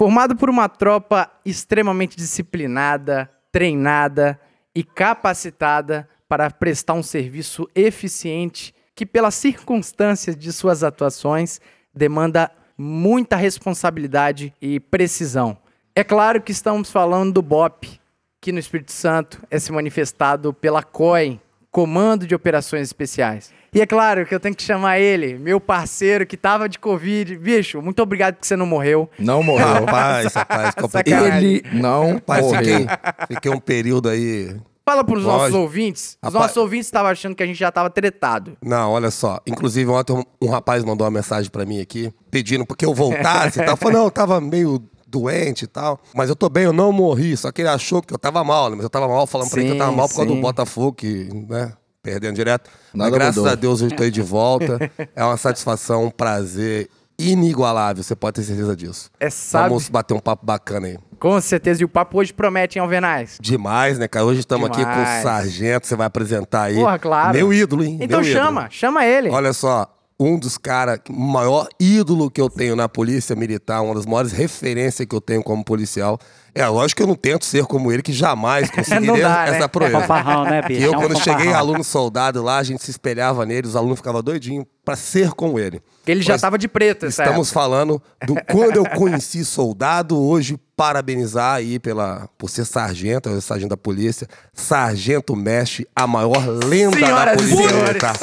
Formado 0.00 0.34
por 0.34 0.48
uma 0.48 0.66
tropa 0.66 1.30
extremamente 1.44 2.16
disciplinada, 2.16 3.30
treinada 3.52 4.40
e 4.74 4.82
capacitada 4.82 6.08
para 6.26 6.50
prestar 6.50 6.94
um 6.94 7.02
serviço 7.02 7.68
eficiente 7.74 8.74
que, 8.94 9.04
pelas 9.04 9.34
circunstâncias 9.34 10.34
de 10.38 10.54
suas 10.54 10.82
atuações, 10.82 11.60
demanda 11.94 12.50
muita 12.78 13.36
responsabilidade 13.36 14.54
e 14.58 14.80
precisão. 14.80 15.58
É 15.94 16.02
claro 16.02 16.40
que 16.40 16.50
estamos 16.50 16.90
falando 16.90 17.34
do 17.34 17.42
BOP, 17.42 18.00
que 18.40 18.52
no 18.52 18.58
Espírito 18.58 18.92
Santo 18.92 19.46
é 19.50 19.58
se 19.58 19.70
manifestado 19.70 20.54
pela 20.54 20.82
COI, 20.82 21.38
Comando 21.70 22.26
de 22.26 22.34
Operações 22.34 22.82
Especiais. 22.88 23.50
E 23.72 23.80
é 23.80 23.86
claro 23.86 24.26
que 24.26 24.34
eu 24.34 24.40
tenho 24.40 24.54
que 24.54 24.62
chamar 24.64 24.98
ele, 24.98 25.38
meu 25.38 25.60
parceiro 25.60 26.26
que 26.26 26.36
tava 26.36 26.68
de 26.68 26.78
Covid. 26.78 27.36
Bicho, 27.36 27.80
muito 27.80 28.02
obrigado 28.02 28.34
que 28.36 28.46
você 28.46 28.56
não 28.56 28.66
morreu. 28.66 29.08
Não 29.18 29.42
morreu. 29.44 29.66
Rapaz, 29.86 30.34
rapaz, 30.34 30.74
Ele 31.06 31.62
não 31.72 32.14
Rapaz, 32.14 32.44
morreu. 32.46 32.64
fiquei, 32.80 32.86
fiquei 33.28 33.50
um 33.52 33.60
período 33.60 34.08
aí. 34.08 34.56
Fala 34.84 35.04
pros 35.04 35.22
nossos 35.22 35.40
Lógico. 35.42 35.58
ouvintes. 35.58 36.16
Os 36.20 36.32
Rapaz- 36.32 36.42
nossos 36.42 36.56
ouvintes 36.56 36.86
estavam 36.88 37.12
achando 37.12 37.36
que 37.36 37.42
a 37.44 37.46
gente 37.46 37.58
já 37.58 37.70
tava 37.70 37.88
tretado. 37.88 38.56
Não, 38.60 38.90
olha 38.90 39.12
só. 39.12 39.38
Inclusive, 39.46 39.88
ontem 39.88 40.12
um, 40.14 40.24
um 40.42 40.50
rapaz 40.50 40.82
mandou 40.82 41.04
uma 41.04 41.12
mensagem 41.12 41.48
pra 41.48 41.64
mim 41.64 41.80
aqui, 41.80 42.12
pedindo 42.28 42.66
porque 42.66 42.84
eu 42.84 42.92
voltasse 42.92 43.60
e 43.60 43.64
tal. 43.64 43.76
Falou, 43.76 43.94
não, 43.98 44.04
eu 44.06 44.10
tava 44.10 44.40
meio 44.40 44.82
doente 45.10 45.64
e 45.64 45.66
tal. 45.66 46.00
Mas 46.14 46.28
eu 46.28 46.36
tô 46.36 46.48
bem, 46.48 46.64
eu 46.64 46.72
não 46.72 46.92
morri. 46.92 47.36
Só 47.36 47.50
que 47.50 47.62
ele 47.62 47.68
achou 47.68 48.00
que 48.00 48.14
eu 48.14 48.18
tava 48.18 48.42
mal, 48.44 48.70
né? 48.70 48.76
Mas 48.76 48.84
eu 48.84 48.90
tava 48.90 49.08
mal 49.08 49.26
falando 49.26 49.50
pra 49.50 49.60
ele 49.60 49.70
que 49.70 49.74
eu 49.74 49.78
tava 49.78 49.90
Sim, 49.90 49.96
mal 49.96 50.08
por 50.08 50.14
causa 50.16 50.30
sim. 50.30 50.36
do 50.36 50.40
Botafogo, 50.42 50.92
que, 50.92 51.28
né? 51.48 51.72
Perdendo 52.02 52.34
direto. 52.36 52.70
Nada 52.94 53.10
Mas 53.10 53.18
graças 53.18 53.36
mudou. 53.36 53.52
a 53.52 53.54
Deus 53.54 53.80
eu 53.82 53.88
estou 53.88 54.04
aí 54.04 54.10
de 54.10 54.22
volta. 54.22 54.90
é 55.14 55.22
uma 55.22 55.36
satisfação, 55.36 56.04
um 56.06 56.10
prazer 56.10 56.88
inigualável, 57.18 58.02
você 58.02 58.16
pode 58.16 58.36
ter 58.36 58.42
certeza 58.42 58.74
disso. 58.74 59.10
É, 59.20 59.28
sabe? 59.28 59.68
Vamos 59.68 59.88
bater 59.90 60.14
um 60.14 60.18
papo 60.18 60.46
bacana 60.46 60.86
aí. 60.86 60.98
Com 61.18 61.38
certeza. 61.40 61.82
E 61.82 61.84
o 61.84 61.88
papo 61.88 62.18
hoje 62.18 62.32
promete, 62.32 62.78
hein, 62.78 62.82
Alvernais? 62.82 63.36
Demais, 63.40 63.98
né, 63.98 64.08
cara? 64.08 64.24
Hoje 64.24 64.40
estamos 64.40 64.66
aqui 64.70 64.82
com 64.82 64.90
o. 64.90 65.22
Sargento, 65.22 65.86
você 65.86 65.94
vai 65.94 66.06
apresentar 66.06 66.62
aí. 66.62 66.76
Porra, 66.76 66.98
claro. 66.98 67.36
Meu 67.36 67.52
ídolo, 67.52 67.84
hein? 67.84 67.98
Então 68.00 68.20
Meu 68.20 68.30
ídolo. 68.30 68.44
chama, 68.44 68.68
chama 68.70 69.04
ele. 69.04 69.28
Olha 69.28 69.52
só, 69.52 69.86
um 70.20 70.38
dos 70.38 70.58
caras, 70.58 71.00
o 71.08 71.12
maior 71.14 71.66
ídolo 71.80 72.30
que 72.30 72.42
eu 72.42 72.50
tenho 72.50 72.76
na 72.76 72.86
polícia 72.90 73.34
militar, 73.34 73.80
uma 73.80 73.94
das 73.94 74.04
maiores 74.04 74.32
referências 74.32 75.08
que 75.08 75.16
eu 75.16 75.20
tenho 75.20 75.42
como 75.42 75.64
policial. 75.64 76.20
É 76.54 76.66
lógico 76.66 76.98
que 76.98 77.02
eu 77.02 77.06
não 77.06 77.14
tento 77.14 77.44
ser 77.44 77.64
como 77.64 77.92
ele, 77.92 78.02
que 78.02 78.12
jamais 78.12 78.70
conseguiria 78.72 79.28
dá, 79.28 79.44
né? 79.44 79.56
essa 79.56 79.68
proeza. 79.68 80.00
Fanfarrão, 80.00 80.44
né, 80.44 80.62
bicho? 80.62 80.80
Que 80.80 80.86
eu, 80.86 80.94
É 80.94 80.96
um 80.96 81.00
quando 81.00 81.22
cheguei 81.22 81.52
aluno 81.52 81.84
soldado 81.84 82.42
lá, 82.42 82.58
a 82.58 82.62
gente 82.62 82.82
se 82.82 82.90
espelhava 82.90 83.44
nele, 83.46 83.66
os 83.66 83.76
alunos 83.76 83.98
ficavam 83.98 84.22
doidinhos 84.22 84.64
pra 84.84 84.96
ser 84.96 85.30
como 85.30 85.58
ele. 85.58 85.82
Ele 86.06 86.22
já 86.22 86.34
Mas 86.34 86.40
tava 86.40 86.58
de 86.58 86.66
preto, 86.66 87.06
essa 87.06 87.22
Estamos 87.22 87.52
falando 87.52 88.02
do 88.26 88.34
quando 88.50 88.76
eu 88.76 88.84
conheci 88.88 89.44
soldado, 89.44 90.18
hoje 90.18 90.58
parabenizar 90.74 91.56
aí 91.56 91.78
pela, 91.78 92.26
por 92.38 92.48
ser 92.48 92.64
sargento, 92.64 93.28
eu 93.28 93.32
sou 93.34 93.42
sargento 93.42 93.68
da 93.68 93.76
polícia, 93.76 94.26
sargento 94.50 95.36
mexe, 95.36 95.86
a 95.94 96.06
maior 96.06 96.48
lenda 96.48 96.96
Senhoras 96.96 97.36
da 97.36 97.44
e 97.44 97.54
polícia 97.54 97.76
militar. 97.76 98.16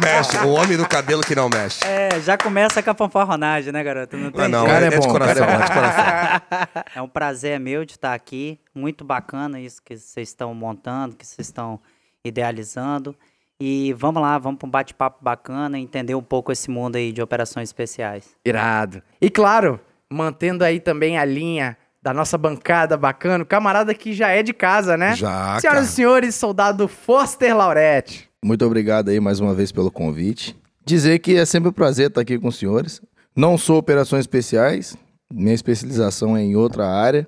Mexe, 0.00 0.38
o 0.38 0.48
homem 0.52 0.78
do 0.78 0.88
cabelo 0.88 1.22
que 1.22 1.34
não 1.34 1.50
mexe. 1.50 1.84
É, 1.84 2.18
já 2.24 2.38
começa 2.38 2.82
com 2.82 2.90
a 2.90 2.94
fanfarronagem, 2.94 3.72
né, 3.72 3.84
garoto? 3.84 4.16
Não 4.16 4.30
Não, 4.30 4.48
não, 4.48 4.66
cara 4.66 4.86
é, 4.86 4.88
é 4.88 4.94
é 4.94 4.98
de 4.98 5.06
bom, 5.06 5.12
cara 5.12 5.34
coração, 5.34 5.44
é 5.44 5.54
é 5.54 5.64
de 5.64 5.72
coração. 5.72 6.84
É 6.96 7.02
um 7.02 7.08
prazer 7.08 7.51
meu 7.58 7.84
de 7.84 7.92
estar 7.92 8.14
aqui. 8.14 8.58
Muito 8.74 9.04
bacana 9.04 9.60
isso 9.60 9.82
que 9.82 9.96
vocês 9.96 10.28
estão 10.28 10.54
montando, 10.54 11.16
que 11.16 11.26
vocês 11.26 11.48
estão 11.48 11.80
idealizando. 12.24 13.14
E 13.60 13.92
vamos 13.92 14.20
lá, 14.20 14.38
vamos 14.38 14.58
para 14.58 14.66
um 14.66 14.70
bate-papo 14.70 15.22
bacana, 15.22 15.78
entender 15.78 16.14
um 16.14 16.22
pouco 16.22 16.50
esse 16.50 16.70
mundo 16.70 16.96
aí 16.96 17.12
de 17.12 17.22
operações 17.22 17.68
especiais. 17.68 18.34
Irado. 18.44 19.02
E 19.20 19.30
claro, 19.30 19.80
mantendo 20.10 20.64
aí 20.64 20.80
também 20.80 21.16
a 21.16 21.24
linha 21.24 21.76
da 22.02 22.12
nossa 22.12 22.36
bancada 22.36 22.96
bacana, 22.96 23.44
o 23.44 23.46
camarada 23.46 23.94
que 23.94 24.12
já 24.12 24.30
é 24.30 24.42
de 24.42 24.52
casa, 24.52 24.96
né? 24.96 25.14
Já, 25.14 25.60
Senhoras 25.60 25.62
cara. 25.62 25.80
e 25.82 25.86
senhores, 25.86 26.34
soldado 26.34 26.88
Foster 26.88 27.56
Laurete. 27.56 28.28
Muito 28.44 28.66
obrigado 28.66 29.10
aí 29.10 29.20
mais 29.20 29.38
uma 29.38 29.54
vez 29.54 29.70
pelo 29.70 29.90
convite. 29.90 30.56
Dizer 30.84 31.20
que 31.20 31.36
é 31.36 31.44
sempre 31.44 31.68
um 31.68 31.72
prazer 31.72 32.08
estar 32.08 32.20
aqui 32.20 32.36
com 32.40 32.48
os 32.48 32.56
senhores. 32.56 33.00
Não 33.36 33.56
sou 33.56 33.78
operações 33.78 34.22
especiais, 34.22 34.96
minha 35.32 35.54
especialização 35.54 36.36
é 36.36 36.42
em 36.42 36.56
outra 36.56 36.86
área, 36.86 37.26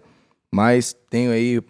mas 0.54 0.94
tenho 1.10 1.32
aí 1.32 1.60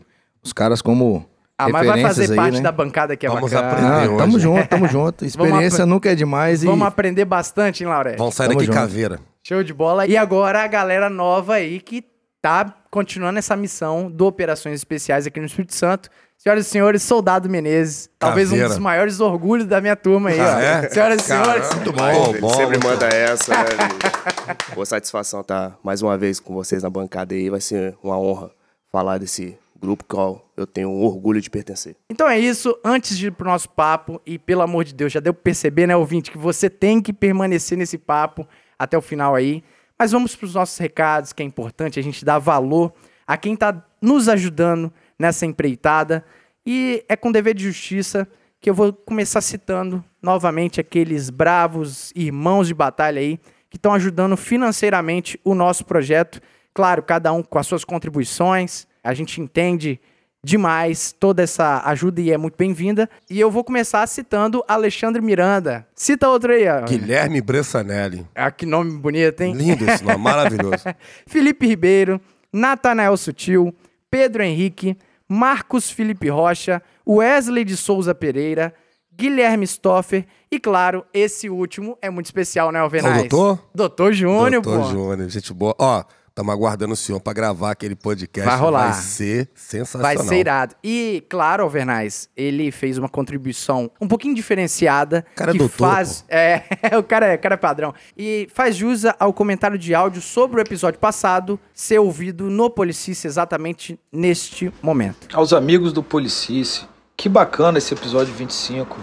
os 0.43 0.53
caras 0.53 0.83
como 0.83 1.25
Ah, 1.59 1.69
mas 1.69 1.87
vai 1.87 1.97
referências 1.97 2.17
fazer 2.17 2.33
aí, 2.33 2.37
parte 2.37 2.56
né? 2.56 2.61
da 2.62 2.72
bancada 2.72 3.17
que 3.17 3.25
é 3.27 3.28
Vamos 3.31 3.50
bacana. 3.50 3.72
aprender. 3.72 4.09
Hoje. 4.09 4.19
tamo 4.19 4.39
junto, 4.39 4.69
tamo 4.69 4.87
junto. 4.93 5.25
Experiência 5.25 5.87
nunca 5.87 6.11
é 6.12 6.15
demais 6.15 6.62
e 6.62 6.67
Vamos 6.67 6.87
aprender 6.87 7.25
bastante, 7.25 7.83
hein, 7.83 7.89
Laurete? 7.91 8.19
Vamos 8.19 8.34
sair 8.34 8.49
Tamo 8.49 8.59
daqui 8.59 8.67
junto. 8.67 8.77
caveira. 8.78 9.21
Show 9.43 9.62
de 9.62 9.73
bola. 9.73 10.06
E 10.06 10.17
agora 10.17 10.62
a 10.62 10.67
galera 10.67 11.09
nova 11.09 11.55
aí 11.55 11.81
que 11.81 12.05
tá 12.43 12.75
continuando 12.91 13.39
essa 13.39 13.56
missão 13.56 14.11
do 14.11 14.27
Operações 14.27 14.75
Especiais 14.75 15.27
aqui 15.27 15.41
no 15.41 15.47
Espírito 15.47 15.75
Santo. 15.75 16.11
Senhoras 16.37 16.67
e 16.67 16.69
senhores, 16.71 17.03
Soldado 17.03 17.49
Menezes. 17.49 18.11
Talvez 18.19 18.53
um 18.53 18.59
dos 18.59 18.77
maiores 18.78 19.19
orgulhos 19.21 19.67
da 19.67 19.81
minha 19.81 19.97
turma 19.97 20.28
aí, 20.28 20.39
Ah, 20.41 20.61
é? 20.61 20.89
Senhoras 20.91 21.23
e 21.23 21.25
senhores. 21.25 21.75
Muito 21.75 21.93
bom, 21.93 22.31
ele 22.31 22.41
bom. 22.41 22.50
sempre 22.50 22.78
manda 22.87 23.06
essa, 23.06 23.50
né? 23.53 23.65
Boa 24.75 24.84
satisfação 24.84 25.41
estar 25.41 25.78
mais 25.83 26.03
uma 26.03 26.19
vez 26.19 26.39
com 26.41 26.53
vocês 26.53 26.83
na 26.83 26.91
bancada 26.91 27.34
aí. 27.34 27.49
Vai 27.49 27.61
ser 27.62 27.97
uma 28.03 28.19
honra 28.19 28.50
falar 28.94 29.19
desse 29.19 29.59
grupo 29.81 30.05
qual 30.05 30.49
eu 30.56 30.69
tenho 30.69 30.88
orgulho 30.88 31.41
de 31.41 31.50
pertencer. 31.50 31.97
Então 32.09 32.28
é 32.28 32.38
isso. 32.38 32.78
Antes 32.84 33.19
de 33.19 33.27
ir 33.27 33.32
pro 33.32 33.50
nosso 33.50 33.69
papo, 33.69 34.22
e 34.25 34.38
pelo 34.38 34.62
amor 34.62 34.84
de 34.84 34.94
Deus, 34.94 35.12
já 35.12 35.19
deu 35.19 35.34
pra 35.34 35.43
perceber, 35.43 35.88
né, 35.88 35.97
ouvinte, 35.97 36.31
que 36.31 36.38
você 36.38 36.71
tem 36.71 37.03
que 37.03 37.12
permanecer 37.12 37.77
nesse 37.77 37.99
papo 37.99 38.47
até 38.78 38.97
o 38.97 39.03
final 39.03 39.34
aí. 39.34 39.65
Mas 39.99 40.12
vamos 40.12 40.37
pros 40.37 40.55
nossos 40.55 40.78
recados, 40.78 41.32
que 41.32 41.43
é 41.43 41.44
importante 41.44 41.99
a 41.99 42.03
gente 42.05 42.25
dar 42.25 42.38
valor 42.38 42.93
a 43.27 43.37
quem 43.37 43.56
tá 43.56 43.84
nos 44.00 44.28
ajudando 44.28 44.93
nessa 45.19 45.44
empreitada. 45.44 46.25
E 46.65 47.05
é 47.09 47.16
com 47.16 47.32
dever 47.32 47.55
de 47.55 47.65
justiça 47.65 48.28
que 48.61 48.71
eu 48.71 48.75
vou 48.75 48.93
começar 48.93 49.41
citando 49.41 50.05
novamente 50.22 50.81
aqueles 50.81 51.31
bravos 51.31 52.12
irmãos 52.15 52.69
de 52.69 52.75
batalha 52.75 53.21
aí 53.21 53.41
que 53.69 53.76
estão 53.76 53.93
ajudando 53.93 54.37
financeiramente 54.37 55.38
o 55.43 55.53
nosso 55.53 55.84
projeto. 55.84 56.41
Claro, 56.75 57.03
cada 57.03 57.33
um 57.33 57.43
com 57.43 57.59
as 57.59 57.67
suas 57.67 57.85
contribuições. 57.85 58.87
A 59.03 59.15
gente 59.15 59.41
entende 59.41 60.01
demais 60.43 61.15
toda 61.19 61.43
essa 61.43 61.83
ajuda 61.87 62.21
e 62.21 62.33
é 62.33 62.37
muito 62.37 62.57
bem-vinda. 62.57 63.09
E 63.31 63.41
eu 63.41 63.51
vou 63.51 63.62
começar 63.65 64.07
citando 64.07 64.62
Alexandre 64.67 65.23
Miranda. 65.23 65.87
Cita 65.95 66.29
outro 66.29 66.53
aí, 66.53 66.69
ó. 66.69 66.83
Guilherme 66.83 67.41
Bressanelli. 67.41 68.27
Ah, 68.35 68.51
que 68.51 68.67
nome 68.67 68.99
bonito, 68.99 69.41
hein? 69.41 69.55
Lindo 69.55 69.89
esse 69.89 70.05
nome, 70.05 70.19
maravilhoso. 70.19 70.85
Felipe 71.27 71.67
Ribeiro, 71.67 72.21
Natanael 72.53 73.17
Sutil, 73.17 73.75
Pedro 74.11 74.43
Henrique, 74.43 74.99
Marcos 75.29 75.91
Felipe 75.91 76.29
Rocha, 76.29 76.83
Wesley 77.09 77.65
de 77.65 77.77
Souza 77.77 78.15
Pereira, 78.15 78.75
Guilherme 79.17 79.67
Stoffer 79.67 80.27
e, 80.51 80.59
claro, 80.59 81.05
esse 81.15 81.49
último 81.49 81.97
é 82.03 82.11
muito 82.11 82.27
especial, 82.27 82.71
né, 82.71 82.81
Alvenaz? 82.81 83.17
É 83.17 83.21
o 83.21 83.29
doutor? 83.29 83.69
Doutor 83.75 84.12
Júnior, 84.12 84.62
Doutor 84.62 84.83
pô. 84.83 84.91
Júnior, 84.91 85.29
gente 85.31 85.53
boa. 85.53 85.75
Ó, 85.79 86.05
estamos 86.34 86.53
aguardando 86.53 86.95
o 86.95 86.97
senhor 86.97 87.21
pra 87.21 87.33
gravar 87.33 87.71
aquele 87.71 87.95
podcast. 87.95 88.50
Vai 88.50 88.59
rolar. 88.59 88.91
Vai 88.91 89.00
ser 89.00 89.49
sensacional. 89.55 90.17
Vai 90.17 90.27
ser 90.27 90.41
irado. 90.41 90.75
E, 90.83 91.25
claro, 91.28 91.62
Alvernaz, 91.62 92.28
ele 92.37 92.72
fez 92.72 92.99
uma 92.99 93.09
contribuição 93.09 93.89
um 94.00 94.09
pouquinho 94.09 94.34
diferenciada. 94.34 95.25
Cara 95.37 95.53
é 95.53 95.53
que 95.53 95.59
doutor, 95.59 95.77
faz. 95.77 96.25
É, 96.28 96.62
o 96.99 97.05
cara 97.05 97.27
é, 97.27 97.37
o 97.37 97.39
cara 97.39 97.55
é 97.55 97.56
padrão. 97.56 97.94
E 98.19 98.49
faz 98.53 98.75
jus 98.75 99.05
ao 99.21 99.33
comentário 99.33 99.78
de 99.78 99.94
áudio 99.94 100.21
sobre 100.21 100.61
o 100.61 100.61
episódio 100.61 100.99
passado 100.99 101.59
ser 101.73 102.00
ouvido 102.00 102.50
no 102.50 102.69
Policice 102.69 103.28
exatamente 103.28 103.97
neste 104.12 104.73
momento. 104.83 105.28
Aos 105.33 105.53
amigos 105.53 105.93
do 105.93 106.03
Policice, 106.03 106.84
que 107.17 107.28
bacana 107.28 107.78
esse 107.78 107.94
episódio 107.94 108.34
25. 108.34 108.99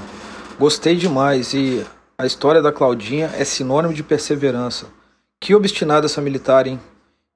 Gostei 0.59 0.97
demais 0.97 1.53
e 1.53 1.85
a 2.17 2.25
história 2.25 2.61
da 2.61 2.73
Claudinha 2.73 3.31
é 3.37 3.45
sinônimo 3.45 3.93
de 3.93 4.03
perseverança. 4.03 4.87
Que 5.39 5.55
obstinada 5.55 6.07
essa 6.07 6.21
militar, 6.21 6.67
hein? 6.67 6.79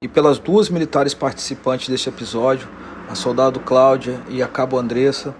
E 0.02 0.08
pelas 0.08 0.38
duas 0.38 0.68
militares 0.68 1.14
participantes 1.14 1.88
deste 1.88 2.10
episódio, 2.10 2.68
a 3.08 3.14
soldado 3.14 3.60
Cláudia 3.60 4.20
e 4.28 4.42
a 4.42 4.46
cabo 4.46 4.78
Andressa, 4.78 5.34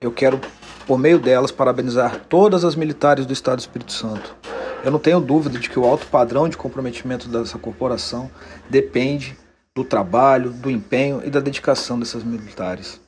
eu 0.00 0.10
quero, 0.10 0.40
por 0.88 0.98
meio 0.98 1.20
delas, 1.20 1.52
parabenizar 1.52 2.20
todas 2.28 2.64
as 2.64 2.74
militares 2.74 3.24
do 3.24 3.32
Estado 3.32 3.58
do 3.58 3.60
Espírito 3.60 3.92
Santo. 3.92 4.34
Eu 4.84 4.90
não 4.90 4.98
tenho 4.98 5.20
dúvida 5.20 5.56
de 5.56 5.70
que 5.70 5.78
o 5.78 5.84
alto 5.84 6.04
padrão 6.08 6.48
de 6.48 6.56
comprometimento 6.56 7.28
dessa 7.28 7.56
corporação 7.58 8.28
depende 8.68 9.36
do 9.72 9.84
trabalho, 9.84 10.50
do 10.50 10.68
empenho 10.68 11.22
e 11.24 11.30
da 11.30 11.38
dedicação 11.38 11.96
dessas 11.96 12.24
militares. 12.24 13.00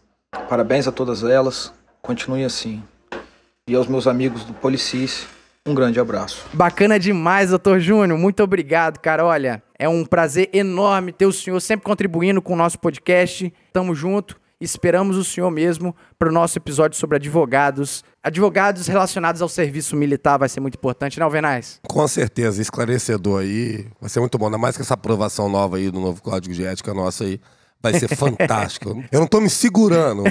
Parabéns 0.48 0.86
a 0.86 0.92
todas 0.92 1.24
elas, 1.24 1.72
continuem 2.00 2.44
assim. 2.44 2.80
E 3.66 3.74
aos 3.74 3.88
meus 3.88 4.06
amigos 4.06 4.44
do 4.44 4.54
Policice, 4.54 5.26
um 5.66 5.74
grande 5.74 5.98
abraço. 5.98 6.44
Bacana 6.52 7.00
demais, 7.00 7.50
doutor 7.50 7.80
Júnior. 7.80 8.18
Muito 8.18 8.42
obrigado, 8.42 8.98
cara. 8.98 9.24
Olha, 9.24 9.62
é 9.84 9.88
um 9.88 10.02
prazer 10.04 10.48
enorme 10.52 11.12
ter 11.12 11.26
o 11.26 11.32
senhor 11.32 11.60
sempre 11.60 11.84
contribuindo 11.84 12.40
com 12.40 12.54
o 12.54 12.56
nosso 12.56 12.78
podcast. 12.78 13.52
Tamo 13.70 13.94
junto. 13.94 14.40
Esperamos 14.58 15.18
o 15.18 15.24
senhor 15.24 15.50
mesmo 15.50 15.94
para 16.18 16.30
o 16.30 16.32
nosso 16.32 16.56
episódio 16.58 16.96
sobre 16.98 17.16
advogados. 17.16 18.02
Advogados 18.22 18.86
relacionados 18.86 19.42
ao 19.42 19.48
serviço 19.48 19.94
militar 19.94 20.38
vai 20.38 20.48
ser 20.48 20.60
muito 20.60 20.76
importante, 20.76 21.18
né, 21.18 21.24
Alvenaz? 21.24 21.80
Com 21.86 22.08
certeza, 22.08 22.62
esclarecedor 22.62 23.42
aí. 23.42 23.86
Vai 24.00 24.08
ser 24.08 24.20
muito 24.20 24.38
bom. 24.38 24.46
Ainda 24.46 24.56
mais 24.56 24.74
que 24.74 24.80
essa 24.82 24.94
aprovação 24.94 25.50
nova 25.50 25.76
aí 25.76 25.90
do 25.90 26.00
novo 26.00 26.22
Código 26.22 26.54
de 26.54 26.64
Ética 26.64 26.94
nosso 26.94 27.24
aí 27.24 27.38
vai 27.82 27.92
ser 27.92 28.08
fantástico. 28.16 29.04
Eu 29.12 29.20
não 29.20 29.26
tô 29.26 29.38
me 29.38 29.50
segurando 29.50 30.22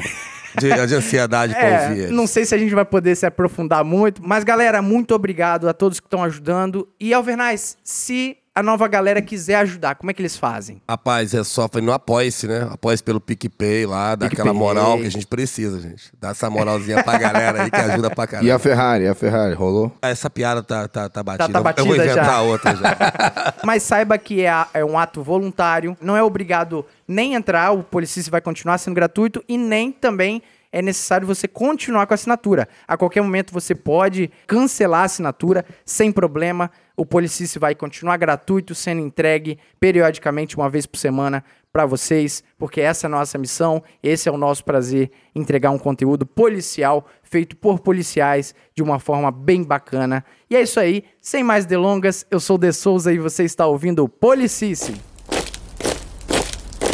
de, 0.60 0.88
de 0.88 0.96
ansiedade 0.96 1.54
ouvir 1.54 1.66
É, 1.66 1.98
eles. 2.06 2.10
não 2.12 2.26
sei 2.26 2.44
se 2.44 2.56
a 2.56 2.58
gente 2.58 2.74
vai 2.74 2.86
poder 2.86 3.16
se 3.16 3.28
aprofundar 3.28 3.84
muito, 3.84 4.20
mas 4.28 4.44
galera, 4.44 4.82
muito 4.82 5.14
obrigado 5.14 5.70
a 5.70 5.74
todos 5.76 6.00
que 6.00 6.08
estão 6.08 6.24
ajudando. 6.24 6.88
E 7.00 7.14
Alvernais, 7.14 7.78
se 7.84 8.38
a 8.56 8.62
nova 8.62 8.88
galera 8.88 9.22
quiser 9.22 9.56
ajudar, 9.56 9.96
como 9.96 10.12
é 10.12 10.14
que 10.14 10.22
eles 10.22 10.38
fazem? 10.38 10.80
Rapaz, 10.88 11.34
é 11.34 11.44
só 11.44 11.68
foi 11.68 11.82
no 11.82 11.92
Apoie-se, 11.92 12.48
né? 12.48 12.68
Apoie-se 12.72 13.04
pelo 13.04 13.20
PicPay 13.20 13.86
lá, 13.86 14.14
dá 14.16 14.28
aquela 14.28 14.52
PicPay. 14.52 14.60
moral 14.60 14.98
que 15.00 15.08
a 15.08 15.12
gente 15.12 15.26
precisa, 15.26 15.80
gente. 15.80 16.12
Dá 16.20 16.30
essa 16.30 16.50
moralzinha 16.50 17.04
pra 17.04 17.18
galera 17.18 17.64
aí 17.64 17.72
que 17.72 17.80
ajuda 17.80 18.12
pra 18.12 18.28
caralho. 18.28 18.48
E 18.48 18.52
a 18.52 18.60
Ferrari, 18.60 19.08
a 19.08 19.16
Ferrari, 19.16 19.56
rolou? 19.56 19.92
Essa 20.02 20.30
piada 20.30 20.62
tá, 20.62 20.88
tá, 20.88 21.10
tá 21.10 21.24
batida. 21.24 21.52
tá 21.52 21.60
Eu 21.60 21.64
vou 21.64 21.64
batida 21.64 22.06
inventar 22.06 22.26
já. 22.26 22.42
outra 22.42 22.76
já. 22.76 23.54
Mas 23.66 23.82
saiba 23.82 24.18
que 24.18 24.46
é, 24.46 24.66
é 24.74 24.86
um 24.86 25.00
ato 25.00 25.24
voluntário, 25.24 25.98
não 26.00 26.16
é 26.16 26.22
obrigado 26.22 26.86
nem 27.08 27.34
entrar, 27.34 27.72
o 27.72 27.84
Policista 27.84 28.30
vai 28.30 28.42
continuar 28.42 28.78
sendo 28.78 28.94
gratuito 28.94 29.44
e 29.48 29.58
nem 29.58 29.92
também 29.92 30.44
é 30.72 30.82
necessário 30.82 31.28
você 31.28 31.48
continuar 31.48 32.08
com 32.08 32.14
a 32.14 32.16
assinatura. 32.16 32.68
A 32.88 32.98
qualquer 32.98 33.22
momento 33.22 33.54
você 33.54 33.76
pode 33.76 34.32
cancelar 34.48 35.02
a 35.02 35.06
assinatura 35.06 35.64
sem 35.86 36.12
problema. 36.12 36.72
O 36.96 37.06
Policista 37.06 37.60
vai 37.60 37.74
continuar 37.74 38.18
gratuito, 38.18 38.76
sendo 38.76 39.02
entregue 39.02 39.58
periodicamente, 39.80 40.56
uma 40.56 40.70
vez 40.70 40.86
por 40.86 40.98
semana, 40.98 41.44
para 41.72 41.88
vocês, 41.88 42.44
porque 42.56 42.80
essa 42.80 43.08
é 43.08 43.08
a 43.08 43.10
nossa 43.10 43.36
missão, 43.40 43.84
esse 44.04 44.30
é 44.30 44.32
o 44.32 44.38
nosso 44.38 44.64
prazer, 44.64 45.10
entregar 45.34 45.72
um 45.72 45.80
conteúdo 45.80 46.24
policial 46.24 47.08
feito 47.24 47.58
por 47.58 47.80
policiais 47.80 48.54
de 48.76 48.84
uma 48.84 49.00
forma 49.00 49.32
bem 49.32 49.64
bacana. 49.64 50.24
E 50.48 50.56
é 50.56 50.62
isso 50.62 50.80
aí, 50.80 51.04
sem 51.20 51.44
mais 51.44 51.66
delongas, 51.66 52.28
eu 52.30 52.40
sou 52.40 52.58
o 52.58 52.60
De 52.60 52.72
Souza 52.72 53.12
e 53.12 53.18
você 53.18 53.44
está 53.44 53.66
ouvindo 53.66 54.04
o 54.04 54.10
Policice. 54.10 54.94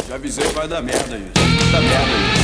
Já 0.08 0.14
avisei 0.14 0.46
que 0.46 0.54
vai 0.54 0.66
dar 0.66 0.80
merda. 0.80 1.08
Vai 1.08 1.72
dar 1.72 1.80
merda, 1.82 2.06
gente. 2.06 2.39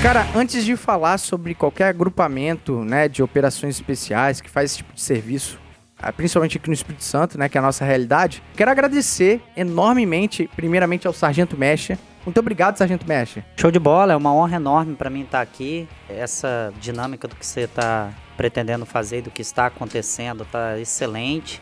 Cara, 0.00 0.24
antes 0.34 0.64
de 0.64 0.76
falar 0.76 1.18
sobre 1.18 1.54
qualquer 1.56 1.88
agrupamento, 1.88 2.84
né, 2.84 3.08
de 3.08 3.20
operações 3.20 3.74
especiais 3.74 4.40
que 4.40 4.48
faz 4.48 4.70
esse 4.70 4.76
tipo 4.78 4.94
de 4.94 5.00
serviço, 5.00 5.58
ah, 5.98 6.12
principalmente 6.12 6.56
aqui 6.56 6.68
no 6.68 6.72
Espírito 6.72 7.02
Santo, 7.02 7.36
né, 7.36 7.48
que 7.48 7.58
é 7.58 7.60
a 7.60 7.62
nossa 7.62 7.84
realidade, 7.84 8.40
quero 8.56 8.70
agradecer 8.70 9.42
enormemente, 9.56 10.48
primeiramente 10.54 11.06
ao 11.08 11.12
Sargento 11.12 11.58
Mecha. 11.58 11.98
Muito 12.24 12.38
obrigado, 12.38 12.76
Sargento 12.76 13.08
Mecha. 13.08 13.44
Show 13.56 13.72
de 13.72 13.78
bola, 13.80 14.12
é 14.12 14.16
uma 14.16 14.32
honra 14.32 14.56
enorme 14.56 14.94
para 14.94 15.10
mim 15.10 15.22
estar 15.22 15.40
aqui. 15.40 15.88
Essa 16.08 16.72
dinâmica 16.80 17.26
do 17.26 17.34
que 17.34 17.44
você 17.44 17.62
está 17.62 18.10
pretendendo 18.36 18.86
fazer, 18.86 19.22
do 19.22 19.32
que 19.32 19.42
está 19.42 19.66
acontecendo, 19.66 20.44
tá 20.44 20.78
excelente. 20.78 21.60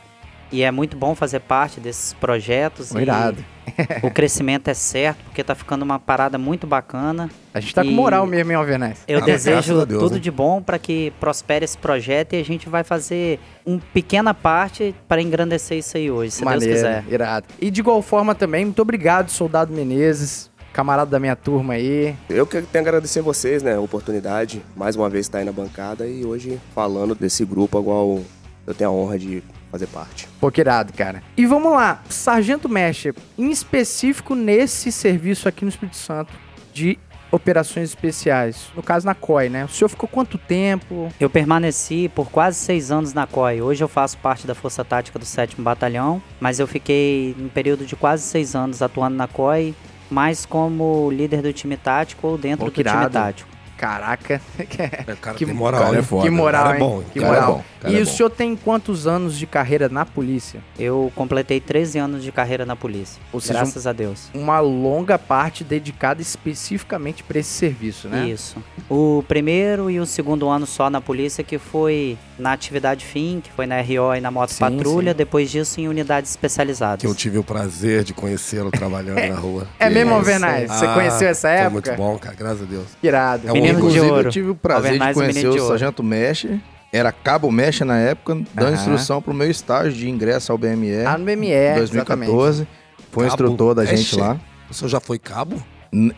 E 0.53 0.63
é 0.63 0.71
muito 0.71 0.97
bom 0.97 1.15
fazer 1.15 1.41
parte 1.41 1.81
desses 1.81 2.13
projetos. 2.13 2.93
Irado. 2.93 3.45
o 4.03 4.11
crescimento 4.11 4.69
é 4.69 4.75
certo, 4.75 5.19
porque 5.25 5.43
tá 5.43 5.55
ficando 5.55 5.83
uma 5.83 5.99
parada 5.99 6.39
muito 6.39 6.67
bacana. 6.67 7.29
A 7.53 7.61
gente 7.61 7.75
tá 7.75 7.83
com 7.83 7.91
moral 7.91 8.25
mesmo, 8.27 8.53
hein, 8.53 8.57
Alvernaz? 8.57 9.01
Eu 9.09 9.19
Ah, 9.23 9.25
desejo 9.25 9.81
a 9.81 9.85
Deus, 9.85 10.03
tudo 10.03 10.15
né? 10.15 10.21
de 10.21 10.31
bom 10.31 10.63
para 10.63 10.79
que 10.79 11.13
prospere 11.19 11.65
esse 11.65 11.77
projeto 11.77 12.35
e 12.35 12.41
a 12.41 12.45
gente 12.45 12.69
vai 12.69 12.85
fazer 12.85 13.41
uma 13.65 13.81
pequena 13.93 14.33
parte 14.33 14.95
para 15.09 15.21
engrandecer 15.21 15.79
isso 15.79 15.97
aí 15.97 16.11
hoje, 16.11 16.31
se 16.33 16.45
Deus 16.45 16.65
quiser. 16.65 17.05
irado. 17.11 17.47
E 17.61 17.71
de 17.71 17.81
igual 17.81 18.01
forma 18.03 18.35
também, 18.35 18.65
muito 18.65 18.81
obrigado, 18.81 19.31
Soldado 19.31 19.73
Menezes, 19.75 20.51
camarada 20.73 21.11
da 21.11 21.19
minha 21.19 21.35
turma 21.35 21.75
aí. 21.75 22.15
Eu 22.31 22.47
que 22.47 22.61
tenho 22.63 22.67
que 22.71 22.79
agradecer 22.79 23.21
vocês, 23.21 23.63
né, 23.63 23.75
a 23.75 23.81
oportunidade, 23.81 24.63
mais 24.77 24.95
uma 24.95 25.11
vez 25.11 25.27
estar 25.27 25.39
aí 25.39 25.45
na 25.45 25.53
bancada 25.53 26.07
e 26.07 26.25
hoje 26.25 26.61
falando 26.75 27.15
desse 27.15 27.45
grupo, 27.45 27.81
igual 27.81 28.21
eu 28.67 28.75
tenho 28.75 28.91
a 28.91 28.93
honra 28.93 29.19
de 29.19 29.43
fazer 29.71 29.87
parte. 29.89 30.29
Pô, 30.41 30.51
que 30.51 30.61
irado, 30.61 30.93
cara. 30.93 31.23
E 31.37 31.47
vamos 31.47 31.73
lá, 31.73 32.03
Sargento 32.09 32.69
Mestre, 32.69 33.15
em 33.39 33.51
específico 33.51 34.35
nesse 34.35 34.91
serviço 34.93 35.49
aqui 35.49 35.65
no 35.65 35.69
Espírito 35.69 35.97
Santo 35.97 36.33
de 36.73 36.99
operações 37.31 37.89
especiais, 37.89 38.69
no 38.75 38.83
caso 38.83 39.05
na 39.05 39.15
COI, 39.15 39.49
né? 39.49 39.65
O 39.65 39.69
senhor 39.69 39.89
ficou 39.89 40.09
quanto 40.09 40.39
tempo? 40.39 41.13
Eu 41.19 41.29
permaneci 41.29 42.09
por 42.15 42.31
quase 42.31 42.57
seis 42.59 42.91
anos 42.91 43.13
na 43.13 43.27
COI. 43.27 43.61
Hoje 43.61 43.83
eu 43.83 43.89
faço 43.89 44.17
parte 44.19 44.47
da 44.47 44.55
Força 44.55 44.85
Tática 44.85 45.19
do 45.19 45.25
7 45.25 45.61
Batalhão, 45.61 46.23
mas 46.41 46.61
eu 46.61 46.67
fiquei 46.67 47.35
um 47.39 47.49
período 47.49 47.85
de 47.85 47.97
quase 47.97 48.23
seis 48.23 48.55
anos 48.55 48.81
atuando 48.81 49.17
na 49.17 49.27
COI, 49.27 49.75
mais 50.09 50.47
como 50.47 51.11
líder 51.11 51.43
do 51.43 51.53
time 51.53 51.77
tático 51.77 52.27
ou 52.29 52.39
dentro 52.39 52.61
Pô, 52.61 52.65
do 52.67 52.71
que 52.73 52.83
time 52.85 52.97
irado. 52.97 53.13
tático. 53.13 53.56
Caraca. 53.77 54.41
É, 54.59 55.15
cara 55.21 55.37
Que 55.37 55.45
moral, 55.47 55.83
cara 55.85 55.99
é 55.99 56.03
foda. 56.03 56.23
que 56.23 56.31
moral, 56.31 56.65
cara 56.65 56.77
é 56.77 56.81
hein? 56.81 56.87
bom, 56.89 57.03
que 57.13 57.21
cara 57.21 57.27
é 57.37 57.41
moral. 57.41 57.55
bom, 57.57 57.89
e 57.91 57.95
é 57.99 58.03
o 58.03 58.05
bom. 58.05 58.11
senhor 58.11 58.31
tem 58.31 58.57
quantos 58.57 59.07
anos 59.07 59.39
de 59.39 59.47
carreira 59.47 59.89
na 59.89 60.05
polícia? 60.07 60.61
Eu 60.79 61.13
completei 61.15 61.61
13 61.61 61.99
anos 61.99 62.23
de 62.23 62.33
carreira 62.33 62.65
na 62.65 62.75
polícia. 62.75 63.21
Ou 63.33 63.41
seja, 63.41 63.55
graças 63.61 63.87
a 63.87 63.93
Deus. 63.93 64.29
Uma 64.35 64.61
longa 64.61 65.19
parte 65.19 65.63
dedicada 65.63 66.21
especificamente 66.23 67.23
para 67.23 67.39
esse 67.39 67.51
serviço, 67.51 68.09
né? 68.09 68.27
Isso. 68.29 68.57
O 68.89 69.23
primeiro 69.29 69.91
e 69.91 70.01
o 70.01 70.07
segundo 70.07 70.49
ano 70.49 70.67
só 70.67 70.89
na 70.89 71.01
polícia, 71.01 71.45
que 71.45 71.59
foi 71.59 72.17
na 72.39 72.53
atividade 72.53 73.05
fim, 73.05 73.41
que 73.43 73.51
foi 73.53 73.67
na 73.67 73.81
RO 73.81 74.15
e 74.17 74.21
na 74.21 74.31
moto 74.31 74.51
Sim, 74.51 74.61
patrulha, 74.61 75.13
sim. 75.13 75.17
depois 75.17 75.51
disso 75.51 75.81
em 75.81 75.89
unidades 75.89 76.31
especializadas. 76.31 77.01
Que 77.01 77.07
eu 77.07 77.15
tive 77.15 77.39
o 77.39 77.45
prazer 77.45 78.05
de 78.05 78.13
conhecê-lo 78.15 78.71
trabalhando 78.71 79.17
na 79.29 79.37
rua. 79.37 79.67
É 79.79 79.89
mesmo, 79.91 80.11
Isso. 80.11 80.19
Alvernaz? 80.19 80.71
Você 80.71 80.87
Ah, 80.87 80.95
conheceu 80.95 81.29
essa 81.29 81.49
Foi 81.49 81.57
época? 81.59 81.71
muito 81.71 81.93
bom, 81.97 82.19
cara, 82.19 82.35
graças 82.37 82.63
a 82.63 82.65
Deus. 82.65 82.87
Irado. 83.03 83.49
É 83.49 83.53
um 83.53 83.66
Menino 83.67 83.81
de. 83.81 83.87
Inclusive, 83.87 84.11
ouro. 84.11 84.29
eu 84.29 84.33
tive 84.33 84.51
o 84.51 84.55
prazer 84.55 84.99
de 84.99 85.11
o 85.11 85.15
conhecer 85.15 85.41
de 85.41 85.47
o 85.47 85.53
ouro. 85.53 85.67
Sargento 85.67 86.03
Mexe. 86.03 86.61
Era 86.93 87.13
cabo 87.13 87.51
Mexe 87.51 87.85
na 87.85 87.99
época, 87.99 88.35
dando 88.55 88.69
Aham. 88.69 88.75
instrução 88.75 89.21
pro 89.21 89.35
meu 89.35 89.51
estágio 89.51 89.93
de 89.93 90.09
ingresso 90.09 90.53
ao 90.53 90.57
BME. 90.59 91.05
Ah, 91.05 91.19
no 91.19 91.25
BME, 91.25 91.49
em 91.49 91.53
exatamente. 91.53 92.31
2014. 92.31 92.69
Foi 93.11 93.25
um 93.25 93.29
Cabo 93.29 93.43
instrutor 93.43 93.75
da 93.75 93.85
gente 93.85 94.17
lá. 94.17 94.39
O 94.71 94.75
senhor 94.75 94.89
já 94.89 95.01
foi 95.01 95.19
cabo? 95.19 95.63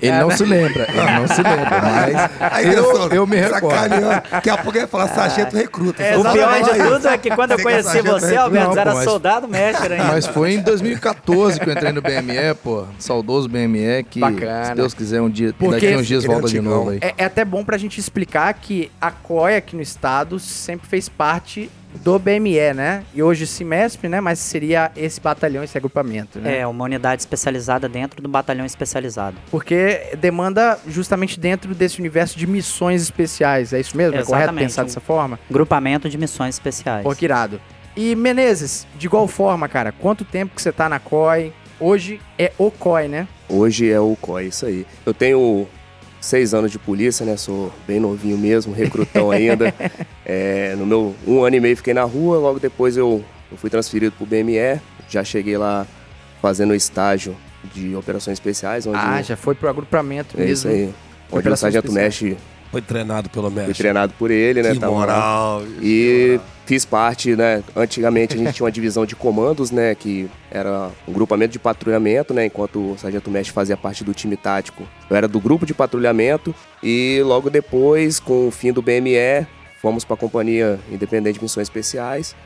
Ele 0.01 0.13
É, 0.13 0.21
não 0.21 0.29
né? 0.29 0.37
se 0.37 0.45
lembra, 0.45 0.87
ele 0.89 1.11
não 1.21 1.27
se 1.29 1.43
lembra, 1.43 1.81
mas 2.51 2.65
eu, 2.75 3.09
eu 3.13 3.27
me 3.27 3.37
recordo. 3.37 3.95
Daqui 4.31 4.51
a 4.51 4.57
pouco 4.57 4.71
ele 4.79 4.87
vai 4.87 4.89
falar 4.89 5.09
sargento 5.09 5.57
recruta. 5.57 6.03
É, 6.03 6.17
o 6.17 6.23
pior 6.23 6.63
de 6.63 6.71
isso. 6.79 6.89
tudo 6.95 7.09
é 7.09 7.19
que 7.19 7.31
quando 7.31 7.53
eu 7.53 7.63
conheci 7.63 8.01
você. 8.03 8.37
Alberto, 8.37 8.75
Não, 8.75 8.79
era 8.81 8.95
mas- 8.95 9.05
soldado 9.05 9.47
mestre 9.47 9.93
ainda. 9.95 10.05
Mas 10.07 10.27
foi 10.27 10.55
em 10.55 10.61
2014 10.63 11.61
que 11.61 11.69
eu 11.69 11.73
entrei 11.73 11.93
no 11.93 12.03
BME, 12.03 12.55
pô. 12.63 12.85
Saudoso 12.99 13.49
BME, 13.49 14.05
que 14.11 14.21
Bacana. 14.21 14.65
se 14.67 14.75
Deus 14.75 14.95
quiser 14.95 15.21
um 15.21 15.31
dia, 15.31 15.55
Porque- 15.59 15.75
daqui 15.75 15.95
a 15.95 15.99
uns 15.99 16.07
dias 16.07 16.25
volta 16.25 16.49
de 16.49 16.61
novo 16.61 16.91
aí. 16.91 16.99
É, 17.01 17.15
é 17.19 17.25
até 17.25 17.45
bom 17.45 17.65
pra 17.65 17.77
gente 17.79 17.99
explicar 18.01 18.53
que 18.55 18.91
a 19.01 19.11
COI 19.11 19.57
aqui 19.57 19.77
no 19.77 19.83
estado 19.83 20.39
sempre 20.39 20.89
fez 20.89 21.09
parte 21.09 21.71
do 21.97 22.19
BME, 22.19 22.75
né? 22.75 23.05
E 23.15 23.23
hoje 23.23 23.47
Simesp, 23.47 24.05
né? 24.09 24.21
Mas 24.21 24.39
seria 24.39 24.91
esse 24.97 25.21
batalhão, 25.21 25.63
esse 25.63 25.77
agrupamento, 25.77 26.39
né? 26.39 26.59
É, 26.59 26.67
uma 26.67 26.85
unidade 26.85 27.23
especializada 27.23 27.89
dentro 27.89 28.23
do 28.23 28.29
batalhão 28.29 28.65
especializado. 28.65 29.37
Porque 29.51 30.17
demanda 30.19 30.79
justamente 30.87 31.39
dentro 31.39 31.75
desse 31.75 31.99
universo 31.99 32.39
de 32.39 32.47
missões 32.47 33.03
especiais. 33.03 33.73
É 33.73 33.81
isso 33.81 33.97
mesmo? 33.97 34.17
É 34.17 34.23
correto 34.23 34.45
Exatamente. 34.45 34.65
pensar 34.65 34.83
dessa 34.85 35.01
forma? 35.01 35.39
Grupamento 35.51 36.09
de 36.09 36.19
missões 36.19 36.55
especiais. 36.55 37.03
Pô, 37.03 37.15
que 37.15 37.25
irado. 37.25 37.61
E 37.97 38.15
Menezes, 38.15 38.87
de 38.97 39.07
igual 39.07 39.27
forma, 39.27 39.69
cara, 39.69 39.91
quanto 39.91 40.25
tempo 40.25 40.55
que 40.55 40.63
você 40.63 40.71
tá 40.71 40.89
na 40.89 41.01
COI? 41.01 41.53
Hoje 41.81 42.21
é 42.39 42.53
o 42.59 42.71
COI, 42.71 43.09
né? 43.09 43.29
Hoje 43.49 43.91
é 43.91 43.99
o 43.99 44.17
COI, 44.21 44.47
isso 44.47 44.67
aí. 44.67 44.87
Eu 45.07 45.15
tenho 45.15 45.67
seis 46.21 46.53
anos 46.55 46.71
de 46.71 46.79
polícia, 46.79 47.25
né? 47.25 47.37
Sou 47.37 47.73
bem 47.87 48.01
novinho 48.01 48.37
mesmo, 48.39 48.73
recrutão 48.75 49.31
ainda. 49.31 49.75
É, 50.31 50.75
no 50.77 50.85
meu 50.85 51.15
um 51.27 51.43
ano 51.43 51.57
e 51.57 51.61
meio 51.61 51.75
fiquei 51.75 51.95
na 51.95 52.03
rua, 52.05 52.37
logo 52.37 52.59
depois 52.61 52.99
eu, 52.99 53.25
eu 53.51 53.57
fui 53.57 53.71
transferido 53.71 54.13
pro 54.13 54.27
BME. 54.27 54.79
Já 55.09 55.25
cheguei 55.25 55.57
lá 55.57 55.87
fazendo 56.43 56.75
estágio 56.75 57.35
de 57.73 57.97
operações 57.97 58.35
especiais, 58.35 58.87
onde 58.87 58.99
Ah, 58.99 59.23
já 59.23 59.39
foi 59.39 59.55
pro 59.55 59.71
agrupamento 59.71 60.37
é 60.37 60.41
mesmo. 60.41 60.53
isso 60.53 60.69
aí. 60.69 60.95
Onde 61.33 61.49
o 61.49 61.57
Sargento. 61.57 61.91
Mexe 61.91 62.37
Foi 62.71 62.83
treinado 62.83 63.31
pelo 63.31 63.51
fui 63.51 63.59
mestre. 63.63 63.75
treinado 63.79 64.13
por 64.19 64.31
ele, 64.31 64.63
né? 64.63 64.75
Que 64.75 64.79
tava 64.81 64.93
lá. 64.93 64.99
moral. 64.99 65.63
E 66.69 66.75
fiz 66.75 66.85
parte, 66.85 67.35
né? 67.35 67.63
Antigamente 67.75 68.35
a 68.35 68.39
gente 68.39 68.53
tinha 68.53 68.65
uma 68.67 68.71
divisão 68.71 69.07
de 69.07 69.17
comandos, 69.17 69.71
né? 69.71 69.95
Que 69.95 70.29
era 70.51 70.91
um 71.07 71.13
grupamento 71.15 71.53
de 71.53 71.59
patrulhamento, 71.59 72.35
né? 72.35 72.45
Enquanto 72.45 72.93
o 72.93 72.99
Sargento 72.99 73.31
Mestre 73.31 73.55
fazia 73.55 73.75
parte 73.77 74.05
do 74.05 74.13
time 74.13 74.37
tático. 74.37 74.83
Eu 75.09 75.17
era 75.17 75.27
do 75.27 75.41
grupo 75.41 75.65
de 75.65 75.73
patrulhamento 75.73 76.55
e 76.83 77.23
logo 77.25 77.49
depois, 77.49 78.21
com 78.21 78.49
o 78.49 78.51
fim 78.51 78.71
do 78.71 78.83
BME, 78.83 79.47
fomos 79.81 80.05
para 80.05 80.15
a 80.15 80.19
Companhia 80.19 80.79
Independente 80.93 81.37
de 81.39 81.43
Missões 81.43 81.69
Especiais. 81.69 82.37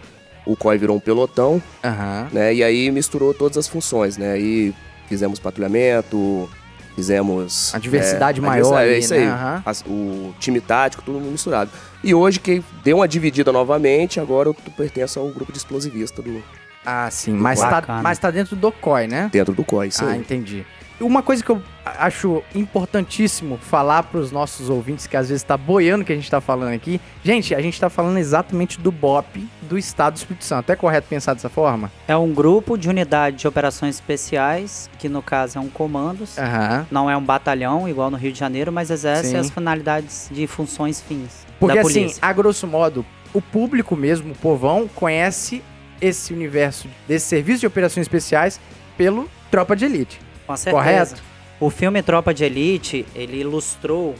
O 0.46 0.56
COI 0.56 0.78
virou 0.78 0.96
um 0.96 1.00
pelotão, 1.00 1.60
Aham. 1.82 2.28
né? 2.32 2.54
E 2.54 2.62
aí 2.62 2.90
misturou 2.92 3.34
todas 3.34 3.58
as 3.58 3.66
funções, 3.66 4.16
né? 4.16 4.32
Aí 4.34 4.72
fizemos 5.08 5.40
patrulhamento, 5.40 6.48
Fizemos. 6.94 7.74
A 7.74 7.78
diversidade 7.78 8.38
a 8.40 8.42
maior 8.42 8.64
diversidade, 8.84 8.90
é 8.94 8.98
isso 8.98 9.14
né? 9.14 9.20
aí. 9.20 9.26
Aham. 9.26 9.62
As- 9.64 9.82
o 9.86 10.34
time 10.38 10.60
tático, 10.60 11.02
tudo 11.02 11.18
misturado. 11.20 11.70
E 12.04 12.14
hoje, 12.14 12.40
que 12.40 12.62
deu 12.82 12.96
uma 12.96 13.06
dividida 13.08 13.52
novamente, 13.52 14.18
agora 14.18 14.48
eu 14.48 14.54
pertenço 14.76 15.20
ao 15.20 15.28
grupo 15.28 15.52
de 15.52 15.58
explosivista 15.58 16.20
do, 16.20 16.42
Ah, 16.84 17.08
sim. 17.10 17.32
Mas 17.32 17.60
tá, 17.60 18.00
mas 18.02 18.18
tá 18.18 18.30
dentro 18.30 18.56
do 18.56 18.72
COI, 18.72 19.06
né? 19.06 19.30
dentro 19.32 19.54
do 19.54 19.64
COI. 19.64 19.88
Isso 19.88 20.04
Ah, 20.04 20.10
aí. 20.10 20.18
entendi. 20.18 20.66
Uma 21.00 21.22
coisa 21.22 21.42
que 21.42 21.50
eu 21.50 21.60
acho 21.84 22.42
importantíssimo 22.54 23.58
falar 23.58 24.04
para 24.04 24.20
os 24.20 24.30
nossos 24.30 24.68
ouvintes 24.70 25.06
que 25.06 25.16
às 25.16 25.28
vezes 25.30 25.42
tá 25.42 25.56
boiando 25.56 26.02
o 26.02 26.06
que 26.06 26.12
a 26.12 26.14
gente 26.14 26.30
tá 26.30 26.40
falando 26.40 26.72
aqui. 26.72 27.00
Gente, 27.24 27.54
a 27.56 27.60
gente 27.60 27.80
tá 27.80 27.90
falando 27.90 28.18
exatamente 28.18 28.78
do 28.80 28.92
BOP 28.92 29.48
do 29.62 29.76
Estado 29.76 30.14
do 30.14 30.18
Espírito 30.18 30.44
Santo. 30.44 30.70
É 30.70 30.76
correto 30.76 31.08
pensar 31.08 31.34
dessa 31.34 31.48
forma? 31.48 31.90
É 32.06 32.16
um 32.16 32.32
grupo 32.32 32.76
de 32.76 32.88
unidade 32.88 33.38
de 33.38 33.48
operações 33.48 33.96
especiais, 33.96 34.88
que 34.98 35.08
no 35.08 35.22
caso 35.22 35.58
é 35.58 35.60
um 35.60 35.68
comandos. 35.68 36.38
Aham. 36.38 36.86
Não 36.88 37.10
é 37.10 37.16
um 37.16 37.24
batalhão, 37.24 37.88
igual 37.88 38.08
no 38.10 38.16
Rio 38.16 38.32
de 38.32 38.38
Janeiro, 38.38 38.70
mas 38.72 38.88
exerce 38.90 39.30
Sim. 39.30 39.36
as 39.38 39.50
finalidades 39.50 40.28
de 40.30 40.46
funções 40.46 41.00
fins 41.00 41.44
Porque 41.66 41.78
assim, 41.78 42.00
polícia. 42.00 42.18
a 42.20 42.32
grosso 42.32 42.66
modo, 42.66 43.06
o 43.32 43.40
público 43.40 43.96
mesmo, 43.96 44.32
o 44.32 44.36
povão, 44.36 44.88
conhece 44.88 45.62
esse 46.00 46.32
universo 46.34 46.88
desse 47.06 47.26
serviço 47.26 47.60
de 47.60 47.66
operações 47.66 48.04
especiais 48.04 48.60
pelo 48.96 49.30
Tropa 49.50 49.76
de 49.76 49.84
Elite. 49.84 50.20
Com 50.46 50.56
certeza. 50.56 50.76
Correto? 50.76 51.22
O 51.60 51.70
filme 51.70 52.02
Tropa 52.02 52.34
de 52.34 52.44
Elite, 52.44 53.06
ele 53.14 53.40
ilustrou 53.40 54.16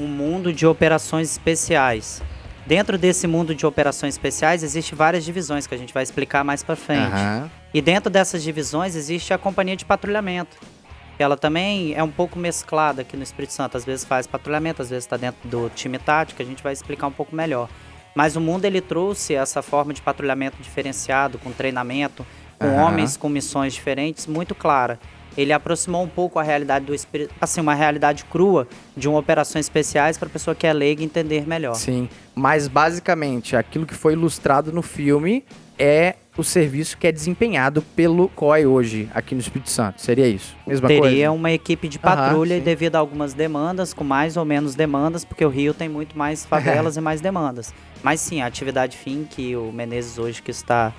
um 0.00 0.08
mundo 0.08 0.52
de 0.52 0.66
operações 0.66 1.30
especiais. 1.30 2.20
Dentro 2.66 2.98
desse 2.98 3.26
mundo 3.26 3.54
de 3.54 3.64
operações 3.64 4.14
especiais, 4.14 4.62
existe 4.62 4.94
várias 4.94 5.24
divisões 5.24 5.66
que 5.66 5.74
a 5.74 5.78
gente 5.78 5.94
vai 5.94 6.02
explicar 6.02 6.42
mais 6.42 6.62
pra 6.62 6.74
frente. 6.74 7.12
Aham. 7.12 7.50
E 7.72 7.80
dentro 7.80 8.10
dessas 8.10 8.42
divisões 8.42 8.96
existe 8.96 9.32
a 9.32 9.38
companhia 9.38 9.76
de 9.76 9.84
patrulhamento. 9.84 10.56
Ela 11.22 11.36
também 11.36 11.94
é 11.94 12.02
um 12.02 12.10
pouco 12.10 12.38
mesclada 12.38 13.02
aqui 13.02 13.16
no 13.16 13.22
Espírito 13.22 13.52
Santo. 13.52 13.76
Às 13.76 13.84
vezes 13.84 14.04
faz 14.04 14.26
patrulhamento, 14.26 14.82
às 14.82 14.90
vezes 14.90 15.04
está 15.04 15.16
dentro 15.16 15.48
do 15.48 15.70
time 15.70 15.98
tático, 15.98 16.40
a 16.42 16.44
gente 16.44 16.62
vai 16.62 16.72
explicar 16.72 17.06
um 17.06 17.12
pouco 17.12 17.34
melhor. 17.34 17.68
Mas 18.14 18.36
o 18.36 18.40
mundo 18.40 18.64
ele 18.64 18.80
trouxe 18.80 19.34
essa 19.34 19.62
forma 19.62 19.92
de 19.94 20.02
patrulhamento 20.02 20.56
diferenciado, 20.60 21.38
com 21.38 21.52
treinamento, 21.52 22.26
com 22.58 22.66
Aham. 22.66 22.86
homens 22.86 23.16
com 23.16 23.28
missões 23.28 23.72
diferentes, 23.72 24.26
muito 24.26 24.54
clara. 24.54 24.98
Ele 25.36 25.52
aproximou 25.52 26.02
um 26.02 26.08
pouco 26.08 26.38
a 26.38 26.42
realidade 26.42 26.84
do 26.84 26.94
espírito, 26.94 27.32
assim, 27.40 27.60
uma 27.60 27.74
realidade 27.74 28.24
crua 28.24 28.66
de 28.96 29.08
uma 29.08 29.18
operações 29.18 29.66
especiais 29.66 30.18
para 30.18 30.28
a 30.28 30.30
pessoa 30.30 30.54
que 30.54 30.66
é 30.66 30.72
leiga 30.72 31.04
entender 31.04 31.46
melhor. 31.46 31.74
Sim. 31.74 32.08
Mas 32.34 32.66
basicamente, 32.66 33.54
aquilo 33.54 33.86
que 33.86 33.94
foi 33.94 34.14
ilustrado 34.14 34.72
no 34.72 34.82
filme 34.82 35.44
é 35.80 36.14
o 36.36 36.44
serviço 36.44 36.96
que 36.96 37.06
é 37.06 37.12
desempenhado 37.12 37.82
pelo 37.96 38.28
COI 38.28 38.66
hoje 38.66 39.08
aqui 39.14 39.34
no 39.34 39.40
Espírito 39.40 39.70
Santo. 39.70 40.00
Seria 40.00 40.28
isso? 40.28 40.54
Mesma 40.66 40.86
Teria 40.88 41.02
coisa? 41.02 41.32
uma 41.32 41.50
equipe 41.50 41.88
de 41.88 41.98
patrulha 41.98 42.54
e 42.54 42.58
sim. 42.58 42.64
devido 42.64 42.96
a 42.96 42.98
algumas 42.98 43.32
demandas, 43.34 43.92
com 43.92 44.04
mais 44.04 44.36
ou 44.36 44.44
menos 44.44 44.74
demandas, 44.74 45.24
porque 45.24 45.44
o 45.44 45.48
Rio 45.48 45.74
tem 45.74 45.88
muito 45.88 46.16
mais 46.16 46.44
favelas 46.46 46.96
e 46.96 47.00
mais 47.00 47.20
demandas. 47.20 47.74
Mas 48.02 48.20
sim, 48.20 48.40
a 48.40 48.46
atividade 48.46 48.96
fim 48.96 49.26
que 49.28 49.56
o 49.56 49.72
Menezes 49.72 50.18
hoje 50.18 50.40
que 50.42 50.50
está 50.50 50.92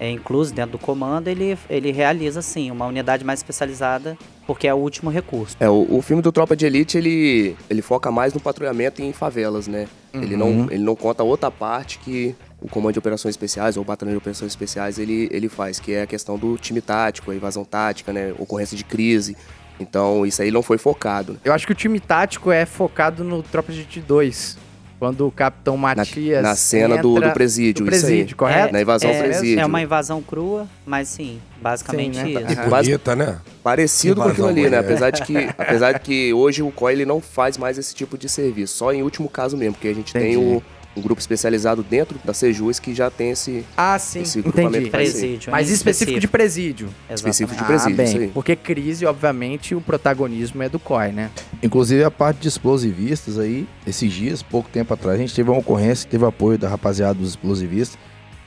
é, 0.00 0.10
incluso 0.10 0.52
dentro 0.54 0.72
do 0.72 0.78
comando, 0.78 1.28
ele, 1.28 1.56
ele 1.70 1.92
realiza 1.92 2.42
sim 2.42 2.70
uma 2.70 2.86
unidade 2.86 3.24
mais 3.24 3.38
especializada, 3.40 4.16
porque 4.46 4.66
é 4.66 4.74
o 4.74 4.78
último 4.78 5.10
recurso. 5.10 5.56
É, 5.60 5.68
o, 5.68 5.86
o 5.96 6.02
filme 6.02 6.22
do 6.22 6.32
Tropa 6.32 6.56
de 6.56 6.66
Elite, 6.66 6.98
ele, 6.98 7.56
ele 7.70 7.82
foca 7.82 8.10
mais 8.10 8.34
no 8.34 8.40
patrulhamento 8.40 9.00
e 9.00 9.04
em 9.04 9.12
favelas, 9.12 9.68
né? 9.68 9.86
Ele, 10.12 10.34
Uhum. 10.34 10.64
não, 10.64 10.70
ele 10.70 10.82
não 10.82 10.96
conta 10.96 11.22
outra 11.22 11.50
parte 11.50 11.98
que 11.98 12.34
o 12.62 12.68
Comando 12.68 12.92
de 12.92 12.98
Operações 12.98 13.32
Especiais 13.32 13.76
ou 13.76 13.82
o 13.82 13.84
Batalhão 13.86 14.12
de 14.12 14.18
Operações 14.18 14.52
Especiais 14.52 14.98
ele, 14.98 15.28
ele 15.32 15.48
faz, 15.48 15.80
que 15.80 15.92
é 15.92 16.02
a 16.02 16.06
questão 16.06 16.38
do 16.38 16.56
time 16.56 16.80
tático, 16.80 17.30
a 17.30 17.34
invasão 17.34 17.64
tática, 17.64 18.12
né? 18.12 18.32
Ocorrência 18.38 18.76
de 18.76 18.84
crise. 18.84 19.36
Então, 19.80 20.24
isso 20.24 20.40
aí 20.40 20.50
não 20.50 20.62
foi 20.62 20.78
focado. 20.78 21.32
né? 21.32 21.38
Eu 21.44 21.52
acho 21.52 21.66
que 21.66 21.72
o 21.72 21.74
time 21.74 21.98
tático 21.98 22.52
é 22.52 22.64
focado 22.64 23.24
no 23.24 23.42
Tropa 23.42 23.72
de 23.72 23.80
Elite 23.80 24.00
2. 24.00 24.58
Quando 25.00 25.26
o 25.26 25.32
Capitão 25.32 25.74
Na, 25.76 25.96
Matias 25.96 26.40
na 26.44 26.54
cena 26.54 26.96
do, 26.98 27.16
entra 27.16 27.30
do 27.30 27.34
presídio, 27.34 27.84
do 27.84 27.90
isso 27.90 28.06
aí. 28.06 28.12
presídio, 28.12 28.36
correto? 28.36 28.72
Na 28.72 28.80
invasão 28.80 29.10
é, 29.10 29.20
presídio. 29.20 29.58
É 29.60 29.66
uma 29.66 29.82
invasão 29.82 30.22
crua, 30.22 30.68
mas 30.86 31.08
sim, 31.08 31.40
basicamente 31.60 32.18
Sim, 32.18 32.34
né? 32.34 32.52
isso. 32.52 32.60
Aham. 32.60 32.68
Bonita, 32.70 33.16
né? 33.16 33.38
Parecido 33.64 34.22
com 34.22 34.28
aquilo 34.28 34.46
ali, 34.46 34.70
né? 34.70 34.76
é. 34.76 34.80
Apesar 34.80 35.10
de, 35.10 35.22
que, 35.22 35.36
apesar 35.58 35.92
de 35.94 36.00
que 36.00 36.32
hoje 36.32 36.62
o 36.62 36.70
COI 36.70 36.92
ele 36.92 37.04
não 37.04 37.20
faz 37.20 37.58
mais 37.58 37.76
esse 37.78 37.92
tipo 37.92 38.16
de 38.16 38.28
serviço. 38.28 38.76
Só 38.76 38.92
em 38.92 39.02
último 39.02 39.28
caso 39.28 39.56
mesmo, 39.56 39.74
porque 39.74 39.88
a 39.88 39.94
gente 39.94 40.12
tem 40.12 40.34
Entendi. 40.34 40.56
o, 40.58 40.62
um 40.96 41.00
grupo 41.00 41.20
especializado 41.20 41.82
dentro 41.82 42.18
da 42.24 42.34
Sejus 42.34 42.78
que 42.78 42.94
já 42.94 43.10
tem 43.10 43.30
esse 43.30 43.64
Ah, 43.76 43.98
sim, 43.98 44.22
Esse 44.22 44.40
entendi. 44.40 44.90
Presídio. 44.90 45.50
Mas 45.50 45.70
em 45.70 45.74
específico 45.74 46.20
de 46.20 46.28
presídio. 46.28 46.88
específico 47.10 47.56
de 47.56 47.62
ah, 47.62 47.66
presídio. 47.66 48.02
isso 48.04 48.16
bem. 48.16 48.26
aí. 48.26 48.30
Porque 48.32 48.54
crise, 48.54 49.06
obviamente, 49.06 49.74
o 49.74 49.80
protagonismo 49.80 50.62
é 50.62 50.68
do 50.68 50.78
COI, 50.78 51.12
né? 51.12 51.30
Inclusive 51.62 52.04
a 52.04 52.10
parte 52.10 52.40
de 52.40 52.48
explosivistas 52.48 53.38
aí, 53.38 53.66
esses 53.86 54.12
dias, 54.12 54.42
pouco 54.42 54.68
tempo 54.68 54.92
atrás, 54.92 55.16
a 55.16 55.20
gente 55.20 55.34
teve 55.34 55.50
uma 55.50 55.58
ocorrência, 55.58 56.08
teve 56.08 56.24
apoio 56.24 56.58
da 56.58 56.68
rapaziada 56.68 57.14
dos 57.14 57.30
explosivistas, 57.30 57.98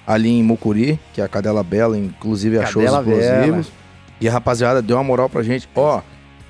ali 0.06 0.30
em 0.30 0.44
Mucuri, 0.44 1.00
que 1.14 1.22
é 1.22 1.24
a 1.24 1.28
Cadela 1.28 1.64
Bela, 1.64 1.98
inclusive 1.98 2.60
achou 2.60 2.84
os 2.84 2.92
Cadela 2.92 3.18
explosivos. 3.18 3.72
E 4.22 4.30
a 4.30 4.32
rapaziada 4.32 4.82
deu 4.82 4.98
uma 4.98 5.04
moral 5.04 5.30
pra 5.30 5.44
gente. 5.44 5.68
Ó, 5.76 6.02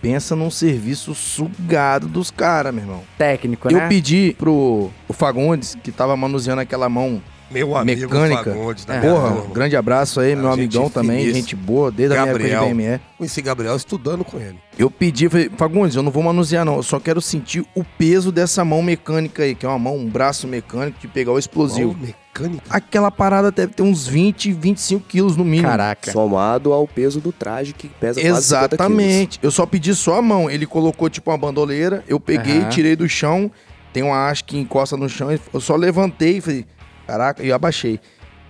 pensa 0.05 0.35
num 0.35 0.51
serviço 0.51 1.15
sugado 1.15 2.07
dos 2.07 2.29
caras, 2.29 2.71
meu 2.74 2.83
irmão. 2.83 3.01
Técnico, 3.17 3.67
Eu 3.69 3.77
né? 3.79 3.88
pedi 3.88 4.35
pro 4.38 4.91
o 5.07 5.13
Fagundes, 5.13 5.75
que 5.83 5.91
tava 5.91 6.15
manuseando 6.15 6.62
aquela 6.62 6.88
mão 6.88 7.19
Meu 7.50 7.75
amigo 7.75 8.01
mecânica. 8.01 8.43
Fagundes, 8.51 8.85
É. 8.88 9.00
minha 9.00 9.12
Porra, 9.12 9.29
um 9.41 9.50
grande 9.53 9.75
abraço 9.75 10.19
aí, 10.19 10.33
É, 10.33 10.35
meu 10.35 10.51
amigão 10.51 10.89
também, 10.89 11.33
gente 11.33 11.55
boa, 11.55 11.91
desde 11.91 12.15
a 12.15 12.21
minha 12.21 12.29
época 12.31 12.43
de 12.45 12.51
Gabriel. 12.51 12.75
BME. 12.75 13.00
Conheci 13.17 13.41
Gabriel 13.41 13.75
estudando 13.75 14.24
com 14.24 14.38
ele. 14.38 14.59
Eu 14.77 14.91
pedi, 14.91 15.27
falei, 15.27 15.50
Fagundes, 15.57 15.95
eu 15.95 16.03
não 16.03 16.12
vou 16.12 16.21
manusear 16.21 16.63
não, 16.65 16.75
eu 16.75 16.83
só 16.83 17.00
quero 17.00 17.19
sentir 17.21 17.65
o 17.75 17.83
peso 17.83 18.31
dessa 18.31 18.63
mão 18.63 18.83
mecânica 18.83 19.41
aí, 19.43 19.55
que 19.55 19.65
é 19.65 19.69
uma 19.69 19.79
mão, 19.79 19.95
um 19.97 20.07
braço 20.09 20.47
mecânico 20.47 21.00
de 21.00 21.07
pegar 21.07 21.31
o 21.31 21.39
explosivo. 21.39 21.93
Mão 22.00 22.13
mecânica. 22.35 22.63
Aquela 22.69 23.09
parada 23.09 23.51
deve 23.51 23.73
ter 23.73 23.83
uns 23.83 24.07
20, 24.07 24.51
25 24.51 25.05
quilos 25.07 25.37
no 25.37 25.43
mínimo. 25.45 25.69
Caraca. 25.69 26.11
Somado 26.11 26.73
ao 26.73 26.87
peso 26.87 27.19
do 27.21 27.31
traje 27.31 27.73
que 27.73 27.87
pesa 27.87 28.19
quase 28.21 28.47
50 28.47 28.77
quilos. 28.77 28.81
Exatamente. 28.91 29.39
Eu 29.41 29.51
só 29.51 29.65
pedi 29.65 29.95
só 29.95 30.17
a 30.17 30.21
mão. 30.21 30.49
Ele 30.49 30.65
colocou 30.65 31.09
tipo 31.09 31.31
uma 31.31 31.37
bandoleira, 31.37 32.03
eu 32.07 32.19
peguei, 32.19 32.59
Aham. 32.59 32.69
tirei 32.69 32.95
do 32.95 33.07
chão, 33.07 33.49
tem 33.93 34.03
uma 34.03 34.27
haste 34.29 34.43
que 34.43 34.57
encosta 34.57 34.97
no 34.97 35.07
chão, 35.07 35.29
eu 35.53 35.61
só 35.61 35.75
levantei 35.75 36.37
e 36.37 36.41
falei, 36.41 36.65
caraca, 37.07 37.43
e 37.43 37.51
abaixei. 37.51 37.99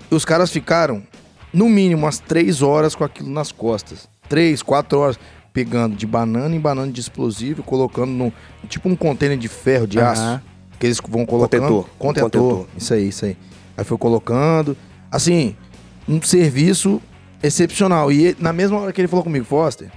E 0.10 0.16
os 0.16 0.26
caras 0.26 0.52
ficaram, 0.52 1.04
no 1.54 1.70
mínimo, 1.70 2.04
umas 2.04 2.20
três 2.20 2.62
horas 2.62 2.96
com 2.96 3.04
aquilo 3.04 3.30
nas 3.30 3.52
costas. 3.52 4.08
Três, 4.28 4.62
quatro 4.62 5.00
horas, 5.00 5.20
pegando 5.54 5.96
de 5.96 6.06
banana 6.06 6.56
em 6.56 6.60
banana 6.60 6.92
de 6.92 7.00
explosivo, 7.00 7.64
colocando 7.64 8.12
no. 8.12 8.34
Tipo 8.68 8.90
um 8.90 8.96
container 8.96 9.38
de 9.38 9.48
ferro, 9.48 9.88
de 9.88 10.00
Aham. 10.00 10.12
aço. 10.36 10.42
Que 10.80 10.88
eles 10.88 11.00
vão 11.08 11.26
colocando. 11.26 11.62
Contentor. 11.62 11.90
Contentor. 11.98 12.42
Contentor. 12.42 12.68
Isso 12.76 12.94
aí, 12.94 13.08
isso 13.08 13.26
aí. 13.26 13.38
Aí 13.78 13.84
foi 13.84 13.98
colocando. 13.98 14.76
Assim, 15.12 15.56
um 16.08 16.22
serviço 16.22 17.02
excepcional. 17.44 18.12
E 18.12 18.28
ele- 18.28 18.38
na 18.40 18.52
mesma 18.54 18.80
hora 18.80 18.92
que 18.94 19.02
ele 19.02 19.08
falou 19.08 19.24
comigo, 19.24 19.46
Foster, 19.46 19.90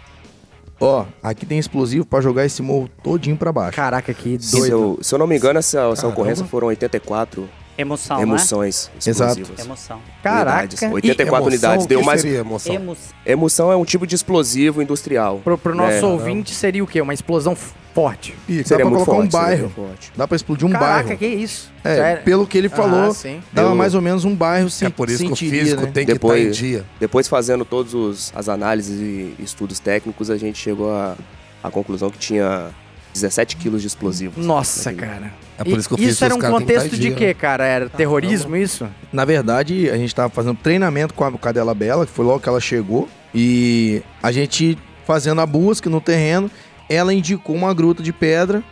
ó, 0.81 1.05
aqui 1.23 1.47
tem 1.47 1.59
explosivo 1.59 2.05
pra 2.07 2.21
jogar 2.21 2.45
esse 2.45 2.63
morro 2.63 2.89
todinho 3.03 3.37
pra 3.37 3.53
baixo. 3.53 3.77
Caraca, 3.77 4.13
que 4.13 4.39
Se 4.41 4.57
doido. 4.57 4.73
eu, 4.73 4.99
se 5.03 5.15
eu 5.15 5.19
não 5.19 5.27
me 5.27 5.37
engano, 5.37 5.59
essa, 5.59 5.81
essa 5.93 6.07
ocorrência 6.09 6.45
foram 6.45 6.69
84 6.69 7.49
Emoção, 7.79 8.21
emoções 8.21 8.91
Exato. 9.07 9.31
explosivas. 9.41 9.59
né? 9.59 9.65
Emoção. 9.65 10.01
Caraca. 10.23 10.59
Unidades. 10.59 10.83
84 10.83 11.45
E 11.45 11.47
unidades. 11.49 11.75
emoção, 11.77 11.87
Deu 11.89 12.03
mais. 12.03 12.21
seria 12.21 12.39
emoção? 12.41 12.75
Emo- 12.75 12.97
Emoção 13.25 13.73
é 13.73 13.77
um 13.77 13.85
tipo 13.85 14.05
de 14.07 14.15
explosivo 14.17 14.83
industrial. 14.83 15.41
Pro, 15.45 15.57
pro 15.57 15.75
nosso 15.75 15.93
É. 15.93 16.05
ouvinte 16.05 16.53
seria 16.55 16.83
o 16.83 16.87
quê? 16.87 17.01
Uma 17.01 17.15
explosão 17.15 17.57
forte. 17.95 18.35
E 18.49 18.59
dá 18.63 18.65
Seria 18.69 18.85
pra 18.85 18.91
muito 18.91 19.05
colocar 19.05 19.23
forte, 19.23 19.37
um 19.37 19.41
bairro. 19.41 19.73
Dá 20.17 20.27
pra 20.27 20.37
explodir 20.37 20.67
um 20.67 20.71
Caraca, 20.71 21.03
bairro. 21.05 21.19
que 21.19 21.27
isso? 21.27 21.73
É, 21.85 22.17
pelo 22.17 22.47
que 22.47 22.59
ele 22.59 22.67
Ah, 22.67 22.71
falou, 22.77 23.15
sim. 23.15 23.41
dava 23.53 23.71
Eu- 23.71 23.75
mais 23.77 23.95
ou 23.95 24.01
menos 24.03 24.25
um 24.25 24.35
bairro 24.35 24.69
sem 24.69 24.87
É 24.87 24.91
por 24.91 25.09
isso 25.09 25.19
que 25.19 25.25
o 25.27 25.29
sentiria, 25.37 25.61
físico 25.63 25.83
né? 25.83 25.91
tem 25.93 26.05
que 26.05 26.13
estar 26.13 26.27
Depois- 26.29 26.47
em 26.47 26.51
dia. 26.51 26.85
Depois, 26.99 27.29
fazendo 27.29 27.65
todas 27.65 27.95
os- 27.95 28.33
as 28.35 28.49
análises 28.49 29.01
e 29.01 29.35
estudos 29.43 29.79
técnicos, 29.79 30.31
a 30.31 30.37
gente 30.37 30.59
chegou 30.59 30.91
à 30.93 31.17
à 31.63 31.71
conclusão 31.73 32.09
que 32.09 32.19
tinha 32.19 32.69
17 33.13 33.57
quilos 33.57 33.81
de 33.83 33.89
explosivos. 33.89 34.45
Nossa, 34.47 34.93
naquele- 34.93 35.11
cara. 35.13 35.33
É 35.59 35.65
por 35.65 35.73
E- 35.73 35.77
isso 35.81 35.89
que 35.89 35.95
eu 35.95 35.99
isso 35.99 36.09
fiz 36.09 36.23
era 36.23 36.35
um 36.35 36.39
que 36.39 36.47
contexto 36.47 36.97
de 36.97 37.11
quê, 37.11 37.27
né? 37.29 37.35
cara? 37.35 37.65
Era 37.67 37.89
terrorismo 37.89 38.57
isso? 38.57 38.89
Na 39.13 39.25
verdade, 39.25 39.91
a 39.91 39.97
gente 39.97 40.15
tava 40.15 40.29
fazendo 40.31 40.57
treinamento 40.57 41.13
com 41.15 41.25
a 41.25 41.33
Cadela 41.33 41.75
Bela, 41.75 42.07
que 42.07 42.13
foi 42.13 42.25
logo 42.25 42.41
que 42.41 42.49
ela 42.49 42.61
chegou. 42.61 43.09
E 43.35 44.03
a 44.23 44.31
gente 44.31 44.79
fazendo 45.05 45.41
a 45.41 45.47
busca 45.47 45.91
no 45.91 46.01
terreno, 46.01 46.51
ela 46.89 47.13
indicou 47.13 47.57
uma 47.57 47.75
gruta 47.75 48.03
de 48.03 48.13
pedra 48.13 48.63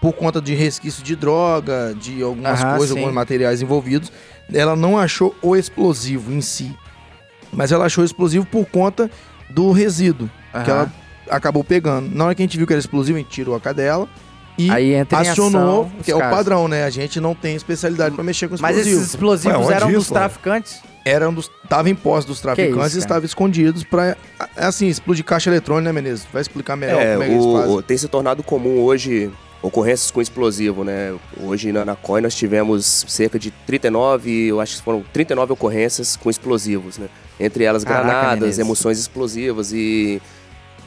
por 0.00 0.12
conta 0.12 0.40
de 0.40 0.54
resquício 0.54 1.02
de 1.04 1.14
droga, 1.16 1.94
de 1.98 2.20
algumas 2.22 2.60
Aham, 2.60 2.76
coisas, 2.76 2.94
sim. 2.94 3.00
alguns 3.00 3.14
materiais 3.14 3.62
envolvidos. 3.62 4.10
Ela 4.52 4.74
não 4.76 4.98
achou 4.98 5.34
o 5.40 5.54
explosivo 5.56 6.32
em 6.32 6.40
si, 6.40 6.74
mas 7.52 7.70
ela 7.72 7.86
achou 7.86 8.02
o 8.02 8.04
explosivo 8.04 8.44
por 8.44 8.66
conta 8.66 9.10
do 9.48 9.70
resíduo 9.72 10.28
que 10.52 10.70
Aham. 10.70 10.80
ela 10.80 10.92
acabou 11.30 11.62
pegando. 11.64 12.14
Na 12.14 12.26
hora 12.26 12.34
que 12.34 12.42
a 12.42 12.44
gente 12.44 12.58
viu 12.58 12.66
que 12.66 12.72
era 12.72 12.80
explosivo, 12.80 13.16
a 13.16 13.20
gente 13.22 13.30
tirou 13.30 13.54
a 13.54 13.60
cadela 13.60 14.06
e 14.56 14.70
Aí 14.70 14.94
entra 14.94 15.24
em 15.24 15.28
acionou, 15.28 15.84
ação 15.86 15.92
que 16.04 16.10
é 16.12 16.14
o 16.16 16.20
padrão, 16.20 16.68
né? 16.68 16.84
A 16.84 16.90
gente 16.90 17.18
não 17.20 17.34
tem 17.34 17.56
especialidade 17.56 18.14
pra 18.14 18.22
mexer 18.24 18.48
com 18.48 18.56
Mas 18.60 18.76
explosivo. 18.76 18.96
esses 19.00 19.10
explosivos 19.14 19.66
Ué, 19.66 19.74
eram 19.74 19.90
dos 19.92 20.02
isso, 20.04 20.14
mano? 20.14 20.26
traficantes? 20.26 20.80
era 21.06 21.28
um 21.28 21.34
dos, 21.34 21.50
tava 21.68 21.90
em 21.90 21.94
posse 21.94 22.26
dos 22.26 22.40
traficantes 22.40 22.86
isso, 22.92 22.96
e 22.96 23.00
estavam 23.00 23.24
escondidos 23.26 23.84
pra, 23.84 24.16
assim, 24.56 24.86
explodir 24.86 25.22
caixa 25.22 25.50
eletrônica, 25.50 25.84
né, 25.84 25.92
Menezes? 25.92 26.26
Vai 26.32 26.40
explicar 26.40 26.76
melhor 26.76 26.98
É, 27.02 27.12
como 27.12 27.22
é 27.24 27.26
que 27.26 27.32
eles 27.34 27.44
o- 27.44 27.58
fazem. 27.58 27.82
tem 27.82 27.96
se 27.98 28.08
tornado 28.08 28.42
comum 28.42 28.80
hoje 28.80 29.30
ocorrências 29.60 30.10
com 30.10 30.20
explosivo, 30.22 30.82
né? 30.84 31.14
Hoje 31.42 31.72
na, 31.72 31.84
na 31.84 31.94
COI 31.96 32.20
nós 32.22 32.34
tivemos 32.34 33.04
cerca 33.08 33.38
de 33.38 33.50
39, 33.50 34.46
eu 34.46 34.60
acho 34.60 34.76
que 34.76 34.82
foram 34.82 35.02
39 35.12 35.52
ocorrências 35.52 36.16
com 36.16 36.30
explosivos, 36.30 36.96
né? 36.98 37.08
Entre 37.38 37.64
elas 37.64 37.82
Caraca, 37.84 38.04
granadas, 38.06 38.38
Menezes. 38.40 38.58
emoções 38.60 38.98
explosivas 38.98 39.72
e 39.72 40.22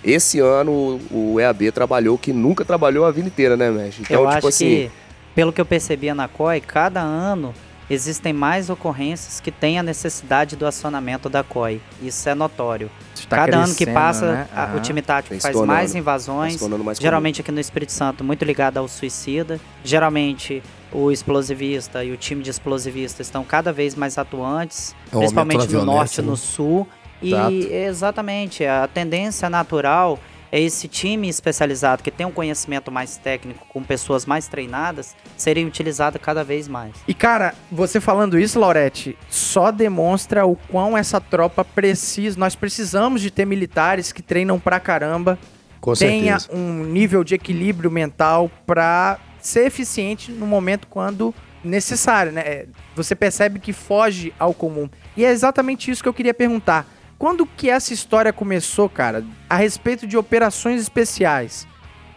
esse 0.04 0.40
ano 0.40 1.00
o 1.12 1.40
EAB 1.40 1.72
trabalhou 1.72 2.18
que 2.18 2.32
nunca 2.34 2.64
trabalhou 2.66 3.06
a 3.06 3.12
vida 3.12 3.28
inteira, 3.28 3.58
né, 3.58 3.70
Mestre? 3.70 4.04
Então, 4.04 4.22
eu 4.22 4.26
tipo 4.28 4.38
acho 4.38 4.48
assim, 4.48 4.66
que, 4.66 4.92
pelo 5.36 5.52
que 5.54 5.60
eu 5.62 5.66
percebia 5.66 6.14
na 6.16 6.28
COI, 6.28 6.62
cada 6.62 7.02
ano 7.02 7.54
existem 7.90 8.34
mais 8.34 8.70
ocorrências 8.70 9.40
que 9.40 9.50
têm 9.50 9.80
a 9.80 9.84
necessidade 9.84 10.58
do 10.58 10.66
acionamento 10.66 11.30
da 11.30 11.42
COI. 11.42 11.80
Isso 12.02 12.28
é 12.28 12.36
notório. 12.36 12.92
Isso 13.16 13.26
tá 13.30 13.38
cada 13.38 13.60
ano 13.60 13.74
que 13.74 13.86
passa, 13.86 14.26
né? 14.34 14.48
a- 14.54 14.74
o 14.76 14.82
time 14.82 15.02
tático 15.02 15.30
Tem 15.30 15.40
faz 15.40 15.54
tornando- 15.54 15.74
mais 15.78 15.96
invasões. 15.96 16.60
mais 16.60 16.60
comum. 16.60 16.94
Geralmente 17.00 17.40
aqui 17.40 17.52
no 17.52 17.62
Espírito 17.62 17.94
Santo, 17.94 18.26
muito 18.26 18.44
ligado 18.44 18.78
ao 18.78 18.90
suicida. 18.90 19.58
Geralmente 19.86 20.62
o 20.92 21.12
explosivista 21.12 22.04
e 22.04 22.12
o 22.12 22.18
time 22.18 22.44
de 22.44 22.50
explosivista 22.50 23.22
estão 23.22 23.44
cada 23.46 23.72
vez 23.72 23.96
mais 23.96 24.18
atuantes, 24.18 24.94
É 25.12 25.18
principalmente 25.18 25.62
no 25.62 25.68
violência, 25.68 25.94
norte 25.96 26.18
e 26.20 26.22
né? 26.24 26.28
no 26.30 26.36
sul. 26.38 26.88
E 27.22 27.30
Exato. 27.34 27.54
exatamente, 27.74 28.66
a 28.66 28.88
tendência 28.88 29.50
natural 29.50 30.20
é 30.52 30.62
esse 30.62 30.88
time 30.88 31.28
especializado 31.28 32.02
que 32.02 32.10
tem 32.10 32.26
um 32.26 32.32
conhecimento 32.32 32.90
mais 32.90 33.18
técnico, 33.18 33.66
com 33.68 33.84
pessoas 33.84 34.26
mais 34.26 34.48
treinadas, 34.48 35.14
serem 35.36 35.66
utilizado 35.66 36.18
cada 36.20 36.44
vez 36.44 36.68
mais. 36.70 36.94
E 37.08 37.14
cara, 37.14 37.54
você 37.72 38.00
falando 38.00 38.40
isso, 38.40 38.58
Laurete, 38.60 39.18
só 39.30 39.72
demonstra 39.72 40.46
o 40.46 40.56
quão 40.56 40.98
essa 40.98 41.20
tropa 41.20 41.66
precisa. 41.66 42.40
Nós 42.40 42.56
precisamos 42.56 43.22
de 43.22 43.30
ter 43.30 43.46
militares 43.46 44.14
que 44.14 44.22
treinam 44.22 44.58
pra 44.58 44.80
caramba, 44.80 45.38
Com 45.82 45.94
tenha 45.94 46.40
certeza. 46.40 46.58
um 46.62 46.84
nível 46.86 47.24
de 47.26 47.36
equilíbrio 47.36 47.92
mental 47.92 48.50
pra 48.66 49.20
ser 49.42 49.66
eficiente 49.66 50.32
no 50.32 50.46
momento 50.48 50.88
quando 50.88 51.36
necessário, 51.64 52.32
né? 52.32 52.42
É, 52.46 52.66
Você 52.96 53.16
percebe 53.16 53.60
que 53.60 53.74
foge 53.74 54.34
ao 54.40 54.54
comum. 54.54 54.90
E 55.18 55.26
é 55.26 55.30
exatamente 55.32 55.92
isso 55.92 56.02
que 56.02 56.08
eu 56.08 56.14
queria 56.14 56.34
perguntar. 56.34 56.86
Quando 57.18 57.46
que 57.48 57.70
essa 57.70 57.94
história 57.94 58.32
começou, 58.32 58.88
cara, 58.88 59.26
a 59.50 59.56
respeito 59.56 60.06
de 60.06 60.16
operações 60.18 60.82
especiais? 60.82 61.68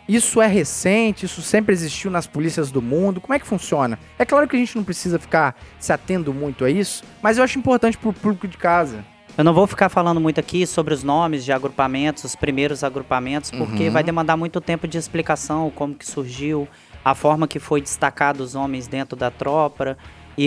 Isso 0.07 0.43
é 0.43 0.47
recente? 0.47 1.25
Isso 1.25 1.41
sempre 1.41 1.73
existiu 1.73 2.11
nas 2.11 2.27
polícias 2.27 2.71
do 2.71 2.83
mundo? 2.83 3.21
Como 3.21 3.33
é 3.33 3.39
que 3.39 3.47
funciona? 3.47 3.99
É 4.19 4.25
claro 4.25 4.47
que 4.47 4.57
a 4.57 4.59
gente 4.59 4.77
não 4.77 4.85
precisa 4.85 5.19
ficar 5.19 5.57
se 5.79 5.93
atendo 5.93 6.35
muito 6.35 6.65
a 6.65 6.71
isso, 6.71 7.05
mas 7.23 7.39
eu 7.39 7.45
acho 7.45 7.59
importante 7.59 7.97
pro 7.97 8.13
público 8.13 8.47
de 8.49 8.59
casa. 8.59 9.05
Eu 9.39 9.45
não 9.45 9.55
vou 9.55 9.67
ficar 9.67 9.89
falando 9.89 10.21
muito 10.21 10.41
aqui 10.41 10.67
sobre 10.67 10.93
os 10.93 11.03
nomes 11.05 11.45
de 11.45 11.53
agrupamentos, 11.53 12.25
os 12.25 12.35
primeiros 12.35 12.83
agrupamentos, 12.85 13.51
porque 13.53 13.85
Uhum. 13.85 13.93
vai 13.93 14.03
demandar 14.03 14.37
muito 14.37 14.61
tempo 14.61 14.87
de 14.89 14.99
explicação, 14.99 15.71
como 15.75 15.95
que 15.95 16.05
surgiu, 16.05 16.69
a 17.05 17.15
forma 17.15 17.47
que 17.49 17.59
foi 17.61 17.81
destacado 17.81 18.41
os 18.41 18.55
homens 18.55 18.87
dentro 18.89 19.17
da 19.17 19.31
tropa 19.31 19.97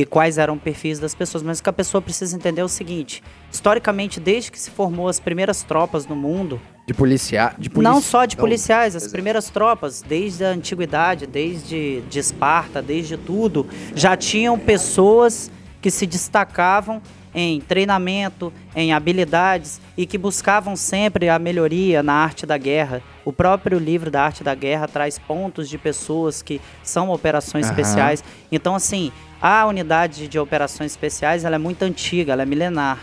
e 0.02 0.06
quais 0.06 0.40
eram 0.40 0.56
os 0.56 0.62
perfis 0.62 0.98
das 0.98 1.14
pessoas. 1.14 1.44
Mas 1.44 1.60
o 1.60 1.64
que 1.64 1.70
a 1.70 1.74
pessoa 1.74 2.02
precisa 2.02 2.36
entender 2.36 2.62
é 2.62 2.64
o 2.64 2.68
seguinte: 2.70 3.22
historicamente, 3.52 4.20
desde 4.20 4.52
que 4.52 4.60
se 4.60 4.72
formou 4.72 5.08
as 5.08 5.20
primeiras 5.20 5.62
tropas 5.62 6.08
no 6.08 6.16
mundo, 6.16 6.60
De 6.88 6.94
policiar, 6.96 7.56
de 7.60 7.70
polícia. 7.70 7.94
não 7.94 8.02
só 8.02 8.26
de 8.26 8.36
Não, 8.36 8.42
policiais, 8.42 8.96
as 8.96 9.08
primeiras 9.08 9.50
tropas, 9.52 10.02
desde 10.02 10.44
a 10.44 10.50
antiguidade, 10.50 11.28
desde 11.28 12.02
de 12.10 12.18
Esparta, 12.20 12.82
desde 12.82 13.18
tudo, 13.18 13.68
já 13.96 14.18
tinham 14.18 14.58
pessoas 14.58 15.52
que 15.80 15.92
se 15.92 16.08
destacavam 16.08 17.00
em 17.36 17.60
treinamento, 17.60 18.54
em 18.76 18.94
habilidades 18.94 19.82
e 19.98 20.06
que 20.06 20.18
buscavam 20.20 20.76
sempre 20.76 21.30
a 21.30 21.38
melhoria 21.40 22.02
na 22.04 22.14
arte 22.14 22.46
da 22.46 22.58
guerra. 22.58 23.02
O 23.26 23.34
próprio 23.34 23.80
livro 23.80 24.10
da 24.12 24.24
arte 24.24 24.44
da 24.44 24.54
guerra 24.56 24.88
traz 24.88 25.18
pontos 25.18 25.68
de 25.68 25.78
pessoas 25.78 26.42
que 26.44 26.62
são 26.84 27.10
operações 27.10 27.66
Aham. 27.66 27.72
especiais. 27.74 28.24
Então, 28.52 28.76
assim, 28.76 29.12
a 29.46 29.66
unidade 29.66 30.30
de 30.30 30.40
operações 30.40 30.92
especiais 30.94 31.44
ela 31.44 31.56
é 31.56 31.60
muito 31.60 31.84
antiga, 31.84 32.32
ela 32.32 32.44
é 32.44 32.46
milenar. 32.46 33.00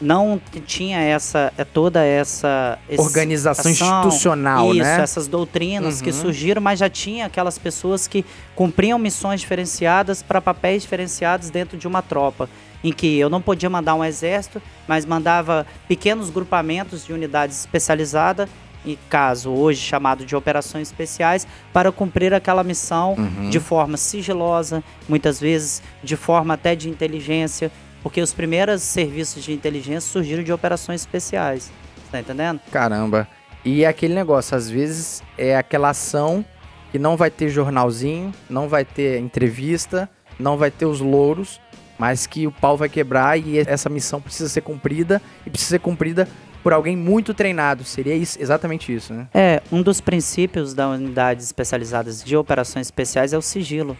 Não 0.00 0.40
tinha 0.66 0.98
essa, 0.98 1.52
é 1.58 1.62
toda 1.62 2.02
essa 2.02 2.78
Organização 2.96 3.70
ação, 3.70 3.98
institucional, 4.00 4.70
isso, 4.74 4.82
né? 4.82 5.00
essas 5.02 5.28
doutrinas 5.28 6.00
que 6.00 6.08
Uhum. 6.10 6.16
surgiram, 6.16 6.62
mas 6.62 6.78
já 6.80 6.88
tinha 6.88 7.26
aquelas 7.26 7.58
pessoas 7.58 8.08
que 8.08 8.24
cumpriam 8.56 8.98
missões 8.98 9.42
diferenciadas 9.42 10.22
para 10.22 10.40
papéis 10.40 10.82
diferenciados 10.82 11.50
dentro 11.50 11.76
de 11.76 11.86
uma 11.86 12.00
tropa, 12.00 12.48
em 12.82 12.90
que 12.92 13.18
eu 13.18 13.28
não 13.28 13.40
podia 13.42 13.68
mandar 13.68 13.94
um 13.94 14.02
exército, 14.02 14.60
mas 14.88 15.04
mandava 15.04 15.66
pequenos 15.86 16.30
grupamentos 16.30 17.04
de 17.04 17.12
unidades 17.12 17.60
especializadas, 17.60 18.48
em 18.84 18.98
caso 19.08 19.50
hoje 19.50 19.80
chamado 19.80 20.24
de 20.24 20.34
operações 20.34 20.88
especiais, 20.88 21.46
para 21.72 21.90
cumprir 21.92 22.34
aquela 22.34 22.64
missão 22.64 23.14
Uhum. 23.16 23.50
de 23.50 23.60
forma 23.60 23.96
sigilosa, 23.96 24.82
muitas 25.08 25.40
vezes 25.40 25.82
de 26.02 26.16
forma 26.16 26.54
até 26.54 26.74
de 26.74 26.88
inteligência, 26.88 27.70
porque 28.02 28.20
os 28.20 28.32
primeiros 28.32 28.82
serviços 28.82 29.42
de 29.44 29.52
inteligência 29.52 30.10
surgiram 30.10 30.42
de 30.42 30.52
operações 30.52 31.02
especiais. 31.02 31.70
Tá 32.10 32.20
entendendo? 32.20 32.60
Caramba. 32.70 33.26
E 33.64 33.84
é 33.84 33.86
aquele 33.86 34.12
negócio, 34.14 34.56
às 34.56 34.68
vezes 34.68 35.22
é 35.38 35.56
aquela 35.56 35.90
ação 35.90 36.44
que 36.90 36.98
não 36.98 37.16
vai 37.16 37.30
ter 37.30 37.48
jornalzinho, 37.48 38.32
não 38.50 38.68
vai 38.68 38.84
ter 38.84 39.18
entrevista, 39.18 40.10
não 40.38 40.56
vai 40.58 40.70
ter 40.70 40.84
os 40.84 41.00
louros, 41.00 41.60
mas 41.98 42.26
que 42.26 42.46
o 42.46 42.50
pau 42.52 42.76
vai 42.76 42.88
quebrar 42.88 43.38
e 43.38 43.58
essa 43.60 43.88
missão 43.88 44.20
precisa 44.20 44.48
ser 44.48 44.60
cumprida 44.62 45.22
e 45.46 45.50
precisa 45.50 45.70
ser 45.70 45.78
cumprida 45.78 46.26
por 46.62 46.72
alguém 46.72 46.96
muito 46.96 47.34
treinado. 47.34 47.84
Seria 47.84 48.14
isso, 48.14 48.38
exatamente 48.40 48.94
isso, 48.94 49.12
né? 49.12 49.26
É, 49.34 49.62
um 49.70 49.82
dos 49.82 50.00
princípios 50.00 50.74
da 50.74 50.88
unidades 50.88 51.46
especializadas 51.46 52.22
de 52.22 52.36
operações 52.36 52.86
especiais 52.86 53.32
é 53.32 53.38
o 53.38 53.42
sigilo. 53.42 53.96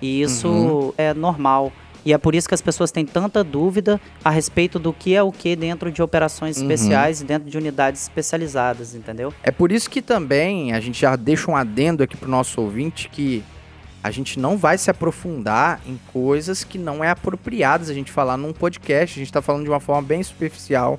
E 0.00 0.20
isso 0.22 0.48
Uhum. 0.48 0.92
é 0.98 1.14
normal. 1.14 1.72
E 2.04 2.12
é 2.12 2.18
por 2.18 2.34
isso 2.34 2.48
que 2.48 2.54
as 2.54 2.60
pessoas 2.60 2.90
têm 2.90 3.06
tanta 3.06 3.44
dúvida 3.44 4.00
a 4.24 4.30
respeito 4.30 4.76
do 4.80 4.92
que 4.92 5.14
é 5.14 5.22
o 5.22 5.30
que 5.30 5.54
dentro 5.54 5.90
de 5.92 6.02
operações 6.02 6.56
Uhum. 6.56 6.62
especiais 6.64 7.20
e 7.20 7.24
dentro 7.24 7.48
de 7.48 7.56
unidades 7.56 8.02
especializadas, 8.02 8.94
entendeu? 8.96 9.32
É 9.42 9.52
por 9.52 9.70
isso 9.70 9.88
que 9.88 10.02
também 10.02 10.72
a 10.72 10.80
gente 10.80 11.00
já 11.00 11.14
deixa 11.14 11.48
um 11.48 11.56
adendo 11.56 12.02
aqui 12.02 12.16
pro 12.16 12.28
nosso 12.28 12.60
ouvinte 12.60 13.08
que 13.08 13.44
a 14.02 14.10
gente 14.10 14.40
não 14.40 14.58
vai 14.58 14.76
se 14.76 14.90
aprofundar 14.90 15.80
em 15.86 15.96
coisas 16.12 16.64
que 16.64 16.76
não 16.76 17.04
é 17.04 17.10
apropriadas 17.10 17.88
a 17.88 17.94
gente 17.94 18.10
falar 18.10 18.36
num 18.36 18.52
podcast. 18.52 19.16
A 19.16 19.22
gente 19.22 19.32
tá 19.32 19.40
falando 19.40 19.62
de 19.62 19.68
uma 19.70 19.78
forma 19.78 20.02
bem 20.02 20.20
superficial. 20.24 20.98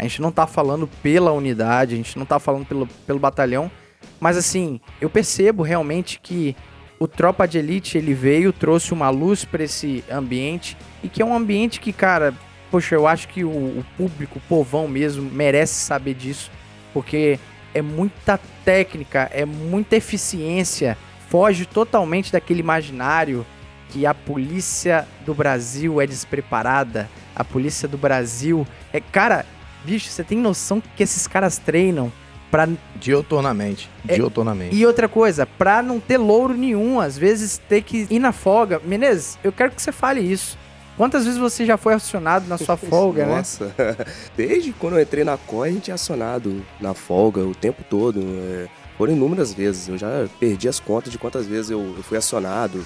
A 0.00 0.04
gente 0.04 0.22
não 0.22 0.32
tá 0.32 0.46
falando 0.46 0.88
pela 1.02 1.30
unidade, 1.30 1.92
a 1.92 1.96
gente 1.98 2.18
não 2.18 2.24
tá 2.24 2.38
falando 2.38 2.64
pelo, 2.64 2.86
pelo 3.06 3.18
batalhão. 3.18 3.70
Mas 4.18 4.38
assim, 4.38 4.80
eu 4.98 5.10
percebo 5.10 5.62
realmente 5.62 6.18
que 6.22 6.56
o 6.98 7.06
Tropa 7.06 7.46
de 7.46 7.58
Elite, 7.58 7.98
ele 7.98 8.14
veio, 8.14 8.50
trouxe 8.50 8.94
uma 8.94 9.10
luz 9.10 9.44
pra 9.44 9.62
esse 9.62 10.02
ambiente. 10.10 10.74
E 11.04 11.08
que 11.08 11.20
é 11.20 11.24
um 11.24 11.36
ambiente 11.36 11.80
que, 11.80 11.92
cara, 11.92 12.32
poxa, 12.70 12.94
eu 12.94 13.06
acho 13.06 13.28
que 13.28 13.44
o, 13.44 13.50
o 13.50 13.84
público, 13.94 14.38
o 14.38 14.48
povão 14.48 14.88
mesmo, 14.88 15.30
merece 15.30 15.74
saber 15.74 16.14
disso. 16.14 16.50
Porque 16.94 17.38
é 17.74 17.82
muita 17.82 18.40
técnica, 18.64 19.30
é 19.34 19.44
muita 19.44 19.96
eficiência. 19.96 20.96
Foge 21.28 21.66
totalmente 21.66 22.32
daquele 22.32 22.60
imaginário 22.60 23.44
que 23.90 24.06
a 24.06 24.14
polícia 24.14 25.06
do 25.26 25.34
Brasil 25.34 26.00
é 26.00 26.06
despreparada. 26.06 27.06
A 27.36 27.44
polícia 27.44 27.86
do 27.86 27.98
Brasil 27.98 28.66
é. 28.94 28.98
Cara, 28.98 29.44
bicho, 29.84 30.08
você 30.08 30.22
tem 30.24 30.38
noção 30.38 30.82
que 30.96 31.02
esses 31.02 31.26
caras 31.26 31.58
treinam 31.58 32.12
pra. 32.50 32.68
Dioturnamente. 32.96 33.88
É- 34.06 34.14
Dioturnamente. 34.14 34.74
E 34.76 34.84
outra 34.86 35.08
coisa, 35.08 35.46
pra 35.46 35.82
não 35.82 35.98
ter 35.98 36.18
louro 36.18 36.54
nenhum, 36.54 37.00
às 37.00 37.16
vezes 37.18 37.58
ter 37.68 37.82
que 37.82 38.06
ir 38.10 38.18
na 38.18 38.32
folga. 38.32 38.80
Menezes, 38.84 39.38
eu 39.42 39.52
quero 39.52 39.70
que 39.72 39.80
você 39.82 39.92
fale 39.92 40.20
isso. 40.20 40.58
Quantas 40.96 41.24
vezes 41.24 41.38
você 41.38 41.64
já 41.64 41.78
foi 41.78 41.94
acionado 41.94 42.46
na 42.46 42.58
sua 42.58 42.76
folga, 42.78 43.24
né? 43.24 43.36
Nossa, 43.36 43.74
desde 44.36 44.72
quando 44.72 44.96
eu 44.96 45.02
entrei 45.02 45.24
na 45.24 45.36
COI, 45.38 45.68
a 45.68 45.72
gente 45.72 45.90
é 45.90 45.94
acionado 45.94 46.62
na 46.80 46.92
folga 46.94 47.40
o 47.40 47.54
tempo 47.54 47.82
todo. 47.88 48.20
é, 48.22 48.68
foram 48.98 49.14
inúmeras 49.14 49.54
vezes. 49.54 49.88
Eu 49.88 49.96
já 49.96 50.28
perdi 50.38 50.68
as 50.68 50.78
contas 50.78 51.10
de 51.10 51.16
quantas 51.18 51.46
vezes 51.46 51.70
eu, 51.70 51.80
eu 51.96 52.02
fui 52.02 52.18
acionado. 52.18 52.84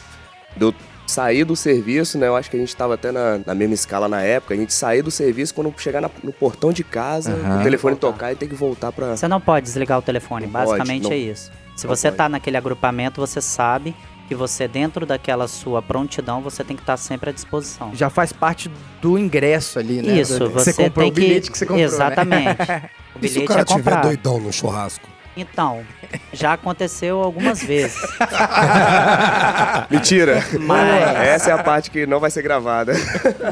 Eu 0.61 0.73
saí 1.07 1.45
do 1.45 1.55
serviço, 1.55 2.19
né? 2.19 2.27
Eu 2.29 2.37
acho 2.37 2.51
que 2.51 2.57
a 2.57 2.61
gente 2.61 2.75
tava 2.75 2.95
até 2.95 3.13
na, 3.13 3.41
na 3.47 3.55
mesma 3.55 3.75
escala 3.75 4.09
na 4.09 4.23
época. 4.23 4.55
A 4.55 4.57
gente 4.57 4.73
sair 4.73 5.03
do 5.03 5.11
serviço 5.11 5.55
quando 5.55 5.73
chegar 5.79 6.01
na- 6.01 6.11
no 6.23 6.33
portão 6.33 6.73
de 6.73 6.83
casa, 6.85 7.33
Aham. 7.33 7.61
o 7.61 7.63
telefone 7.63 7.97
tocar 7.97 8.33
e 8.33 8.37
tem 8.37 8.49
que 8.49 8.55
voltar 8.55 8.91
pra. 8.93 9.17
Você 9.17 9.29
não 9.29 9.41
pode 9.41 9.67
desligar 9.67 9.99
o 9.99 10.03
telefone, 10.03 10.47
Não 10.47 10.53
pode, 10.53 10.67
basicamente 10.67 11.03
não- 11.05 11.13
é 11.13 11.17
isso. 11.17 11.51
Se 11.77 11.87
não 11.87 11.95
você 11.95 12.09
pode. 12.09 12.17
tá 12.19 12.29
naquele 12.29 12.57
agrupamento, 12.57 13.21
você 13.21 13.41
sabe 13.41 13.95
que 14.27 14.35
você, 14.35 14.67
dentro 14.67 15.05
daquela 15.05 15.47
sua 15.47 15.83
prontidão, 15.83 16.41
você 16.41 16.65
tem 16.65 16.75
que 16.77 16.83
estar 16.83 16.97
sempre 16.97 17.29
à 17.29 17.33
disposição. 17.33 17.91
Já 17.95 18.09
faz 18.09 18.33
parte 18.33 18.71
do 19.03 19.19
ingresso 19.19 19.79
ali, 19.79 20.01
né? 20.01 20.19
Isso, 20.19 20.39
Do- 20.39 20.49
você 20.51 20.73
comprou 20.73 21.05
tem 21.05 21.11
o 21.11 21.15
bilhete 21.15 21.51
que, 21.51 21.59
você 21.59 21.67
comprou. 21.67 21.79
né? 21.81 21.85
Exatamente. 21.85 22.59
O 23.15 23.25
E 23.25 23.29
se 23.29 23.35
o 23.39 23.43
bilhete 23.43 23.47
cara 23.49 23.61
é 23.61 23.65
tiver 23.65 23.79
comprado. 23.83 24.03
doidão 24.07 24.41
no 24.41 24.53
churrasco? 24.53 25.09
Então, 25.37 25.85
já 26.33 26.53
aconteceu 26.53 27.21
algumas 27.21 27.63
vezes. 27.63 28.01
Mentira. 29.91 30.45
Mas- 30.61 31.17
Essa 31.17 31.51
é 31.51 31.53
a 31.53 31.63
parte 31.63 31.91
que 31.91 32.07
não 32.07 32.21
vai 32.21 32.31
ser 32.31 32.43
gravada. 32.43 32.93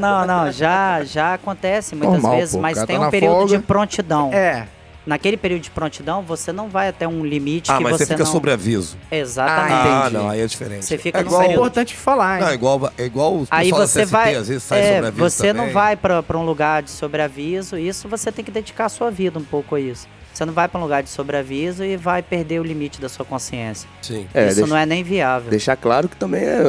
Não, 0.01 0.27
não, 0.27 0.51
já, 0.53 1.03
já 1.05 1.35
acontece 1.35 1.95
muitas 1.95 2.15
Normal, 2.23 2.37
vezes, 2.39 2.55
pô, 2.55 2.61
mas 2.63 2.75
cara 2.75 2.87
tem 2.87 2.99
tá 2.99 3.07
um 3.07 3.11
período 3.11 3.35
folga. 3.35 3.59
de 3.59 3.63
prontidão. 3.65 4.31
É. 4.33 4.67
Naquele 5.05 5.37
período 5.37 5.63
de 5.63 5.71
prontidão, 5.71 6.23
você 6.23 6.53
não 6.53 6.69
vai 6.69 6.87
até 6.87 7.09
um 7.09 7.25
limite 7.27 7.73
Ah, 7.73 7.79
que 7.79 7.83
mas 7.83 7.97
você 7.97 8.07
fica 8.07 8.23
não... 8.23 8.31
sobre 8.31 8.53
aviso. 8.53 8.97
Exatamente. 9.11 9.73
Ah, 9.75 9.99
entendi. 10.07 10.15
não, 10.23 10.31
aí 10.31 10.41
é 10.41 10.47
diferente. 10.47 10.85
Você 10.85 10.97
fica 10.97 11.19
é 11.19 11.23
igual, 11.23 11.41
É 11.41 11.45
período- 11.47 11.61
importante 11.61 11.97
falar, 11.97 12.37
hein? 12.37 12.43
Não, 12.45 12.49
é 12.51 12.55
igual, 12.55 12.93
é 12.97 13.05
igual 13.05 13.35
o 13.35 13.47
Aí 13.51 13.71
você 13.73 14.03
CST, 14.03 14.13
vai, 14.13 14.35
às 14.37 14.47
vezes 14.47 14.63
sai 14.63 14.79
é, 14.81 14.93
sobre 14.95 15.07
aviso 15.09 15.21
você 15.31 15.53
não 15.53 15.61
também. 15.63 15.75
vai 15.75 15.97
pra 15.97 16.23
pra 16.23 16.39
um 16.39 16.45
lugar 16.45 16.85
de 16.85 16.91
sobreaviso, 16.93 17.77
isso 17.77 18.09
você 18.09 18.31
tem 18.31 18.45
que 18.45 18.53
dedicar 18.53 18.85
a 18.85 18.89
sua 18.89 19.11
vida 19.11 19.41
um 19.41 19.45
pouco 19.45 19.75
a 19.75 19.81
isso. 19.81 20.07
Você 20.33 20.45
não 20.45 20.53
vai 20.53 20.67
pra 20.69 20.79
um 20.81 20.83
lugar 20.83 21.03
de 21.03 21.11
sobreaviso 21.11 21.85
e 21.85 21.97
vai 21.97 22.23
perder 22.23 22.61
o 22.61 22.65
limite 22.65 23.01
da 23.01 23.09
sua 23.09 23.25
consciência. 23.25 23.89
Sim. 24.01 24.27
É, 24.33 24.47
isso 24.47 24.57
deixa- 24.57 24.71
não 24.71 24.77
é 24.77 24.87
nem 24.87 25.03
viável. 25.05 25.51
Deixar 25.51 25.77
claro 25.77 26.09
que 26.09 26.17
também 26.17 26.43
é, 26.43 26.63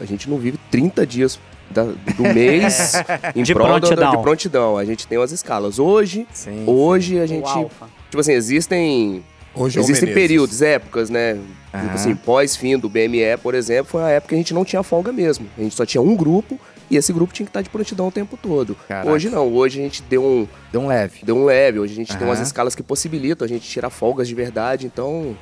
a 0.00 0.04
gente 0.04 0.28
não 0.30 0.38
vive 0.38 0.58
30 0.70 1.06
dias 1.06 1.38
da- 1.70 1.82
do 1.84 2.22
mês 2.34 2.92
em 3.34 3.42
De 3.42 3.52
prol 3.52 3.66
da- 3.68 3.78
prontidão. 3.80 4.10
de 4.12 4.22
prontidão. 4.22 4.78
A 4.78 4.84
gente 4.84 5.06
tem 5.06 5.18
umas 5.18 5.32
escalas. 5.32 5.78
Hoje, 5.78 6.26
Sim. 6.32 6.64
hoje 6.66 7.18
a 7.18 7.24
O 7.24 7.26
gente. 7.26 7.50
Tipo 8.10 8.20
assim, 8.20 8.32
existem. 8.32 9.24
Hoje 9.54 9.78
é 9.78 9.82
Existem 9.82 10.14
períodos, 10.14 10.62
épocas, 10.62 11.10
né? 11.10 11.36
Tipo 11.72 11.94
assim, 11.94 12.14
pós-fim 12.14 12.78
do 12.78 12.88
BME, 12.88 13.36
por 13.42 13.54
exemplo, 13.54 13.90
foi 13.90 14.00
uma 14.02 14.10
época 14.10 14.28
que 14.30 14.34
a 14.36 14.38
gente 14.38 14.54
não 14.54 14.64
tinha 14.64 14.82
folga 14.82 15.12
mesmo. 15.12 15.46
A 15.58 15.60
gente 15.62 15.74
só 15.74 15.84
tinha 15.84 16.00
um 16.00 16.14
grupo 16.14 16.58
e 16.90 16.96
esse 16.96 17.12
grupo 17.12 17.32
tinha 17.32 17.46
que 17.46 17.50
estar 17.50 17.62
de 17.62 17.68
prontidão 17.70 18.08
o 18.08 18.12
tempo 18.12 18.36
todo. 18.36 18.74
Caraca. 18.86 19.10
Hoje 19.10 19.28
não, 19.28 19.52
hoje 19.52 19.80
a 19.80 19.82
gente 19.82 20.02
deu 20.02 20.24
um, 20.24 20.48
Deu 20.72 20.80
um 20.80 20.86
leve. 20.86 21.20
deu 21.22 21.36
um 21.36 21.44
leve, 21.44 21.78
hoje 21.78 21.92
a 21.92 21.96
gente 21.96 22.16
tem 22.16 22.26
umas 22.26 22.40
escalas 22.40 22.74
que 22.74 22.82
possibilitam 22.82 23.44
a 23.44 23.48
gente 23.48 23.68
tirar 23.68 23.90
folgas 23.90 24.26
de 24.28 24.34
verdade, 24.34 24.86
então 24.86 25.36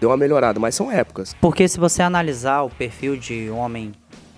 deu 0.00 0.10
uma 0.10 0.16
melhorada, 0.16 0.58
mas 0.60 0.74
são 0.74 0.90
épocas. 0.90 1.34
Porque 1.40 1.66
se 1.68 1.78
você 1.78 2.02
analisar 2.02 2.62
o 2.62 2.70
perfil 2.70 3.16
de 3.16 3.50
homem 3.50 3.92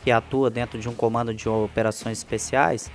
que 0.05 0.11
atua 0.11 0.49
dentro 0.51 0.79
de 0.79 0.88
um 0.88 0.95
comando 0.95 1.35
de 1.35 1.49
operações 1.49 2.19
especiais, 2.19 2.90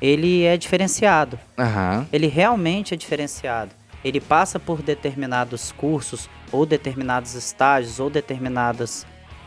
ele 0.00 0.44
é 0.44 0.56
diferenciado. 0.56 1.38
Aham. 1.58 2.06
Ele 2.12 2.26
realmente 2.26 2.94
é 2.94 2.96
diferenciado. 2.96 3.70
Ele 4.04 4.20
passa 4.20 4.60
por 4.60 4.82
determinados 4.82 5.72
cursos, 5.72 6.28
ou 6.52 6.66
determinados 6.66 7.34
estágios, 7.34 7.98
ou 7.98 8.10
determinadas 8.10 9.06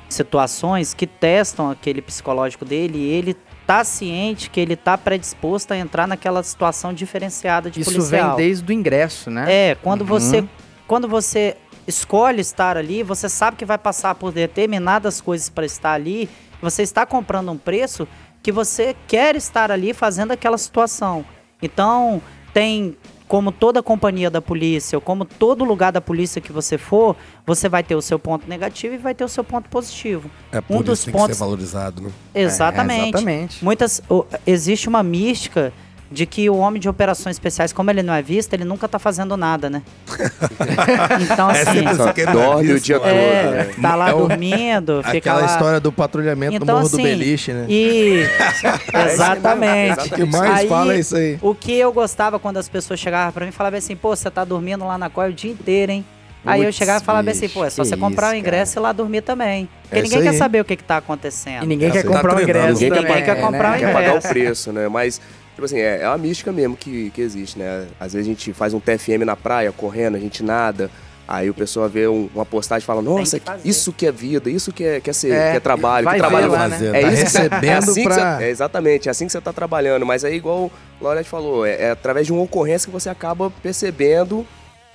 situações 0.09 0.93
que 0.93 1.05
testam 1.05 1.69
aquele 1.69 2.01
psicológico 2.01 2.63
dele 2.65 2.97
e 2.97 3.09
ele 3.09 3.35
tá 3.65 3.83
ciente 3.83 4.49
que 4.49 4.59
ele 4.59 4.75
tá 4.75 4.97
predisposto 4.97 5.73
a 5.73 5.77
entrar 5.77 6.07
naquela 6.07 6.41
situação 6.41 6.93
diferenciada 6.93 7.69
de 7.69 7.81
Isso 7.81 7.91
policial. 7.91 8.35
vem 8.37 8.45
desde 8.47 8.71
o 8.71 8.73
ingresso, 8.73 9.29
né? 9.29 9.45
É, 9.71 9.75
quando 9.75 10.01
Uhum. 10.01 10.07
você 10.07 10.45
quando 10.87 11.05
você 11.07 11.57
escolhe 11.85 12.39
estar 12.39 12.77
ali, 12.77 13.03
você 13.03 13.27
sabe 13.27 13.57
que 13.57 13.65
vai 13.65 13.77
passar 13.77 14.15
por 14.15 14.31
determinadas 14.31 15.19
coisas 15.19 15.49
para 15.49 15.65
estar 15.65 15.91
ali, 15.93 16.29
você 16.61 16.81
está 16.81 17.05
comprando 17.05 17.51
um 17.51 17.57
preço 17.57 18.07
que 18.41 18.51
você 18.53 18.95
quer 19.05 19.35
estar 19.35 19.69
ali 19.69 19.93
fazendo 19.93 20.31
aquela 20.31 20.57
situação. 20.57 21.25
Então, 21.61 22.21
tem 22.53 22.95
como 23.27 23.51
toda 23.51 23.83
companhia 23.83 24.29
da 24.29 24.41
polícia, 24.41 24.97
ou 24.97 25.01
como 25.01 25.25
todo 25.25 25.65
lugar 25.65 25.91
da 25.91 25.99
polícia 25.99 26.41
que 26.41 26.51
você 26.51 26.77
for, 26.77 27.15
você 27.45 27.67
vai 27.67 27.83
ter 27.83 27.95
o 27.95 28.01
seu 28.01 28.17
ponto 28.17 28.47
negativo 28.47 28.95
e 28.95 28.97
vai 28.97 29.13
ter 29.13 29.23
o 29.23 29.27
seu 29.27 29.43
ponto 29.43 29.69
positivo. 29.69 30.29
É 30.51 30.61
por 30.61 30.73
um 30.73 30.77
isso 30.77 30.85
dos 30.85 31.03
tem 31.03 31.13
pontos 31.13 31.27
que 31.27 31.33
ser 31.33 31.39
valorizado, 31.39 32.01
né? 32.01 32.11
Exatamente. 32.33 33.01
É, 33.01 33.09
exatamente. 33.09 33.65
Muitas 33.65 34.01
existe 34.45 34.87
uma 34.87 35.03
mística 35.03 35.73
de 36.09 36.25
que 36.25 36.49
o 36.49 36.55
homem 36.57 36.79
de 36.79 36.87
operações 36.87 37.35
especiais, 37.35 37.73
como 37.73 37.89
ele 37.91 38.01
não 38.01 38.13
é 38.13 38.21
visto, 38.21 38.53
ele 38.53 38.63
nunca 38.63 38.87
tá 38.87 38.97
fazendo 38.97 39.35
nada, 39.35 39.69
né? 39.69 39.81
então 41.21 41.49
É 41.51 41.61
assim, 41.61 41.83
Só 41.95 42.09
é 42.15 42.25
dorme 42.31 42.71
o 42.73 42.79
dia 42.79 42.97
né? 42.99 43.03
todo. 43.03 43.11
é, 43.13 43.43
né? 43.67 43.73
tá 43.81 43.95
lá 43.95 44.09
É 44.09 44.13
o- 44.13 44.27
dormindo, 44.27 45.01
fica 45.11 45.17
Aquela 45.17 45.39
lá. 45.41 45.45
história 45.45 45.79
do 45.79 45.91
patrulhamento 45.91 46.55
Então, 46.55 46.65
do 46.65 46.71
Morro 46.73 46.85
assim, 46.87 46.97
do 46.97 47.03
Beliche, 47.03 47.53
né? 47.53 47.65
E 47.69 48.25
É 48.93 49.13
exatamente. 49.13 50.07
O 50.07 50.11
que 50.15 50.25
mais 50.25 50.67
fala 50.67 50.93
é 50.93 50.99
isso 50.99 51.15
aí. 51.15 51.37
O 51.41 51.53
que 51.53 51.73
eu 51.77 51.91
gostava 51.91 52.39
quando 52.39 52.57
as 52.57 52.69
pessoas 52.69 52.99
chegavam 52.99 53.31
pra 53.31 53.45
mim 53.45 53.49
e 53.49 53.53
falavam 53.53 53.77
assim, 53.77 53.95
pô, 53.95 54.15
você 54.15 54.29
tá 54.31 54.43
dormindo 54.43 54.85
lá 54.85 54.97
na 54.97 55.09
COI 55.09 55.29
o 55.29 55.33
dia 55.33 55.51
inteiro, 55.51 55.91
hein? 55.91 56.05
Aí 56.45 56.63
eu 56.63 56.71
chegava 56.71 57.01
e 57.01 57.05
falava 57.05 57.29
assim, 57.29 57.49
pô, 57.49 57.65
é 57.65 57.69
só 57.69 57.81
que 57.83 57.89
você 57.89 57.97
comprar 57.97 58.33
o 58.33 58.37
ingresso 58.37 58.77
e 58.77 58.79
ir 58.79 58.81
lá 58.81 58.93
dormir 58.93 59.19
também. 59.21 59.67
Porque 59.83 59.99
É 59.99 60.01
ninguém 60.03 60.21
quer 60.21 60.29
aí. 60.29 60.37
saber 60.37 60.61
o 60.61 60.65
que, 60.65 60.77
que 60.77 60.83
tá 60.83 60.97
acontecendo. 60.97 61.63
E 61.63 61.67
ninguém 61.67 61.89
É, 61.89 61.91
quer 61.91 62.03
tá 62.03 62.07
comprar 62.09 62.37
o 62.37 62.41
ingresso 62.41 62.67
ninguém 62.73 62.89
quer 62.89 62.95
também, 63.01 63.13
pagar- 63.13 63.35
comprar 63.41 63.71
né? 63.71 63.75
o 63.75 63.79
quer 63.81 63.93
pagar 63.93 64.05
o 64.07 64.09
ingresso. 64.11 64.27
preço, 64.29 64.71
né? 64.71 64.87
Mas, 64.87 65.19
tipo 65.57 65.65
assim, 65.65 65.79
é, 65.79 66.01
é 66.03 66.07
uma 66.07 66.19
mística 66.19 66.51
mesmo 66.51 66.77
que, 66.77 67.09
que 67.09 67.19
existe, 67.19 67.57
né? 67.57 67.87
Às 67.99 68.13
vezes 68.13 68.27
a 68.27 68.29
gente 68.29 68.53
faz 68.53 68.75
um 68.75 68.79
TFM 68.79 69.25
na 69.25 69.35
praia, 69.35 69.71
correndo, 69.71 70.15
a 70.15 70.19
gente 70.19 70.43
nada. 70.43 70.87
Aí 71.27 71.49
o 71.49 71.53
pessoal 71.53 71.89
vê 71.89 72.07
um- 72.07 72.29
uma 72.35 72.45
postagem 72.45 72.83
e 72.83 72.85
fala, 72.85 73.01
nossa, 73.01 73.39
que 73.39 73.51
isso 73.65 73.91
que 73.91 74.05
é 74.05 74.11
vida, 74.11 74.51
isso 74.51 74.71
que 74.71 74.83
é, 74.83 74.99
que 75.01 75.09
é, 75.09 75.13
ser, 75.13 75.31
É, 75.33 75.51
que 75.51 75.57
é 75.57 75.59
trabalho, 75.59 76.05
vai 76.05 76.13
que 76.13 76.19
trabalho 76.21 76.51
lá, 76.51 76.69
faz. 76.69 76.79
né? 76.79 76.87
É 76.99 77.01
Tá 77.01 77.11
isso 77.11 77.23
que 77.25 77.29
você- 77.31 77.37
recebendo 77.39 77.65
é 77.65 77.73
assim 77.73 77.93
que 77.95 78.03
pra- 78.03 78.37
você- 78.37 78.43
é 78.43 78.49
exatamente, 78.51 79.07
é 79.07 79.11
assim 79.11 79.25
que 79.25 79.31
você 79.31 79.41
tá 79.41 79.51
trabalhando. 79.51 80.05
Mas 80.05 80.23
aí, 80.23 80.35
igual 80.35 80.71
o 81.01 81.03
Laurete 81.03 81.27
falou, 81.27 81.65
é, 81.65 81.81
é 81.87 81.91
através 81.91 82.27
de 82.27 82.31
uma 82.31 82.43
ocorrência 82.43 82.85
que 82.85 82.93
você 82.93 83.09
acaba 83.09 83.49
percebendo, 83.49 84.45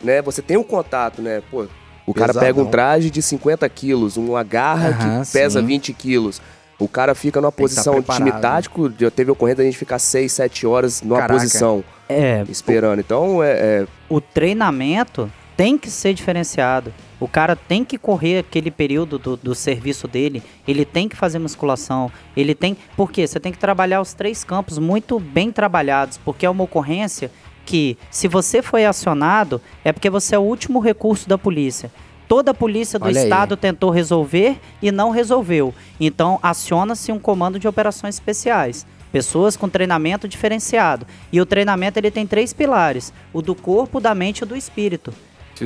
né? 0.01 0.23
Você 0.23 0.41
tem 0.41 0.57
um 0.57 0.63
contato, 0.63 1.21
né? 1.21 1.43
Pô, 1.51 1.67
o 2.07 2.15
cara 2.15 2.29
Pesadão. 2.29 2.49
pega 2.49 2.61
um 2.63 2.67
traje 2.71 3.11
de 3.11 3.21
50 3.21 3.69
quilos, 3.69 4.17
uma 4.17 4.43
garra 4.45 4.93
que 5.25 5.33
pesa 5.33 5.61
sim. 5.61 5.67
20 5.67 5.93
quilos. 5.93 6.41
O 6.79 6.89
cara 6.89 7.15
fica 7.15 7.41
numa 7.41 7.53
Tem 7.53 7.65
posição 7.65 8.01
de 8.01 8.07
time 8.07 8.33
tático, 8.33 8.93
já 8.99 9.11
teve 9.11 9.31
ocorrência 9.31 9.59
da 9.59 9.65
gente 9.65 9.79
ficar 9.79 9.99
6, 9.99 10.33
7 10.33 10.67
horas 10.67 11.01
numa 11.03 11.17
Caraca. 11.19 11.35
posição, 11.41 11.85
É, 12.09 12.45
esperando. 12.49 12.99
Então, 13.01 13.43
é, 13.43 13.53
é- 13.53 13.87
o 14.09 14.21
treinamento 14.21 15.31
tem 15.57 15.79
que 15.79 15.91
ser 15.91 16.13
diferenciado. 16.15 16.93
O 17.21 17.29
cara 17.29 17.55
tem 17.55 17.85
que 17.85 17.97
correr 17.97 18.39
aquele 18.41 18.71
período 18.71 19.17
do, 19.19 19.37
do 19.37 19.55
serviço 19.55 20.09
dele, 20.09 20.43
ele 20.67 20.85
tem 20.85 21.09
que 21.09 21.15
fazer 21.15 21.39
musculação, 21.39 22.11
ele 22.37 22.55
tem. 22.55 22.77
Por 22.97 23.13
quê? 23.13 23.27
Você 23.27 23.39
tem 23.39 23.53
que 23.53 23.59
trabalhar 23.59 24.01
os 24.01 24.13
três 24.13 24.43
campos 24.43 24.79
muito 24.79 25.21
bem 25.21 25.53
trabalhados, 25.53 26.19
porque 26.19 26.45
é 26.45 26.51
uma 26.51 26.65
ocorrência 26.65 27.31
que, 27.65 27.97
se 28.11 28.27
você 28.27 28.61
foi 28.61 28.85
acionado, 28.85 29.61
é 29.85 29.93
porque 29.93 30.11
você 30.11 30.35
é 30.35 30.39
o 30.39 30.43
último 30.43 30.81
recurso 30.81 31.29
da 31.29 31.39
polícia. 31.39 31.93
Toda 32.33 32.53
a 32.53 32.55
polícia 32.55 32.99
do 32.99 33.05
Olha 33.05 33.21
aí. 33.21 33.25
estado 33.25 33.59
tentou 33.59 33.91
resolver 33.91 34.59
e 34.81 34.91
não 34.91 35.11
resolveu. 35.11 35.75
Então, 36.01 36.39
aciona-se 36.43 37.13
um 37.13 37.19
comando 37.19 37.59
de 37.59 37.69
operações 37.69 38.15
especiais. 38.15 38.87
Pessoas 39.13 39.55
com 39.55 39.69
treinamento 39.69 40.27
diferenciado. 40.27 41.07
E 41.31 41.39
o 41.43 41.45
treinamento 41.45 41.99
ele 41.99 42.11
tem 42.11 42.27
três 42.27 42.55
pilares: 42.55 43.13
o 43.35 43.43
do 43.43 43.55
corpo, 43.55 44.01
da 44.01 44.15
mente 44.15 44.45
e 44.45 44.47
do 44.47 44.57
espírito. 44.57 45.13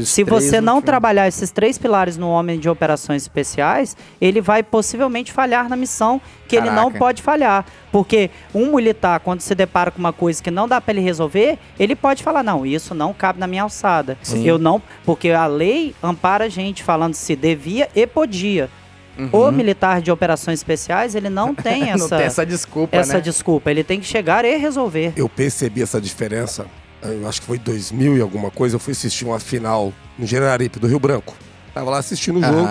Se 0.05 0.25
você 0.25 0.61
não 0.61 0.75
últimos. 0.75 0.87
trabalhar 0.87 1.29
esses 1.29 1.51
três 1.51 1.79
pilares 1.79 2.17
no 2.17 2.29
homem 2.29 2.59
de 2.59 2.69
operações 2.69 3.23
especiais, 3.23 3.97
ele 4.21 4.41
vai 4.41 4.63
possivelmente 4.63 5.33
falhar 5.33 5.69
na 5.69 5.77
missão 5.77 6.21
que 6.49 6.57
ele 6.57 6.71
não 6.71 6.85
Caraca. 6.87 6.99
pode 6.99 7.23
falhar. 7.23 7.65
Porque 7.91 8.31
um 8.55 8.75
militar, 8.77 9.21
quando 9.21 9.41
se 9.41 9.55
depara 9.55 9.91
com 9.91 9.99
uma 9.99 10.13
coisa 10.13 10.43
que 10.43 10.51
não 10.51 10.69
dá 10.69 10.81
para 10.81 10.93
ele 10.93 11.01
resolver, 11.01 11.59
ele 11.79 11.97
pode 11.97 12.23
falar: 12.23 12.43
não, 12.43 12.67
isso 12.67 12.95
não 12.95 13.15
cabe 13.15 13.39
na 13.41 13.47
minha 13.47 13.63
alçada. 13.63 14.19
Sim. 14.23 14.45
Eu 14.47 14.59
não. 14.59 14.83
Porque 15.05 15.31
a 15.31 15.47
lei 15.47 15.95
ampara 16.03 16.45
a 16.45 16.49
gente 16.49 16.83
falando 16.83 17.15
se 17.15 17.35
devia 17.35 17.89
e 17.95 18.07
podia. 18.07 18.69
O 19.33 19.51
militar 19.51 20.03
de 20.03 20.11
operações 20.11 20.59
especiais, 20.59 21.15
ele 21.15 21.31
não 21.31 21.55
tem 21.57 21.85
Uhum. 21.85 21.89
Não 21.89 21.95
essa, 21.95 22.17
tem 22.19 22.27
essa 22.27 22.45
desculpa, 22.47 22.97
essa 22.97 23.15
né? 23.15 23.21
desculpa. 23.21 23.71
Ele 23.71 23.83
tem 23.83 23.99
que 23.99 24.05
chegar 24.07 24.45
e 24.45 24.57
resolver. 24.59 25.15
Eu 25.17 25.27
percebi 25.27 25.81
essa 25.81 25.99
diferença, 25.99 26.67
eu 27.03 27.29
acho 27.29 27.41
que 27.41 27.47
foi 27.47 27.59
2000 27.59 28.17
e 28.17 28.21
alguma 28.21 28.51
coisa, 28.51 28.77
eu 28.77 28.81
fui 28.81 28.93
assistir 28.93 29.25
uma 29.25 29.39
final 29.39 29.93
no 30.19 30.27
Generaripe, 30.27 30.79
do 30.79 30.87
Rio 30.87 30.99
Branco. 30.99 31.35
Tava 31.75 31.91
lá 31.91 31.99
assistindo 31.99 32.39
o 32.39 32.43
jogo 32.43 32.67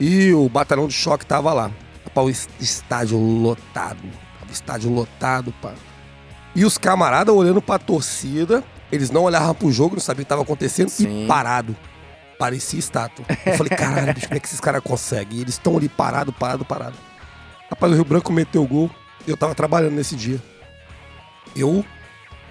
e 0.00 0.32
o 0.32 0.48
batalhão 0.48 0.86
de 0.88 0.94
choque 0.94 1.24
tava 1.26 1.52
lá. 1.52 1.70
O 2.14 2.28
es- 2.30 2.48
estádio 2.58 3.16
lotado, 3.18 3.98
o 4.48 4.52
estádio 4.52 4.90
lotado, 4.90 5.52
pá. 5.62 5.72
E 6.56 6.64
os 6.64 6.76
camaradas 6.78 7.32
olhando 7.34 7.62
pra 7.62 7.78
torcida, 7.78 8.64
eles 8.90 9.10
não 9.10 9.22
olhavam 9.22 9.54
pro 9.54 9.70
jogo, 9.70 9.94
não 9.94 10.00
sabiam 10.00 10.22
o 10.22 10.24
que 10.24 10.28
tava 10.28 10.42
acontecendo, 10.42 10.88
Sim. 10.88 11.24
e 11.24 11.26
parado. 11.28 11.76
Parecia 12.38 12.78
estátua. 12.78 13.24
Eu 13.46 13.54
falei, 13.54 13.70
caralho, 13.76 14.14
bicho, 14.14 14.26
como 14.26 14.36
é 14.36 14.40
que 14.40 14.46
esses 14.48 14.58
caras 14.60 14.82
conseguem? 14.82 15.38
E 15.38 15.42
eles 15.42 15.54
estão 15.54 15.76
ali 15.76 15.88
parado, 15.88 16.32
parado, 16.32 16.64
parado. 16.64 16.96
Rapaz, 17.70 17.92
o 17.92 17.94
Rio 17.94 18.04
Branco 18.04 18.32
meteu 18.32 18.62
o 18.62 18.66
gol. 18.66 18.90
Eu 19.26 19.36
tava 19.36 19.54
trabalhando 19.54 19.92
nesse 19.94 20.16
dia. 20.16 20.42
Eu, 21.54 21.84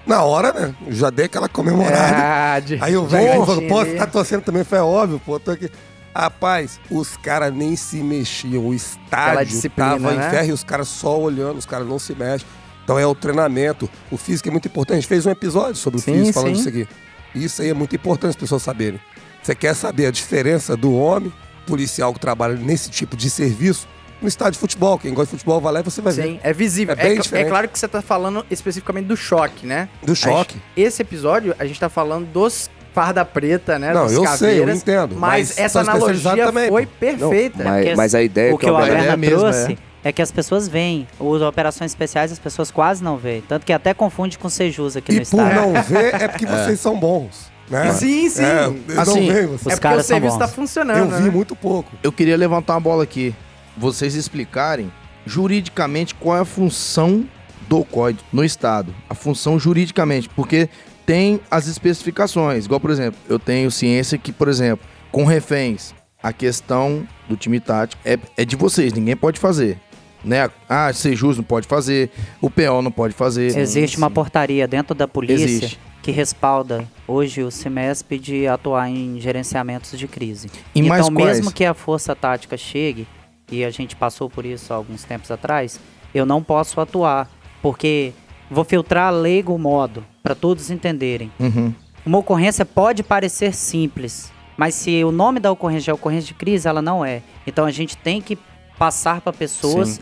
na 0.08 0.24
hora, 0.24 0.54
né? 0.54 0.76
Já 0.90 1.10
dei 1.10 1.26
aquela 1.26 1.48
comemorada. 1.50 2.16
Ah, 2.56 2.60
de- 2.60 2.78
Aí 2.82 2.96
o 2.98 3.06
velho 3.06 3.46
falou, 3.46 3.68
pô, 3.68 3.84
você 3.86 3.96
tá 3.96 4.08
torcendo 4.08 4.42
também? 4.42 4.64
Foi 4.64 4.80
óbvio, 4.80 5.22
pô, 5.26 5.40
tô 5.40 5.52
aqui. 5.52 5.70
Rapaz, 6.16 6.80
os 6.90 7.16
caras 7.18 7.54
nem 7.54 7.76
se 7.76 7.98
mexiam. 7.98 8.66
O 8.66 8.74
estádio 8.74 9.70
tava 9.70 10.12
né? 10.14 10.28
em 10.28 10.30
ferro 10.32 10.48
e 10.50 10.52
os 10.52 10.64
caras 10.64 10.88
só 10.88 11.20
olhando, 11.20 11.58
os 11.58 11.66
caras 11.66 11.88
não 11.88 12.00
se 12.00 12.16
mexem. 12.16 12.48
Então 12.84 12.98
é 12.98 13.06
o 13.06 13.14
treinamento. 13.14 13.88
O 14.10 14.18
físico 14.18 14.48
é 14.48 14.52
muito 14.52 14.68
importante. 14.68 14.94
A 14.98 15.00
gente 15.02 15.08
fez 15.10 15.26
um 15.26 15.30
episódio 15.30 15.76
sobre 15.76 16.00
Sim, 16.00 16.12
o 16.12 16.16
físico 16.16 16.34
falando 16.34 16.56
sim. 16.56 16.64
disso 16.64 16.70
aqui. 16.70 16.88
Isso 17.36 17.62
aí 17.62 17.70
é 17.70 17.74
muito 17.74 17.96
importante 17.96 18.32
as 18.32 18.36
pessoas 18.36 18.64
saberem. 18.64 19.00
Você 19.44 19.54
quer 19.54 19.76
saber 19.76 20.08
a 20.08 20.12
diferença 20.12 20.76
do 20.76 20.92
homem 20.96 21.32
policial 21.68 22.14
que 22.14 22.20
trabalha 22.20 22.56
nesse 22.56 22.90
tipo 22.90 23.16
de 23.16 23.30
serviço 23.30 23.88
no 24.22 24.28
estádio 24.28 24.54
de 24.54 24.60
futebol? 24.60 24.98
Quem 24.98 25.14
gosta 25.14 25.28
de 25.36 25.40
futebol 25.40 25.60
vai 25.62 25.74
lá 25.74 25.80
e 25.80 25.84
você 25.84 26.02
vai 26.02 26.14
ver. 26.14 26.24
Sim, 26.24 26.40
é 26.44 26.54
visível. 26.54 26.94
É 26.98 27.04
bem 27.04 27.20
É, 27.34 27.42
é 27.42 27.44
claro 27.46 27.68
que 27.68 27.78
você 27.78 27.88
tá 27.88 28.02
falando 28.02 28.46
especificamente 28.50 29.06
do 29.06 29.16
choque, 29.18 29.66
né? 29.66 29.88
Do 30.04 30.16
choque. 30.16 30.58
Esse 30.76 31.02
episódio, 31.02 31.56
a 31.60 31.66
gente 31.66 31.80
tá 31.80 31.90
falando 31.90 32.26
dos 32.28 32.70
farda 32.94 33.24
preta, 33.24 33.78
né? 33.78 33.94
Não, 33.94 34.08
eu 34.10 34.26
sei, 34.26 34.60
eu 34.60 34.68
entendo, 34.70 35.16
Mas, 35.16 35.50
mas 35.50 35.58
essa 35.60 35.84
tá 35.86 35.92
analogia 35.92 36.46
também, 36.48 36.68
foi 36.68 36.86
perfeita. 36.88 37.64
Mas, 37.64 37.86
que 37.86 37.96
mas 37.96 38.16
a 38.16 38.24
ideia 38.24 38.56
o 38.56 38.58
que 38.58 38.66
o 38.66 38.70
eu- 38.70 38.78
a 38.78 38.82
ideia 38.84 38.98
Alberna 38.98 39.18
mesmo, 39.18 39.40
trouxe 39.40 39.78
é. 40.04 40.12
que 40.12 40.20
as 40.20 40.32
pessoas 40.32 40.68
veem. 40.68 41.08
As 41.20 41.42
operações 41.44 41.92
especiais 41.92 42.32
as 42.32 42.40
pessoas 42.40 42.72
quase 42.72 43.04
não 43.04 43.16
veem. 43.16 43.42
Tanto 43.42 43.66
que 43.68 43.72
até 43.72 43.94
confunde 43.94 44.40
com 44.40 44.50
Sejus 44.50 44.98
aqui 44.98 45.12
E 45.12 45.20
no 45.20 45.26
por 45.28 45.42
estado. 45.42 45.56
não 45.56 45.84
ver, 45.84 46.16
é 46.16 46.28
porque 46.28 46.46
vocês 46.48 46.80
são 46.80 46.98
bons. 47.00 47.52
Né? 47.70 47.92
Sim, 47.94 48.30
sim. 48.30 48.44
É, 48.44 48.64
Assim, 49.00 49.28
não 49.28 49.28
veem 49.28 49.30
É 49.30 49.42
vocês. 49.46 49.54
Os 49.54 49.62
porque 49.64 49.80
caras 49.80 50.06
o 50.06 50.08
serviço 50.08 50.40
tá 50.40 50.48
bons. 50.48 50.56
funcionando, 50.56 50.98
Eu 51.14 51.18
vi 51.20 51.24
né? 51.26 51.30
muito 51.30 51.56
pouco. 51.56 51.92
Eu 52.02 52.12
queria 52.12 52.36
levantar 52.36 52.74
uma 52.74 52.80
bola 52.80 53.04
aqui. 53.04 53.36
Vocês 53.78 54.16
explicarem 54.16 54.92
juridicamente 55.26 56.16
qual 56.16 56.38
é 56.38 56.42
a 56.42 56.46
função 56.46 57.26
do 57.68 57.84
COD 57.84 58.18
no 58.32 58.44
Estado. 58.44 58.94
A 59.10 59.14
função 59.14 59.60
juridicamente. 59.60 60.30
Porque 60.30 60.70
tem 61.06 61.40
as 61.50 61.68
especificações. 61.68 62.66
Igual, 62.66 62.80
por 62.80 62.92
exemplo, 62.92 63.20
eu 63.30 63.40
tenho 63.40 63.70
ciência 63.72 64.18
que, 64.18 64.32
por 64.32 64.48
exemplo, 64.48 64.86
com 65.12 65.24
reféns, 65.24 65.94
a 66.22 66.34
questão 66.34 67.08
do 67.30 67.36
time 67.36 67.60
tático 67.60 68.02
é, 68.04 68.18
é 68.36 68.44
de 68.44 68.56
vocês. 68.56 68.94
Ninguém 68.94 69.16
pode 69.16 69.40
fazer. 69.40 69.80
Né? 70.24 70.50
Ah, 70.68 70.92
Sejus 70.92 71.38
não 71.38 71.44
pode 71.44 71.68
fazer. 71.68 72.10
O 72.42 72.50
PO 72.50 72.82
não 72.82 72.92
pode 72.92 73.14
fazer. 73.14 73.58
Existe 73.58 73.98
uma 73.98 74.10
portaria 74.10 74.68
dentro 74.68 74.96
da 74.96 75.08
polícia 75.08 75.46
Existe. 75.46 75.80
que 76.02 76.12
respalda 76.12 76.86
hoje 77.08 77.44
o 77.44 77.52
CIMESP 77.52 78.20
de 78.20 78.48
atuar 78.48 78.90
em 78.90 79.20
gerenciamentos 79.22 79.98
de 79.98 80.08
crise. 80.08 80.50
E 80.74 80.80
então, 80.80 80.90
mais 80.90 81.10
quais? 81.10 81.38
mesmo 81.38 81.52
que 81.54 81.64
a 81.64 81.74
força 81.74 82.16
tática 82.16 82.58
chegue, 82.58 83.08
e 83.52 83.64
a 83.64 83.70
gente 83.70 83.96
passou 83.96 84.30
por 84.30 84.46
isso 84.46 84.74
há 84.74 84.76
alguns 84.76 85.04
tempos 85.04 85.32
atrás, 85.32 85.80
eu 86.14 86.26
não 86.26 86.44
posso 86.44 86.80
atuar, 86.82 87.30
porque 87.62 88.14
vou 88.50 88.64
filtrar 88.64 89.14
leigo 89.14 89.58
modo, 89.58 90.04
para 90.22 90.36
todos 90.36 90.70
entenderem. 90.70 91.32
Uhum. 91.40 91.74
Uma 92.06 92.20
ocorrência 92.20 92.66
pode 92.66 93.04
parecer 93.04 93.54
simples, 93.54 94.32
mas 94.56 94.76
se 94.76 95.04
o 95.04 95.12
nome 95.12 95.40
da 95.40 95.52
ocorrência 95.52 95.92
é 95.92 95.94
ocorrência 95.94 96.28
de 96.28 96.34
crise, 96.34 96.68
ela 96.68 96.82
não 96.82 97.04
é. 97.04 97.22
Então 97.46 97.66
a 97.66 97.72
gente 97.72 97.98
tem 97.98 98.22
que 98.22 98.38
passar 98.78 99.22
para 99.22 99.34
pessoas 99.34 99.90
Sim. 99.90 100.02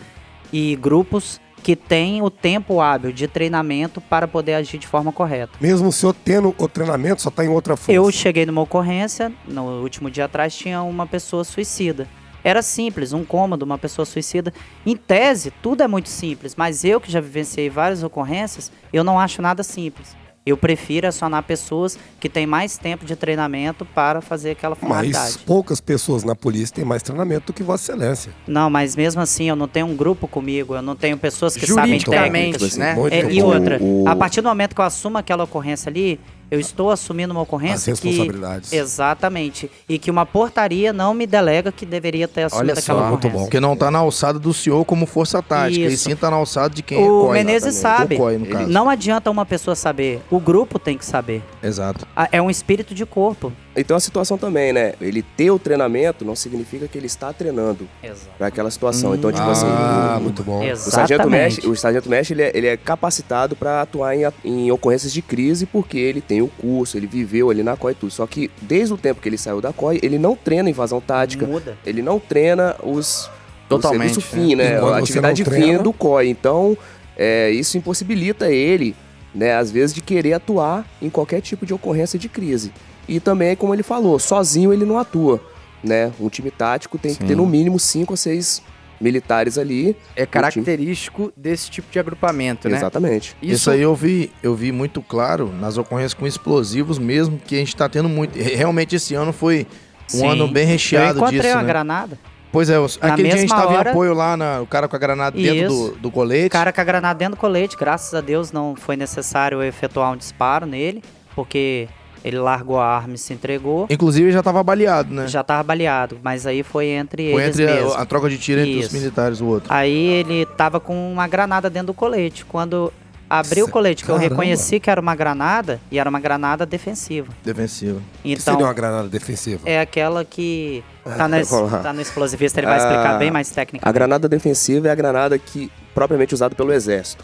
e 0.52 0.76
grupos 0.76 1.40
que 1.66 1.76
têm 1.76 2.22
o 2.22 2.30
tempo 2.30 2.80
hábil 2.80 3.12
de 3.12 3.28
treinamento 3.28 4.00
para 4.00 4.28
poder 4.28 4.54
agir 4.54 4.78
de 4.78 4.86
forma 4.86 5.12
correta. 5.12 5.54
Mesmo 5.60 5.88
o 5.88 5.92
senhor 5.92 6.14
tendo 6.14 6.54
o 6.60 6.68
treinamento, 6.68 7.24
só 7.24 7.32
tá 7.32 7.44
em 7.44 7.48
outra 7.50 7.76
força. 7.76 7.92
Eu 7.92 8.12
cheguei 8.12 8.46
numa 8.46 8.62
ocorrência, 8.62 9.34
no 9.48 9.82
último 9.82 10.12
dia 10.12 10.26
atrás 10.26 10.56
tinha 10.56 10.84
uma 10.84 11.08
pessoa 11.08 11.44
suicida. 11.44 12.08
Era 12.46 12.62
simples, 12.62 13.12
um 13.12 13.26
cômodo, 13.26 13.64
uma 13.66 13.76
pessoa 13.76 14.06
suicida. 14.06 14.54
Em 14.86 14.96
tese, 14.96 15.52
tudo 15.64 15.82
é 15.82 15.88
muito 15.88 16.10
simples, 16.10 16.54
mas 16.56 16.84
eu 16.86 17.02
que 17.02 17.12
já 17.12 17.20
vivenciei 17.20 17.72
várias 17.72 18.04
ocorrências, 18.04 18.72
eu 18.94 19.04
não 19.04 19.20
acho 19.20 19.42
nada 19.42 19.64
simples. 19.64 20.16
Eu 20.46 20.56
prefiro 20.56 21.08
acionar 21.08 21.42
pessoas 21.42 21.98
que 22.20 22.30
têm 22.30 22.46
mais 22.46 22.78
tempo 22.78 23.04
de 23.04 23.16
treinamento 23.16 23.84
para 23.84 24.22
fazer 24.22 24.52
aquela 24.52 24.76
Mas 24.76 24.80
formalidade. 24.80 25.40
poucas 25.40 25.82
pessoas 25.82 26.24
na 26.24 26.36
polícia 26.36 26.76
têm 26.76 26.86
mais 26.86 27.02
treinamento 27.02 27.48
do 27.48 27.54
que 27.54 27.64
Vossa 27.64 27.92
Excelência. 27.94 28.32
Não, 28.46 28.70
mas 28.70 28.96
mesmo 28.96 29.20
assim 29.24 29.50
eu 29.50 29.56
não 29.56 29.68
tenho 29.68 29.88
um 29.88 29.96
grupo 29.96 30.28
comigo, 30.28 30.76
eu 30.76 30.84
não 30.84 30.96
tenho 30.96 31.18
pessoas 31.18 31.58
que 31.58 31.66
sabem 31.66 32.00
técnicas. 32.00 32.78
né? 32.78 32.94
Muito 32.94 33.12
É, 33.12 33.32
e 33.34 33.42
outra, 33.42 33.80
O- 33.82 34.08
a 34.08 34.16
partir 34.16 34.42
do 34.42 34.48
momento 34.48 34.76
que 34.76 34.82
eu 34.82 34.86
assumo 34.86 35.18
aquela 35.18 35.44
ocorrência 35.46 35.90
ali, 35.90 36.20
eu 36.50 36.60
estou 36.60 36.92
assumindo 36.92 37.34
uma 37.34 37.42
As 37.42 37.48
ocorrência 37.48 37.94
que 37.96 38.08
responsabilidades. 38.08 38.74
Exatamente. 38.74 39.70
E 39.88 39.98
que 39.98 40.12
uma 40.12 40.26
portaria 40.26 40.94
não 40.94 41.14
me 41.14 41.26
delega 41.26 41.72
que 41.72 41.86
deveria 41.86 42.28
ter 42.28 42.44
assumido 42.44 42.72
Olha 42.72 42.82
só, 42.82 42.94
aquela 42.94 43.10
muito 43.10 43.28
ocorrência. 43.28 43.46
Porque 43.46 43.60
não 43.60 43.76
tá 43.76 43.90
na 43.90 44.00
alçada 44.00 44.40
do 44.40 44.54
senhor 44.54 44.84
como 44.86 45.06
força 45.06 45.42
tática. 45.42 45.80
E 45.80 45.94
Isso. 45.94 46.10
sim 46.10 46.16
tá 46.16 46.30
na 46.30 46.38
alçada 46.38 46.74
de 46.74 46.84
quem 46.84 46.98
é 46.98 47.10
O. 47.10 47.32
Menezes 47.32 47.76
sabe. 47.76 48.16
O 48.16 48.18
COI. 48.20 48.38
Não 48.68 48.90
adianta 48.90 49.30
uma 49.30 49.46
pessoa 49.46 49.76
saber, 49.76 50.22
o 50.30 50.40
grupo 50.40 50.80
tem 50.80 50.98
que 50.98 51.06
saber. 51.06 51.44
Exato. 51.62 52.08
É 52.32 52.42
um 52.42 52.50
espírito 52.50 52.94
de 52.94 53.06
corpo. 53.06 53.52
Então 53.76 53.98
a 53.98 54.00
situação 54.00 54.38
também, 54.38 54.72
né? 54.72 54.94
Ele 55.02 55.22
ter 55.22 55.52
o 55.52 55.60
treinamento 55.60 56.24
não 56.24 56.36
significa 56.36 56.88
que 56.88 56.98
ele 56.98 57.08
está 57.08 57.34
treinando 57.34 57.88
Exato. 58.02 58.30
para 58.38 58.48
aquela 58.48 58.72
situação. 58.72 59.14
Então, 59.14 59.32
tipo 59.32 59.48
assim, 59.50 59.66
ah, 59.68 60.18
muito 60.22 60.44
bom. 60.44 60.66
O 60.72 60.76
sargento 60.78 61.30
mestre, 61.30 61.68
o 61.68 61.76
sargento 61.76 62.10
mestre 62.10 62.34
ele, 62.36 62.44
é, 62.44 62.52
ele 62.56 62.68
é 62.68 62.78
capacitado 62.78 63.56
para 63.56 63.82
atuar 63.82 64.16
em, 64.16 64.22
em 64.44 64.72
ocorrências 64.72 65.12
de 65.12 65.22
crise 65.22 65.66
porque 65.66 65.98
ele 65.98 66.22
tem 66.22 66.42
o 66.42 66.48
curso, 66.48 66.98
ele 66.98 67.08
viveu 67.08 67.50
ali 67.50 67.64
na 67.64 67.76
COI 67.76 67.92
e 67.92 67.96
tudo. 67.96 68.12
Só 68.12 68.26
que 68.26 68.50
desde 68.62 68.94
o 68.94 68.98
tempo 68.98 69.22
que 69.22 69.28
ele 69.28 69.38
saiu 69.38 69.60
da 69.60 69.74
COI, 69.74 70.00
ele 70.02 70.18
não 70.18 70.36
treina 70.36 70.70
invasão 70.70 71.02
tática, 71.02 71.46
Muda. 71.46 71.78
ele 71.86 72.02
não 72.02 72.20
treina 72.20 72.76
os 72.84 73.30
Totalmente, 73.68 74.12
o 74.18 74.22
serviço 74.22 74.22
fim, 74.22 74.56
né? 74.56 74.78
E 74.78 74.80
quando 74.80 74.94
A 74.94 74.98
atividade 75.00 75.44
fim 75.44 75.50
treina- 75.50 75.84
do 75.84 75.92
COI. 75.92 76.30
Então, 76.30 76.78
é, 77.18 77.50
isso 77.50 77.78
impossibilita 77.78 78.52
ele, 78.52 78.96
né, 79.34 79.56
às 79.56 79.72
vezes, 79.72 79.94
de 79.94 80.02
querer 80.02 80.34
atuar 80.34 80.86
em 81.02 81.10
qualquer 81.10 81.42
tipo 81.42 81.66
de 81.66 81.74
ocorrência 81.74 82.18
de 82.20 82.30
crise. 82.30 82.72
E 83.08 83.20
também, 83.20 83.56
como 83.56 83.74
ele 83.74 83.84
falou, 83.84 84.18
sozinho 84.20 84.74
ele 84.74 84.86
não 84.86 84.98
atua, 84.98 85.42
né? 85.84 86.12
Um 86.20 86.30
time 86.30 86.50
tático 86.52 86.98
tem 86.98 87.14
que 87.14 87.24
ter 87.24 87.36
no 87.36 87.46
mínimo 87.46 87.80
cinco 87.80 88.14
ou 88.14 88.18
seis 88.18 88.62
militares 89.00 89.58
ali. 89.58 89.96
É 90.16 90.26
característico 90.26 91.32
desse 91.36 91.70
tipo 91.70 91.92
de 91.92 92.00
agrupamento, 92.00 92.68
né? 92.70 92.78
Exatamente. 92.78 93.36
Isso, 93.42 93.70
aí 93.70 93.82
eu 93.82 93.94
vi, 93.94 94.32
eu 94.42 94.56
vi 94.56 94.72
muito 94.72 95.02
claro 95.02 95.52
nas 95.60 95.78
ocorrências 95.78 96.14
com 96.14 96.26
explosivos 96.26 96.98
mesmo, 96.98 97.38
que 97.38 97.56
a 97.56 97.60
gente 97.60 97.76
tá 97.76 97.88
tendo 97.90 98.10
muito. 98.10 98.38
Re- 98.38 98.56
Realmente 98.56 98.96
esse 98.96 99.14
ano 99.14 99.32
foi 99.34 99.68
um 100.14 100.20
Sim. 100.20 100.28
ano 100.28 100.48
bem 100.48 100.64
Eu 100.64 100.70
recheado 100.70 101.18
encontrei 101.20 101.42
disso, 101.42 101.54
uma 101.54 101.62
né? 101.62 101.68
granada. 101.68 102.20
Pois 102.52 102.70
é, 102.70 102.80
os- 102.80 102.98
aquele 103.02 103.28
dia 103.28 103.34
a 103.34 103.38
gente 103.42 103.50
tava 103.50 103.74
em 103.74 103.78
hora- 103.78 103.90
apoio 103.92 104.14
lá, 104.14 104.38
na, 104.38 104.62
o 104.62 104.66
cara 104.66 104.88
com 104.88 104.96
a 104.96 105.00
granada 105.00 105.38
dentro 105.38 105.74
Isso. 105.74 105.92
do, 105.92 106.00
do 106.00 106.12
colete. 106.12 106.50
Cara 106.50 106.72
com 106.72 106.80
a 106.80 106.84
granada 106.86 107.20
dentro 107.20 107.36
do 107.36 107.40
colete, 107.40 107.76
graças 107.78 108.14
a 108.14 108.22
Deus 108.22 108.52
não 108.54 108.76
foi 108.78 108.96
necessário 108.96 109.58
eu 109.62 109.64
efetuar 109.68 110.14
um 110.14 110.16
disparo 110.18 110.66
nele, 110.66 111.04
porque 111.36 111.90
ele 112.26 112.40
largou 112.40 112.80
a 112.80 112.86
arma 112.88 113.14
e 113.14 113.18
se 113.20 113.34
entregou. 113.34 113.86
Inclusive 113.88 114.32
já 114.32 114.42
tava 114.42 114.64
baleado, 114.64 115.14
né? 115.14 115.28
Já 115.28 115.44
tava 115.44 115.62
baleado, 115.62 116.18
mas 116.24 116.48
aí 116.48 116.64
foi 116.64 116.88
entre 116.88 117.32
Foi 117.32 117.44
eles 117.44 117.60
entre 117.60 117.72
mesmo. 117.74 117.92
a, 117.94 118.02
a 118.02 118.06
troca 118.06 118.28
de 118.28 118.38
tiro 118.40 118.62
entre 118.62 118.80
os 118.80 118.86
Isso. 118.88 118.96
militares, 118.96 119.40
o 119.42 119.46
outro. 119.46 119.72
Aí 119.72 119.96
ele 120.08 120.46
tava 120.58 120.80
com 120.80 121.14
uma 121.14 121.28
granada 121.28 121.70
dentro 121.70 121.88
do 121.88 121.94
colete. 121.94 122.44
Quando 122.44 122.92
abri 123.30 123.62
o 123.62 123.68
colete, 123.68 124.04
que 124.04 124.10
eu 124.10 124.18
reconheci 124.18 124.80
que 124.80 124.90
era 124.90 125.00
uma 125.00 125.16
granada, 125.16 125.80
e 125.92 126.00
era 126.00 126.10
uma 126.10 126.20
granada 126.20 126.66
defensiva. 126.66 127.32
Defensivo. 127.44 127.98
O 127.98 128.02
que 128.24 128.32
Então, 128.34 128.54
seria 128.56 128.66
uma 128.66 128.74
granada 128.74 129.08
defensiva? 129.08 129.62
é 129.66 129.80
aquela 129.80 130.26
que 130.26 130.84
tá, 131.04 131.28
na, 131.28 131.42
Vamos 131.44 131.72
lá. 131.72 131.80
tá 131.80 131.94
no 131.94 132.02
explosivista, 132.02 132.60
ele 132.60 132.68
vai 132.68 132.78
explicar 132.78 133.16
Ah, 133.16 133.18
bem 133.20 133.30
mais 133.30 133.50
técnica. 133.52 133.88
A 133.88 133.92
granada 133.92 134.28
defensiva 134.28 134.88
é 134.88 134.92
a 134.92 134.96
granada 134.96 135.38
que 135.38 135.72
propriamente 135.94 136.34
usada 136.34 136.56
pelo 136.56 136.74
exército, 136.74 137.24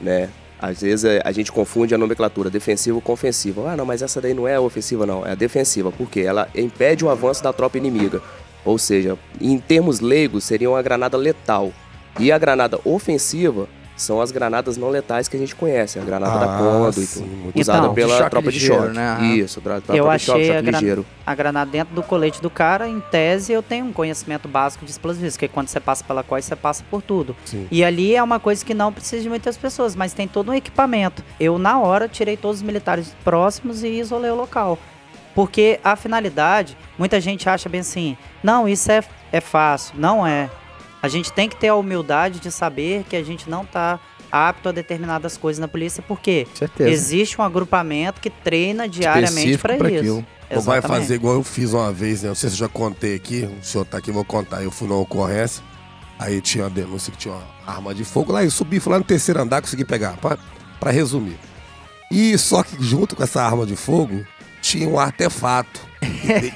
né? 0.00 0.28
Às 0.64 0.80
vezes 0.80 1.04
é, 1.04 1.20
a 1.22 1.30
gente 1.30 1.52
confunde 1.52 1.94
a 1.94 1.98
nomenclatura 1.98 2.48
defensiva 2.48 2.98
com 2.98 3.12
ofensiva. 3.12 3.70
Ah, 3.70 3.76
não, 3.76 3.84
mas 3.84 4.00
essa 4.00 4.18
daí 4.18 4.32
não 4.32 4.48
é 4.48 4.58
ofensiva, 4.58 5.04
não. 5.04 5.26
É 5.26 5.32
a 5.32 5.34
defensiva, 5.34 5.92
porque 5.92 6.20
ela 6.20 6.48
impede 6.54 7.04
o 7.04 7.10
avanço 7.10 7.42
da 7.42 7.52
tropa 7.52 7.76
inimiga. 7.76 8.22
Ou 8.64 8.78
seja, 8.78 9.18
em 9.38 9.58
termos 9.58 10.00
leigos, 10.00 10.44
seria 10.44 10.70
uma 10.70 10.80
granada 10.80 11.18
letal. 11.18 11.70
E 12.18 12.32
a 12.32 12.38
granada 12.38 12.80
ofensiva 12.82 13.68
são 13.96 14.20
as 14.20 14.30
granadas 14.32 14.76
não 14.76 14.88
letais 14.90 15.28
que 15.28 15.36
a 15.36 15.38
gente 15.38 15.54
conhece. 15.54 15.98
A 15.98 16.02
granada 16.02 16.38
da 16.38 16.54
Ah, 16.54 16.58
Conduit, 16.58 17.06
sim, 17.06 17.24
muito 17.24 17.60
usada 17.60 17.78
Então, 17.78 17.88
de 17.90 17.94
pela 17.94 18.16
choque 18.18 18.30
tropa 18.30 18.50
ligeiro, 18.50 18.74
de 18.74 18.80
choque. 18.86 18.96
né? 18.96 19.26
Isso, 19.36 19.60
pra 19.60 19.74
Eu 19.76 19.82
tropa 19.82 20.16
de 20.16 20.22
choque, 20.24 20.50
a 20.50 20.60
ligeiro. 20.60 21.06
A 21.26 21.34
granada 21.34 21.70
dentro 21.70 21.94
do 21.94 22.02
colete 22.02 22.42
do 22.42 22.50
cara, 22.50 22.88
em 22.88 23.00
tese, 23.00 23.52
eu 23.52 23.62
tenho 23.62 23.86
um 23.86 23.92
conhecimento 23.92 24.48
básico 24.48 24.84
de 24.84 24.90
explosivos, 24.90 25.34
porque 25.34 25.48
quando 25.48 25.68
você 25.68 25.78
passa 25.78 26.02
pela 26.02 26.22
coisa, 26.22 26.48
você 26.48 26.56
passa 26.56 26.82
por 26.90 27.02
tudo. 27.02 27.36
Sim. 27.44 27.68
E 27.70 27.84
ali 27.84 28.16
é 28.16 28.22
uma 28.22 28.40
coisa 28.40 28.64
que 28.64 28.74
não 28.74 28.92
precisa 28.92 29.22
de 29.22 29.28
muitas 29.28 29.56
pessoas, 29.56 29.94
mas 29.94 30.12
tem 30.12 30.26
todo 30.26 30.50
um 30.50 30.54
equipamento. 30.54 31.22
Eu, 31.38 31.58
na 31.58 31.78
hora, 31.78 32.08
tirei 32.08 32.36
todos 32.36 32.56
os 32.58 32.62
militares 32.62 33.14
próximos 33.22 33.82
e 33.84 33.88
isolei 33.88 34.30
o 34.30 34.34
local. 34.34 34.78
Porque 35.34 35.80
a 35.82 35.96
finalidade, 35.96 36.76
muita 36.98 37.20
gente 37.20 37.48
acha 37.48 37.68
bem 37.68 37.80
assim, 37.80 38.16
não, 38.42 38.68
isso 38.68 38.90
é, 38.90 39.02
é 39.32 39.40
fácil. 39.40 39.94
Não 39.98 40.26
é. 40.26 40.48
A 41.04 41.08
gente 41.08 41.30
tem 41.30 41.50
que 41.50 41.56
ter 41.56 41.68
a 41.68 41.74
humildade 41.74 42.40
de 42.40 42.50
saber 42.50 43.04
que 43.04 43.14
a 43.14 43.22
gente 43.22 43.50
não 43.50 43.62
tá 43.62 44.00
apto 44.32 44.70
a 44.70 44.72
determinadas 44.72 45.36
coisas 45.36 45.60
na 45.60 45.68
polícia, 45.68 46.02
porque 46.08 46.46
Certeza. 46.54 46.88
existe 46.88 47.38
um 47.38 47.44
agrupamento 47.44 48.22
que 48.22 48.30
treina 48.30 48.88
diariamente 48.88 49.58
para 49.58 49.76
pra 49.76 49.90
isso. 49.90 49.98
aquilo. 49.98 50.26
Ou 50.50 50.62
vai 50.62 50.80
fazer 50.80 51.16
igual 51.16 51.34
eu 51.34 51.44
fiz 51.44 51.74
uma 51.74 51.92
vez, 51.92 52.22
né? 52.22 52.28
Não 52.28 52.34
sei 52.34 52.48
se 52.48 52.54
eu 52.54 52.60
já 52.60 52.68
contei 52.70 53.16
aqui, 53.16 53.44
o 53.44 53.62
senhor 53.62 53.84
tá 53.84 53.98
aqui, 53.98 54.10
vou 54.10 54.24
contar. 54.24 54.62
Eu 54.62 54.70
fui 54.70 54.88
numa 54.88 54.98
ocorrência, 54.98 55.62
aí 56.18 56.40
tinha 56.40 56.64
uma 56.64 56.70
denúncia 56.70 57.12
que 57.12 57.18
tinha 57.18 57.34
uma 57.34 57.44
arma 57.66 57.94
de 57.94 58.02
fogo. 58.02 58.32
Lá 58.32 58.42
eu 58.42 58.50
subi, 58.50 58.80
fui 58.80 58.90
lá 58.90 58.98
no 58.98 59.04
terceiro 59.04 59.42
andar, 59.42 59.60
consegui 59.60 59.84
pegar, 59.84 60.16
pra, 60.16 60.38
pra 60.80 60.90
resumir. 60.90 61.38
E 62.10 62.38
só 62.38 62.62
que 62.62 62.82
junto 62.82 63.14
com 63.14 63.22
essa 63.22 63.42
arma 63.42 63.66
de 63.66 63.76
fogo, 63.76 64.24
tinha 64.62 64.88
um 64.88 64.98
artefato 64.98 65.80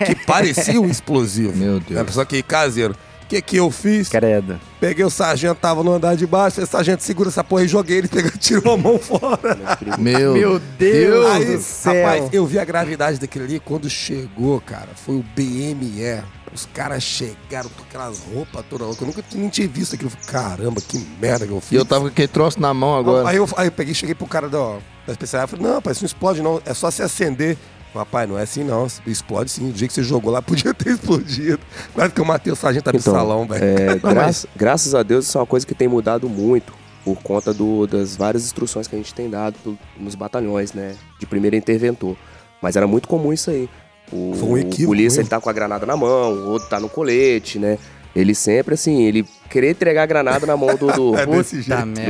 que 0.06 0.14
parecia 0.24 0.80
um 0.80 0.88
explosivo. 0.88 1.54
Meu 1.54 1.80
Deus. 1.80 2.06
Né? 2.06 2.12
Só 2.12 2.24
que 2.24 2.42
caseiro. 2.42 2.96
O 3.28 3.30
que 3.30 3.42
que 3.42 3.56
eu 3.58 3.70
fiz? 3.70 4.08
Credo. 4.08 4.58
Peguei 4.80 5.04
o 5.04 5.10
sargento, 5.10 5.56
tava 5.60 5.84
no 5.84 5.92
andar 5.92 6.16
de 6.16 6.26
baixo, 6.26 6.54
falei, 6.54 6.66
sargento, 6.66 7.02
segura 7.02 7.28
essa 7.28 7.44
porra 7.44 7.62
e 7.62 7.68
joguei 7.68 7.98
ele, 7.98 8.08
pegou, 8.08 8.30
tirou 8.38 8.72
a 8.72 8.76
mão 8.78 8.98
fora. 8.98 9.78
Meu, 9.98 10.32
Meu 10.32 10.58
Deus 10.58 11.26
Aí, 11.32 11.44
do 11.44 11.60
céu. 11.62 12.06
rapaz, 12.06 12.30
eu 12.32 12.46
vi 12.46 12.58
a 12.58 12.64
gravidade 12.64 13.20
daquele 13.20 13.44
ali 13.44 13.60
quando 13.60 13.90
chegou, 13.90 14.58
cara. 14.62 14.88
Foi 14.94 15.16
o 15.16 15.24
BME. 15.36 16.22
Os 16.54 16.64
caras 16.72 17.02
chegaram 17.02 17.68
com 17.68 17.82
aquelas 17.82 18.18
roupas 18.20 18.64
todas 18.70 18.86
loucas. 18.86 19.02
Eu 19.02 19.06
nunca 19.08 19.22
nem 19.34 19.50
tinha 19.50 19.68
visto 19.68 19.94
aquilo. 19.94 20.10
Eu 20.10 20.18
falei, 20.22 20.46
Caramba, 20.56 20.80
que 20.80 20.96
merda 21.20 21.46
que 21.46 21.52
eu 21.52 21.60
fiz. 21.60 21.72
E 21.72 21.74
eu 21.74 21.84
tava 21.84 22.04
com 22.04 22.08
aquele 22.08 22.28
troço 22.28 22.58
na 22.58 22.72
mão 22.72 22.96
agora. 22.96 23.28
Aí 23.28 23.36
eu, 23.36 23.46
aí 23.58 23.66
eu 23.66 23.72
peguei, 23.72 23.92
cheguei 23.92 24.14
pro 24.14 24.26
cara 24.26 24.48
da, 24.48 24.78
da 25.06 25.12
especialidade 25.12 25.52
e 25.52 25.56
falei, 25.58 25.66
não, 25.66 25.74
rapaz, 25.76 25.98
isso 25.98 26.04
não 26.04 26.06
explode 26.06 26.40
não, 26.40 26.62
é 26.64 26.72
só 26.72 26.90
se 26.90 27.02
acender. 27.02 27.58
Rapaz, 27.94 28.28
não 28.28 28.38
é 28.38 28.42
assim 28.42 28.62
não. 28.64 28.86
Explode 29.06 29.50
sim. 29.50 29.70
O 29.70 29.72
dia 29.72 29.88
que 29.88 29.94
você 29.94 30.02
jogou 30.02 30.30
lá, 30.32 30.40
podia 30.42 30.72
ter 30.74 30.90
explodido. 30.90 31.58
Quase 31.94 32.12
que 32.12 32.20
eu 32.20 32.24
matei 32.24 32.52
o 32.52 32.56
sargento 32.56 32.88
Então, 32.90 32.98
Absalão, 33.14 33.46
velho. 33.46 33.64
É, 33.64 33.96
gra- 34.00 34.30
Graças 34.56 34.94
a 34.94 35.02
Deus, 35.02 35.26
isso 35.26 35.36
é 35.38 35.40
uma 35.40 35.46
coisa 35.46 35.66
que 35.66 35.74
tem 35.74 35.88
mudado 35.88 36.28
muito 36.28 36.72
por 37.04 37.16
conta 37.22 37.52
do- 37.54 37.86
das 37.86 38.14
várias 38.16 38.44
instruções 38.44 38.86
que 38.86 38.94
a 38.94 38.98
gente 38.98 39.14
tem 39.14 39.28
dado 39.30 39.78
nos 39.96 40.14
batalhões, 40.14 40.72
né? 40.72 40.94
De 41.18 41.26
primeiro 41.26 41.56
interventor. 41.56 42.16
Mas 42.60 42.76
era 42.76 42.86
muito 42.86 43.08
comum 43.08 43.32
isso 43.32 43.50
aí. 43.50 43.68
O, 44.12 44.32
um 44.42 44.56
equívoco 44.58 44.82
o 44.84 44.86
polícia 44.86 45.20
ele 45.20 45.28
tá 45.28 45.38
com 45.40 45.50
a 45.50 45.52
granada 45.52 45.84
na 45.84 45.96
mão, 45.96 46.32
o 46.32 46.48
outro 46.50 46.68
tá 46.68 46.80
no 46.80 46.88
colete, 46.88 47.58
né? 47.58 47.78
Ele 48.16 48.34
sempre, 48.34 48.74
assim, 48.74 49.02
ele 49.04 49.24
querer 49.48 49.70
entregar 49.70 50.02
a 50.02 50.06
granada 50.06 50.44
na 50.46 50.56
mão 50.56 50.74
do, 50.76 50.86
do, 50.92 51.16
É 51.16 51.24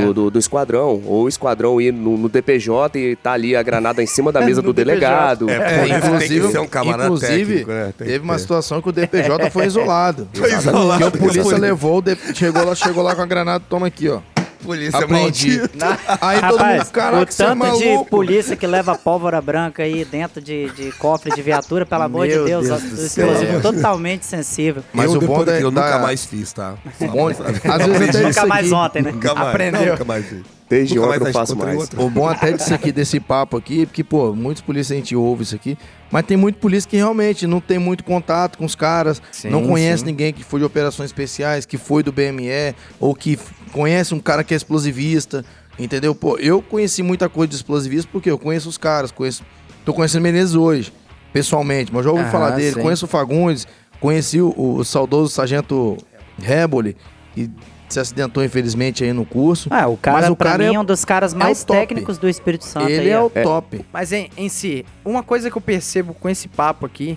do, 0.07 0.15
do- 0.15 0.31
do 0.31 0.39
esquadrão. 0.39 1.03
Ou 1.05 1.25
o 1.25 1.29
esquadrão 1.29 1.81
ir 1.81 1.93
no, 1.93 2.17
no 2.17 2.29
DPJ 2.29 2.99
e 2.99 3.17
tá 3.17 3.33
ali 3.33 3.55
a 3.55 3.63
granada 3.63 4.03
em 4.03 4.07
cima 4.07 4.33
da 4.33 4.41
mesa 4.41 4.63
No 4.63 4.69
do 4.69 4.73
delegado. 4.73 5.51
É, 5.51 5.55
É, 5.55 5.83
tem 5.85 5.97
inclusive, 5.97 6.51
ser 6.53 6.59
um 6.61 6.67
camarada 6.67 7.05
inclusive 7.05 7.45
técnico, 7.47 7.71
né? 7.71 7.85
Tem 7.97 8.07
que 8.07 8.13
teve 8.13 8.25
uma 8.25 8.39
situação 8.39 8.81
que 8.81 8.89
o 8.89 8.93
DPJ 8.93 9.51
foi 9.51 9.67
isolado. 9.67 10.29
Foi 10.33 10.53
isolado. 10.53 10.99
Que 10.99 11.05
a 11.05 11.11
polícia 11.11 11.59
levou, 11.59 11.99
o 11.99 12.03
D- 12.03 12.17
chegou 12.35 12.65
lá, 12.65 12.75
chegou 12.75 13.03
lá 13.03 13.15
com 13.15 13.23
a 13.23 13.27
granada, 13.27 13.63
toma 13.69 13.87
aqui, 13.89 14.09
ó. 14.09 14.21
Polícia 14.63 14.99
Aprendi. 14.99 15.59
maldita. 15.59 15.99
Aí 16.21 16.41
todo 16.41 16.57
Rapaz, 16.57 16.79
mundo, 16.79 16.91
caraca, 16.93 17.31
o 17.31 17.33
você 17.33 17.43
é 17.43 17.47
tanto 17.47 17.79
de 17.79 17.85
maluco. 17.89 18.11
polícia 18.11 18.57
que 18.57 18.67
leva 18.67 18.95
pólvora 18.97 19.41
branca 19.41 19.83
aí 19.83 20.05
dentro 20.05 20.41
de, 20.41 20.71
de 20.71 20.93
cofre 20.93 21.31
de 21.33 21.41
viatura, 21.43 21.87
pelo 21.87 22.03
amor 22.03 22.27
Meu 22.27 22.41
de 22.45 22.51
Deus, 22.51 22.67
Deus 22.67 22.83
explosivo 22.83 23.53
céu. 23.53 23.61
totalmente 23.63 24.27
sensível. 24.27 24.83
Mas 24.93 25.13
eu, 25.13 25.19
o 25.21 25.25
bom 25.27 25.39
da- 25.45 25.53
daquilo, 25.53 25.69
eu 25.69 25.71
da- 25.71 25.85
nunca 25.85 25.99
mais 26.01 26.25
fiz, 26.27 26.53
tá? 26.53 26.75
Bom, 27.13 27.29
às 27.29 27.37
vezes 27.39 28.09
até 28.17 28.23
Nunca 28.27 28.47
mais 28.47 28.73
ontem, 28.73 29.03
né? 29.03 29.13
Nunca 29.13 29.35
mais. 29.35 29.49
Aprendeu. 29.49 29.93
Nunca 29.93 30.05
mais 30.05 30.27
fiz. 30.27 30.43
Desde 30.69 30.97
Nunca 30.97 31.09
ontem 31.17 31.29
eu 31.29 31.33
faço 31.33 31.57
mais. 31.57 31.89
O 31.97 32.11
bom 32.11 32.29
até 32.29 32.53
disso 32.53 32.75
aqui, 32.75 32.93
desse 32.93 33.19
papo 33.19 33.57
aqui, 33.57 33.87
porque, 33.87 34.05
pô, 34.05 34.35
muitos 34.35 34.61
polícias 34.63 34.93
a 34.95 35.01
gente 35.01 35.17
ouve 35.17 35.43
isso 35.45 35.55
aqui, 35.55 35.79
mas 36.11 36.27
tem 36.27 36.37
muito 36.37 36.59
polícia 36.59 36.91
que 36.91 36.97
realmente 36.99 37.47
não 37.47 37.59
tem 37.59 37.79
muito 37.79 38.05
contato 38.05 38.59
com 38.59 38.67
os 38.67 38.75
caras, 38.75 39.23
Sim, 39.33 39.49
não 39.49 39.67
conhece 39.67 40.01
sim. 40.01 40.07
ninguém 40.11 40.31
que 40.31 40.45
foi 40.45 40.61
de 40.61 40.67
operações 40.67 41.07
especiais, 41.09 41.65
que 41.65 41.79
foi 41.79 42.03
do 42.03 42.13
BME, 42.13 42.75
ou 43.01 43.15
que 43.15 43.39
conhece 43.69 44.15
um 44.15 44.21
cara 44.21 44.43
que 44.43 44.55
é 44.55 44.57
explosivista, 44.57 45.45
entendeu? 45.79 46.15
Pô, 46.15 46.37
eu 46.39 46.61
conheci 46.63 47.03
muita 47.03 47.29
coisa 47.29 47.51
de 47.51 47.57
explosivista 47.57 48.09
porque 48.11 48.31
eu 48.31 48.39
conheço 48.39 48.69
os 48.69 48.79
caras, 48.79 49.11
conheço, 49.11 49.45
tô 49.85 49.93
conhecendo 49.95 50.23
Menezes 50.23 50.55
hoje, 50.55 50.93
pessoalmente, 51.33 51.93
mas 51.93 52.05
já 52.05 52.11
ouvi 52.11 52.23
Aham, 52.23 52.31
falar 52.33 52.51
dele, 52.51 52.75
sim. 52.77 52.83
conheço 52.83 53.05
o 53.05 53.09
Fagundes, 53.09 53.67
conheci 54.01 54.41
o, 54.41 54.53
o 54.57 54.85
saudoso 54.85 55.33
sargento 55.33 55.97
Reboli, 56.41 56.97
que 57.35 57.51
se 57.89 57.99
acidentou 57.99 58.45
infelizmente 58.45 59.03
aí 59.03 59.13
no 59.15 59.25
curso. 59.25 59.69
Ah, 59.73 59.87
o 59.89 59.97
cara, 59.97 60.19
Mas 60.21 60.29
o 60.31 60.37
pra 60.37 60.51
cara 60.51 60.65
mim, 60.65 60.73
é- 60.73 60.77
é 60.77 60.81
um 60.81 60.85
dos 60.85 61.05
caras 61.07 61.33
o 61.33 61.37
mais 61.39 61.65
top. 61.65 61.79
técnicos 61.81 62.19
do 62.19 62.29
Espírito 62.29 62.65
Santo. 62.67 62.87
Ele 62.89 63.01
aí, 63.09 63.11
é 63.11 63.21
o 63.21 63.31
top. 63.31 63.85
Mas 63.93 64.13
em, 64.13 64.29
em 64.37 64.49
si, 64.51 64.85
uma 65.05 65.23
coisa 65.23 65.51
que 65.51 65.57
eu 65.57 65.63
percebo 65.63 66.13
com 66.13 66.29
esse 66.29 66.49
papo 66.49 66.85
aqui, 66.85 67.17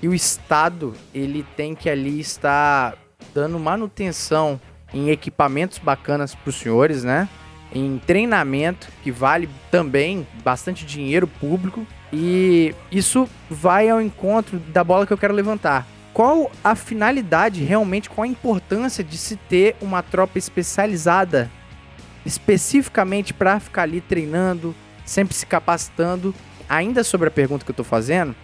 que 0.00 0.06
o 0.06 0.14
Estado, 0.14 0.94
ele 1.12 1.44
tem 1.56 1.74
que 1.74 1.90
ali 1.90 2.20
estar 2.20 2.94
dando 3.34 3.58
manutenção 3.58 4.60
em 4.96 5.10
equipamentos 5.10 5.78
bacanas 5.78 6.34
para 6.34 6.48
os 6.48 6.56
senhores, 6.56 7.04
né? 7.04 7.28
Em 7.74 7.98
treinamento, 7.98 8.88
que 9.02 9.10
vale 9.10 9.48
também 9.70 10.26
bastante 10.42 10.86
dinheiro 10.86 11.26
público. 11.26 11.86
E 12.12 12.74
isso 12.90 13.28
vai 13.50 13.88
ao 13.88 14.00
encontro 14.00 14.58
da 14.58 14.82
bola 14.82 15.06
que 15.06 15.12
eu 15.12 15.18
quero 15.18 15.34
levantar. 15.34 15.86
Qual 16.14 16.50
a 16.64 16.74
finalidade 16.74 17.62
realmente, 17.62 18.08
qual 18.08 18.24
a 18.24 18.28
importância 18.28 19.04
de 19.04 19.18
se 19.18 19.36
ter 19.36 19.76
uma 19.82 20.02
tropa 20.02 20.38
especializada 20.38 21.50
especificamente 22.26 23.32
para 23.32 23.60
ficar 23.60 23.82
ali 23.82 24.00
treinando, 24.00 24.74
sempre 25.04 25.34
se 25.34 25.46
capacitando. 25.46 26.34
Ainda 26.68 27.04
sobre 27.04 27.28
a 27.28 27.30
pergunta 27.30 27.64
que 27.64 27.70
eu 27.70 27.76
tô 27.76 27.84
fazendo, 27.84 28.34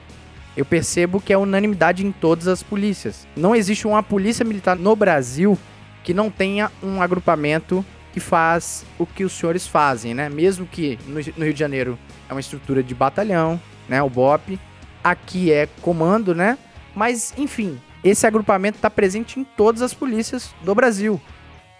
eu 0.56 0.64
percebo 0.64 1.20
que 1.20 1.32
é 1.32 1.36
unanimidade 1.36 2.06
em 2.06 2.12
todas 2.12 2.46
as 2.46 2.62
polícias. 2.62 3.26
Não 3.36 3.56
existe 3.56 3.86
uma 3.86 4.02
polícia 4.02 4.44
militar 4.44 4.76
no 4.76 4.94
Brasil 4.94 5.58
que 6.02 6.12
não 6.12 6.30
tenha 6.30 6.70
um 6.82 7.00
agrupamento 7.00 7.84
que 8.12 8.20
faz 8.20 8.84
o 8.98 9.06
que 9.06 9.24
os 9.24 9.32
senhores 9.32 9.66
fazem, 9.66 10.14
né? 10.14 10.28
Mesmo 10.28 10.66
que 10.66 10.98
no, 11.06 11.20
Rio 11.20 11.54
de 11.54 11.58
Janeiro 11.58 11.98
é 12.28 12.32
uma 12.32 12.40
estrutura 12.40 12.82
de 12.82 12.94
batalhão, 12.94 13.60
né? 13.88 14.02
O 14.02 14.10
BOP. 14.10 14.58
Aqui 15.02 15.50
é 15.50 15.66
comando, 15.80 16.34
né? 16.34 16.56
Mas, 16.94 17.34
enfim, 17.36 17.80
esse 18.04 18.26
agrupamento 18.26 18.76
está 18.76 18.88
presente 18.88 19.40
em 19.40 19.44
todas 19.44 19.82
as 19.82 19.92
polícias 19.92 20.54
do 20.62 20.74
Brasil. 20.74 21.20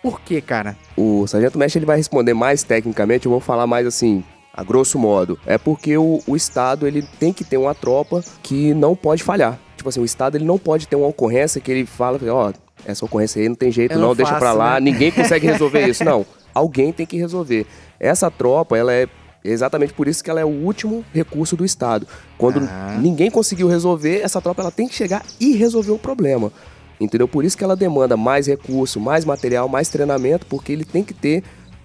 Por 0.02 0.20
quê, 0.20 0.40
cara? 0.40 0.76
O 0.96 1.24
Sargento 1.28 1.56
Mestre 1.56 1.78
ele 1.78 1.86
vai 1.86 1.96
responder 1.96 2.34
mais 2.34 2.64
tecnicamente, 2.64 3.26
eu 3.26 3.30
vou 3.30 3.40
falar 3.40 3.66
mais 3.66 3.86
assim, 3.86 4.24
a 4.52 4.64
grosso 4.64 4.98
modo. 4.98 5.38
É 5.46 5.56
porque 5.56 5.96
o, 5.96 6.20
o 6.26 6.34
Estado 6.34 6.86
ele 6.86 7.02
tem 7.20 7.32
que 7.32 7.44
ter 7.44 7.56
uma 7.56 7.74
tropa 7.74 8.24
que 8.42 8.74
não 8.74 8.96
pode 8.96 9.22
falhar. 9.22 9.58
Tipo 9.76 9.88
assim, 9.88 10.00
o 10.00 10.04
Estado 10.04 10.36
ele 10.36 10.44
não 10.44 10.58
pode 10.58 10.88
ter 10.88 10.96
uma 10.96 11.06
ocorrência 11.06 11.60
que 11.60 11.70
ele 11.70 11.86
fala, 11.86 12.18
ó, 12.30 12.52
essa 12.86 13.04
ocorrência 13.04 13.40
aí 13.40 13.48
não 13.48 13.54
tem 13.56 13.70
jeito 13.70 13.92
Eu 13.92 13.98
não, 13.98 14.08
não 14.08 14.14
deixa 14.16 14.32
pra 14.32 14.40
faço, 14.48 14.58
lá, 14.58 14.74
né? 14.74 14.90
ninguém 14.90 15.10
consegue 15.10 15.46
resolver 15.46 15.86
isso. 15.88 16.04
Não, 16.04 16.24
alguém 16.54 16.92
tem 16.92 17.06
que 17.06 17.16
resolver. 17.16 17.66
Essa 18.00 18.30
tropa, 18.30 18.76
ela 18.76 18.92
é 18.92 19.06
exatamente 19.44 19.92
por 19.92 20.06
isso 20.08 20.22
que 20.22 20.30
ela 20.30 20.40
é 20.40 20.44
o 20.44 20.48
último 20.48 21.04
recurso 21.12 21.56
do 21.56 21.64
Estado. 21.64 22.06
Quando 22.38 22.60
Ah. 22.60 22.96
ninguém 23.00 23.30
conseguiu 23.30 23.68
resolver, 23.68 24.20
essa 24.22 24.40
tropa 24.40 24.62
ela 24.62 24.70
tem 24.70 24.86
que 24.88 24.94
chegar 24.94 25.24
e 25.40 25.56
resolver 25.56 25.90
o 25.92 25.98
problema. 25.98 26.52
Entendeu? 27.00 27.26
Por 27.26 27.44
isso 27.44 27.58
que 27.58 27.64
ela 27.64 27.74
demanda 27.74 28.16
mais 28.16 28.46
recurso, 28.46 29.00
mais 29.00 29.24
material, 29.24 29.68
mais 29.68 29.88
treinamento, 29.88 30.46
porque 30.46 30.72
ele 30.72 30.84
tem 30.84 31.02
que 31.02 31.12
ter 31.12 31.42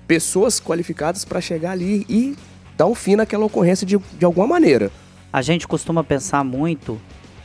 pessoas 0.08 0.60
qualificadas 0.60 1.26
para 1.26 1.42
chegar 1.42 1.72
ali 1.72 2.06
e 2.08 2.36
dar 2.78 2.86
um 2.86 2.94
fim 2.94 3.16
naquela 3.16 3.44
ocorrência 3.46 3.86
de, 3.88 3.98
de 3.98 4.26
alguma 4.26 4.46
maneira. 4.46 4.92
A 5.34 5.42
gente 5.42 5.68
costuma 5.68 6.04
pensar 6.04 6.44
muito 6.44 7.00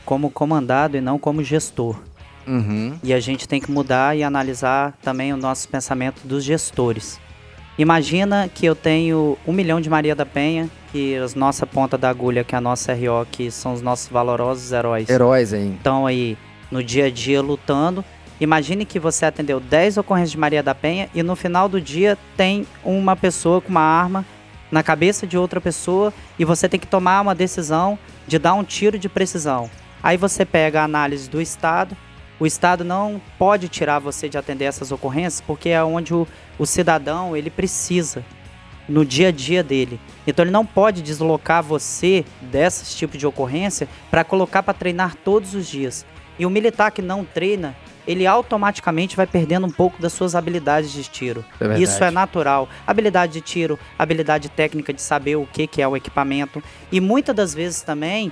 como 0.05 0.29
comandado 0.29 0.95
e 0.95 1.01
não 1.01 1.17
como 1.17 1.43
gestor. 1.43 1.97
Uhum. 2.47 2.97
E 3.03 3.13
a 3.13 3.19
gente 3.19 3.47
tem 3.47 3.59
que 3.59 3.71
mudar 3.71 4.15
e 4.17 4.23
analisar 4.23 4.93
também 5.01 5.33
o 5.33 5.37
nosso 5.37 5.67
pensamento 5.67 6.25
dos 6.25 6.43
gestores. 6.43 7.19
Imagina 7.77 8.49
que 8.53 8.65
eu 8.65 8.75
tenho 8.75 9.37
um 9.47 9.51
milhão 9.51 9.81
de 9.81 9.89
Maria 9.89 10.15
da 10.15 10.25
Penha, 10.25 10.69
que 10.91 11.17
a 11.17 11.27
nossa 11.35 11.65
ponta 11.65 11.97
da 11.97 12.09
agulha, 12.09 12.43
que 12.43 12.53
é 12.53 12.57
a 12.57 12.61
nossa 12.61 12.93
RO, 12.93 13.25
que 13.31 13.49
são 13.49 13.73
os 13.73 13.81
nossos 13.81 14.09
valorosos 14.09 14.71
heróis, 14.71 15.09
Heróis 15.09 15.53
aí. 15.53 15.73
estão 15.73 16.05
aí 16.05 16.37
no 16.69 16.83
dia 16.83 17.05
a 17.05 17.09
dia 17.09 17.41
lutando. 17.41 18.05
Imagine 18.39 18.85
que 18.85 18.99
você 18.99 19.25
atendeu 19.25 19.59
10 19.59 19.97
ocorrências 19.97 20.31
de 20.31 20.37
Maria 20.37 20.61
da 20.61 20.75
Penha 20.75 21.09
e 21.15 21.23
no 21.23 21.35
final 21.35 21.67
do 21.67 21.79
dia 21.81 22.17
tem 22.37 22.67
uma 22.83 23.15
pessoa 23.15 23.59
com 23.61 23.69
uma 23.69 23.81
arma 23.81 24.25
na 24.71 24.83
cabeça 24.83 25.25
de 25.25 25.37
outra 25.37 25.61
pessoa 25.61 26.13
e 26.37 26.43
você 26.43 26.67
tem 26.67 26.79
que 26.79 26.87
tomar 26.87 27.21
uma 27.21 27.33
decisão 27.33 27.97
de 28.27 28.37
dar 28.37 28.53
um 28.53 28.63
tiro 28.63 28.99
de 28.99 29.07
precisão. 29.07 29.69
Aí 30.01 30.17
você 30.17 30.43
pega 30.45 30.81
a 30.81 30.83
análise 30.83 31.29
do 31.29 31.39
Estado. 31.39 31.95
O 32.39 32.45
Estado 32.45 32.83
não 32.83 33.21
pode 33.37 33.67
tirar 33.69 33.99
você 33.99 34.27
de 34.27 34.37
atender 34.37 34.65
essas 34.65 34.91
ocorrências 34.91 35.41
porque 35.41 35.69
é 35.69 35.83
onde 35.83 36.13
o, 36.13 36.27
o 36.57 36.65
cidadão 36.65 37.35
ele 37.37 37.49
precisa 37.49 38.23
no 38.87 39.05
dia 39.05 39.29
a 39.29 39.31
dia 39.31 39.63
dele. 39.63 39.99
Então 40.27 40.43
ele 40.43 40.51
não 40.51 40.65
pode 40.65 41.01
deslocar 41.01 41.63
você 41.63 42.25
desse 42.41 42.95
tipo 42.95 43.17
de 43.17 43.25
ocorrência 43.25 43.87
para 44.09 44.23
colocar 44.23 44.63
para 44.63 44.73
treinar 44.73 45.15
todos 45.23 45.53
os 45.53 45.67
dias. 45.67 46.05
E 46.37 46.45
o 46.45 46.49
militar 46.49 46.91
que 46.91 47.01
não 47.01 47.23
treina, 47.23 47.75
ele 48.07 48.25
automaticamente 48.25 49.15
vai 49.15 49.27
perdendo 49.27 49.67
um 49.67 49.71
pouco 49.71 50.01
das 50.01 50.11
suas 50.13 50.35
habilidades 50.35 50.91
de 50.91 51.03
tiro. 51.03 51.45
É. 51.61 51.79
Isso 51.79 52.03
é 52.03 52.11
natural. 52.11 52.67
Habilidade 52.85 53.33
de 53.33 53.41
tiro, 53.41 53.79
habilidade 53.97 54.49
técnica 54.49 54.91
de 54.91 55.01
saber 55.01 55.35
o 55.35 55.45
que, 55.45 55.67
que 55.67 55.81
é 55.81 55.87
o 55.87 55.95
equipamento. 55.95 56.61
E 56.91 56.99
muitas 56.99 57.35
das 57.35 57.53
vezes 57.53 57.81
também, 57.81 58.31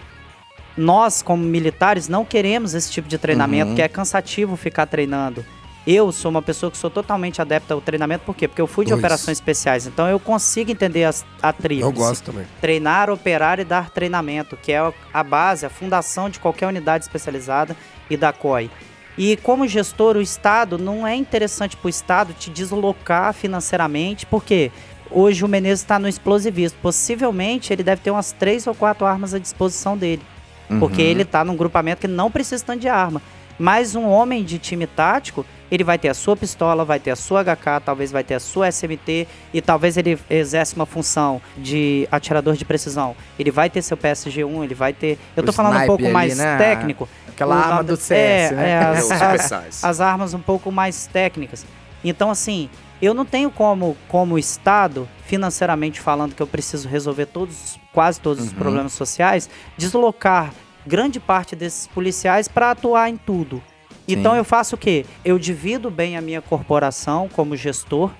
nós, 0.77 1.21
como 1.21 1.43
militares, 1.43 2.07
não 2.07 2.23
queremos 2.25 2.73
esse 2.73 2.91
tipo 2.91 3.07
de 3.07 3.17
treinamento, 3.17 3.69
Uhum. 3.71 3.75
que 3.75 3.81
é 3.81 3.87
cansativo 3.87 4.55
ficar 4.55 4.85
treinando. 4.85 5.45
Eu 5.85 6.11
sou 6.11 6.29
uma 6.29 6.43
pessoa 6.43 6.71
que 6.71 6.77
sou 6.77 6.91
totalmente 6.91 7.41
adepta 7.41 7.73
ao 7.73 7.81
treinamento, 7.81 8.23
por 8.23 8.35
quê? 8.35 8.47
Porque 8.47 8.61
eu 8.61 8.67
fui 8.67 8.85
de 8.85 8.91
Dois. 8.91 8.99
operações 8.99 9.37
especiais, 9.37 9.87
então 9.87 10.07
eu 10.07 10.19
consigo 10.19 10.69
entender 10.71 11.05
as, 11.05 11.25
a 11.41 11.51
tríplice. 11.51 11.81
Eu 11.81 11.91
gosto 11.91 12.25
também. 12.31 12.45
Treinar, 12.61 13.09
operar 13.09 13.59
e 13.59 13.63
dar 13.65 13.89
treinamento, 13.89 14.55
que 14.55 14.71
é 14.71 14.93
a 15.11 15.23
base, 15.23 15.65
a 15.65 15.69
fundação 15.71 16.29
de 16.29 16.39
qualquer 16.39 16.67
unidade 16.67 17.03
especializada 17.05 17.75
e 18.11 18.15
da 18.15 18.31
COI. 18.31 18.69
E 19.17 19.35
como 19.37 19.67
gestor, 19.67 20.15
o 20.17 20.21
Estado 20.21 20.77
não 20.77 21.05
é 21.05 21.15
interessante 21.15 21.75
para 21.75 21.87
o 21.87 21.89
Estado 21.89 22.33
te 22.33 22.49
deslocar 22.51 23.33
financeiramente, 23.33 24.25
porque 24.27 24.71
hoje 25.09 25.43
o 25.43 25.47
Menezes 25.47 25.81
está 25.81 25.97
no 25.97 26.07
explosivismo. 26.07 26.77
Possivelmente 26.81 27.73
ele 27.73 27.83
deve 27.83 28.01
ter 28.03 28.11
umas 28.11 28.31
três 28.31 28.67
ou 28.67 28.75
quatro 28.75 29.05
armas 29.05 29.33
à 29.33 29.39
disposição 29.39 29.97
dele, 29.97 30.21
porque 30.79 31.01
ele 31.01 31.21
está 31.23 31.43
num 31.45 31.55
grupamento 31.55 32.01
que 32.01 32.07
não 32.07 32.29
precisa 32.31 32.63
tanto 32.65 32.79
de 32.81 32.87
arma. 32.89 33.21
Mas 33.59 33.95
um 33.95 34.07
homem 34.07 34.43
de 34.43 34.57
time 34.57 34.87
tático, 34.87 35.45
ele 35.69 35.83
vai 35.83 35.97
ter 35.99 36.09
a 36.09 36.13
sua 36.15 36.35
pistola, 36.35 36.83
vai 36.83 36.99
ter 36.99 37.11
a 37.11 37.15
sua 37.15 37.43
HK, 37.43 37.79
talvez 37.85 38.11
vai 38.11 38.23
ter 38.23 38.33
a 38.33 38.39
sua 38.39 38.67
SMT 38.71 39.27
e 39.53 39.61
talvez 39.61 39.97
ele 39.97 40.17
exerce 40.29 40.75
uma 40.75 40.85
função 40.85 41.39
de 41.57 42.07
atirador 42.11 42.55
de 42.55 42.65
precisão. 42.65 43.15
Ele 43.37 43.51
vai 43.51 43.69
ter 43.69 43.81
seu 43.83 43.95
PSG1, 43.95 44.63
ele 44.63 44.73
vai 44.73 44.93
ter. 44.93 45.19
Eu 45.37 45.43
O 45.43 45.45
tô 45.45 45.53
falando 45.53 45.77
um 45.79 45.85
pouco 45.85 46.03
ali, 46.03 46.11
mais 46.13 46.37
né? 46.37 46.57
técnico. 46.57 47.07
Aquela 47.27 47.55
arma 47.55 47.83
do 47.83 47.95
CS, 47.95 48.51
é, 48.51 48.55
né? 48.55 48.69
é, 48.71 48.77
as, 48.79 49.05
Os 49.05 49.11
as- 49.11 49.83
as 49.83 50.01
armas 50.01 50.33
um 50.33 50.39
pouco 50.39 50.71
mais 50.71 51.05
técnicas. 51.07 51.63
Então, 52.03 52.31
assim, 52.31 52.67
Eu 53.01 53.13
não 53.13 53.25
tenho 53.25 53.49
como, 53.49 53.97
como 54.07 54.37
Estado, 54.37 55.07
financeiramente 55.25 55.99
falando, 55.99 56.35
que 56.35 56.41
eu 56.41 56.47
preciso 56.47 56.87
resolver 56.87 57.25
todos, 57.25 57.79
quase 57.91 58.21
todos 58.21 58.45
os 58.45 58.53
problemas 58.53 58.93
sociais, 58.93 59.49
deslocar 59.77 60.53
grande 60.85 61.19
parte 61.19 61.55
desses 61.55 61.87
policiais 61.87 62.47
para 62.47 62.71
atuar 62.71 63.09
em 63.09 63.17
tudo. 63.17 63.61
Então 64.07 64.33
Sim. 64.33 64.37
eu 64.37 64.43
faço 64.43 64.75
o 64.75 64.77
quê? 64.77 65.05
Eu 65.23 65.39
divido 65.39 65.89
bem 65.89 66.17
a 66.17 66.21
minha 66.21 66.41
corporação 66.41 67.29
como 67.29 67.55
gestor, 67.55 68.11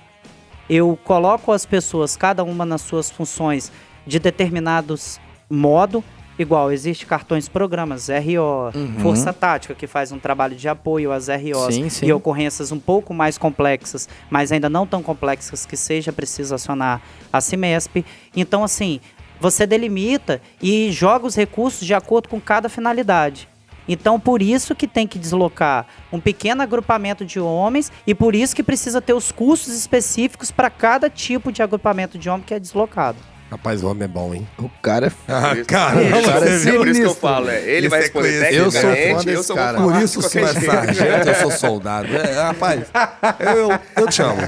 eu 0.68 0.98
coloco 1.04 1.52
as 1.52 1.66
pessoas, 1.66 2.16
cada 2.16 2.42
uma 2.42 2.64
nas 2.64 2.80
suas 2.82 3.10
funções, 3.10 3.70
de 4.06 4.18
determinados 4.18 5.20
modo. 5.50 6.02
Igual, 6.42 6.72
existe 6.72 7.06
cartões 7.06 7.48
programas, 7.48 8.08
RO, 8.08 8.72
Força 9.00 9.32
Tática, 9.32 9.76
que 9.76 9.86
faz 9.86 10.10
um 10.10 10.18
trabalho 10.18 10.56
de 10.56 10.68
apoio 10.68 11.12
às 11.12 11.28
ROs 11.28 11.74
Sim, 11.74 11.88
sim. 11.88 12.06
e 12.06 12.12
ocorrências 12.12 12.72
um 12.72 12.80
pouco 12.80 13.14
mais 13.14 13.38
complexas, 13.38 14.08
mas 14.28 14.50
ainda 14.50 14.68
não 14.68 14.84
tão 14.84 15.04
complexas 15.04 15.64
que 15.64 15.76
seja 15.76 16.12
preciso 16.12 16.52
acionar 16.52 17.00
a 17.32 17.40
CIMESP. 17.40 18.04
Então, 18.34 18.64
assim, 18.64 19.00
você 19.40 19.64
delimita 19.66 20.42
e 20.60 20.90
joga 20.90 21.26
os 21.26 21.36
recursos 21.36 21.86
de 21.86 21.94
acordo 21.94 22.28
com 22.28 22.40
cada 22.40 22.68
finalidade. 22.68 23.48
Então, 23.86 24.18
por 24.18 24.42
isso 24.42 24.74
que 24.74 24.88
tem 24.88 25.06
que 25.06 25.20
deslocar 25.20 25.86
um 26.12 26.18
pequeno 26.18 26.62
agrupamento 26.62 27.24
de 27.24 27.38
homens 27.38 27.92
e 28.04 28.16
por 28.16 28.34
isso 28.34 28.54
que 28.54 28.64
precisa 28.64 29.00
ter 29.00 29.12
os 29.12 29.30
custos 29.30 29.74
específicos 29.74 30.50
para 30.50 30.68
cada 30.68 31.08
tipo 31.08 31.52
de 31.52 31.62
agrupamento 31.62 32.18
de 32.18 32.28
homem 32.28 32.44
que 32.44 32.54
é 32.54 32.58
deslocado. 32.58 33.18
Rapaz, 33.52 33.84
o 33.84 33.90
homem 33.90 34.04
é 34.04 34.08
bom, 34.08 34.32
hein? 34.32 34.48
O 34.58 34.66
cara 34.80 35.08
é 35.08 35.12
Ah, 35.28 35.52
Isso. 35.54 35.66
cara, 35.66 36.02
Esse 36.02 36.10
não, 36.10 36.22
cara 36.24 36.48
é 36.48 36.56
viu? 36.56 36.76
Por 36.78 36.88
isso 36.88 37.00
que 37.02 37.06
eu 37.06 37.14
falo, 37.14 37.50
é, 37.50 37.62
ele 37.62 37.80
Isso 37.80 37.90
vai 37.90 37.98
é 37.98 38.02
responder 38.02 38.38
conhecido. 38.38 38.64
Eu 38.64 38.70
sou 38.72 38.80
fã 38.80 39.24
desse 39.24 39.50
eu 39.50 39.56
cara. 39.56 39.78
Por 39.78 39.96
isso 40.02 40.22
senhor 40.22 40.48
é 40.48 40.54
sargento, 40.54 41.28
eu 41.28 41.34
sou 41.34 41.50
soldado. 41.50 42.08
É, 42.16 42.32
rapaz, 42.44 42.86
eu, 43.40 43.78
eu 44.02 44.08
te 44.08 44.22
amo. 44.22 44.40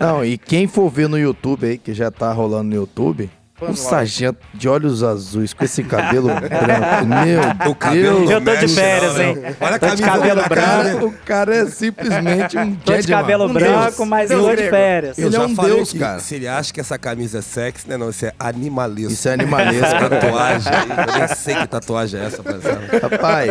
Não, 0.00 0.24
e 0.24 0.38
quem 0.38 0.66
for 0.66 0.88
ver 0.88 1.10
no 1.10 1.18
YouTube 1.18 1.66
aí, 1.66 1.76
que 1.76 1.92
já 1.92 2.10
tá 2.10 2.32
rolando 2.32 2.70
no 2.70 2.74
YouTube, 2.74 3.30
um 3.60 3.74
sargento 3.74 4.38
de 4.54 4.68
olhos 4.68 5.02
azuis 5.02 5.52
com 5.52 5.64
esse 5.64 5.82
cabelo 5.82 6.28
branco. 6.34 7.06
Meu 7.06 7.70
O 7.70 7.74
cabelo 7.74 8.18
Deus. 8.20 8.30
Eu 8.30 8.40
tô 8.40 8.56
de 8.56 8.68
férias, 8.68 9.14
não, 9.16 9.22
hein? 9.24 9.38
Olha 9.60 9.76
a 9.76 9.78
Tô 9.78 9.94
de 9.94 10.02
cabelo 10.02 10.40
na 10.40 10.46
O 10.46 10.48
cara 10.50 10.82
dele. 10.84 11.04
o 11.04 11.12
cara 11.24 11.56
é 11.56 11.66
simplesmente 11.66 12.58
um 12.58 12.74
Tô 12.84 12.96
de 12.96 13.08
cabelo 13.08 13.44
Um 13.46 13.52
branco, 13.52 13.96
deus. 13.96 14.08
mas 14.08 14.30
eu 14.30 14.42
tô 14.42 14.54
de 14.54 14.68
férias. 14.68 15.18
Eu 15.18 15.26
Ele 15.26 15.36
já 15.36 15.42
é 15.42 15.46
um 15.46 15.54
falei 15.54 15.74
deus, 15.74 15.92
que 15.92 15.98
cara. 15.98 16.20
Se 16.20 16.34
ele 16.34 16.48
acha 16.48 16.72
que 16.72 16.80
essa 16.80 16.98
camisa 16.98 17.38
é 17.38 17.42
sexy, 17.42 17.88
né? 17.88 17.96
Não, 17.96 18.10
isso 18.10 18.26
é 18.26 18.32
animalesco. 18.38 19.12
Isso 19.12 19.28
é 19.28 19.32
animalesco. 19.34 19.98
Tatuagem 20.08 20.72
eu 20.72 21.18
nem 21.18 21.28
sei 21.28 21.54
que 21.54 21.66
tatuagem 21.66 22.20
é 22.20 22.24
essa, 22.24 22.42
parceiro. 22.42 22.80
Rapaz, 23.02 23.50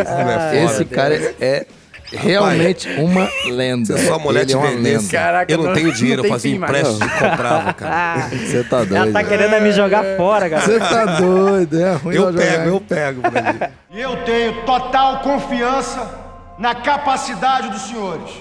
é 0.53 0.63
esse 0.65 0.85
cara 0.85 1.15
é 1.39 1.65
realmente 2.11 2.87
uma 2.99 3.27
lenda. 3.51 3.85
Se 3.97 4.03
a 4.05 4.07
sua 4.07 4.19
mulher 4.19 4.41
Ele 4.41 4.47
te 4.49 4.53
é 4.55 4.57
uma 4.57 4.67
vendesse, 4.67 5.05
lenda. 5.05 5.11
Caraca, 5.11 5.51
eu 5.53 5.57
não 5.57 5.65
não- 5.65 5.73
tenho 5.73 5.93
dinheiro, 5.93 6.21
não 6.21 6.27
eu 6.29 6.33
fazia 6.33 6.55
empréstimo 6.55 7.05
e 7.05 7.09
comprava, 7.09 7.73
cara. 7.73 8.29
Você 8.35 8.63
tá 8.63 8.77
Ela 8.77 8.85
doido. 8.85 9.13
tá 9.13 9.23
querendo 9.23 9.61
me 9.61 9.71
jogar 9.71 10.03
fora, 10.17 10.47
galera. 10.49 10.71
Você 10.71 10.79
tá 10.79 11.05
doido, 11.19 11.79
é 11.81 11.93
ruim 11.93 12.15
Eu 12.15 12.33
pego, 12.33 12.69
eu 12.69 12.81
pego, 12.81 13.21
Brasil. 13.21 13.59
E 13.91 13.99
eu 14.01 14.15
tenho 14.23 14.53
total 14.65 15.19
confiança 15.19 16.25
na 16.57 16.73
capacidade 16.75 17.69
dos 17.69 17.81
senhores. 17.83 18.31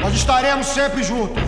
Nós 0.00 0.14
estaremos 0.14 0.66
sempre 0.66 1.02
juntos. 1.02 1.42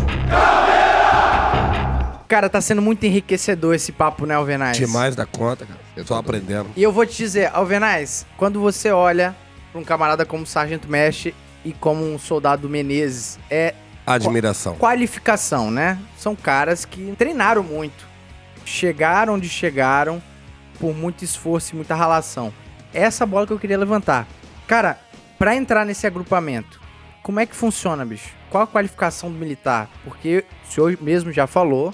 Cara, 2.26 2.48
tá 2.48 2.60
sendo 2.60 2.80
muito 2.82 3.04
enriquecedor 3.04 3.74
esse 3.74 3.92
papo, 3.92 4.26
né, 4.26 4.34
Alvenaz? 4.34 4.76
Demais 4.76 5.14
da 5.14 5.26
conta, 5.26 5.66
cara. 5.66 5.78
Eu 5.96 6.04
tô 6.04 6.14
aprendendo. 6.14 6.66
E 6.74 6.82
eu 6.82 6.90
vou 6.90 7.06
te 7.06 7.16
dizer, 7.16 7.50
Alvenaz, 7.52 8.26
quando 8.36 8.60
você 8.60 8.90
olha 8.90 9.34
pra 9.70 9.80
um 9.80 9.84
camarada 9.84 10.24
como 10.24 10.42
o 10.42 10.46
Sargento 10.46 10.88
Mestre 10.88 11.34
e 11.64 11.72
como 11.72 12.04
um 12.04 12.18
soldado 12.18 12.68
Menezes, 12.68 13.38
é 13.50 13.74
Admiração. 14.06 14.74
qualificação, 14.76 15.70
né? 15.70 15.98
São 16.16 16.36
caras 16.36 16.84
que 16.84 17.14
treinaram 17.16 17.62
muito, 17.62 18.06
chegaram 18.64 19.34
onde 19.34 19.48
chegaram 19.48 20.22
por 20.78 20.94
muito 20.94 21.24
esforço 21.24 21.72
e 21.72 21.76
muita 21.76 21.94
ralação. 21.94 22.52
Essa 22.92 23.24
bola 23.24 23.46
que 23.46 23.52
eu 23.52 23.58
queria 23.58 23.78
levantar. 23.78 24.26
Cara, 24.66 24.98
pra 25.38 25.54
entrar 25.56 25.84
nesse 25.84 26.06
agrupamento, 26.06 26.80
como 27.22 27.40
é 27.40 27.46
que 27.46 27.56
funciona, 27.56 28.04
bicho? 28.04 28.30
Qual 28.50 28.62
a 28.62 28.66
qualificação 28.66 29.30
do 29.32 29.38
militar? 29.38 29.88
Porque 30.04 30.44
o 30.68 30.72
senhor 30.72 30.98
mesmo 31.00 31.32
já 31.32 31.46
falou 31.46 31.92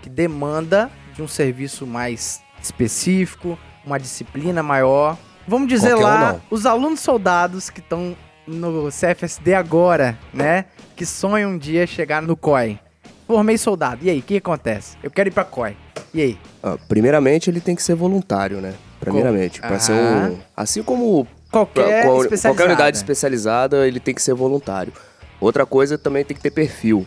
que 0.00 0.08
demanda 0.08 0.90
de 1.14 1.22
um 1.22 1.28
serviço 1.28 1.86
mais 1.86 2.40
específico, 2.62 3.58
uma 3.84 3.98
disciplina 3.98 4.62
maior. 4.62 5.16
Vamos 5.46 5.68
dizer 5.68 5.90
Qualquer 5.90 6.04
um 6.04 6.08
lá, 6.08 6.32
não. 6.34 6.42
os 6.50 6.64
alunos 6.66 7.00
soldados 7.00 7.68
que 7.70 7.80
estão 7.80 8.16
no 8.48 8.88
CFSD 8.90 9.54
agora, 9.54 10.18
né? 10.32 10.64
Que 10.96 11.04
sonham 11.06 11.50
um 11.52 11.58
dia 11.58 11.86
chegar 11.86 12.22
no 12.22 12.36
COI. 12.36 12.78
Formei 13.26 13.58
soldado. 13.58 14.04
E 14.04 14.10
aí, 14.10 14.18
o 14.18 14.22
que 14.22 14.38
acontece? 14.38 14.96
Eu 15.02 15.10
quero 15.10 15.28
ir 15.28 15.32
pra 15.32 15.44
COI. 15.44 15.76
E 16.14 16.22
aí? 16.22 16.38
Ah, 16.62 16.76
primeiramente, 16.88 17.50
ele 17.50 17.60
tem 17.60 17.76
que 17.76 17.82
ser 17.82 17.94
voluntário, 17.94 18.60
né? 18.60 18.72
Primeiramente. 18.98 19.60
Pra 19.60 19.78
ser 19.78 19.92
Ah. 19.92 20.30
um. 20.32 20.38
Assim 20.56 20.82
como 20.82 21.26
Qualquer 21.50 22.04
qual- 22.04 22.24
qualquer 22.26 22.64
unidade 22.66 22.96
especializada, 22.96 23.86
ele 23.86 24.00
tem 24.00 24.14
que 24.14 24.22
ser 24.22 24.34
voluntário. 24.34 24.92
Outra 25.40 25.64
coisa 25.64 25.96
também 25.96 26.24
tem 26.24 26.36
que 26.36 26.42
ter 26.42 26.50
perfil, 26.50 27.06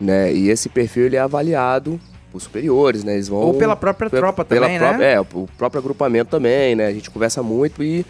né? 0.00 0.32
E 0.32 0.50
esse 0.50 0.68
perfil 0.68 1.06
ele 1.06 1.16
é 1.16 1.20
avaliado 1.20 1.98
por 2.30 2.40
superiores, 2.40 3.02
né? 3.04 3.14
Eles 3.14 3.28
vão 3.28 3.38
Ou 3.40 3.54
pela 3.54 3.74
própria 3.74 4.10
tropa 4.10 4.44
pela 4.44 4.66
também, 4.66 4.78
pró- 4.78 4.92
né? 4.96 5.12
É, 5.14 5.20
o 5.20 5.48
próprio 5.56 5.78
agrupamento 5.80 6.30
também, 6.30 6.74
né? 6.76 6.86
A 6.86 6.92
gente 6.92 7.10
conversa 7.10 7.42
muito 7.42 7.82
e 7.82 8.04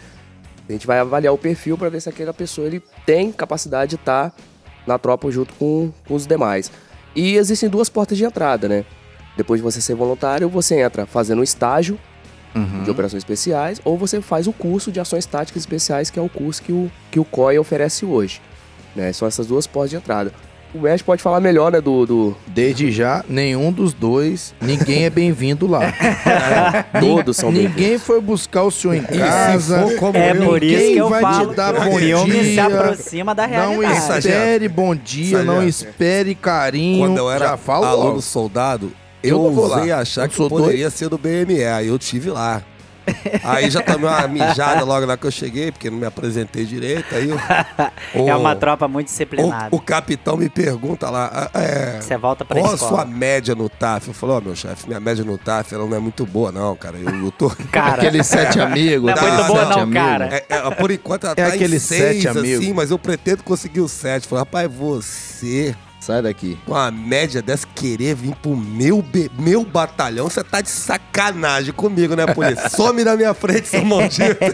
a 0.67 0.71
gente 0.71 0.87
vai 0.87 0.99
avaliar 0.99 1.33
o 1.33 1.37
perfil 1.37 1.77
para 1.77 1.89
ver 1.89 2.01
se 2.01 2.09
aquela 2.09 2.33
pessoa 2.33 2.67
ele 2.67 2.81
tem 3.05 3.31
capacidade 3.31 3.91
de 3.91 3.95
estar 3.95 4.33
na 4.85 4.97
tropa 4.97 5.29
junto 5.31 5.53
com, 5.55 5.91
com 6.07 6.13
os 6.13 6.25
demais. 6.25 6.71
E 7.15 7.35
existem 7.35 7.69
duas 7.69 7.89
portas 7.89 8.17
de 8.17 8.23
entrada, 8.23 8.67
né? 8.67 8.85
Depois 9.35 9.59
de 9.59 9.63
você 9.63 9.81
ser 9.81 9.95
voluntário, 9.95 10.47
você 10.49 10.81
entra 10.81 11.05
fazendo 11.05 11.39
um 11.39 11.43
estágio 11.43 11.99
Uhum. 12.53 12.83
de 12.83 12.91
operações 12.91 13.21
especiais, 13.21 13.79
ou 13.85 13.97
você 13.97 14.19
faz 14.19 14.45
o 14.45 14.51
curso 14.51 14.91
de 14.91 14.99
ações 14.99 15.25
táticas 15.25 15.61
especiais, 15.61 16.09
que 16.09 16.19
é 16.19 16.21
o 16.21 16.27
curso 16.27 16.61
que 16.61 16.73
o, 16.73 16.91
que 17.09 17.17
o 17.17 17.23
COI 17.23 17.57
oferece 17.57 18.05
hoje. 18.05 18.41
Né? 18.93 19.13
São 19.13 19.25
essas 19.25 19.47
duas 19.47 19.65
portas 19.65 19.91
de 19.91 19.95
entrada. 19.95 20.33
O 20.73 20.79
Mestre 20.79 21.03
pode 21.03 21.21
falar 21.21 21.41
melhor, 21.41 21.71
né, 21.71 21.81
do... 21.81 22.05
do... 22.05 22.37
Desde 22.47 22.91
já, 22.91 23.25
nenhum 23.27 23.73
dos 23.73 23.93
dois, 23.93 24.53
ninguém 24.61 25.03
é 25.03 25.09
bem-vindo 25.09 25.67
lá. 25.67 25.81
Todos 26.99 27.35
são 27.35 27.51
Ninguém 27.51 27.97
foi 27.97 28.21
buscar 28.21 28.63
o 28.63 28.71
senhor 28.71 28.95
em 28.95 29.03
casa. 29.03 29.85
É 30.13 30.31
eu, 30.31 30.45
por 30.45 30.63
isso 30.63 30.91
que 30.93 30.97
eu 30.97 31.09
vai 31.09 31.21
falo 31.21 31.49
te 31.49 31.55
dar 31.55 31.73
que 31.73 31.79
bom 31.81 31.95
o 31.95 31.99
filme 31.99 32.33
se 32.43 32.51
dia. 32.51 32.65
aproxima 32.65 33.35
da 33.35 33.47
Não 33.47 33.79
realidade. 33.79 34.27
espere 34.27 34.67
bom 34.69 34.95
dia, 34.95 35.43
não 35.43 35.67
espere 35.67 36.35
carinho. 36.35 37.05
Quando 37.05 37.17
eu 37.17 37.29
era 37.29 37.49
Já 37.49 37.57
falo 37.57 37.85
aluno 37.85 38.07
logo. 38.09 38.21
soldado, 38.21 38.91
Eu 39.21 39.37
eu, 39.37 39.51
não 39.51 39.57
ousei 39.61 39.91
achar 39.91 40.25
Eu 40.25 40.29
que 40.29 40.49
poderia 40.49 40.89
ser 40.89 41.09
do 41.09 41.17
BME. 41.17 41.65
Aí 41.65 41.87
eu 41.87 41.99
tive 41.99 42.29
lá. 42.29 42.61
Aí 43.43 43.69
já 43.69 43.81
tomei 43.81 44.07
uma 44.09 44.27
mijada 44.27 44.83
logo 44.83 45.05
na 45.05 45.17
que 45.17 45.25
eu 45.25 45.31
cheguei, 45.31 45.71
porque 45.71 45.89
não 45.89 45.97
me 45.97 46.05
apresentei 46.05 46.65
direito. 46.65 47.13
Aí 47.15 47.29
o, 47.31 47.37
É 48.29 48.35
uma 48.35 48.55
tropa 48.55 48.87
muito 48.87 49.07
disciplinada. 49.07 49.69
o, 49.71 49.77
o 49.77 49.81
capitão 49.81 50.37
me 50.37 50.49
pergunta 50.49 51.09
lá, 51.09 51.49
ah, 51.53 51.59
é, 51.61 51.99
Você 52.01 52.17
volta 52.17 52.45
pra 52.45 52.59
qual 52.59 52.71
a 52.71 52.75
escola. 52.75 52.91
sua 52.97 53.05
média 53.05 53.55
no 53.55 53.67
TAF? 53.69 54.07
Eu 54.09 54.13
falei, 54.13 54.35
ó, 54.37 54.41
meu 54.41 54.55
chefe, 54.55 54.87
minha 54.87 54.99
média 54.99 55.23
no 55.23 55.37
TAF 55.37 55.73
ela 55.73 55.85
não 55.85 55.95
é 55.97 55.99
muito 55.99 56.25
boa, 56.25 56.51
não, 56.51 56.75
cara. 56.75 56.97
Eu, 56.97 57.25
eu 57.25 57.31
tô. 57.31 57.49
Cara, 57.71 57.95
Aqueles 58.01 58.27
sete 58.27 58.59
amigos. 58.59 59.03
Não 59.03 59.11
é 59.11 59.15
tá? 59.15 59.21
muito 59.33 59.47
boa 59.47 59.59
Sete 59.59 59.69
não, 59.75 59.79
amigos. 59.83 60.01
cara. 60.01 60.25
É, 60.35 60.45
é, 60.49 60.71
por 60.75 60.91
enquanto 60.91 61.23
ela 61.25 61.33
É 61.37 61.47
tá 61.47 61.53
aquele 61.55 61.75
em 61.77 61.79
seis, 61.79 62.23
sete 62.23 62.27
assim, 62.27 62.73
mas 62.73 62.91
eu 62.91 62.99
pretendo 62.99 63.43
conseguir 63.43 63.81
o 63.81 63.87
sete. 63.87 64.27
Falei, 64.27 64.41
rapaz, 64.43 64.71
você, 64.73 65.75
Sai 66.01 66.19
daqui. 66.21 66.57
com 66.65 66.73
a 66.75 66.89
média 66.89 67.41
dessa, 67.43 67.67
querer 67.75 68.15
vir 68.15 68.33
pro 68.41 68.55
meu, 68.57 69.03
be- 69.03 69.29
meu 69.37 69.63
batalhão, 69.63 70.27
você 70.27 70.43
tá 70.43 70.59
de 70.59 70.69
sacanagem 70.69 71.71
comigo, 71.73 72.15
né, 72.15 72.25
polícia? 72.25 72.67
Some 72.69 73.03
na 73.03 73.15
minha 73.15 73.33
frente, 73.35 73.67
seu 73.67 73.85
maldito. 73.85 74.37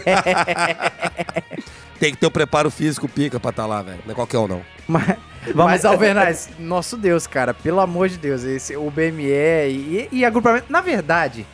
Tem 1.98 2.12
que 2.12 2.18
ter 2.18 2.26
o 2.26 2.30
preparo 2.30 2.70
físico 2.70 3.08
pica 3.08 3.40
pra 3.40 3.50
estar 3.50 3.66
lá, 3.66 3.82
velho. 3.82 3.98
Não 4.04 4.12
é 4.12 4.14
qualquer 4.14 4.38
um, 4.38 4.46
não. 4.46 4.62
Mas, 4.86 5.16
mas 5.54 5.84
Alvernaz, 5.84 6.48
nosso 6.58 6.96
Deus, 6.96 7.26
cara, 7.26 7.52
pelo 7.52 7.80
amor 7.80 8.08
de 8.08 8.18
Deus, 8.18 8.44
esse, 8.44 8.76
o 8.76 8.90
BME 8.90 9.24
e, 9.68 10.08
e 10.12 10.24
agrupamento. 10.24 10.66
Na 10.70 10.80
verdade, 10.80 11.44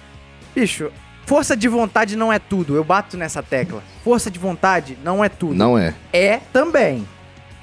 bicho, 0.55 0.90
força 1.24 1.57
de 1.57 1.66
vontade 1.66 2.14
não 2.14 2.30
é 2.32 2.38
tudo. 2.38 2.76
Eu 2.76 2.84
bato 2.84 3.16
nessa 3.16 3.42
tecla. 3.42 3.82
Força 4.03 4.30
de 4.30 4.38
vontade 4.38 4.99
não 5.03 5.24
é 5.24 5.30
tudo. 5.30 5.55
Não 5.55 5.78
é. 5.78 5.95
É 6.12 6.40
também. 6.53 7.09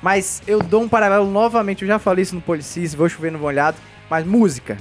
Mas 0.01 0.41
eu 0.47 0.59
dou 0.59 0.81
um 0.81 0.89
paralelo 0.89 1.29
novamente, 1.29 1.83
eu 1.83 1.87
já 1.87 1.99
falei 1.99 2.23
isso 2.23 2.35
no 2.35 2.41
Policis, 2.41 2.95
vou 2.95 3.07
chover 3.07 3.31
no 3.31 3.39
molhado, 3.39 3.77
mas 4.09 4.25
música. 4.25 4.77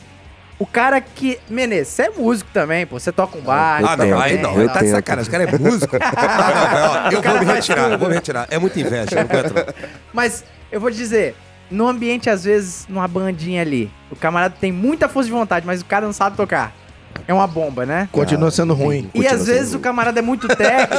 O 0.58 0.66
cara 0.66 1.00
que. 1.00 1.38
Menezes, 1.48 1.88
você 1.88 2.02
é 2.02 2.10
músico 2.10 2.50
também, 2.52 2.86
pô. 2.86 3.00
Você 3.00 3.10
toca 3.10 3.38
um 3.38 3.40
bar. 3.40 3.82
Ah, 3.82 3.96
não, 3.96 4.20
aí 4.20 4.36
não. 4.36 4.54
tal. 4.54 4.68
Tá 4.68 4.80
de 4.80 4.90
sacanagem. 4.90 5.22
Esse 5.22 5.30
cara 5.30 5.44
é 5.44 5.58
músico. 5.58 5.96
Ah, 6.04 7.08
não, 7.10 7.22
eu 7.22 7.22
vou 7.22 7.46
me 7.46 7.52
retirar, 7.54 7.96
vou 7.96 8.08
me 8.08 8.14
retirar. 8.14 8.46
É 8.50 8.58
muita 8.58 8.78
inveja, 8.78 9.20
eu 9.20 9.54
não. 9.54 9.64
Mas 10.12 10.44
eu 10.70 10.78
vou 10.78 10.90
te 10.90 10.98
dizer, 10.98 11.34
no 11.70 11.88
ambiente, 11.88 12.28
às 12.28 12.44
vezes, 12.44 12.86
numa 12.88 13.08
bandinha 13.08 13.62
ali, 13.62 13.90
o 14.10 14.16
camarada 14.16 14.54
tem 14.60 14.70
muita 14.70 15.08
força 15.08 15.28
de 15.28 15.32
vontade, 15.32 15.66
mas 15.66 15.80
o 15.80 15.84
cara 15.86 16.04
não 16.04 16.12
sabe 16.12 16.36
tocar. 16.36 16.74
É 17.26 17.32
uma 17.32 17.46
bomba, 17.46 17.86
né? 17.86 18.08
Continua 18.12 18.50
sendo 18.50 18.74
ruim. 18.74 19.10
E 19.14 19.26
às 19.26 19.46
vezes 19.46 19.70
ruim. 19.70 19.78
o 19.78 19.82
camarada 19.82 20.18
é 20.18 20.22
muito 20.22 20.46
técnico, 20.48 20.94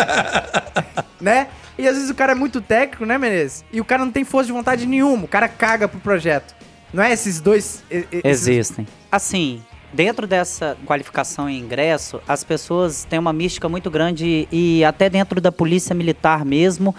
né? 1.22 1.48
E 1.82 1.88
às 1.88 1.96
vezes 1.96 2.10
o 2.12 2.16
cara 2.16 2.34
é 2.34 2.36
muito 2.36 2.62
técnico, 2.62 3.06
né, 3.06 3.18
Menezes? 3.18 3.66
E 3.74 3.82
o 3.82 3.86
cara 3.86 4.06
não 4.06 4.12
tem 4.12 4.24
força 4.24 4.46
de 4.48 4.54
vontade 4.54 4.86
nenhuma, 4.86 5.26
o 5.26 5.28
cara 5.28 5.48
caga 5.48 5.88
pro 5.88 6.00
projeto. 6.00 6.54
Não 6.94 7.02
é 7.04 7.12
esses 7.12 7.42
dois. 7.42 7.84
e- 7.90 7.96
e- 8.12 8.22
esses- 8.24 8.48
Existem. 8.48 8.88
Assim, 9.12 9.62
dentro 9.92 10.28
dessa 10.28 10.78
qualificação 10.86 11.50
em 11.50 11.58
ingresso, 11.58 12.22
as 12.28 12.44
pessoas 12.44 13.04
têm 13.06 13.18
uma 13.18 13.34
mística 13.34 13.68
muito 13.68 13.90
grande 13.90 14.48
e 14.52 14.84
até 14.86 15.10
dentro 15.10 15.42
da 15.42 15.52
polícia 15.52 15.96
militar 15.96 16.46
mesmo, 16.46 16.94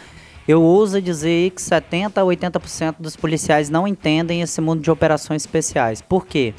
eu 0.49 0.61
ouso 0.61 1.01
dizer 1.01 1.51
que 1.51 1.63
70 1.63 2.21
a 2.21 2.25
80% 2.25 2.97
dos 2.99 3.15
policiais 3.15 3.71
não 3.71 3.87
entendem 3.87 4.43
esse 4.43 4.61
mundo 4.61 4.83
de 4.83 4.91
operações 4.91 5.43
especiais. 5.43 6.03
Por 6.03 6.27
quê? 6.27 6.53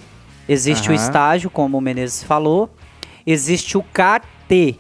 Existe 0.48 0.90
o 0.90 0.94
Aham. 0.94 1.04
estágio, 1.04 1.50
como 1.50 1.78
o 1.78 1.82
Menezes 1.82 2.24
falou, 2.24 2.70
existe 3.28 3.78
o 3.78 3.84
KT, 3.84 4.80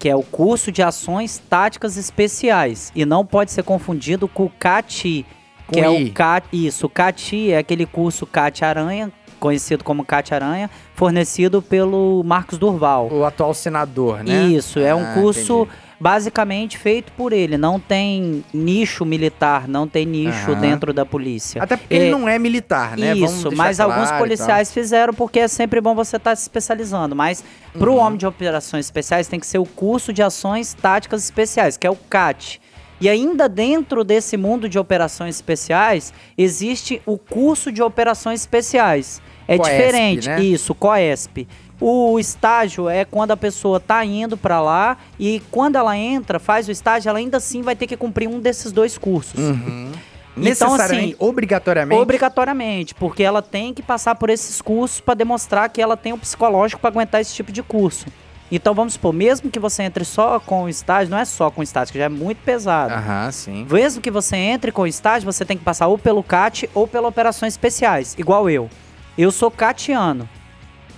que 0.00 0.08
é 0.08 0.16
o 0.16 0.22
curso 0.22 0.72
de 0.72 0.82
ações 0.82 1.36
táticas 1.48 1.96
especiais, 1.98 2.90
e 2.96 3.04
não 3.04 3.24
pode 3.24 3.52
ser 3.52 3.62
confundido 3.62 4.26
com 4.26 4.46
o 4.46 4.50
CATI, 4.58 5.26
que 5.70 5.80
Com 5.82 5.84
é 5.84 6.00
I. 6.00 6.04
o 6.08 6.12
CAT, 6.12 6.46
isso, 6.52 6.86
o 6.86 6.88
CATI 6.88 7.52
é 7.52 7.58
aquele 7.58 7.84
curso 7.86 8.26
CAT 8.26 8.64
Aranha, 8.64 9.12
conhecido 9.38 9.84
como 9.84 10.02
CAT 10.04 10.34
Aranha, 10.34 10.70
fornecido 10.94 11.60
pelo 11.62 12.22
Marcos 12.24 12.56
Durval. 12.58 13.08
O 13.12 13.24
atual 13.26 13.52
senador, 13.54 14.24
né? 14.24 14.46
Isso, 14.46 14.78
é 14.80 14.94
um 14.94 15.04
Ah, 15.04 15.14
curso 15.14 15.62
entendi. 15.64 15.78
Basicamente 16.00 16.78
feito 16.78 17.12
por 17.12 17.30
ele, 17.32 17.58
não 17.58 17.78
tem 17.78 18.42
nicho 18.54 19.04
militar, 19.04 19.68
não 19.68 19.86
tem 19.86 20.06
nicho 20.06 20.52
Aham. 20.52 20.60
dentro 20.60 20.94
da 20.94 21.04
polícia. 21.04 21.62
Até 21.62 21.76
porque 21.76 21.94
É, 21.94 21.98
ele 21.98 22.10
não 22.10 22.26
é 22.26 22.38
militar, 22.38 22.96
né? 22.96 23.14
Isso, 23.14 23.52
mas 23.54 23.76
claro 23.76 23.92
alguns 23.92 24.10
policiais 24.12 24.72
fizeram 24.72 25.12
porque 25.12 25.40
é 25.40 25.48
sempre 25.48 25.78
bom 25.80 25.94
você 25.94 26.16
estar 26.16 26.34
se 26.34 26.42
especializando. 26.42 27.14
Mas 27.14 27.44
Uhum. 27.74 27.98
homem 27.98 28.18
de 28.18 28.26
operações 28.26 28.86
especiais 28.86 29.28
tem 29.28 29.38
que 29.38 29.46
ser 29.46 29.58
o 29.58 29.66
curso 29.66 30.10
de 30.12 30.22
ações 30.22 30.72
táticas 30.72 31.22
especiais, 31.22 31.76
que 31.76 31.86
é 31.86 31.90
o 31.90 31.96
CAT. 31.96 32.60
E 33.00 33.08
ainda 33.08 33.48
dentro 33.48 34.02
desse 34.04 34.36
mundo 34.36 34.68
de 34.68 34.78
operações 34.78 35.36
especiais, 35.36 36.12
existe 36.36 37.00
o 37.06 37.16
curso 37.16 37.70
de 37.72 37.82
operações 37.82 38.40
especiais. 38.40 39.22
É 39.48 39.56
Coesp, 39.56 39.72
diferente, 39.72 40.28
né? 40.28 40.40
isso, 40.42 40.74
COESP. 40.74 41.48
O 41.80 42.18
estágio 42.18 42.88
é 42.88 43.04
quando 43.04 43.30
a 43.30 43.36
pessoa 43.36 43.80
tá 43.80 44.04
indo 44.04 44.36
para 44.36 44.60
lá 44.60 44.98
e 45.18 45.42
quando 45.50 45.76
ela 45.76 45.96
entra, 45.96 46.38
faz 46.38 46.68
o 46.68 46.70
estágio, 46.70 47.08
ela 47.08 47.18
ainda 47.18 47.38
assim 47.38 47.62
vai 47.62 47.74
ter 47.74 47.86
que 47.86 47.96
cumprir 47.96 48.28
um 48.28 48.38
desses 48.38 48.70
dois 48.70 48.98
cursos. 48.98 49.40
Uhum. 49.40 49.90
Então, 50.36 50.74
assim, 50.74 51.14
obrigatoriamente. 51.18 52.00
Obrigatoriamente, 52.00 52.94
porque 52.94 53.22
ela 53.22 53.42
tem 53.42 53.74
que 53.74 53.82
passar 53.82 54.14
por 54.14 54.30
esses 54.30 54.60
cursos 54.60 55.00
para 55.00 55.14
demonstrar 55.14 55.68
que 55.68 55.80
ela 55.80 55.96
tem 55.96 56.12
o 56.12 56.18
psicológico 56.18 56.80
para 56.80 56.90
aguentar 56.90 57.20
esse 57.20 57.34
tipo 57.34 57.50
de 57.50 57.62
curso. 57.62 58.06
Então 58.52 58.74
vamos 58.74 58.94
supor, 58.94 59.12
mesmo 59.12 59.48
que 59.48 59.60
você 59.60 59.84
entre 59.84 60.04
só 60.04 60.40
com 60.40 60.64
o 60.64 60.68
estágio, 60.68 61.10
não 61.10 61.18
é 61.18 61.24
só 61.24 61.50
com 61.50 61.60
o 61.60 61.64
estágio, 61.64 61.92
que 61.92 61.98
já 61.98 62.06
é 62.06 62.08
muito 62.08 62.38
pesado. 62.38 62.92
Aham, 62.92 63.30
sim. 63.30 63.66
Mesmo 63.70 64.02
que 64.02 64.10
você 64.10 64.36
entre 64.36 64.72
com 64.72 64.82
o 64.82 64.86
estágio, 64.86 65.30
você 65.30 65.44
tem 65.44 65.56
que 65.56 65.62
passar 65.62 65.86
ou 65.86 65.96
pelo 65.96 66.22
CAT 66.22 66.68
ou 66.74 66.86
pela 66.86 67.06
operações 67.06 67.52
especiais, 67.52 68.16
igual 68.18 68.50
eu. 68.50 68.68
Eu 69.16 69.30
sou 69.30 69.50
catiano. 69.50 70.28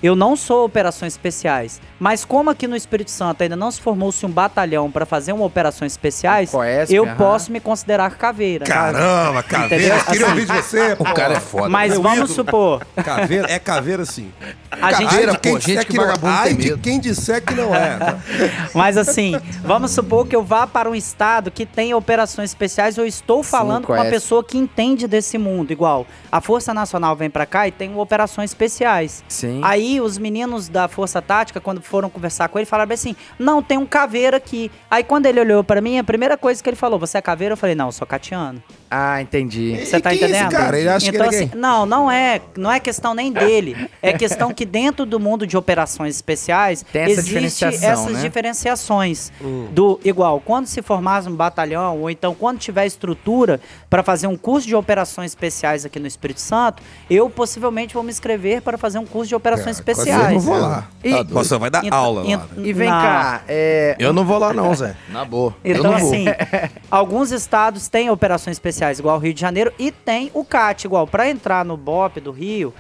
Eu 0.02 0.16
não 0.16 0.34
sou 0.34 0.64
operações 0.64 1.12
especiais, 1.12 1.80
mas 2.02 2.24
como 2.24 2.50
aqui 2.50 2.66
no 2.66 2.74
Espírito 2.74 3.12
Santo 3.12 3.42
ainda 3.42 3.54
não 3.54 3.70
se 3.70 3.80
formou-se 3.80 4.26
um 4.26 4.28
batalhão 4.28 4.90
para 4.90 5.06
fazer 5.06 5.32
uma 5.32 5.44
operações 5.44 5.92
especiais, 5.92 6.50
Coesp, 6.50 6.92
eu 6.92 7.04
aham. 7.04 7.14
posso 7.14 7.52
me 7.52 7.60
considerar 7.60 8.10
caveira. 8.16 8.64
Caramba, 8.64 9.40
caveira. 9.44 9.76
Entendeu? 9.76 10.04
Queria 10.06 10.26
Assim, 10.26 10.32
ouvir 10.32 10.46
de 10.46 10.52
você. 10.52 10.96
O 10.98 11.04
cara 11.14 11.34
é 11.34 11.40
foda. 11.40 11.68
Mas 11.68 11.92
Meu 11.92 12.02
vamos 12.02 12.30
ídolo. 12.30 12.34
supor, 12.34 12.86
Caveira, 13.04 13.48
é 13.48 13.58
caveira 13.60 14.04
sim. 14.04 14.32
a 14.68 14.92
gente 14.94 15.10
Caveira, 15.10 15.30
Ai 15.32 15.36
de 15.36 15.40
quem 15.40 15.52
pô, 15.52 15.58
disser 15.58 15.74
gente 15.76 15.86
que 15.86 15.96
não 15.96 16.02
é. 16.02 16.06
vagabundo 16.08 16.32
Ai 16.32 16.48
tem 16.48 16.56
de 16.56 16.68
medo. 16.70 16.78
quem 16.82 16.98
disser 17.00 17.44
que 17.44 17.54
não 17.54 17.72
é. 17.74 17.98
Mas 18.74 18.96
assim, 18.96 19.34
vamos 19.62 19.92
supor 19.92 20.26
que 20.26 20.34
eu 20.34 20.42
vá 20.42 20.66
para 20.66 20.90
um 20.90 20.94
estado 20.96 21.50
que 21.52 21.64
tem 21.64 21.94
operações 21.94 22.50
especiais, 22.50 22.96
eu 22.98 23.06
estou 23.06 23.44
falando 23.44 23.86
com 23.86 23.92
uma 23.92 23.98
conhece. 24.00 24.16
pessoa 24.16 24.42
que 24.42 24.58
entende 24.58 25.06
desse 25.06 25.38
mundo, 25.38 25.70
igual 25.70 26.04
a 26.32 26.40
Força 26.40 26.72
Nacional 26.74 27.14
vem 27.14 27.28
para 27.30 27.44
cá 27.46 27.68
e 27.68 27.70
tem 27.70 27.94
operações 27.96 28.50
especiais. 28.50 29.22
Sim. 29.28 29.60
Aí 29.62 30.00
os 30.00 30.16
meninos 30.18 30.68
da 30.68 30.88
Força 30.88 31.20
Tática, 31.20 31.60
quando 31.60 31.82
foram 31.92 32.08
conversar 32.08 32.48
com 32.48 32.58
ele, 32.58 32.64
falaram 32.64 32.94
assim: 32.94 33.14
"Não, 33.38 33.62
tem 33.62 33.76
um 33.76 33.84
caveira 33.84 34.38
aqui". 34.38 34.70
Aí 34.90 35.04
quando 35.04 35.26
ele 35.26 35.38
olhou 35.38 35.62
para 35.62 35.82
mim, 35.82 35.98
a 35.98 36.04
primeira 36.04 36.38
coisa 36.38 36.62
que 36.62 36.70
ele 36.70 36.76
falou: 36.76 36.98
"Você 36.98 37.18
é 37.18 37.20
caveira?" 37.20 37.52
Eu 37.52 37.56
falei: 37.58 37.74
"Não, 37.74 37.88
eu 37.88 37.92
sou 37.92 38.06
catiano". 38.06 38.62
Ah, 38.94 39.22
entendi. 39.22 39.86
Você 39.86 39.98
tá 39.98 40.14
entendendo? 40.14 40.50
cara? 40.50 40.78
Ele 40.78 40.88
acha 40.88 41.10
que 41.10 41.16
então, 41.16 41.26
ele 41.28 41.36
é 41.36 41.38
assim, 41.44 41.50
não, 41.56 41.86
não 41.86 42.10
é, 42.10 42.42
não 42.58 42.70
é 42.70 42.78
questão 42.78 43.14
nem 43.14 43.32
dele. 43.32 43.88
É 44.02 44.12
questão 44.12 44.52
que 44.52 44.66
dentro 44.66 45.06
do 45.06 45.18
mundo 45.18 45.46
de 45.46 45.56
operações 45.56 46.14
especiais 46.14 46.84
Tem 46.92 47.02
essa 47.04 47.12
existe 47.20 47.64
essas 47.64 48.06
né? 48.12 48.20
diferenciações 48.20 49.32
do 49.72 49.98
igual 50.04 50.40
quando 50.44 50.66
se 50.66 50.82
formar 50.82 51.26
um 51.26 51.34
batalhão 51.34 52.00
ou 52.00 52.10
então 52.10 52.34
quando 52.34 52.58
tiver 52.58 52.84
estrutura 52.86 53.60
para 53.88 54.02
fazer 54.02 54.26
um 54.26 54.36
curso 54.36 54.66
de 54.66 54.74
operações 54.76 55.30
especiais 55.30 55.84
aqui 55.86 55.98
no 55.98 56.06
Espírito 56.06 56.40
Santo, 56.40 56.82
eu 57.08 57.30
possivelmente 57.30 57.94
vou 57.94 58.02
me 58.02 58.10
inscrever 58.10 58.60
para 58.62 58.76
fazer 58.76 58.98
um 58.98 59.06
curso 59.06 59.28
de 59.28 59.34
operações 59.34 59.68
É, 59.78 59.80
especiais. 59.80 60.26
Eu 60.28 60.32
não 60.34 60.40
vou 60.40 60.58
lá. 60.58 60.88
E- 61.02 61.12
Tá. 61.12 61.22
Você 61.30 61.56
vai 61.58 61.70
dar 61.70 61.84
Então- 61.84 61.98
aula 61.98 62.22
lá. 62.22 62.36
né? 62.36 62.42
E 62.58 62.72
vem 62.72 62.88
Não. 62.90 63.00
cá, 63.00 63.42
é, 63.48 63.96
Eu 63.98 64.12
não 64.12 64.24
vou 64.24 64.38
lá 64.38 64.52
não, 64.52 64.74
Zé. 64.74 64.94
Na 65.08 65.24
boa. 65.24 65.54
eu 65.64 65.76
Então, 65.78 65.92
não 65.92 65.98
vou. 65.98 66.08
assim, 66.12 66.24
alguns 66.90 67.30
estados 67.32 67.88
têm 67.88 68.10
operações 68.10 68.56
especiais, 68.56 68.81
igual 68.98 69.16
o 69.16 69.20
Rio 69.20 69.34
de 69.34 69.40
Janeiro, 69.40 69.72
e 69.78 69.90
tem 69.92 70.30
o 70.34 70.44
CAT, 70.44 70.84
igual. 70.86 71.06
Para 71.06 71.28
entrar 71.28 71.64
no 71.64 71.76
BOP 71.76 72.20
do 72.20 72.30
Rio, 72.32 72.72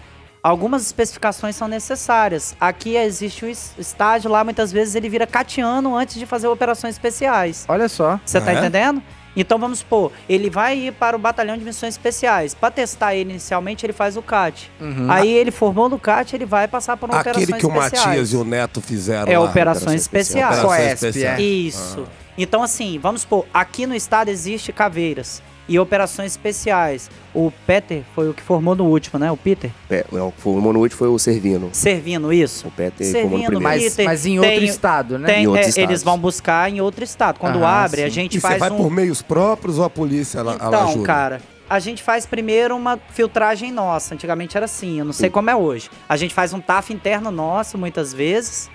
algumas 0.42 0.82
especificações 0.84 1.54
são 1.54 1.68
necessárias. 1.68 2.56
Aqui 2.60 2.96
existe 2.96 3.44
o 3.44 3.48
es- 3.48 3.74
estágio, 3.78 4.30
lá 4.30 4.42
muitas 4.42 4.72
vezes 4.72 4.94
ele 4.94 5.08
vira 5.08 5.26
catiano 5.26 5.96
antes 5.96 6.16
de 6.18 6.26
fazer 6.26 6.48
operações 6.48 6.94
especiais. 6.94 7.64
olha 7.68 7.88
só. 7.88 8.18
Você 8.24 8.40
tá 8.40 8.50
Ah, 8.50 8.54
é? 8.54 8.58
entendendo? 8.58 9.02
Então 9.34 9.58
vamos 9.58 9.78
supor, 9.78 10.12
ele 10.28 10.50
vai 10.50 10.76
ir 10.76 10.92
para 10.92 11.16
o 11.16 11.18
batalhão 11.18 11.56
de 11.56 11.64
missões 11.64 11.94
especiais. 11.94 12.52
Para 12.52 12.70
testar 12.70 13.14
ele 13.14 13.30
inicialmente, 13.30 13.86
ele 13.86 13.94
faz 13.94 14.14
o 14.14 14.20
CAT. 14.20 14.70
Uhum. 14.78 15.10
Aí 15.10 15.32
ele 15.32 15.50
formou 15.50 15.88
no 15.88 15.98
CAT, 15.98 16.34
ele 16.36 16.44
vai 16.44 16.68
passar 16.68 16.98
por 16.98 17.08
uma 17.08 17.20
Aquele 17.20 17.36
operações 17.44 17.58
que 17.60 17.66
o 17.66 17.70
especiais. 17.82 18.06
Matias 18.08 18.32
e 18.34 18.36
o 18.36 18.44
Neto 18.44 18.82
fizeram 18.82 19.32
É 19.32 19.38
lá. 19.38 19.44
operações 19.46 20.02
especiais. 20.02 20.58
Operações 20.58 20.80
Coesp, 20.82 20.92
especiais. 21.06 21.38
é. 21.38 21.42
Isso. 21.42 22.04
Então, 22.36 22.62
assim, 22.62 22.98
vamos 22.98 23.22
supor, 23.22 23.46
aqui 23.54 23.86
no 23.86 23.94
estado 23.94 24.28
existe 24.28 24.70
caveiras 24.70 25.42
e 25.68 25.78
operações 25.78 26.32
especiais. 26.32 27.10
O 27.34 27.52
Peter 27.66 28.02
foi 28.14 28.28
o 28.28 28.34
que 28.34 28.42
formou 28.42 28.74
no 28.74 28.84
último, 28.84 29.18
né? 29.18 29.30
O 29.30 29.36
Peter? 29.36 29.70
Pe- 29.88 30.04
não, 30.12 30.28
o 30.28 30.32
formou 30.36 30.72
no 30.72 30.80
último 30.80 30.98
foi 30.98 31.08
o 31.08 31.18
Servino. 31.18 31.70
Servindo 31.72 32.32
isso. 32.32 32.68
O 32.68 32.70
Peter 32.70 33.06
formou 33.12 33.38
no 33.38 33.44
primeiro. 33.46 33.62
Mas, 33.62 33.82
Peter, 33.84 34.04
mas 34.04 34.26
em 34.26 34.40
tem- 34.40 34.50
outro 34.50 34.64
estado, 34.64 35.18
né? 35.18 35.26
Tem, 35.26 35.44
Em 35.44 35.46
outros 35.46 35.76
é, 35.76 35.80
eles 35.82 36.02
vão 36.02 36.18
buscar 36.18 36.70
em 36.70 36.80
outro 36.80 37.02
estado. 37.04 37.38
Quando 37.38 37.56
Aham, 37.56 37.66
abre, 37.84 38.02
a 38.02 38.06
sim. 38.06 38.10
gente 38.12 38.36
E 38.36 38.40
você 38.40 38.46
faz 38.48 38.58
vai 38.60 38.70
um... 38.70 38.76
por 38.76 38.90
meios 38.90 39.22
próprios 39.22 39.78
ou 39.78 39.84
a 39.84 39.90
polícia 39.90 40.38
ela, 40.40 40.52
ela 40.60 40.66
Então, 40.68 40.88
ajuda? 40.90 41.06
cara, 41.06 41.40
a 41.70 41.78
gente 41.78 42.02
faz 42.02 42.26
primeiro 42.26 42.76
uma 42.76 42.98
filtragem 43.10 43.72
nossa. 43.72 44.14
Antigamente 44.14 44.56
era 44.56 44.66
assim, 44.66 44.98
eu 44.98 45.04
não 45.04 45.12
sei 45.12 45.30
como 45.30 45.48
é 45.48 45.56
hoje. 45.56 45.88
A 46.08 46.16
gente 46.16 46.34
faz 46.34 46.52
um 46.52 46.60
TAF 46.60 46.92
interno 46.92 47.30
nosso, 47.30 47.78
muitas 47.78 48.12
vezes. 48.12 48.68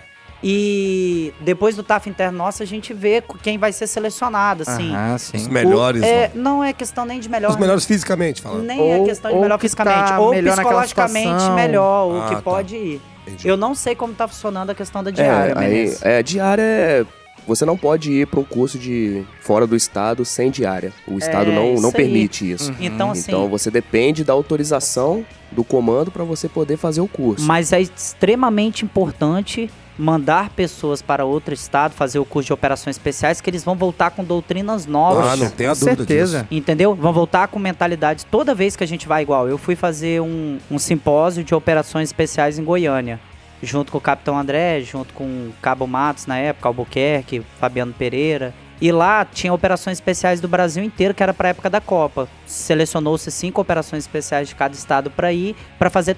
E 0.43 1.33
depois 1.41 1.75
do 1.75 1.83
TAF 1.83 2.09
interno 2.09 2.37
nosso, 2.37 2.61
a 2.61 2.65
gente 2.65 2.93
vê 2.93 3.23
quem 3.41 3.57
vai 3.57 3.71
ser 3.73 3.87
selecionado, 3.87 4.63
assim. 4.67 4.91
Os 5.15 5.21
sim. 5.23 5.49
melhores. 5.49 6.01
O- 6.01 6.05
é, 6.05 6.31
não. 6.35 6.57
não 6.57 6.63
é 6.63 6.73
questão 6.73 7.05
nem 7.05 7.19
de 7.19 7.27
melhor. 7.29 7.49
Os 7.51 7.57
melhores 7.57 7.85
fisicamente, 7.85 8.41
falando. 8.41 8.63
Nem 8.63 8.79
Ou- 8.79 9.03
é 9.03 9.05
questão 9.05 9.31
de 9.31 9.39
melhor 9.39 9.57
que 9.57 9.61
fisicamente. 9.63 10.09
tá 10.09 10.19
ou 10.19 10.31
melhor 10.31 10.55
naquela 10.55 10.81
psicologicamente 10.83 11.51
melhor, 11.55 12.07
o 12.07 12.21
Ah, 12.21 12.29
que 12.29 12.35
tá. 12.35 12.41
pode 12.41 12.75
ir. 12.75 13.01
Entendi. 13.25 13.47
Eu 13.47 13.57
não 13.57 13.75
sei 13.75 13.93
como 13.95 14.13
tá 14.13 14.27
funcionando 14.27 14.69
a 14.69 14.75
questão 14.75 15.03
da 15.03 15.11
diária, 15.11 15.51
é, 15.53 15.57
aí, 15.57 15.97
é, 16.01 16.23
diária 16.23 16.61
é. 16.61 17.05
Você 17.45 17.63
não 17.65 17.77
pode 17.77 18.11
ir 18.11 18.27
para 18.27 18.41
um 18.41 18.43
curso 18.43 18.77
de 18.77 19.23
fora 19.41 19.65
do 19.65 19.73
estado 19.75 20.25
sem 20.25 20.51
diária. 20.51 20.91
O 21.07 21.17
estado 21.17 21.49
É, 21.49 21.55
não, 21.55 21.73
isso 21.73 21.81
não 21.81 21.89
aí. 21.89 21.95
permite 21.95 22.49
isso. 22.51 22.73
Então, 22.77 23.11
assim, 23.11 23.23
Então 23.31 23.47
você 23.47 23.71
depende 23.71 24.23
da 24.25 24.33
autorização 24.33 25.25
do 25.51 25.63
comando 25.63 26.11
para 26.11 26.25
você 26.25 26.49
poder 26.49 26.75
fazer 26.75 26.99
o 26.99 27.07
curso. 27.07 27.45
mas 27.45 27.71
é 27.71 27.79
extremamente 27.81 28.83
importante 28.83 29.69
mandar 29.97 30.49
pessoas 30.49 31.01
para 31.01 31.25
outro 31.25 31.53
estado 31.53 31.93
fazer 31.93 32.19
o 32.19 32.25
curso 32.25 32.47
de 32.47 32.53
operações 32.53 32.95
especiais, 32.95 33.41
que 33.41 33.49
eles 33.49 33.63
vão 33.63 33.75
voltar 33.75 34.11
com 34.11 34.23
doutrinas 34.23 34.85
novas. 34.85 35.27
Ah, 35.27 35.35
não 35.35 35.49
tenha 35.49 35.69
Com 35.69 35.79
dúvida 35.79 35.97
certeza. 35.97 36.37
disso. 36.39 36.47
Entendeu? 36.51 36.93
Vão 36.95 37.11
voltar 37.11 37.47
com 37.47 37.57
mentalidade. 37.59 38.25
Toda 38.25 38.53
vez 38.53 38.75
que 38.75 38.83
a 38.83 38.87
gente 38.87 39.07
vai 39.07 39.23
igual, 39.23 39.47
eu 39.47 39.57
fui 39.57 39.75
fazer 39.75 40.21
um, 40.21 40.59
um 40.69 40.77
simpósio 40.77 41.43
de 41.43 41.55
operações 41.55 42.09
especiais 42.09 42.59
em 42.59 42.63
Goiânia. 42.63 43.19
Junto 43.61 43.91
com 43.91 43.97
o 43.97 44.01
Capitão 44.01 44.37
André, 44.37 44.81
junto 44.81 45.13
com 45.13 45.23
o 45.23 45.53
Cabo 45.61 45.87
Matos 45.87 46.27
na 46.27 46.37
época, 46.37 46.69
Albuquerque, 46.69 47.41
Fabiano 47.59 47.91
Pereira. 47.91 48.53
E 48.79 48.91
lá 48.91 49.25
tinha 49.25 49.51
operações 49.53 49.97
especiais 49.97 50.39
do 50.39 50.47
Brasil 50.47 50.83
inteiro, 50.83 51.13
que 51.13 51.23
era 51.23 51.33
para 51.33 51.49
época 51.49 51.69
da 51.69 51.81
Copa. 51.81 52.27
Selecionou-se 52.45 53.31
cinco 53.31 53.59
operações 53.59 54.03
especiais 54.03 54.47
de 54.47 54.55
cada 54.55 54.75
estado 54.75 55.09
para 55.09 55.33
ir, 55.33 55.55
para 55.79 55.89
fazer 55.89 56.15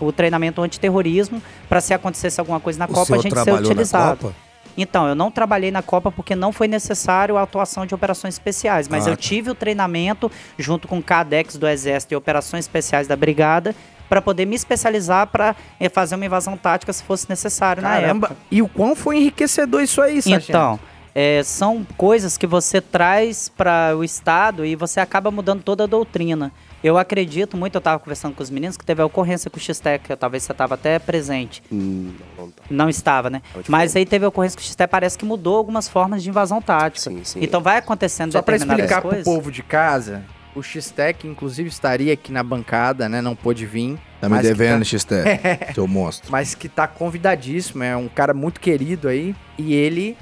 o 0.00 0.10
treinamento 0.12 0.62
antiterrorismo, 0.62 1.42
para 1.68 1.80
se 1.80 1.92
acontecesse 1.92 2.40
alguma 2.40 2.60
coisa 2.60 2.78
na 2.78 2.86
O 2.86 2.88
Copa, 2.88 3.14
a 3.14 3.18
gente 3.18 3.38
ser 3.38 3.52
na 3.52 3.58
utilizado. 3.60 4.34
Então, 4.76 5.08
eu 5.08 5.14
não 5.14 5.30
trabalhei 5.30 5.70
na 5.72 5.82
Copa 5.82 6.10
porque 6.10 6.36
não 6.36 6.52
foi 6.52 6.68
necessário 6.68 7.36
a 7.36 7.42
atuação 7.42 7.84
de 7.84 7.94
operações 7.94 8.34
especiais, 8.34 8.86
mas 8.88 9.06
Ah, 9.06 9.10
eu 9.10 9.16
tá. 9.16 9.22
tive 9.22 9.50
o 9.50 9.54
treinamento 9.54 10.30
junto 10.56 10.86
com 10.86 10.98
o 10.98 11.02
CADEX 11.02 11.56
do 11.56 11.66
Exército 11.68 12.14
e 12.14 12.16
operações 12.16 12.64
especiais 12.64 13.08
da 13.08 13.16
Brigada 13.16 13.74
para 14.08 14.22
poder 14.22 14.46
me 14.46 14.54
especializar 14.54 15.26
para 15.26 15.54
fazer 15.92 16.14
uma 16.14 16.24
invasão 16.24 16.56
tática 16.56 16.92
se 16.92 17.02
fosse 17.02 17.28
necessário 17.28 17.82
na 17.82 17.90
Caramba. 17.90 18.28
época. 18.28 18.40
E 18.50 18.62
o 18.62 18.68
quão 18.68 18.94
foi 18.94 19.18
enriquecedor 19.18 19.82
isso 19.82 20.00
aí, 20.00 20.22
Sargento? 20.22 20.50
Então, 20.50 20.80
é, 21.20 21.42
são 21.42 21.84
coisas 21.96 22.36
que 22.38 22.46
você 22.46 22.80
traz 22.80 23.48
para 23.48 23.96
o 23.96 24.04
Estado 24.04 24.64
e 24.64 24.76
você 24.76 25.00
acaba 25.00 25.32
mudando 25.32 25.64
toda 25.64 25.82
a 25.82 25.86
doutrina. 25.88 26.52
Eu 26.80 26.96
acredito 26.96 27.56
muito, 27.56 27.74
eu 27.74 27.80
estava 27.80 27.98
conversando 27.98 28.36
com 28.36 28.42
os 28.44 28.50
meninos, 28.50 28.76
que 28.76 28.84
teve 28.84 29.02
a 29.02 29.04
ocorrência 29.04 29.50
com 29.50 29.56
o 29.56 29.60
X-Tech, 29.60 30.14
talvez 30.16 30.44
você 30.44 30.52
estava 30.52 30.74
até 30.76 30.96
presente. 31.00 31.60
Hum, 31.72 32.12
não, 32.38 32.44
não 32.44 32.50
tá. 32.52 32.62
Não 32.70 32.88
estava, 32.88 33.28
né? 33.28 33.42
Mas 33.66 33.90
falar. 33.94 34.00
aí 34.00 34.06
teve 34.06 34.24
a 34.24 34.28
ocorrência 34.28 34.56
com 34.56 34.62
o 34.62 34.64
X-Tech, 34.64 34.88
parece 34.88 35.18
que 35.18 35.24
mudou 35.24 35.56
algumas 35.56 35.88
formas 35.88 36.22
de 36.22 36.28
invasão 36.28 36.62
tática. 36.62 37.10
Sim, 37.10 37.24
sim. 37.24 37.40
Então 37.42 37.60
vai 37.60 37.78
acontecendo 37.78 38.30
Só 38.30 38.38
determinadas 38.38 38.84
explicar 38.84 39.00
pro 39.00 39.10
coisas. 39.10 39.24
povo 39.24 39.50
de 39.50 39.64
casa, 39.64 40.22
o 40.54 40.62
X-Tech, 40.62 41.26
inclusive, 41.26 41.68
estaria 41.68 42.12
aqui 42.12 42.30
na 42.30 42.44
bancada, 42.44 43.08
né? 43.08 43.20
Não 43.20 43.34
pôde 43.34 43.66
vir. 43.66 43.98
Tá 44.20 44.28
me 44.28 44.40
devendo, 44.40 44.84
tá- 44.88 44.98
Xté, 44.98 45.72
seu 45.74 45.86
monstro. 45.88 46.30
Mas 46.30 46.54
que 46.54 46.68
tá 46.68 46.86
convidadíssimo, 46.86 47.82
é 47.82 47.96
um 47.96 48.06
cara 48.08 48.32
muito 48.32 48.60
querido 48.60 49.08
aí. 49.08 49.34
E 49.58 49.74
ele. 49.74 50.16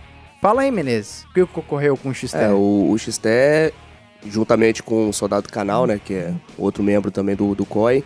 Fala 0.46 0.62
aí, 0.62 0.70
Menezes. 0.70 1.24
O 1.24 1.34
que 1.34 1.42
ocorreu 1.42 1.96
com 1.96 2.10
o 2.10 2.14
X-Tech? 2.14 2.44
É, 2.44 2.50
o, 2.52 2.92
o 2.92 2.96
XT, 2.96 3.74
juntamente 4.28 4.80
com 4.80 5.08
o 5.08 5.12
Soldado 5.12 5.48
Canal, 5.48 5.88
né, 5.88 6.00
que 6.02 6.14
é 6.14 6.32
outro 6.56 6.84
membro 6.84 7.10
também 7.10 7.34
do, 7.34 7.52
do 7.52 7.66
COI, 7.66 8.04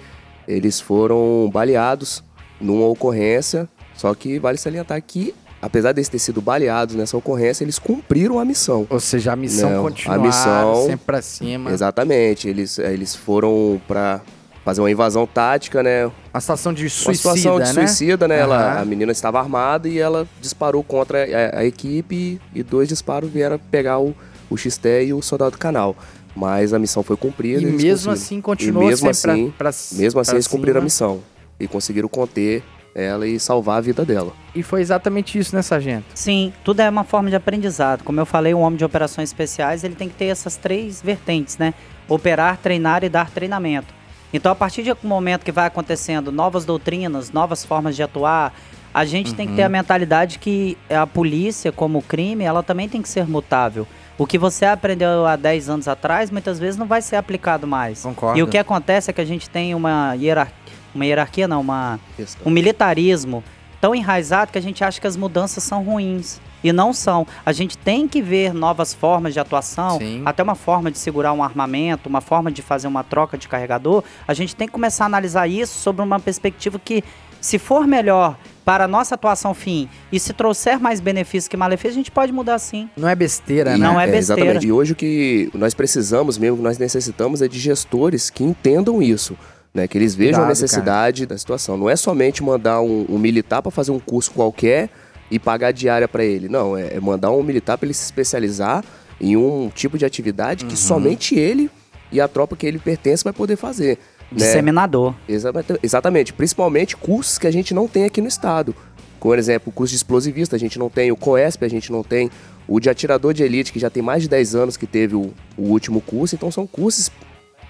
eles 0.48 0.80
foram 0.80 1.50
baleados 1.52 2.24
numa 2.58 2.86
ocorrência, 2.86 3.68
só 3.94 4.14
que 4.14 4.38
vale 4.38 4.56
salientar 4.56 5.02
que, 5.02 5.34
apesar 5.60 5.92
deles 5.92 6.08
ter 6.08 6.18
sido 6.18 6.40
baleados 6.40 6.94
nessa 6.94 7.14
ocorrência, 7.14 7.62
eles 7.62 7.78
cumpriram 7.78 8.38
a 8.38 8.44
missão. 8.46 8.86
Ou 8.88 9.00
seja, 9.00 9.34
a 9.34 9.36
missão 9.36 9.70
Não, 9.70 9.86
a 10.06 10.18
missão- 10.18 10.86
sempre 10.86 11.04
pra 11.04 11.20
cima. 11.20 11.70
Exatamente, 11.70 12.48
eles, 12.48 12.78
eh, 12.78 12.90
eles 12.90 13.14
foram 13.14 13.78
para 13.86 14.22
fazer 14.64 14.80
uma 14.80 14.90
invasão 14.90 15.26
tática, 15.26 15.82
né, 15.82 16.06
Uma 16.32 16.40
situação 16.40 16.72
de 16.72 16.84
uma 16.84 16.90
suicida, 16.90 17.14
situação 17.34 17.54
de 17.60 17.66
né? 17.66 17.86
suicida, 17.86 18.28
né? 18.28 18.38
Ela, 18.38 18.80
a 18.80 18.84
menina 18.84 19.10
estava 19.12 19.38
armada 19.38 19.88
e 19.88 19.98
ela 19.98 20.26
disparou 20.40 20.82
contra 20.84 21.24
a, 21.54 21.60
a 21.60 21.64
equipe 21.64 22.40
e 22.54 22.62
dois 22.62 22.88
disparos 22.88 23.30
vieram 23.30 23.58
pegar 23.70 23.98
o, 23.98 24.14
o 24.50 24.56
XT 24.56 25.06
e 25.06 25.12
o 25.12 25.22
soldado 25.22 25.56
canal. 25.58 25.96
Mas 26.36 26.72
a 26.72 26.78
missão 26.78 27.02
foi 27.02 27.16
cumprida. 27.16 27.60
E 27.62 27.66
mesmo 27.72 28.12
assim 28.12 28.40
continuou 28.40 28.84
E 28.84 28.86
mesmo 28.88 29.12
sempre 29.12 29.30
assim, 29.32 29.50
pra, 29.50 29.70
pra, 29.72 29.98
Mesmo 29.98 30.20
assim, 30.20 30.30
pra 30.30 30.36
eles 30.36 30.46
cumpriram 30.46 30.78
a 30.78 30.80
cima. 30.80 30.84
missão 30.84 31.20
e 31.58 31.66
conseguiram 31.66 32.08
conter 32.08 32.62
ela 32.94 33.26
e 33.26 33.38
salvar 33.38 33.78
a 33.78 33.80
vida 33.80 34.04
dela. 34.04 34.32
E 34.54 34.62
foi 34.62 34.80
exatamente 34.80 35.38
isso, 35.38 35.54
né, 35.54 35.62
Sargento? 35.62 36.06
Sim, 36.14 36.52
tudo 36.64 36.80
é 36.80 36.88
uma 36.88 37.04
forma 37.04 37.30
de 37.30 37.36
aprendizado. 37.36 38.02
Como 38.04 38.18
eu 38.20 38.26
falei, 38.26 38.52
um 38.54 38.60
homem 38.60 38.76
de 38.76 38.84
operações 38.84 39.28
especiais, 39.30 39.84
ele 39.84 39.94
tem 39.94 40.08
que 40.08 40.14
ter 40.14 40.26
essas 40.26 40.56
três 40.56 41.00
vertentes, 41.02 41.56
né? 41.58 41.72
Operar, 42.08 42.58
treinar 42.58 43.04
e 43.04 43.08
dar 43.08 43.30
treinamento. 43.30 43.92
Então, 44.32 44.52
a 44.52 44.54
partir 44.54 44.82
de 44.82 44.92
um 44.92 44.96
momento 45.02 45.44
que 45.44 45.52
vai 45.52 45.66
acontecendo 45.66 46.30
novas 46.30 46.64
doutrinas, 46.64 47.32
novas 47.32 47.64
formas 47.64 47.96
de 47.96 48.02
atuar, 48.02 48.52
a 48.92 49.04
gente 49.04 49.34
tem 49.34 49.46
que 49.46 49.54
ter 49.54 49.62
a 49.62 49.68
mentalidade 49.68 50.38
que 50.38 50.76
a 50.88 51.06
polícia, 51.06 51.70
como 51.70 52.02
crime, 52.02 52.44
ela 52.44 52.62
também 52.62 52.88
tem 52.88 53.00
que 53.00 53.08
ser 53.08 53.26
mutável. 53.26 53.86
O 54.18 54.26
que 54.26 54.36
você 54.36 54.66
aprendeu 54.66 55.26
há 55.26 55.34
10 55.34 55.70
anos 55.70 55.88
atrás, 55.88 56.30
muitas 56.30 56.58
vezes 56.58 56.76
não 56.76 56.86
vai 56.86 57.00
ser 57.00 57.16
aplicado 57.16 57.66
mais. 57.66 58.02
Concordo. 58.02 58.38
E 58.38 58.42
o 58.42 58.46
que 58.46 58.58
acontece 58.58 59.10
é 59.10 59.12
que 59.14 59.20
a 59.20 59.24
gente 59.24 59.48
tem 59.48 59.74
uma 59.74 60.14
hierarquia, 60.14 60.74
uma 60.94 61.06
hierarquia 61.06 61.48
não, 61.48 61.60
uma 61.60 61.98
Questão. 62.16 62.42
um 62.46 62.50
militarismo 62.50 63.42
tão 63.80 63.94
enraizado 63.94 64.52
que 64.52 64.58
a 64.58 64.62
gente 64.62 64.84
acha 64.84 65.00
que 65.00 65.06
as 65.06 65.16
mudanças 65.16 65.64
são 65.64 65.82
ruins. 65.82 66.40
E 66.62 66.72
não 66.72 66.92
são. 66.92 67.26
A 67.44 67.52
gente 67.52 67.76
tem 67.78 68.06
que 68.06 68.20
ver 68.20 68.52
novas 68.52 68.92
formas 68.92 69.32
de 69.32 69.40
atuação, 69.40 69.98
Sim. 69.98 70.22
até 70.24 70.42
uma 70.42 70.54
forma 70.54 70.90
de 70.90 70.98
segurar 70.98 71.32
um 71.32 71.42
armamento, 71.42 72.08
uma 72.08 72.20
forma 72.20 72.50
de 72.50 72.62
fazer 72.62 72.86
uma 72.88 73.02
troca 73.02 73.38
de 73.38 73.48
carregador. 73.48 74.02
A 74.28 74.34
gente 74.34 74.54
tem 74.54 74.66
que 74.66 74.72
começar 74.72 75.04
a 75.04 75.06
analisar 75.06 75.46
isso 75.48 75.78
sobre 75.78 76.02
uma 76.02 76.20
perspectiva 76.20 76.78
que, 76.78 77.02
se 77.40 77.58
for 77.58 77.86
melhor 77.86 78.36
para 78.64 78.84
a 78.84 78.88
nossa 78.88 79.14
atuação 79.14 79.54
fim 79.54 79.88
e 80.12 80.20
se 80.20 80.32
trouxer 80.34 80.78
mais 80.78 81.00
benefícios 81.00 81.48
que 81.48 81.56
malefícios, 81.56 81.94
a 81.94 81.98
gente 82.00 82.10
pode 82.10 82.30
mudar 82.30 82.58
sim. 82.58 82.88
Não 82.96 83.08
é 83.08 83.14
besteira, 83.14 83.74
E- 83.74 83.78
né? 83.78 83.86
Não 83.86 83.98
é 83.98 84.06
besteira. 84.06 84.42
Exatamente. 84.42 84.66
E 84.66 84.70
hoje 84.72 84.92
o 84.92 84.94
que 84.96 85.50
nós 85.54 85.72
precisamos 85.74 86.36
mesmo, 86.36 86.58
que 86.58 86.62
nós 86.62 86.76
necessitamos 86.78 87.40
é 87.42 87.48
de 87.48 87.58
gestores 87.58 88.28
que 88.30 88.44
entendam 88.44 89.02
isso. 89.02 89.36
Né, 89.72 89.86
que 89.86 89.96
eles 89.96 90.16
vejam 90.16 90.40
Cuidado, 90.40 90.46
a 90.46 90.48
necessidade 90.48 91.26
da 91.26 91.38
situação. 91.38 91.76
Não 91.76 91.88
é 91.88 91.94
somente 91.94 92.42
mandar 92.42 92.80
um, 92.80 93.06
um 93.08 93.16
militar 93.18 93.62
para 93.62 93.70
fazer 93.70 93.92
um 93.92 94.00
curso 94.00 94.32
qualquer 94.32 94.90
e 95.30 95.38
pagar 95.38 95.72
diária 95.72 96.08
para 96.08 96.24
ele. 96.24 96.48
Não, 96.48 96.76
é, 96.76 96.94
é 96.94 97.00
mandar 97.00 97.30
um 97.30 97.42
militar 97.42 97.78
para 97.78 97.86
ele 97.86 97.94
se 97.94 98.04
especializar 98.04 98.84
em 99.20 99.36
um 99.36 99.70
tipo 99.72 99.98
de 99.98 100.04
atividade 100.04 100.64
Uhum. 100.64 100.70
que 100.70 100.76
somente 100.76 101.34
ele 101.34 101.70
e 102.10 102.20
a 102.20 102.26
tropa 102.26 102.56
que 102.56 102.66
ele 102.66 102.78
pertence 102.78 103.22
vai 103.22 103.32
poder 103.32 103.56
fazer. 103.56 103.98
Né? 104.32 104.38
Disseminador. 104.38 105.14
Exatamente, 105.28 105.80
exatamente. 105.82 106.32
Principalmente 106.32 106.96
cursos 106.96 107.38
que 107.38 107.46
a 107.46 107.50
gente 107.50 107.74
não 107.74 107.86
tem 107.86 108.04
aqui 108.04 108.20
no 108.20 108.28
estado. 108.28 108.74
Por 109.20 109.38
exemplo, 109.38 109.68
o 109.68 109.72
curso 109.72 109.90
de 109.90 109.96
explosivista 109.96 110.56
a 110.56 110.58
gente 110.58 110.78
não 110.78 110.88
tem, 110.88 111.12
o 111.12 111.16
COESP 111.16 111.64
a 111.64 111.68
gente 111.68 111.92
não 111.92 112.02
tem, 112.02 112.30
o 112.66 112.80
de 112.80 112.88
atirador 112.88 113.34
de 113.34 113.42
elite, 113.42 113.72
que 113.72 113.78
já 113.78 113.90
tem 113.90 114.02
mais 114.02 114.22
de 114.22 114.28
10 114.28 114.54
anos 114.54 114.76
que 114.76 114.86
teve 114.86 115.14
o, 115.14 115.32
o 115.58 115.62
último 115.64 116.00
curso. 116.00 116.34
Então 116.34 116.50
são 116.50 116.66
cursos, 116.66 117.10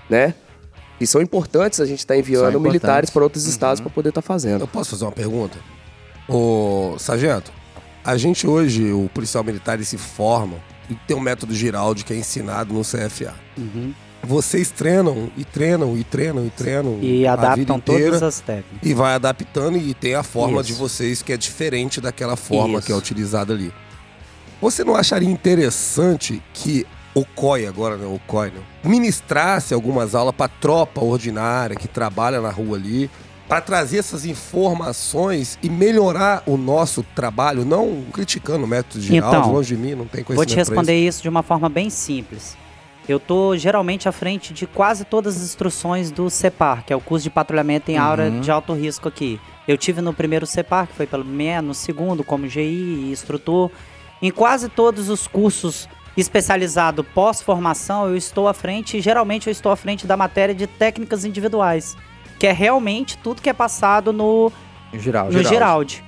né? 0.09 0.35
Que 0.99 1.07
são 1.07 1.21
importantes 1.21 1.81
a 1.81 1.87
gente 1.87 2.01
estar 2.01 2.17
enviando 2.17 2.53
São 2.53 2.61
militares 2.61 3.11
para 3.11 3.23
outros 3.23 3.47
estados 3.47 3.81
para 3.81 3.91
poder 3.91 4.11
estar 4.11 4.23
fazendo. 4.23 4.61
Eu 4.61 4.69
posso 4.69 4.91
fazer 4.91 5.05
uma 5.05 5.13
pergunta? 5.13 5.59
Ô, 6.31 6.97
Sargento, 6.99 7.53
a 8.05 8.17
gente 8.17 8.47
hoje, 8.47 8.93
o 8.93 9.11
policial 9.13 9.45
militar, 9.45 9.75
ele 9.75 9.85
se 9.85 9.99
forma 9.99 10.57
e 10.89 10.95
tem 10.95 11.17
um 11.17 11.21
método 11.21 11.55
Giraldi 11.55 12.05
que 12.05 12.13
é 12.13 12.17
ensinado 12.17 12.73
no 12.73 12.83
CFA. 12.83 13.35
Uhum. 13.57 13.93
Vocês 14.23 14.71
treinam 14.71 15.31
e 15.37 15.45
treinam 15.45 15.97
e 15.97 16.05
treinam 16.05 16.45
e 16.47 16.51
treinam 16.51 16.99
E 17.01 17.27
adaptam 17.27 17.77
inteira 17.79 18.05
todas 18.05 18.23
as 18.23 18.41
técnicas. 18.41 18.79
e 18.83 18.93
vai 18.93 19.15
adaptando 19.15 19.79
e 19.79 19.95
tem 19.95 20.15
a 20.15 20.23
forma 20.23 20.61
Isso. 20.61 20.67
de 20.69 20.73
vocês 20.75 21.23
que 21.23 21.33
é 21.33 21.37
diferente 21.39 22.01
daquela 22.03 22.37
forma 22.37 22.79
Isso. 22.79 22.87
que 22.87 22.93
é 22.93 22.95
utilizada 22.95 23.55
ali. 23.55 23.73
Você 24.61 24.85
não 24.85 24.95
acharia 24.95 25.29
interessante 25.29 26.43
que 26.53 26.87
o 27.15 27.25
COI 27.25 27.67
agora, 27.67 27.97
né, 27.97 28.07
o 28.07 28.21
COI, 28.27 28.51
né, 28.51 28.61
ministrasse 28.85 29.73
algumas 29.73 30.15
aulas 30.15 30.35
para 30.35 30.49
tropa 30.49 31.03
ordinária 31.03 31.75
que 31.75 31.89
trabalha 31.89 32.43
na 32.43 32.51
rua 32.51 32.77
ali, 32.77 33.11
para 33.51 33.61
trazer 33.61 33.99
essas 33.99 34.25
informações 34.25 35.59
e 35.61 35.69
melhorar 35.69 36.45
o 36.47 36.57
nosso 36.57 37.03
trabalho, 37.17 37.65
não 37.65 38.05
criticando 38.13 38.65
o 38.65 38.69
método 38.69 39.03
geral, 39.03 39.29
Então, 39.29 39.53
longe 39.53 39.75
de 39.75 39.83
mim, 39.83 39.97
não 39.97 40.07
tem 40.07 40.23
conhecimento 40.23 40.37
Vou 40.37 40.47
te 40.47 40.55
responder 40.55 40.97
isso 40.97 41.21
de 41.21 41.29
uma 41.29 41.43
forma 41.43 41.69
bem 41.69 41.91
simples. 41.91 42.57
Eu 43.09 43.19
tô 43.19 43.57
geralmente 43.57 44.09
à 44.09 44.13
frente 44.13 44.55
de 44.55 44.69
quase 44.69 45.05
todas 45.05 45.37
as 45.37 45.43
instruções 45.43 46.13
do 46.13 46.31
CEPAR, 46.31 46.85
que 46.87 46.93
é 46.93 46.97
o 46.97 47.01
curso 47.01 47.25
de 47.25 47.31
patrulhamento 47.31 47.91
em 47.91 47.99
aura 47.99 48.31
de 48.31 48.53
alto 48.53 48.73
risco 48.73 49.09
aqui. 49.09 49.41
Eu 49.67 49.77
tive 49.77 50.01
no 50.01 50.15
primeiro 50.15 50.47
CEPAR, 50.47 50.87
que 50.87 50.95
foi 50.95 51.09
pelo 51.09 51.25
ME, 51.25 51.61
no 51.61 51.75
segundo 51.75 52.23
como 52.23 52.47
GI 52.47 52.61
e 52.61 53.11
instrutor. 53.11 53.69
Em 54.23 54.31
quase 54.31 54.69
todos 54.69 55.09
os 55.09 55.27
cursos 55.27 55.89
especializados 56.17 57.05
pós-formação, 57.13 58.07
eu 58.07 58.17
estou 58.17 58.47
à 58.47 58.55
frente, 58.55 58.99
e 58.99 59.01
geralmente 59.01 59.49
eu 59.49 59.51
estou 59.51 59.73
à 59.73 59.77
frente 59.77 60.07
da 60.07 60.17
matéria 60.17 60.55
de 60.55 60.69
técnicas 60.69 61.25
individuais, 61.25 61.97
que 62.41 62.47
é 62.47 62.53
realmente 62.53 63.19
tudo 63.19 63.43
que 63.43 63.51
é 63.51 63.53
passado 63.53 64.15
no 64.15 64.51
No 64.91 64.99
geral. 64.99 65.31
no 65.31 65.45
Giraldi. 65.45 66.03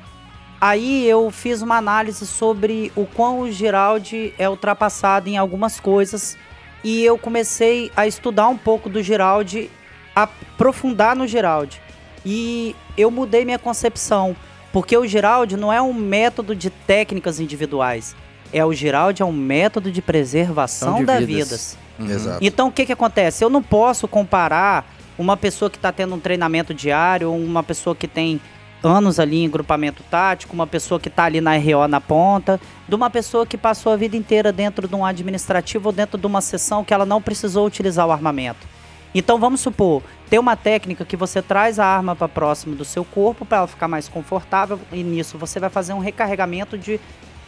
Aí 0.58 1.06
eu 1.06 1.30
fiz 1.30 1.60
uma 1.60 1.76
análise 1.76 2.26
sobre 2.26 2.90
o 2.96 3.04
quão 3.04 3.40
o 3.40 3.50
Giraldi 3.52 4.32
é 4.38 4.48
ultrapassado 4.48 5.28
em 5.28 5.36
algumas 5.36 5.78
coisas 5.78 6.38
e 6.82 7.04
eu 7.04 7.18
comecei 7.18 7.92
a 7.94 8.06
estudar 8.06 8.48
um 8.48 8.56
pouco 8.56 8.88
do 8.88 9.02
Giraldi, 9.02 9.70
aprofundar 10.16 11.14
no 11.14 11.26
Giraldi. 11.26 11.82
E 12.24 12.74
eu 12.96 13.10
mudei 13.10 13.44
minha 13.44 13.58
concepção, 13.58 14.34
porque 14.72 14.96
o 14.96 15.06
Giraldi 15.06 15.56
não 15.58 15.70
é 15.70 15.82
um 15.82 15.92
método 15.92 16.56
de 16.56 16.70
técnicas 16.70 17.40
individuais, 17.40 18.16
é 18.52 18.64
o 18.64 18.72
Giraldi 18.72 19.20
é 19.22 19.24
um 19.26 19.32
método 19.32 19.92
de 19.92 20.00
preservação 20.00 21.04
das 21.04 21.24
vidas. 21.24 21.76
vidas. 21.98 22.16
Exato. 22.16 22.38
Então 22.40 22.68
o 22.68 22.72
que 22.72 22.86
que 22.86 22.92
acontece? 22.92 23.44
Eu 23.44 23.50
não 23.50 23.62
posso 23.62 24.08
comparar 24.08 24.86
uma 25.18 25.36
pessoa 25.36 25.70
que 25.70 25.76
está 25.76 25.92
tendo 25.92 26.14
um 26.14 26.20
treinamento 26.20 26.72
diário, 26.74 27.32
uma 27.32 27.62
pessoa 27.62 27.94
que 27.94 28.08
tem 28.08 28.40
anos 28.82 29.20
ali 29.20 29.44
em 29.44 29.48
grupamento 29.48 30.02
tático, 30.10 30.52
uma 30.54 30.66
pessoa 30.66 30.98
que 30.98 31.08
está 31.08 31.24
ali 31.24 31.40
na 31.40 31.56
RO 31.56 31.86
na 31.88 32.00
ponta, 32.00 32.60
de 32.88 32.94
uma 32.94 33.08
pessoa 33.08 33.46
que 33.46 33.56
passou 33.56 33.92
a 33.92 33.96
vida 33.96 34.16
inteira 34.16 34.50
dentro 34.50 34.88
de 34.88 34.94
um 34.94 35.04
administrativo 35.04 35.88
ou 35.90 35.92
dentro 35.92 36.18
de 36.18 36.26
uma 36.26 36.40
sessão 36.40 36.82
que 36.82 36.92
ela 36.92 37.06
não 37.06 37.22
precisou 37.22 37.64
utilizar 37.66 38.06
o 38.06 38.10
armamento. 38.10 38.66
Então 39.14 39.38
vamos 39.38 39.60
supor, 39.60 40.02
tem 40.30 40.38
uma 40.38 40.56
técnica 40.56 41.04
que 41.04 41.16
você 41.16 41.40
traz 41.42 41.78
a 41.78 41.84
arma 41.86 42.16
para 42.16 42.26
próximo 42.28 42.74
do 42.74 42.84
seu 42.84 43.04
corpo 43.04 43.44
para 43.44 43.58
ela 43.58 43.66
ficar 43.68 43.86
mais 43.86 44.08
confortável 44.08 44.80
e 44.90 45.02
nisso 45.04 45.36
você 45.38 45.60
vai 45.60 45.68
fazer 45.70 45.92
um 45.92 45.98
recarregamento 45.98 46.76
de 46.78 46.98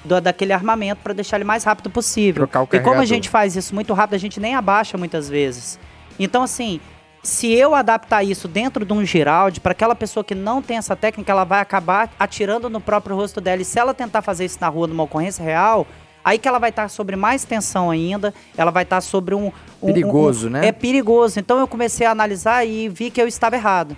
do- 0.05 0.21
daquele 0.21 0.53
armamento 0.53 1.01
para 1.03 1.15
deixar 1.15 1.37
ele 1.39 1.45
mais 1.45 1.65
rápido 1.65 1.89
possível. 1.89 2.43
E 2.77 2.81
como 2.81 2.97
a 3.01 3.07
gente 3.07 3.29
faz 3.31 3.57
isso 3.57 3.75
muito 3.75 3.95
rápido, 3.95 4.15
a 4.15 4.19
gente 4.19 4.39
nem 4.39 4.55
abaixa 4.55 4.99
muitas 4.99 5.29
vezes. 5.31 5.81
Então 6.21 6.43
assim, 6.43 6.79
se 7.25 7.51
eu 7.53 7.75
adaptar 7.75 8.22
isso 8.22 8.47
dentro 8.47 8.85
de 8.85 8.93
um 8.93 9.05
Giraldi, 9.05 9.59
para 9.59 9.72
aquela 9.72 9.95
pessoa 9.95 10.22
que 10.22 10.35
não 10.35 10.61
tem 10.62 10.77
essa 10.77 10.95
técnica, 10.95 11.33
ela 11.33 11.43
vai 11.45 11.61
acabar 11.61 12.11
atirando 12.18 12.68
no 12.70 12.81
próprio 12.81 13.16
rosto 13.16 13.41
dela. 13.41 13.62
E 13.62 13.64
se 13.64 13.79
ela 13.79 13.93
tentar 13.95 14.22
fazer 14.22 14.45
isso 14.45 14.59
na 14.61 14.68
rua 14.68 14.87
numa 14.87 15.03
ocorrência 15.03 15.43
real, 15.43 15.87
aí 16.22 16.39
que 16.39 16.47
ela 16.47 16.59
vai 16.59 16.70
estar 16.70 16.89
sobre 16.89 17.16
mais 17.16 17.43
tensão 17.45 17.91
ainda, 17.91 18.33
ela 18.57 18.70
vai 18.70 18.83
estar 18.83 19.01
sobre 19.01 19.35
um... 19.35 19.51
um- 19.83 19.87
Perigoso, 19.93 20.47
um- 20.49 20.51
né? 20.51 20.66
É 20.68 20.72
perigoso. 20.72 21.41
Então 21.41 21.59
eu 21.59 21.66
comecei 21.66 22.07
a 22.07 22.11
analisar 22.11 22.64
e 22.66 22.89
vi 22.89 23.11
que 23.11 23.20
eu 23.20 23.27
estava 23.27 23.57
errado. 23.57 23.97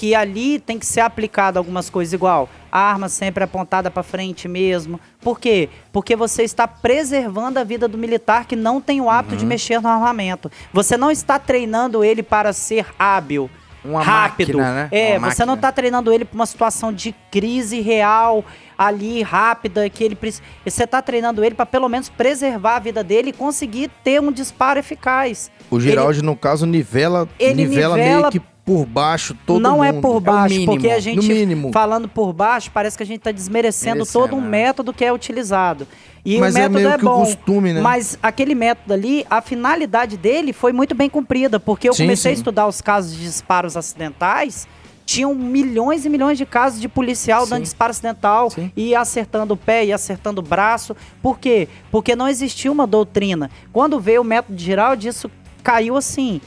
Que 0.00 0.14
ali 0.14 0.58
tem 0.58 0.78
que 0.78 0.86
ser 0.86 1.00
aplicado 1.00 1.58
algumas 1.58 1.90
coisas 1.90 2.14
igual. 2.14 2.48
A 2.72 2.78
arma 2.80 3.06
sempre 3.06 3.44
apontada 3.44 3.90
para 3.90 4.02
frente 4.02 4.48
mesmo. 4.48 4.98
Por 5.20 5.38
quê? 5.38 5.68
Porque 5.92 6.16
você 6.16 6.42
está 6.42 6.66
preservando 6.66 7.58
a 7.58 7.64
vida 7.64 7.86
do 7.86 7.98
militar 7.98 8.46
que 8.46 8.56
não 8.56 8.80
tem 8.80 8.98
o 9.02 9.10
hábito 9.10 9.34
Uhum. 9.34 9.40
de 9.40 9.44
mexer 9.44 9.78
no 9.78 9.88
armamento. 9.90 10.50
Você 10.72 10.96
não 10.96 11.10
está 11.10 11.38
treinando 11.38 12.02
ele 12.02 12.22
para 12.22 12.50
ser 12.54 12.86
hábil. 12.98 13.50
Uma 13.84 14.02
rápido. 14.02 14.56
máquina, 14.58 14.74
né? 14.74 14.88
É, 14.90 15.18
Uma 15.18 15.30
você 15.30 15.42
não 15.44 15.48
máquina. 15.52 15.54
está 15.68 15.72
treinando 15.72 16.10
ele 16.12 16.24
para 16.24 16.34
uma 16.34 16.46
situação 16.46 16.90
de 16.92 17.14
crise 17.30 17.82
real 17.82 18.42
ali 18.78 19.20
rápida 19.20 19.88
que 19.90 20.02
ele 20.02 20.14
precisa. 20.14 20.42
Você 20.66 20.84
está 20.84 21.02
treinando 21.02 21.44
ele 21.44 21.54
para 21.54 21.66
pelo 21.66 21.90
menos 21.90 22.08
preservar 22.08 22.76
a 22.76 22.78
vida 22.78 23.04
dele 23.04 23.30
e 23.30 23.32
conseguir 23.34 23.90
ter 24.02 24.18
um 24.18 24.32
disparo 24.32 24.78
eficaz. 24.78 25.50
O 25.70 25.78
Giraldi, 25.78 26.22
no 26.22 26.34
caso, 26.36 26.64
nivela, 26.64 27.28
Ele 27.38 27.66
nivela, 27.66 27.96
nivela- 27.98 28.18
meio 28.20 28.30
que 28.32 28.40
por 28.70 28.86
baixo 28.86 29.36
todo 29.44 29.60
não 29.60 29.78
mundo. 29.78 29.84
é 29.84 29.92
por 29.94 30.20
baixo, 30.20 30.54
mínimo, 30.54 30.72
porque 30.72 30.90
a 30.90 31.00
gente 31.00 31.72
falando 31.72 32.08
por 32.08 32.32
baixo, 32.32 32.70
parece 32.72 32.96
que 32.96 33.02
a 33.02 33.06
gente 33.06 33.18
está 33.18 33.32
desmerecendo 33.32 33.96
Merecendo, 33.96 34.12
todo 34.12 34.36
um 34.36 34.40
né? 34.40 34.46
método 34.48 34.92
que 34.92 35.04
é 35.04 35.12
utilizado. 35.12 35.88
E 36.24 36.38
Mas 36.38 36.54
o 36.54 36.58
é 36.58 36.60
método 36.60 36.78
meio 36.78 36.88
é, 36.90 36.96
que 36.96 37.04
o 37.04 37.08
bom, 37.08 37.24
costume, 37.24 37.72
né? 37.72 37.80
mas 37.80 38.16
aquele 38.22 38.54
método 38.54 38.94
ali, 38.94 39.26
a 39.28 39.42
finalidade 39.42 40.16
dele 40.16 40.52
foi 40.52 40.72
muito 40.72 40.94
bem 40.94 41.10
cumprida, 41.10 41.58
porque 41.58 41.88
eu 41.88 41.92
Sim, 41.92 42.04
comecei 42.04 42.30
a 42.30 42.34
sim. 42.36 42.40
estudar 42.40 42.68
os 42.68 42.80
casos 42.80 43.16
de 43.16 43.24
disparos 43.24 43.76
acidentais, 43.76 44.68
tinham 45.04 45.34
milhões 45.34 46.04
e 46.04 46.08
milhões 46.08 46.38
de 46.38 46.46
casos 46.46 46.80
de 46.80 46.88
policial 46.88 47.46
dando 47.46 47.58
Sim. 47.58 47.62
disparo 47.64 47.90
acidental 47.90 48.50
Sim. 48.50 48.70
e 48.76 48.94
acertando 48.94 49.54
o 49.54 49.56
pé 49.56 49.84
e 49.84 49.92
acertando 49.92 50.40
o 50.40 50.44
braço. 50.44 50.94
Por 51.20 51.40
quê? 51.40 51.66
Porque 51.90 52.14
não 52.14 52.28
existia 52.28 52.70
uma 52.70 52.86
doutrina. 52.86 53.50
Quando 53.72 53.98
veio 53.98 54.20
o 54.20 54.24
método 54.24 54.56
geral, 54.56 54.94
disso 54.94 55.28
caiu 55.64 55.96
assim 55.96 56.40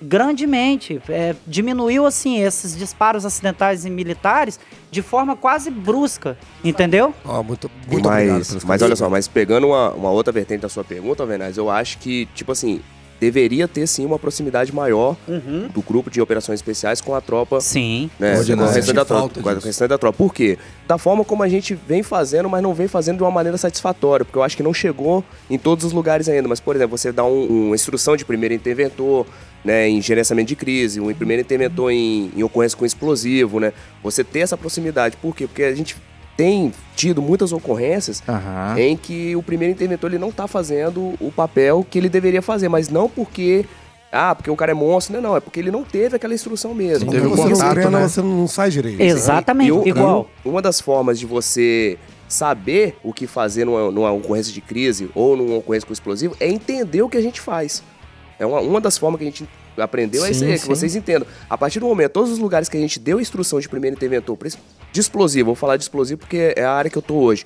grandemente, 0.00 1.00
é, 1.08 1.34
diminuiu 1.46 2.06
assim 2.06 2.40
esses 2.42 2.76
disparos 2.76 3.24
acidentais 3.24 3.84
em 3.84 3.90
militares 3.90 4.58
de 4.90 5.02
forma 5.02 5.36
quase 5.36 5.70
brusca, 5.70 6.36
entendeu? 6.64 7.14
Ó, 7.24 7.42
muito, 7.42 7.70
muito 7.90 8.08
mas, 8.08 8.64
mas 8.64 8.82
olha 8.82 8.96
só, 8.96 9.08
mas 9.10 9.28
pegando 9.28 9.66
uma, 9.68 9.90
uma 9.92 10.10
outra 10.10 10.32
vertente 10.32 10.60
da 10.60 10.68
sua 10.68 10.84
pergunta, 10.84 11.24
Venaz, 11.26 11.56
eu 11.56 11.70
acho 11.70 11.98
que, 11.98 12.26
tipo 12.34 12.52
assim, 12.52 12.80
deveria 13.18 13.66
ter 13.66 13.86
sim 13.86 14.04
uma 14.04 14.18
proximidade 14.18 14.74
maior 14.74 15.16
do 15.72 15.80
grupo 15.80 16.10
de 16.10 16.20
operações 16.20 16.58
especiais 16.58 17.00
com 17.00 17.14
a 17.14 17.20
tropa 17.22 17.62
Sim. 17.62 18.10
né, 18.18 18.34
com 18.44 18.52
o 18.52 18.66
restante 18.66 18.92
da 18.92 19.04
tropa. 19.06 19.40
Com 19.40 19.48
o 19.48 19.54
restante 19.58 19.88
da 19.88 19.96
tropa. 19.96 20.18
Por 20.18 20.34
quê? 20.34 20.58
Da 20.86 20.98
forma 20.98 21.24
como 21.24 21.42
a 21.42 21.48
gente 21.48 21.74
vem 21.88 22.02
fazendo, 22.02 22.46
mas 22.50 22.62
não 22.62 22.74
vem 22.74 22.86
fazendo 22.86 23.16
de 23.16 23.22
uma 23.22 23.30
maneira 23.30 23.56
satisfatória, 23.56 24.22
porque 24.22 24.36
eu 24.38 24.42
acho 24.42 24.54
que 24.54 24.62
não 24.62 24.74
chegou 24.74 25.24
em 25.48 25.56
todos 25.56 25.86
os 25.86 25.92
lugares 25.92 26.28
ainda. 26.28 26.46
Mas, 26.46 26.60
por 26.60 26.76
exemplo, 26.76 26.96
você 26.98 27.10
dá 27.10 27.24
um- 27.24 27.68
uma 27.68 27.74
instrução 27.74 28.18
de 28.18 28.24
primeiro 28.24 28.54
interventor, 28.54 29.26
né, 29.66 29.88
em 29.88 30.00
gerenciamento 30.00 30.46
de 30.46 30.54
crise, 30.54 31.00
um 31.00 31.12
primeiro 31.12 31.42
interventor 31.42 31.90
em, 31.90 32.30
em 32.36 32.42
ocorrência 32.44 32.78
com 32.78 32.86
explosivo, 32.86 33.58
né? 33.58 33.72
Você 34.00 34.22
ter 34.22 34.38
essa 34.38 34.56
proximidade. 34.56 35.16
Por 35.16 35.34
quê? 35.34 35.48
Porque 35.48 35.64
a 35.64 35.74
gente 35.74 35.96
tem 36.36 36.72
tido 36.94 37.20
muitas 37.20 37.50
ocorrências 37.52 38.22
Aham. 38.28 38.78
em 38.78 38.96
que 38.96 39.34
o 39.34 39.42
primeiro 39.42 39.72
interventor 39.72 40.08
ele 40.08 40.20
não 40.20 40.30
tá 40.30 40.46
fazendo 40.46 41.14
o 41.20 41.32
papel 41.34 41.84
que 41.90 41.98
ele 41.98 42.08
deveria 42.08 42.40
fazer, 42.40 42.68
mas 42.68 42.88
não 42.88 43.08
porque 43.08 43.64
ah, 44.12 44.36
porque 44.36 44.48
o 44.48 44.54
cara 44.54 44.70
é 44.70 44.74
monstro, 44.74 45.14
não, 45.14 45.30
não, 45.30 45.36
é 45.36 45.40
porque 45.40 45.58
ele 45.58 45.72
não 45.72 45.82
teve 45.82 46.14
aquela 46.14 46.32
instrução 46.32 46.72
mesmo. 46.72 47.10
Teve 47.10 47.26
você 47.26 47.42
não 47.42 47.50
contato, 47.50 47.74
treina, 47.74 47.98
né? 47.98 48.08
você 48.08 48.22
não 48.22 48.46
sai 48.46 48.70
direito. 48.70 49.00
Exatamente, 49.00 49.72
E 49.84 49.88
igual. 49.88 50.30
Uma 50.44 50.62
das 50.62 50.80
formas 50.80 51.18
de 51.18 51.26
você 51.26 51.98
saber 52.28 52.96
o 53.02 53.12
que 53.12 53.26
fazer 53.26 53.64
numa, 53.64 53.90
numa 53.90 54.12
ocorrência 54.12 54.52
de 54.52 54.60
crise 54.60 55.10
ou 55.12 55.36
numa 55.36 55.56
ocorrência 55.56 55.86
com 55.86 55.92
explosivo 55.92 56.36
é 56.38 56.48
entender 56.48 57.02
o 57.02 57.08
que 57.08 57.16
a 57.16 57.20
gente 57.20 57.40
faz. 57.40 57.82
É 58.38 58.46
uma, 58.46 58.60
uma 58.60 58.80
das 58.80 58.98
formas 58.98 59.18
que 59.18 59.24
a 59.24 59.30
gente 59.30 59.48
aprendeu 59.76 60.24
é 60.24 60.30
isso 60.30 60.40
Sim, 60.40 60.46
aí, 60.46 60.52
que 60.52 60.58
sim. 60.60 60.68
vocês 60.68 60.94
entendam. 60.96 61.26
A 61.48 61.56
partir 61.56 61.80
do 61.80 61.86
momento, 61.86 62.12
todos 62.12 62.30
os 62.30 62.38
lugares 62.38 62.68
que 62.68 62.76
a 62.76 62.80
gente 62.80 62.98
deu 62.98 63.20
instrução 63.20 63.60
de 63.60 63.68
primeiro 63.68 63.96
interventor 63.96 64.38
de 64.92 65.00
explosivo, 65.00 65.46
vou 65.46 65.54
falar 65.54 65.76
de 65.76 65.84
explosivo 65.84 66.20
porque 66.20 66.54
é 66.56 66.64
a 66.64 66.72
área 66.72 66.90
que 66.90 66.96
eu 66.96 67.02
tô 67.02 67.14
hoje. 67.14 67.44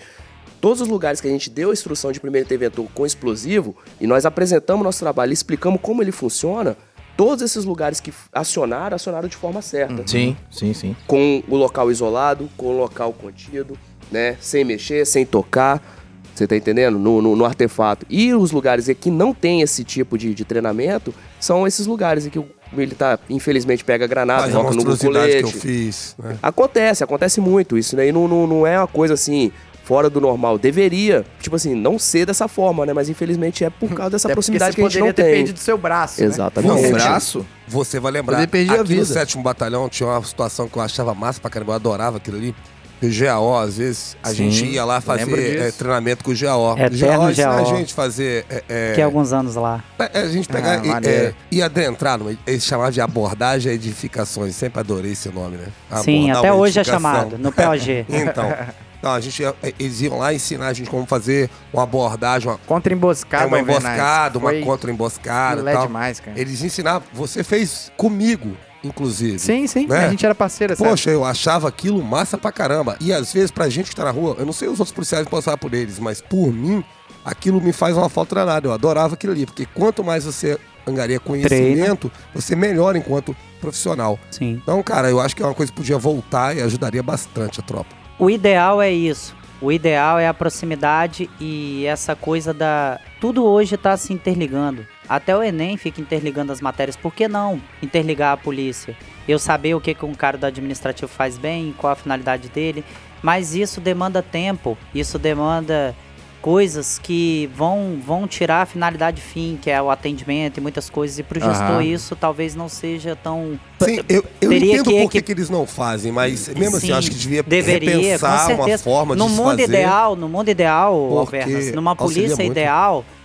Todos 0.60 0.82
os 0.82 0.88
lugares 0.88 1.20
que 1.20 1.26
a 1.28 1.30
gente 1.30 1.48
deu 1.48 1.70
a 1.70 1.72
instrução 1.72 2.12
de 2.12 2.20
primeiro 2.20 2.46
interventor 2.46 2.86
com 2.94 3.06
explosivo 3.06 3.74
e 4.00 4.06
nós 4.06 4.26
apresentamos 4.26 4.84
nosso 4.84 4.98
trabalho 4.98 5.30
e 5.30 5.32
explicamos 5.32 5.80
como 5.80 6.02
ele 6.02 6.12
funciona, 6.12 6.76
todos 7.16 7.42
esses 7.42 7.64
lugares 7.64 7.98
que 7.98 8.12
acionaram, 8.32 8.94
acionaram 8.94 9.28
de 9.28 9.36
forma 9.36 9.62
certa 9.62 10.06
Sim, 10.06 10.36
sim, 10.50 10.74
sim. 10.74 10.96
com 11.06 11.42
o 11.48 11.56
local 11.56 11.90
isolado, 11.90 12.48
com 12.56 12.66
o 12.66 12.76
local 12.76 13.12
contido, 13.12 13.78
né? 14.10 14.36
Sem 14.40 14.64
mexer, 14.64 15.06
sem 15.06 15.24
tocar. 15.24 15.99
Você 16.34 16.46
tá 16.46 16.56
entendendo? 16.56 16.98
No, 16.98 17.20
no, 17.20 17.36
no 17.36 17.44
artefato. 17.44 18.06
E 18.08 18.32
os 18.34 18.50
lugares 18.52 18.88
em 18.88 18.94
que 18.94 19.10
não 19.10 19.34
tem 19.34 19.60
esse 19.62 19.84
tipo 19.84 20.16
de, 20.16 20.34
de 20.34 20.44
treinamento 20.44 21.12
são 21.38 21.66
esses 21.66 21.86
lugares 21.86 22.26
em 22.26 22.30
que 22.30 22.38
o 22.38 22.46
militar, 22.72 23.18
infelizmente, 23.28 23.84
pega 23.84 24.06
granada, 24.06 24.48
coloca 24.50 24.70
no 24.70 24.84
monstruosidade 24.84 25.32
que 25.32 25.38
eu 25.38 25.42
colete. 25.42 25.58
fiz. 25.58 26.14
né? 26.18 26.38
Acontece, 26.42 27.02
acontece 27.04 27.40
muito. 27.40 27.76
Isso 27.76 27.96
daí 27.96 28.12
não, 28.12 28.26
não, 28.28 28.46
não 28.46 28.66
é 28.66 28.78
uma 28.78 28.86
coisa 28.86 29.14
assim 29.14 29.50
fora 29.82 30.08
do 30.08 30.20
normal. 30.20 30.56
Deveria, 30.56 31.24
tipo 31.40 31.56
assim, 31.56 31.74
não 31.74 31.98
ser 31.98 32.24
dessa 32.24 32.46
forma, 32.46 32.86
né? 32.86 32.92
Mas 32.92 33.08
infelizmente 33.08 33.64
é 33.64 33.70
por 33.70 33.92
causa 33.92 34.10
dessa 34.10 34.28
Até 34.28 34.34
proximidade 34.34 34.76
que 34.76 34.82
a 34.82 34.88
gente 34.88 35.00
não 35.00 35.06
ter 35.08 35.24
tem. 35.24 35.32
perdido 35.34 35.58
seu 35.58 35.76
braço, 35.76 36.20
né? 36.20 36.28
Exatamente. 36.28 36.70
Não, 36.70 36.78
Gente, 36.78 36.90
o 36.90 36.94
braço. 36.94 37.46
Você 37.66 37.98
vai 37.98 38.12
lembrar, 38.12 38.36
Poder 38.36 38.46
perder 38.46 38.70
a 38.70 38.74
aqui 38.74 38.94
no 38.94 39.02
vida. 39.02 39.04
7 39.04 39.38
Batalhão 39.38 39.88
tinha 39.88 40.08
uma 40.08 40.22
situação 40.22 40.68
que 40.68 40.76
eu 40.78 40.82
achava 40.82 41.12
massa 41.12 41.40
pra 41.40 41.50
caramba, 41.50 41.72
eu 41.72 41.76
adorava 41.76 42.18
aquilo 42.18 42.36
ali. 42.36 42.54
O 43.02 43.08
GAO, 43.08 43.58
às 43.58 43.78
vezes, 43.78 44.16
a 44.22 44.28
Sim, 44.28 44.50
gente 44.50 44.66
ia 44.72 44.84
lá 44.84 45.00
fazer 45.00 45.58
é, 45.58 45.70
treinamento 45.70 46.22
com 46.22 46.30
o 46.32 46.34
GAO. 46.38 46.74
GAO 46.76 47.30
ensina 47.30 47.48
a 47.50 47.56
GAO. 47.62 47.76
gente 47.76 47.94
fazer... 47.94 48.44
É, 48.50 48.62
é, 48.68 48.88
Fiquei 48.90 49.04
alguns 49.04 49.32
anos 49.32 49.54
lá. 49.54 49.82
é, 49.98 50.20
a 50.20 50.28
gente 50.28 50.48
pegar 50.48 50.80
Ah, 50.80 51.00
e, 51.02 51.06
é, 51.08 51.34
e 51.50 51.62
adentrar, 51.62 52.18
numa, 52.18 52.36
eles 52.46 52.62
chamavam 52.64 52.90
de 52.90 53.00
abordagem 53.00 53.72
a 53.72 53.74
edificações. 53.74 54.54
Sempre 54.54 54.80
adorei 54.80 55.12
esse 55.12 55.28
nome, 55.30 55.56
né? 55.56 55.68
Sim, 56.02 56.24
Abordar 56.30 56.38
até 56.38 56.52
uma 56.52 56.60
hoje 56.60 56.78
é 56.78 56.84
chamado, 56.84 57.38
no 57.38 57.50
POG. 57.50 58.04
Então, 58.10 58.54
então, 58.98 59.12
a 59.12 59.20
gente, 59.20 59.40
ia- 59.40 59.54
eles 59.78 60.02
iam 60.02 60.18
lá 60.18 60.34
ensinar 60.34 60.66
a 60.68 60.72
gente 60.74 60.90
como 60.90 61.06
fazer 61.06 61.48
uma 61.72 61.84
abordagem, 61.84 62.50
uma, 62.50 62.58
Contra 62.66 62.92
emboscada, 62.92 63.44
é 63.44 63.46
uma 63.46 63.58
emboscada, 63.60 64.38
uma 64.38 64.52
contra-emboscada 64.60 65.72
e 65.72 65.78
demais, 65.86 66.20
cara. 66.20 66.38
Eles 66.38 66.62
ensinavam. 66.62 67.02
Você 67.14 67.42
fez 67.42 67.90
comigo, 67.96 68.54
inclusive. 68.82 69.38
Sim, 69.38 69.66
sim. 69.66 69.86
Né? 69.86 70.06
A 70.06 70.10
gente 70.10 70.24
era 70.24 70.34
parceira, 70.34 70.74
sabe? 70.74 70.90
Poxa, 70.90 71.10
eu 71.10 71.24
achava 71.24 71.68
aquilo 71.68 72.02
massa 72.02 72.38
pra 72.38 72.52
caramba. 72.52 72.96
E 73.00 73.12
às 73.12 73.32
vezes, 73.32 73.50
pra 73.50 73.68
gente 73.68 73.90
que 73.90 73.96
tá 73.96 74.04
na 74.04 74.10
rua, 74.10 74.36
eu 74.38 74.46
não 74.46 74.52
sei 74.52 74.68
os 74.68 74.80
outros 74.80 74.92
policiais 74.92 75.26
passar 75.28 75.56
por 75.56 75.74
eles, 75.74 75.98
mas 75.98 76.20
por 76.20 76.52
mim, 76.52 76.84
aquilo 77.24 77.60
me 77.60 77.72
faz 77.72 77.96
uma 77.96 78.08
falta 78.08 78.34
danada. 78.34 78.68
Eu 78.68 78.72
adorava 78.72 79.14
aquilo 79.14 79.32
ali, 79.32 79.46
porque 79.46 79.66
quanto 79.66 80.02
mais 80.02 80.24
você 80.24 80.58
angaria 80.86 81.20
conhecimento, 81.20 82.10
você 82.34 82.56
melhora 82.56 82.98
enquanto 82.98 83.36
profissional. 83.60 84.18
Sim. 84.30 84.60
Então, 84.62 84.82
cara, 84.82 85.10
eu 85.10 85.20
acho 85.20 85.36
que 85.36 85.42
é 85.42 85.46
uma 85.46 85.54
coisa 85.54 85.70
que 85.70 85.76
podia 85.76 85.98
voltar 85.98 86.56
e 86.56 86.62
ajudaria 86.62 87.02
bastante 87.02 87.60
a 87.60 87.62
tropa. 87.62 87.94
O 88.18 88.30
ideal 88.30 88.80
é 88.80 88.90
isso. 88.90 89.34
O 89.60 89.70
ideal 89.70 90.18
é 90.18 90.26
a 90.26 90.32
proximidade 90.32 91.28
e 91.38 91.84
essa 91.84 92.16
coisa 92.16 92.54
da. 92.54 92.98
Tudo 93.20 93.44
hoje 93.44 93.74
está 93.74 93.96
se 93.96 94.12
interligando. 94.12 94.86
Até 95.10 95.36
o 95.36 95.42
Enem 95.42 95.76
fica 95.76 96.00
interligando 96.00 96.52
as 96.52 96.60
matérias. 96.60 96.94
Por 96.94 97.12
que 97.12 97.26
não 97.26 97.60
interligar 97.82 98.32
a 98.32 98.36
polícia? 98.36 98.96
Eu 99.26 99.40
saber 99.40 99.74
o 99.74 99.80
que, 99.80 99.92
que 99.92 100.04
um 100.04 100.14
cara 100.14 100.38
do 100.38 100.46
administrativo 100.46 101.10
faz 101.10 101.36
bem, 101.36 101.74
qual 101.76 101.92
a 101.92 101.96
finalidade 101.96 102.48
dele. 102.48 102.84
Mas 103.20 103.52
isso 103.52 103.80
demanda 103.80 104.22
tempo, 104.22 104.78
isso 104.94 105.18
demanda 105.18 105.96
coisas 106.40 106.96
que 106.96 107.50
vão, 107.54 108.00
vão 108.00 108.28
tirar 108.28 108.62
a 108.62 108.66
finalidade 108.66 109.20
fim, 109.20 109.58
que 109.60 109.68
é 109.68 109.82
o 109.82 109.90
atendimento 109.90 110.58
e 110.58 110.60
muitas 110.60 110.88
coisas. 110.88 111.18
E 111.18 111.24
pro 111.24 111.40
gestor 111.40 111.70
Aham. 111.70 111.82
isso 111.82 112.14
talvez 112.14 112.54
não 112.54 112.68
seja 112.68 113.16
tão. 113.16 113.58
Sim, 113.80 113.98
eu, 114.08 114.24
eu 114.40 114.52
entendo 114.52 114.84
que 114.84 115.02
por 115.02 115.10
que, 115.10 115.22
que 115.22 115.32
eles 115.32 115.50
não 115.50 115.66
fazem, 115.66 116.12
mas 116.12 116.46
mesmo 116.48 116.76
assim, 116.76 116.86
Sim, 116.86 116.92
eu 116.92 116.98
acho 116.98 117.10
que 117.10 117.16
devia 117.16 117.42
deveria, 117.42 117.96
repensar 117.96 118.54
uma 118.54 118.78
forma 118.78 119.16
no 119.16 119.26
de 119.26 119.32
mundo 119.32 119.50
fazer. 119.50 119.64
ideal, 119.64 120.14
no 120.14 120.28
mundo 120.28 120.48
ideal, 120.48 120.94
Alvernas, 121.18 121.72
numa 121.72 121.96
polícia 121.96 122.36
muito. 122.36 122.54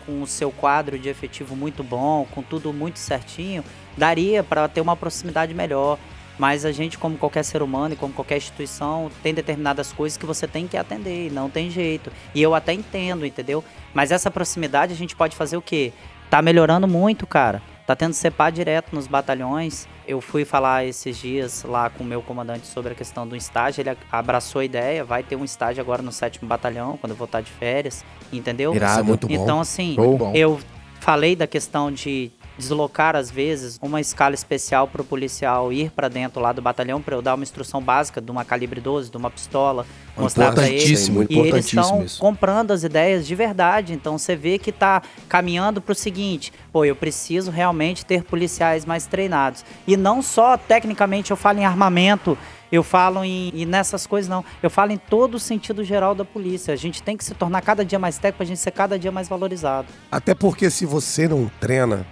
Com 0.06 0.22
o 0.22 0.28
seu 0.28 0.52
quadro 0.52 0.98
de 1.00 1.10
efetivo 1.10 1.56
muito 1.56 1.84
bom, 1.84 2.28
com 2.32 2.42
tudo 2.42 2.72
muito 2.72 3.00
certinho, 3.00 3.64
daria 3.98 4.44
para 4.44 4.68
ter 4.68 4.82
uma 4.82 4.96
proximidade 4.96 5.54
melhor. 5.54 5.98
Mas 6.38 6.66
a 6.66 6.72
gente, 6.72 6.98
como 6.98 7.18
qualquer 7.18 7.44
ser 7.44 7.62
humano 7.62 7.94
e 7.94 7.98
como 7.98 8.14
qualquer 8.14 8.38
instituição, 8.38 9.10
tem 9.24 9.34
determinadas 9.34 9.94
coisas 9.94 10.18
que 10.18 10.26
você 10.26 10.46
tem 10.46 10.68
que 10.68 10.76
atender, 10.76 11.28
e 11.28 11.30
não 11.30 11.50
tem 11.50 11.70
jeito. 11.70 12.12
E 12.34 12.42
eu 12.42 12.54
até 12.54 12.74
entendo, 12.74 13.26
entendeu? 13.26 13.64
Mas 13.94 14.12
essa 14.12 14.30
proximidade 14.30 14.92
a 14.92 14.98
gente 14.98 15.16
pode 15.16 15.36
fazer 15.36 15.56
o 15.56 15.62
quê? 15.62 15.94
Tá 16.30 16.42
melhorando 16.42 16.88
muito, 16.88 17.26
cara. 17.26 17.62
Tá 17.88 17.96
tendo 17.96 18.14
CEPA 18.14 18.50
direto 18.50 18.94
nos 18.94 19.08
batalhões. 19.08 19.88
Eu 20.08 20.22
fui 20.22 20.46
falar 20.46 20.86
esses 20.86 21.18
dias 21.18 21.64
lá 21.64 21.90
com 21.90 22.04
o 22.04 22.08
meu 22.08 22.22
comandante 22.22 22.68
sobre 22.68 22.92
a 22.92 22.96
questão 22.96 23.28
do 23.28 23.36
estágio. 23.36 23.82
Ele 23.82 23.98
abraçou 24.12 24.60
a 24.62 24.66
ideia. 24.66 25.04
Vai 25.04 25.24
ter 25.24 25.36
um 25.36 25.44
estágio 25.44 25.82
agora 25.82 26.02
no 26.02 26.12
sétimo 26.12 26.48
batalhão, 26.48 26.98
quando 26.98 27.12
eu 27.12 27.18
voltar 27.18 27.42
de 27.42 27.52
férias. 27.52 28.06
Entendeu? 28.32 28.74
Irado. 28.74 28.92
Isso 28.92 29.00
é 29.00 29.04
muito 29.04 29.28
bom. 29.28 29.34
Então, 29.34 29.60
assim, 29.60 29.96
Show. 29.96 30.32
eu 30.34 30.60
falei 31.00 31.36
da 31.36 31.48
questão 31.48 31.92
de 31.92 32.32
deslocar 32.58 33.16
às 33.16 33.30
vezes 33.30 33.78
uma 33.82 34.00
escala 34.00 34.36
especial 34.36 34.88
para 34.88 35.02
o 35.02 35.06
policial 35.06 35.72
ir 35.74 35.92
para 35.92 36.08
dentro 36.08 36.42
lá 36.42 36.52
do 36.52 36.62
batalhão 36.62 37.02
para 37.02 37.16
eu 37.16 37.22
dar 37.22 37.36
uma 37.36 37.44
instrução 37.44 37.82
básica 37.82 38.22
de 38.22 38.32
uma 38.32 38.46
calibre 38.46 38.80
12, 38.80 39.10
de 39.12 39.18
uma 39.18 39.30
pistola, 39.30 39.86
mostrar 40.18 40.54
para 40.54 40.68
ele. 40.68 40.76
Importantíssimo, 40.76 41.26
E 41.30 41.40
eles 41.40 41.66
estão 41.66 42.04
isso. 42.04 42.20
comprando 42.20 42.72
as 42.72 42.84
ideias 42.84 43.28
de 43.28 43.36
verdade. 43.36 43.94
Então 43.94 44.18
você 44.18 44.36
vê 44.36 44.58
que 44.58 44.70
está 44.70 45.02
caminhando 45.28 45.82
para 45.82 45.92
o 45.92 45.96
seguinte: 45.96 46.54
pô, 46.72 46.86
eu 46.86 46.96
preciso 46.96 47.52
realmente 47.52 48.06
ter 48.06 48.24
policiais 48.24 48.86
mais 48.86 49.06
treinados. 49.06 49.66
E 49.88 49.98
não 49.98 50.22
só 50.22 50.58
tecnicamente 50.58 51.32
eu 51.32 51.38
falo 51.38 51.60
em 51.60 51.66
armamento, 51.66 52.38
eu 52.72 52.84
falo 52.84 53.24
em 53.24 53.52
e 53.54 53.66
nessas 53.66 54.08
coisas, 54.08 54.30
não. 54.30 54.44
Eu 54.62 54.70
falo 54.70 54.92
em 54.92 54.98
todo 54.98 55.36
o 55.36 55.40
sentido 55.40 55.84
geral 55.84 56.16
da 56.16 56.26
polícia. 56.26 56.74
A 56.74 56.78
gente 56.78 57.02
tem 57.02 57.16
que 57.16 57.24
se 57.24 57.34
tornar 57.34 57.62
cada 57.62 57.86
dia 57.86 58.00
mais 58.00 58.18
técnico 58.18 58.38
para 58.38 58.44
a 58.44 58.48
gente 58.48 58.60
ser 58.60 58.72
cada 58.72 58.98
dia 58.98 59.12
mais 59.12 59.28
valorizado. 59.28 59.88
Até 60.12 60.34
porque 60.34 60.70
se 60.70 60.86
você 60.86 61.28
não 61.28 61.50
treina, 61.60 62.06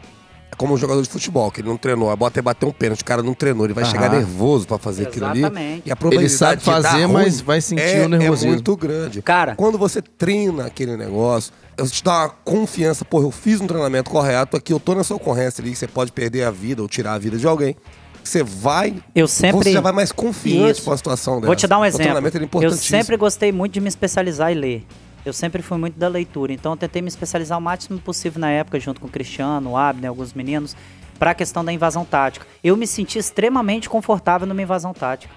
é 0.54 0.56
como 0.56 0.76
um 0.76 0.78
jogador 0.78 1.01
de 1.01 1.10
futebol, 1.10 1.49
que 1.51 1.62
ele 1.62 1.68
não 1.68 1.78
treinou, 1.78 2.12
a 2.12 2.16
bota 2.16 2.39
é 2.39 2.41
bater 2.41 2.66
um 2.66 2.72
pênalti, 2.72 3.01
o 3.01 3.06
cara 3.06 3.24
não 3.24 3.34
treinou, 3.34 3.66
ele 3.66 3.74
vai 3.74 3.84
chegar 3.86 4.10
nervoso 4.12 4.68
pra 4.68 4.78
fazer 4.78 5.08
aquilo 5.08 5.26
ali. 5.26 5.39
Exatamente. 5.39 5.84
E 5.86 5.91
a 5.91 5.95
probabilidade 5.95 6.32
Ele 6.32 6.38
sabe 6.38 6.62
de 6.62 6.66
dar 6.66 6.91
fazer, 6.91 7.04
ruim 7.06 7.14
mas 7.14 7.41
vai 7.41 7.60
sentir 7.60 7.82
é, 7.82 8.06
o 8.06 8.10
nervosismo. 8.10 8.49
É 8.49 8.54
muito 8.54 8.78
grande. 8.78 9.22
Cara. 9.24 9.56
Quando 9.56 9.78
você 9.78 10.01
treina 10.01 10.66
aquele 10.68 10.95
negócio, 10.95 11.51
eu 11.76 11.89
te 11.89 12.04
dá 12.04 12.20
uma 12.20 12.30
confiança, 12.30 13.04
pô, 13.04 13.22
eu 13.22 13.32
fiz 13.32 13.60
um 13.60 13.68
treinamento 13.68 14.12
correto, 14.12 14.56
aqui 14.56 14.72
eu 14.72 14.80
tô 14.80 14.93
nessa 14.93 15.16
ocorrência 15.16 15.62
ali, 15.62 15.72
que 15.72 15.78
você 15.78 15.88
pode 15.88 16.12
perder 16.12 16.43
a 16.43 16.51
vida 16.51 16.84
ou 16.84 16.88
tirar 16.88 17.14
a 17.14 17.18
vida 17.18 17.38
de 17.38 17.47
alguém. 17.47 17.76
Você 18.24 18.43
vai. 18.43 18.95
Eu 19.14 19.28
sempre. 19.28 19.64
Você 19.64 19.74
já 19.74 19.82
vai 19.82 19.91
mais 19.91 20.12
confiante 20.12 20.78
Isso. 20.78 20.84
com 20.84 20.93
a 20.93 20.97
situação 20.97 21.36
dessa. 21.36 21.47
Vou 21.47 21.56
te 21.56 21.68
dar 21.68 21.78
um 21.80 21.82
O 21.82 21.86
exemplo. 21.86 22.28
é 22.62 22.66
Eu 22.66 22.72
sempre 22.72 23.18
gostei 23.18 23.51
muito 23.51 23.74
de 23.74 23.82
me 23.82 23.89
especializar 23.89 24.51
e 24.51 24.56
ler. 24.56 24.86
Eu 25.26 25.32
sempre 25.32 25.61
fui 25.61 25.78
muito 25.78 25.97
da 25.97 26.07
leitura, 26.07 26.51
então 26.51 26.74
eu 26.74 26.78
tentei 26.78 27.01
me 27.01 27.07
especializar 27.07 27.57
o 27.57 27.61
máximo 27.61 27.97
possível 27.99 28.41
na 28.41 28.49
época, 28.49 28.80
junto 28.80 28.99
com 28.99 29.07
o 29.07 29.09
Cristiano, 29.09 29.71
o 29.71 29.78
Abner, 29.78 30.09
alguns 30.09 30.34
meninos, 30.34 30.76
para 31.17 31.32
a 31.32 31.34
questão 31.34 31.63
da 31.63 31.71
invasão 31.71 32.03
tática. 32.03 32.45
Eu 32.61 32.76
me 32.76 32.86
senti 32.86 33.17
extremamente 33.17 33.89
confortável 33.89 34.45
numa 34.45 34.61
invasão 34.61 34.93
tática. 34.93 35.34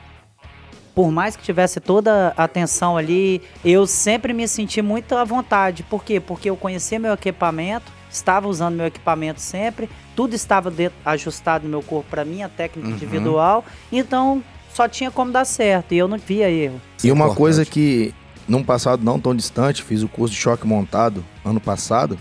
Por 0.92 1.12
mais 1.12 1.36
que 1.36 1.42
tivesse 1.42 1.78
toda 1.78 2.32
a 2.36 2.44
atenção 2.44 2.96
ali, 2.96 3.42
eu 3.64 3.86
sempre 3.86 4.32
me 4.32 4.48
senti 4.48 4.80
muito 4.80 5.14
à 5.14 5.22
vontade. 5.24 5.82
Por 5.82 6.02
quê? 6.02 6.18
Porque 6.18 6.50
eu 6.50 6.56
conhecia 6.56 6.98
meu 6.98 7.12
equipamento, 7.12 7.92
estava 8.10 8.48
usando 8.48 8.76
meu 8.76 8.86
equipamento 8.86 9.40
sempre, 9.40 9.88
tudo 10.16 10.34
estava 10.34 10.72
ajustado 11.04 11.64
no 11.64 11.70
meu 11.70 11.82
corpo 11.82 12.08
para 12.10 12.24
minha 12.24 12.48
técnica 12.48 12.88
individual, 12.88 13.64
então 13.92 14.42
só 14.72 14.88
tinha 14.88 15.10
como 15.10 15.30
dar 15.30 15.44
certo 15.44 15.92
e 15.92 15.98
eu 15.98 16.08
não 16.08 16.18
via 16.18 16.50
erro. 16.50 16.80
E 17.04 17.12
uma 17.12 17.26
importante. 17.26 17.38
coisa 17.38 17.64
que, 17.64 18.14
num 18.48 18.62
passado 18.62 19.04
não 19.04 19.18
tão 19.18 19.34
distante, 19.34 19.82
fiz 19.82 20.02
o 20.02 20.08
curso 20.08 20.34
de 20.34 20.40
choque 20.40 20.66
montado 20.66 21.24
ano 21.44 21.60
passado. 21.60 22.18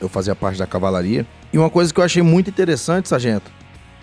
Eu 0.00 0.08
fazia 0.08 0.34
parte 0.34 0.58
da 0.58 0.66
cavalaria. 0.66 1.26
E 1.52 1.58
uma 1.58 1.70
coisa 1.70 1.92
que 1.92 1.98
eu 2.00 2.04
achei 2.04 2.22
muito 2.22 2.50
interessante, 2.50 3.08
sargento, 3.08 3.50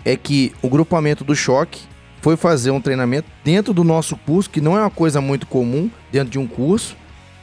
é 0.04 0.16
que 0.16 0.52
o 0.60 0.68
grupamento 0.68 1.24
do 1.24 1.34
choque 1.36 1.82
foi 2.20 2.36
fazer 2.36 2.70
um 2.70 2.80
treinamento 2.80 3.28
dentro 3.44 3.72
do 3.72 3.84
nosso 3.84 4.16
curso, 4.16 4.50
que 4.50 4.60
não 4.60 4.76
é 4.76 4.80
uma 4.80 4.90
coisa 4.90 5.20
muito 5.20 5.46
comum 5.46 5.90
dentro 6.10 6.30
de 6.30 6.38
um 6.38 6.46
curso. 6.46 6.96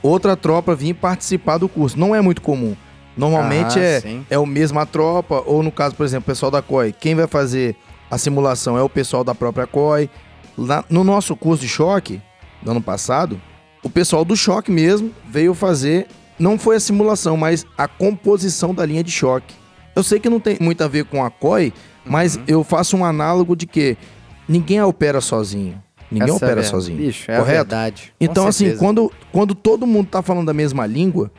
Outra 0.03 0.35
tropa 0.35 0.75
vir 0.75 0.95
participar 0.95 1.57
do 1.59 1.69
curso. 1.69 1.97
Não 1.99 2.15
é 2.15 2.21
muito 2.21 2.41
comum. 2.41 2.75
Normalmente 3.15 3.77
Ah, 3.77 3.83
é, 3.83 3.99
sim. 4.01 4.25
é 4.29 4.37
o 4.39 4.45
mesma 4.45 4.85
tropa, 4.85 5.43
ou 5.45 5.61
no 5.61 5.71
caso, 5.71 5.95
por 5.95 6.05
exemplo, 6.05 6.23
o 6.23 6.31
pessoal 6.33 6.51
da 6.51 6.61
COI. 6.61 6.93
Quem 6.93 7.13
vai 7.13 7.27
fazer 7.27 7.75
a 8.09 8.17
simulação 8.17 8.77
é 8.77 8.81
o 8.81 8.89
pessoal 8.89 9.23
da 9.23 9.35
própria 9.35 9.67
COI. 9.67 10.09
Lá, 10.57 10.83
no 10.89 11.03
nosso 11.03 11.35
curso 11.35 11.61
de 11.61 11.69
choque, 11.69 12.21
no 12.63 12.71
ano 12.71 12.81
passado, 12.81 13.39
o 13.83 13.89
pessoal 13.89 14.23
do 14.25 14.35
choque 14.35 14.71
mesmo 14.71 15.11
veio 15.29 15.53
fazer, 15.53 16.07
não 16.39 16.57
foi 16.57 16.75
a 16.75 16.79
simulação, 16.79 17.35
mas 17.37 17.65
a 17.77 17.87
composição 17.87 18.73
da 18.73 18.85
linha 18.85 19.03
de 19.03 19.11
choque. 19.11 19.53
Eu 19.95 20.03
sei 20.03 20.19
que 20.19 20.29
não 20.29 20.39
tem 20.39 20.57
muito 20.59 20.83
a 20.83 20.87
ver 20.87 21.05
com 21.05 21.23
a 21.23 21.29
COI, 21.29 21.73
mas 22.05 22.35
Uhum. 22.35 22.43
eu 22.47 22.63
faço 22.63 22.95
um 22.97 23.03
análogo 23.05 23.55
de 23.55 23.65
que 23.67 23.97
ninguém 24.47 24.81
opera 24.81 25.19
sozinho. 25.21 25.81
Ninguém 26.09 26.27
Essa 26.27 26.33
é 26.33 26.37
opera 26.37 26.51
a 26.59 26.63
ver- 26.63 26.69
sozinho. 26.69 26.97
Bicho, 26.97 27.29
é 27.31 27.35
a 27.35 27.39
correto? 27.39 27.55
verdade. 27.57 28.13
Então, 28.19 28.47
assim, 28.47 28.75
quando, 28.77 29.11
quando 29.31 29.55
todo 29.55 29.87
mundo 29.87 30.07
tá 30.09 30.21
falando 30.21 30.47
da 30.47 30.53
mesma 30.53 30.85
língua, 30.85 31.31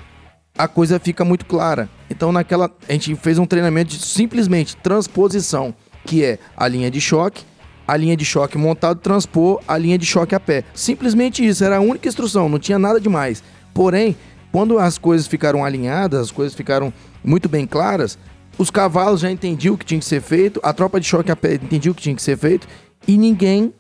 a 0.57 0.67
coisa 0.69 0.99
fica 0.99 1.25
muito 1.25 1.45
clara. 1.47 1.89
Então, 2.11 2.31
naquela. 2.33 2.71
A 2.89 2.93
gente 2.93 3.15
fez 3.17 3.39
um 3.39 3.45
treinamento 3.47 3.91
de 3.97 4.03
simplesmente 4.05 4.77
transposição, 4.77 5.75
que 6.05 6.25
é 6.25 6.39
a 6.57 6.67
linha 6.69 6.91
de 6.91 7.01
choque, 7.01 7.45
a 7.87 7.97
linha 7.97 8.17
de 8.17 8.25
choque 8.25 8.57
montado, 8.57 9.01
transpor 9.01 9.61
a 9.67 9.77
linha 9.77 9.99
de 9.99 10.07
choque 10.07 10.35
a 10.35 10.41
pé. 10.41 10.65
Simplesmente 10.75 11.47
isso, 11.47 11.65
era 11.65 11.77
a 11.77 11.81
única 11.81 12.09
instrução, 12.09 12.49
não 12.49 12.59
tinha 12.59 12.79
nada 12.79 13.01
demais. 13.01 13.43
Porém, 13.75 14.17
quando 14.51 14.79
as 14.79 14.99
coisas 14.99 15.27
ficaram 15.27 15.65
alinhadas, 15.65 16.21
as 16.21 16.31
coisas 16.31 16.55
ficaram 16.55 16.93
muito 17.25 17.49
bem 17.49 17.67
claras, 17.67 18.19
os 18.59 18.71
cavalos 18.71 19.21
já 19.21 19.31
entendiam 19.31 19.75
o 19.75 19.79
que 19.79 19.85
tinha 19.85 19.99
que 19.99 20.07
ser 20.07 20.21
feito, 20.21 20.61
a 20.63 20.73
tropa 20.73 21.01
de 21.01 21.07
choque 21.07 21.31
a 21.31 21.37
pé 21.37 21.55
entendia 21.55 21.91
o 21.91 21.95
que 21.95 22.03
tinha 22.03 22.15
que 22.15 22.23
ser 22.23 22.37
feito, 22.37 22.69
e 23.09 23.17
ninguém 23.17 23.73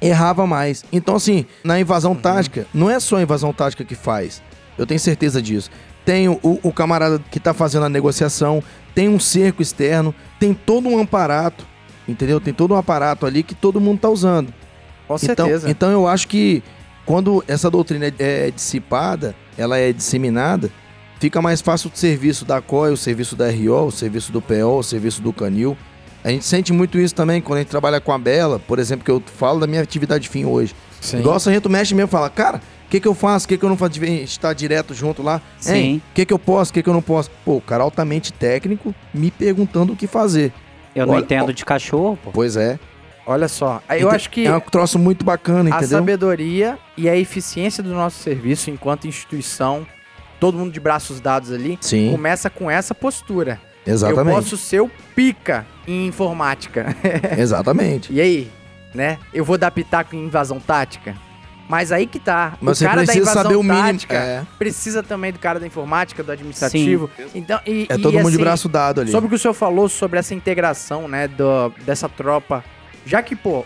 errava 0.00 0.46
mais. 0.46 0.84
Então, 0.92 1.16
assim, 1.16 1.46
na 1.64 1.80
invasão 1.80 2.14
tática, 2.14 2.66
não 2.72 2.90
é 2.90 3.00
só 3.00 3.16
a 3.16 3.22
invasão 3.22 3.52
tática 3.52 3.84
que 3.84 3.94
faz. 3.94 4.42
Eu 4.78 4.86
tenho 4.86 5.00
certeza 5.00 5.40
disso. 5.40 5.70
Tem 6.04 6.28
o, 6.28 6.38
o 6.42 6.72
camarada 6.72 7.18
que 7.30 7.40
tá 7.40 7.52
fazendo 7.52 7.86
a 7.86 7.88
negociação, 7.88 8.62
tem 8.94 9.08
um 9.08 9.18
cerco 9.18 9.60
externo, 9.60 10.14
tem 10.38 10.54
todo 10.54 10.88
um 10.88 11.00
aparato, 11.00 11.66
entendeu? 12.08 12.40
Tem 12.40 12.52
todo 12.54 12.74
um 12.74 12.76
aparato 12.76 13.26
ali 13.26 13.42
que 13.42 13.54
todo 13.54 13.80
mundo 13.80 14.00
tá 14.00 14.08
usando. 14.08 14.52
Com 15.08 15.14
Então, 15.22 15.46
certeza. 15.46 15.70
então 15.70 15.90
eu 15.90 16.06
acho 16.08 16.26
que 16.28 16.62
quando 17.04 17.44
essa 17.46 17.70
doutrina 17.70 18.12
é 18.18 18.50
dissipada, 18.50 19.34
ela 19.56 19.78
é 19.78 19.92
disseminada, 19.92 20.70
fica 21.20 21.40
mais 21.40 21.60
fácil 21.60 21.90
o 21.94 21.96
serviço 21.96 22.44
da 22.44 22.60
COI, 22.60 22.92
o 22.92 22.96
serviço 22.96 23.36
da 23.36 23.48
RO, 23.50 23.86
o 23.86 23.90
serviço 23.92 24.32
do 24.32 24.42
PO, 24.42 24.78
o 24.78 24.82
serviço 24.82 25.22
do 25.22 25.32
Canil. 25.32 25.76
A 26.24 26.30
gente 26.30 26.44
sente 26.44 26.72
muito 26.72 26.98
isso 26.98 27.14
também 27.14 27.40
quando 27.40 27.58
a 27.58 27.62
gente 27.62 27.70
trabalha 27.70 28.00
com 28.00 28.12
a 28.12 28.18
Bela, 28.18 28.58
por 28.58 28.80
exemplo, 28.80 29.04
que 29.04 29.10
eu 29.10 29.22
falo 29.36 29.60
da 29.60 29.66
minha 29.68 29.80
atividade 29.80 30.28
fim 30.28 30.44
hoje. 30.44 30.74
Sim. 31.00 31.20
Igual 31.20 31.36
o 31.36 31.38
sargento 31.40 31.70
mexe 31.70 31.94
mesmo, 31.94 32.08
fala, 32.08 32.28
cara, 32.28 32.60
o 32.84 32.88
que, 32.88 32.98
que 32.98 33.06
eu 33.06 33.14
faço? 33.14 33.46
O 33.46 33.48
que, 33.48 33.56
que 33.56 33.64
eu 33.64 33.68
não 33.68 33.76
faço? 33.76 34.00
A 34.02 34.06
gente 34.06 34.24
está 34.24 34.52
direto 34.52 34.92
junto 34.92 35.22
lá. 35.22 35.40
Sim. 35.60 36.02
O 36.10 36.14
que, 36.14 36.26
que 36.26 36.32
eu 36.32 36.38
posso? 36.38 36.72
O 36.72 36.74
que, 36.74 36.82
que 36.82 36.88
eu 36.88 36.92
não 36.94 37.02
posso? 37.02 37.30
Pô, 37.44 37.56
o 37.58 37.60
cara 37.60 37.84
altamente 37.84 38.32
técnico 38.32 38.92
me 39.14 39.30
perguntando 39.30 39.92
o 39.92 39.96
que 39.96 40.08
fazer. 40.08 40.52
Eu 40.96 41.06
não 41.06 41.14
Olha, 41.14 41.22
entendo 41.22 41.50
ó, 41.50 41.52
de 41.52 41.64
cachorro, 41.64 42.18
pô. 42.24 42.30
Pois 42.32 42.56
é. 42.56 42.78
Olha 43.26 43.48
só, 43.48 43.82
aí 43.88 44.00
eu 44.00 44.06
Ente- 44.08 44.16
acho 44.16 44.30
que 44.30 44.46
É 44.46 44.56
um 44.56 44.60
troço 44.60 44.98
muito 44.98 45.24
bacana, 45.24 45.74
a 45.74 45.78
entendeu? 45.78 45.98
sabedoria 45.98 46.78
e 46.96 47.08
a 47.08 47.16
eficiência 47.16 47.82
do 47.82 47.92
nosso 47.92 48.22
serviço 48.22 48.70
enquanto 48.70 49.06
instituição, 49.08 49.84
todo 50.40 50.56
mundo 50.56 50.72
de 50.72 50.78
braços 50.80 51.20
dados 51.20 51.50
ali, 51.52 51.76
Sim, 51.80 52.12
começa 52.12 52.48
com 52.48 52.70
essa 52.70 52.94
postura. 52.94 53.60
exatamente. 53.86 54.28
Eu 54.28 54.34
posso 54.36 54.56
ser 54.56 54.80
o 54.80 54.90
pica 55.14 55.66
em 55.88 56.06
informática. 56.06 56.96
Exatamente. 57.36 58.12
e 58.12 58.20
aí, 58.20 58.50
né? 58.94 59.18
Eu 59.34 59.44
vou 59.44 59.58
dar 59.58 59.70
pitaco 59.72 60.14
em 60.16 60.24
invasão 60.24 60.58
tática? 60.60 61.14
Mas 61.68 61.90
aí 61.90 62.06
que 62.06 62.18
tá. 62.18 62.56
Mas 62.60 62.80
o 62.80 62.84
cara 62.84 63.00
da 63.00 63.04
precisa 63.04 63.22
invasão 63.22 63.42
saber 63.42 63.56
o 63.56 63.62
mínimo. 63.62 63.82
tática 63.82 64.14
É, 64.14 64.46
precisa 64.58 65.02
também 65.02 65.32
do 65.32 65.38
cara 65.38 65.58
da 65.58 65.66
informática, 65.66 66.22
do 66.22 66.30
administrativo. 66.30 67.10
Então, 67.34 67.60
e, 67.66 67.86
é 67.88 67.94
e, 67.94 67.98
todo 67.98 68.14
mundo 68.14 68.28
de 68.30 68.36
assim, 68.36 68.38
braço 68.38 68.68
dado 68.68 69.00
ali. 69.00 69.10
Sobre 69.10 69.26
o 69.26 69.30
que 69.30 69.36
o 69.36 69.38
senhor 69.38 69.54
falou 69.54 69.88
sobre 69.88 70.18
essa 70.18 70.34
integração, 70.34 71.08
né, 71.08 71.26
do, 71.26 71.70
dessa 71.84 72.08
tropa. 72.08 72.64
Já 73.04 73.22
que, 73.22 73.34
pô, 73.34 73.64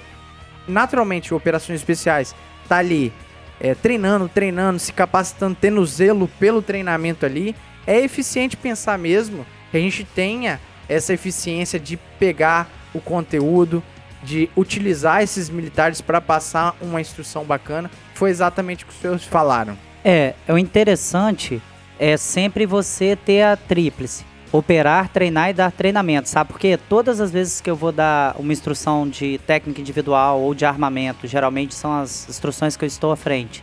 naturalmente, 0.66 1.34
operações 1.34 1.80
especiais 1.80 2.34
tá 2.68 2.78
ali 2.78 3.12
é, 3.60 3.74
treinando, 3.74 4.28
treinando, 4.28 4.78
se 4.78 4.92
capacitando, 4.92 5.56
tendo 5.60 5.84
zelo 5.84 6.28
pelo 6.38 6.62
treinamento 6.62 7.26
ali, 7.26 7.54
é 7.86 8.00
eficiente 8.00 8.56
pensar 8.56 8.98
mesmo 8.98 9.44
que 9.70 9.76
a 9.76 9.80
gente 9.80 10.04
tenha 10.04 10.60
essa 10.88 11.12
eficiência 11.12 11.78
de 11.78 11.96
pegar 12.18 12.68
o 12.92 13.00
conteúdo, 13.00 13.82
de 14.22 14.50
utilizar 14.56 15.22
esses 15.22 15.48
militares 15.48 16.00
para 16.00 16.20
passar 16.20 16.76
uma 16.80 17.00
instrução 17.00 17.44
bacana. 17.44 17.90
Foi 18.14 18.30
exatamente 18.30 18.84
o 18.84 18.86
que 18.86 18.92
os 18.92 19.00
senhores 19.00 19.24
falaram. 19.24 19.76
É, 20.04 20.34
o 20.48 20.58
interessante 20.58 21.60
é 21.98 22.16
sempre 22.16 22.66
você 22.66 23.16
ter 23.16 23.42
a 23.42 23.56
tríplice. 23.56 24.24
Operar, 24.52 25.08
treinar 25.08 25.50
e 25.50 25.52
dar 25.52 25.70
treinamento, 25.70 26.28
sabe? 26.28 26.50
Porque 26.50 26.76
todas 26.88 27.20
as 27.20 27.30
vezes 27.30 27.60
que 27.60 27.70
eu 27.70 27.76
vou 27.76 27.92
dar 27.92 28.34
uma 28.36 28.52
instrução 28.52 29.08
de 29.08 29.38
técnica 29.46 29.80
individual 29.80 30.40
ou 30.40 30.54
de 30.54 30.64
armamento, 30.64 31.26
geralmente 31.28 31.72
são 31.72 31.92
as 31.92 32.28
instruções 32.28 32.76
que 32.76 32.84
eu 32.84 32.88
estou 32.88 33.12
à 33.12 33.16
frente. 33.16 33.62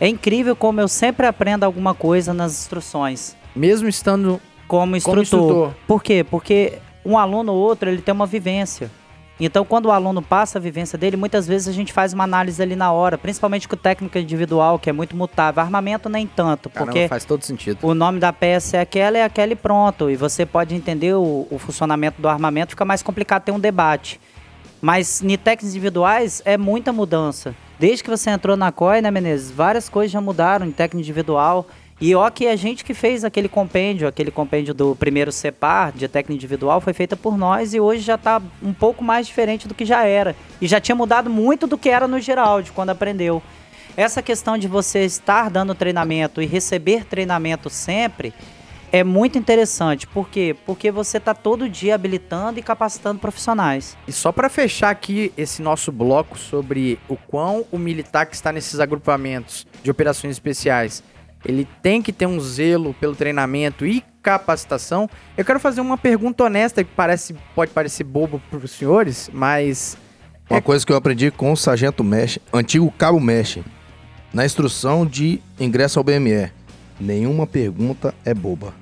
É 0.00 0.08
incrível 0.08 0.56
como 0.56 0.80
eu 0.80 0.88
sempre 0.88 1.26
aprendo 1.26 1.64
alguma 1.64 1.92
coisa 1.92 2.32
nas 2.32 2.52
instruções, 2.52 3.36
Mesmo 3.54 3.88
estando 3.88 4.40
como 4.66 4.96
instrutor. 4.96 5.14
como 5.14 5.22
instrutor. 5.22 5.74
Por 5.86 6.02
quê? 6.02 6.24
Porque 6.24 6.78
um 7.04 7.18
aluno 7.18 7.52
ou 7.52 7.58
outro, 7.58 7.90
ele 7.90 8.00
tem 8.00 8.14
uma 8.14 8.26
vivência. 8.26 8.90
Então, 9.40 9.64
quando 9.64 9.86
o 9.86 9.92
aluno 9.92 10.20
passa 10.20 10.58
a 10.58 10.60
vivência 10.60 10.98
dele, 10.98 11.16
muitas 11.16 11.46
vezes 11.46 11.68
a 11.68 11.72
gente 11.72 11.92
faz 11.92 12.12
uma 12.12 12.24
análise 12.24 12.60
ali 12.60 12.74
na 12.74 12.90
hora, 12.90 13.16
principalmente 13.16 13.68
com 13.68 13.76
técnica 13.76 14.18
individual, 14.18 14.78
que 14.78 14.90
é 14.90 14.92
muito 14.92 15.16
mutável. 15.16 15.62
Armamento 15.62 16.08
nem 16.08 16.26
tanto, 16.26 16.68
Caramba, 16.68 16.92
porque 16.92 17.08
faz 17.08 17.24
todo 17.24 17.44
sentido. 17.44 17.78
o 17.82 17.94
nome 17.94 18.18
da 18.18 18.32
peça 18.32 18.78
é 18.78 18.80
aquela, 18.80 19.16
é 19.16 19.22
aquela 19.22 19.52
e 19.52 19.56
pronto. 19.56 20.10
E 20.10 20.16
você 20.16 20.44
pode 20.44 20.74
entender 20.74 21.14
o, 21.14 21.46
o 21.50 21.58
funcionamento 21.58 22.20
do 22.20 22.28
armamento, 22.28 22.70
fica 22.70 22.84
mais 22.84 23.02
complicado 23.02 23.44
ter 23.44 23.52
um 23.52 23.60
debate. 23.60 24.20
Mas 24.80 25.22
em 25.22 25.36
técnicas 25.36 25.70
individuais 25.70 26.42
é 26.44 26.56
muita 26.56 26.92
mudança. 26.92 27.54
Desde 27.78 28.02
que 28.02 28.10
você 28.10 28.30
entrou 28.30 28.56
na 28.56 28.72
COI, 28.72 29.00
né, 29.00 29.10
Menezes? 29.10 29.50
Várias 29.50 29.88
coisas 29.88 30.10
já 30.10 30.20
mudaram 30.20 30.66
em 30.66 30.72
técnica 30.72 31.00
individual. 31.00 31.66
E 32.00 32.14
ó 32.14 32.30
que 32.30 32.46
a 32.46 32.54
gente 32.54 32.84
que 32.84 32.94
fez 32.94 33.24
aquele 33.24 33.48
compêndio, 33.48 34.06
aquele 34.06 34.30
compêndio 34.30 34.72
do 34.72 34.94
primeiro 34.94 35.32
CEPAR, 35.32 35.92
de 35.92 36.06
técnica 36.06 36.34
individual, 36.34 36.80
foi 36.80 36.92
feita 36.92 37.16
por 37.16 37.36
nós 37.36 37.74
e 37.74 37.80
hoje 37.80 38.02
já 38.02 38.14
está 38.14 38.40
um 38.62 38.72
pouco 38.72 39.02
mais 39.02 39.26
diferente 39.26 39.66
do 39.66 39.74
que 39.74 39.84
já 39.84 40.04
era. 40.04 40.36
E 40.60 40.68
já 40.68 40.80
tinha 40.80 40.94
mudado 40.94 41.28
muito 41.28 41.66
do 41.66 41.76
que 41.76 41.88
era 41.88 42.06
no 42.06 42.20
Geraldi, 42.20 42.70
quando 42.70 42.90
aprendeu. 42.90 43.42
Essa 43.96 44.22
questão 44.22 44.56
de 44.56 44.68
você 44.68 45.04
estar 45.04 45.50
dando 45.50 45.74
treinamento 45.74 46.40
e 46.40 46.46
receber 46.46 47.04
treinamento 47.04 47.68
sempre 47.68 48.32
é 48.92 49.02
muito 49.02 49.36
interessante. 49.36 50.06
Por 50.06 50.28
quê? 50.28 50.56
Porque 50.64 50.92
você 50.92 51.18
está 51.18 51.34
todo 51.34 51.68
dia 51.68 51.96
habilitando 51.96 52.60
e 52.60 52.62
capacitando 52.62 53.18
profissionais. 53.18 53.96
E 54.06 54.12
só 54.12 54.30
pra 54.30 54.48
fechar 54.48 54.90
aqui 54.90 55.32
esse 55.36 55.60
nosso 55.60 55.90
bloco 55.90 56.38
sobre 56.38 56.98
o 57.08 57.16
quão 57.16 57.66
o 57.72 57.78
militar 57.78 58.26
que 58.26 58.36
está 58.36 58.52
nesses 58.52 58.78
agrupamentos 58.78 59.66
de 59.82 59.90
operações 59.90 60.30
especiais, 60.30 61.02
ele 61.44 61.66
tem 61.82 62.02
que 62.02 62.12
ter 62.12 62.26
um 62.26 62.40
zelo 62.40 62.94
pelo 62.94 63.14
treinamento 63.14 63.86
e 63.86 64.02
capacitação. 64.22 65.08
Eu 65.36 65.44
quero 65.44 65.60
fazer 65.60 65.80
uma 65.80 65.96
pergunta 65.96 66.44
honesta 66.44 66.82
que 66.84 66.90
parece 66.94 67.34
pode 67.54 67.70
parecer 67.70 68.04
bobo 68.04 68.42
para 68.50 68.58
os 68.58 68.70
senhores, 68.70 69.30
mas 69.32 69.96
Uma 70.50 70.62
coisa 70.62 70.84
que 70.84 70.92
eu 70.92 70.96
aprendi 70.96 71.30
com 71.30 71.52
o 71.52 71.56
Sargento 71.56 72.02
Mesh, 72.02 72.38
antigo 72.52 72.90
Cabo 72.90 73.20
Mesh, 73.20 73.58
na 74.32 74.44
instrução 74.44 75.06
de 75.06 75.40
ingresso 75.58 75.98
ao 75.98 76.04
BME. 76.04 76.50
Nenhuma 77.00 77.46
pergunta 77.46 78.14
é 78.24 78.34
boba. 78.34 78.74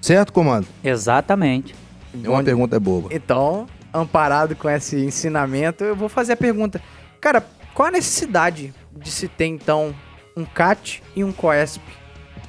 Certo, 0.00 0.32
comando? 0.32 0.66
Exatamente. 0.84 1.74
Nenhuma 2.14 2.42
pergunta 2.44 2.76
é 2.76 2.78
boba. 2.78 3.08
Então, 3.10 3.66
amparado 3.92 4.54
com 4.54 4.70
esse 4.70 4.96
ensinamento, 4.96 5.84
eu 5.84 5.96
vou 5.96 6.08
fazer 6.08 6.34
a 6.34 6.36
pergunta. 6.36 6.80
Cara, 7.20 7.44
qual 7.74 7.88
a 7.88 7.90
necessidade 7.90 8.72
de 8.96 9.10
se 9.10 9.28
ter, 9.28 9.46
então, 9.46 9.94
um 10.38 10.44
CAT 10.44 11.02
e 11.16 11.24
um 11.24 11.32
COESP? 11.32 11.82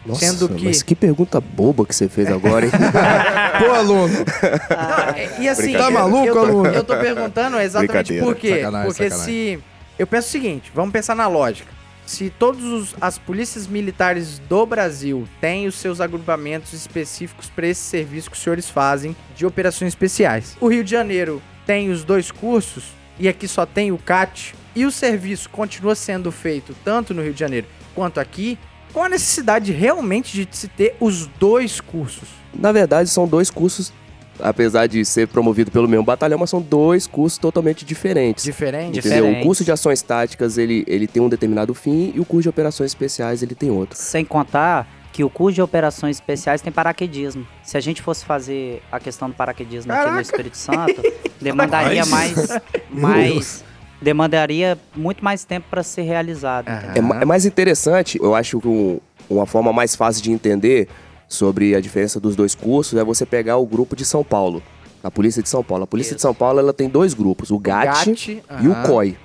Nossa, 0.05 0.25
Sendo 0.25 0.47
que- 0.49 0.63
mas 0.65 0.81
que 0.81 0.95
pergunta 0.95 1.41
boba 1.41 1.85
que 1.85 1.93
você 1.93 2.07
fez 2.07 2.29
agora, 2.31 2.65
hein? 2.65 2.71
Pô, 3.59 3.71
aluno! 3.73 4.13
Não, 4.17 5.43
e 5.43 5.49
assim, 5.49 5.73
Tá 5.73 5.91
maluco, 5.91 6.25
eu, 6.27 6.39
aluno? 6.39 6.69
eu 6.69 6.83
tô 6.83 6.95
perguntando 6.97 7.59
exatamente 7.59 8.19
por 8.19 8.35
quê. 8.35 8.55
Sacanagem, 8.61 8.87
Porque 8.87 9.03
sacanagem. 9.09 9.33
se. 9.57 9.63
Eu 9.97 10.07
penso 10.07 10.27
o 10.29 10.31
seguinte, 10.31 10.71
vamos 10.73 10.93
pensar 10.93 11.15
na 11.15 11.27
lógica. 11.27 11.69
Se 12.05 12.29
todas 12.39 12.95
as 12.99 13.17
polícias 13.19 13.67
militares 13.67 14.39
do 14.39 14.65
Brasil 14.65 15.27
têm 15.41 15.67
os 15.67 15.75
seus 15.75 15.99
agrupamentos 16.01 16.73
específicos 16.73 17.51
para 17.53 17.67
esse 17.67 17.81
serviço 17.81 18.31
que 18.31 18.37
os 18.37 18.41
senhores 18.41 18.69
fazem 18.69 19.15
de 19.35 19.45
operações 19.45 19.89
especiais. 19.89 20.55
O 20.61 20.67
Rio 20.69 20.83
de 20.83 20.89
Janeiro 20.89 21.41
tem 21.67 21.91
os 21.91 22.03
dois 22.03 22.31
cursos 22.31 22.85
e 23.19 23.27
aqui 23.27 23.47
só 23.47 23.65
tem 23.65 23.91
o 23.91 23.97
CAT 23.97 24.55
e 24.75 24.85
o 24.85 24.91
serviço 24.91 25.49
continua 25.51 25.93
sendo 25.93 26.31
feito 26.31 26.73
tanto 26.83 27.13
no 27.13 27.21
Rio 27.21 27.33
de 27.33 27.39
Janeiro 27.39 27.67
quanto 27.93 28.19
aqui. 28.19 28.57
Qual 28.93 29.05
a 29.05 29.09
necessidade 29.09 29.71
realmente 29.71 30.45
de 30.45 30.55
se 30.55 30.67
ter 30.67 30.95
os 30.99 31.27
dois 31.39 31.79
cursos? 31.79 32.27
Na 32.53 32.71
verdade, 32.71 33.09
são 33.09 33.27
dois 33.27 33.51
cursos, 33.51 33.93
apesar 34.39 34.87
de 34.87 35.05
ser 35.05 35.27
promovido 35.27 35.69
pelo 35.69 35.87
mesmo 35.87 36.03
batalhão, 36.03 36.39
mas 36.39 36.49
são 36.49 36.61
dois 36.61 37.05
cursos 37.05 37.37
totalmente 37.37 37.85
diferentes. 37.85 38.43
Diferente? 38.43 38.97
Entendeu? 38.97 39.17
O 39.19 39.27
diferentes. 39.27 39.45
curso 39.45 39.63
de 39.63 39.71
ações 39.71 40.01
táticas, 40.01 40.57
ele, 40.57 40.83
ele 40.87 41.07
tem 41.07 41.21
um 41.21 41.29
determinado 41.29 41.73
fim 41.73 42.11
e 42.15 42.19
o 42.19 42.25
curso 42.25 42.43
de 42.43 42.49
operações 42.49 42.91
especiais, 42.91 43.43
ele 43.43 43.53
tem 43.53 43.69
outro. 43.69 43.97
Sem 43.97 44.25
contar 44.25 44.87
que 45.11 45.23
o 45.23 45.29
curso 45.29 45.55
de 45.55 45.61
operações 45.61 46.17
especiais 46.17 46.61
tem 46.61 46.71
paraquedismo. 46.71 47.45
Se 47.61 47.77
a 47.77 47.79
gente 47.79 48.01
fosse 48.01 48.25
fazer 48.25 48.81
a 48.91 48.99
questão 48.99 49.29
do 49.29 49.35
paraquedismo 49.35 49.91
aqui 49.91 50.01
no 50.01 50.07
Caraca. 50.07 50.21
Espírito 50.21 50.57
Santo, 50.57 51.01
demandaria 51.41 52.05
mais, 52.05 52.47
mais 52.89 53.63
demandaria 54.01 54.77
muito 54.95 55.23
mais 55.23 55.43
tempo 55.43 55.67
para 55.69 55.83
ser 55.83 56.03
realizado. 56.03 56.67
É, 56.69 56.99
é 56.99 57.25
mais 57.25 57.45
interessante, 57.45 58.17
eu 58.21 58.33
acho 58.35 58.59
que 58.59 58.67
um- 58.67 58.99
uma 59.29 59.45
forma 59.45 59.71
mais 59.73 59.95
fácil 59.95 60.23
de 60.23 60.31
entender 60.31 60.87
sobre 61.27 61.75
a 61.75 61.81
diferença 61.81 62.19
dos 62.19 62.35
dois 62.35 62.55
cursos 62.55 62.97
é 62.97 63.03
você 63.03 63.25
pegar 63.25 63.57
o 63.57 63.65
grupo 63.65 63.95
de 63.95 64.03
São 64.05 64.23
Paulo, 64.23 64.63
a 65.03 65.11
Polícia 65.11 65.43
de 65.43 65.49
São 65.49 65.63
Paulo. 65.63 65.83
A 65.83 65.87
Polícia 65.87 66.13
de 66.15 66.19
Isso. 66.19 66.23
São 66.27 66.33
Paulo 66.33 66.59
ela 66.59 66.73
tem 66.73 66.89
dois 66.89 67.13
grupos, 67.13 67.51
o 67.51 67.59
GAT, 67.59 67.85
GAT, 68.09 68.43
e 68.61 68.67
o. 68.67 68.75
COI. 68.83 69.17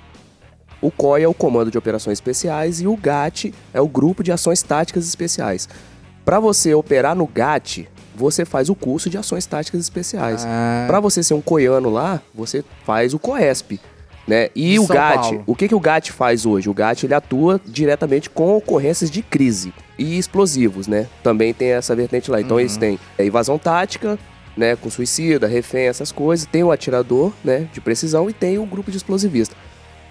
O 0.81 0.91
COI 0.91 1.23
é 1.23 1.27
o 1.27 1.33
Comando 1.33 1.71
de 1.71 1.77
Operações 1.77 2.17
Especiais 2.17 2.79
e 2.81 2.87
o 2.87 2.95
GAT 2.95 3.51
é 3.73 3.81
o 3.81 3.87
Grupo 3.87 4.21
de 4.23 4.31
Ações 4.31 4.61
Táticas 4.61 5.07
Especiais. 5.07 5.67
Para 6.23 6.39
você 6.39 6.73
operar 6.75 7.15
no 7.15 7.25
GAT, 7.25 7.87
você 8.15 8.45
faz 8.45 8.69
o 8.69 8.75
curso 8.75 9.09
de 9.09 9.17
Ações 9.17 9.45
Táticas 9.45 9.81
Especiais. 9.81 10.45
Ah. 10.45 10.83
Para 10.87 10.99
você 10.99 11.23
ser 11.23 11.33
um 11.33 11.41
coiano 11.41 11.89
lá, 11.89 12.21
você 12.33 12.63
faz 12.85 13.13
o 13.13 13.19
COESP. 13.19 13.79
Né? 14.27 14.49
E 14.55 14.71
De 14.73 14.79
o 14.79 14.85
São 14.87 14.95
GAT, 14.95 15.21
Paulo. 15.21 15.43
o 15.45 15.55
que, 15.55 15.67
que 15.67 15.75
o 15.75 15.79
GAT 15.79 16.11
faz 16.11 16.45
hoje? 16.47 16.67
O 16.67 16.73
GAT 16.73 17.03
ele 17.05 17.13
atua 17.13 17.61
diretamente 17.63 18.27
com 18.29 18.55
ocorrências 18.57 19.11
de 19.11 19.21
crise 19.21 19.71
e 19.99 20.17
explosivos, 20.17 20.87
né? 20.87 21.05
Também 21.21 21.53
tem 21.53 21.69
essa 21.69 21.95
vertente 21.95 22.31
lá. 22.31 22.41
Então 22.41 22.55
Uhum. 22.57 22.61
eles 22.61 22.75
têm 22.75 22.97
é, 23.19 23.25
invasão 23.25 23.59
tática, 23.59 24.17
né? 24.57 24.75
Com 24.75 24.89
suicida, 24.89 25.45
refém, 25.47 25.83
essas 25.85 26.11
coisas. 26.11 26.47
Tem 26.47 26.63
o 26.63 26.71
atirador, 26.71 27.31
né? 27.43 27.67
De 27.71 27.79
precisão 27.79 28.27
e 28.27 28.33
tem 28.33 28.57
o 28.57 28.65
grupo 28.65 28.89
de 28.89 28.97
explosivista. 28.97 29.55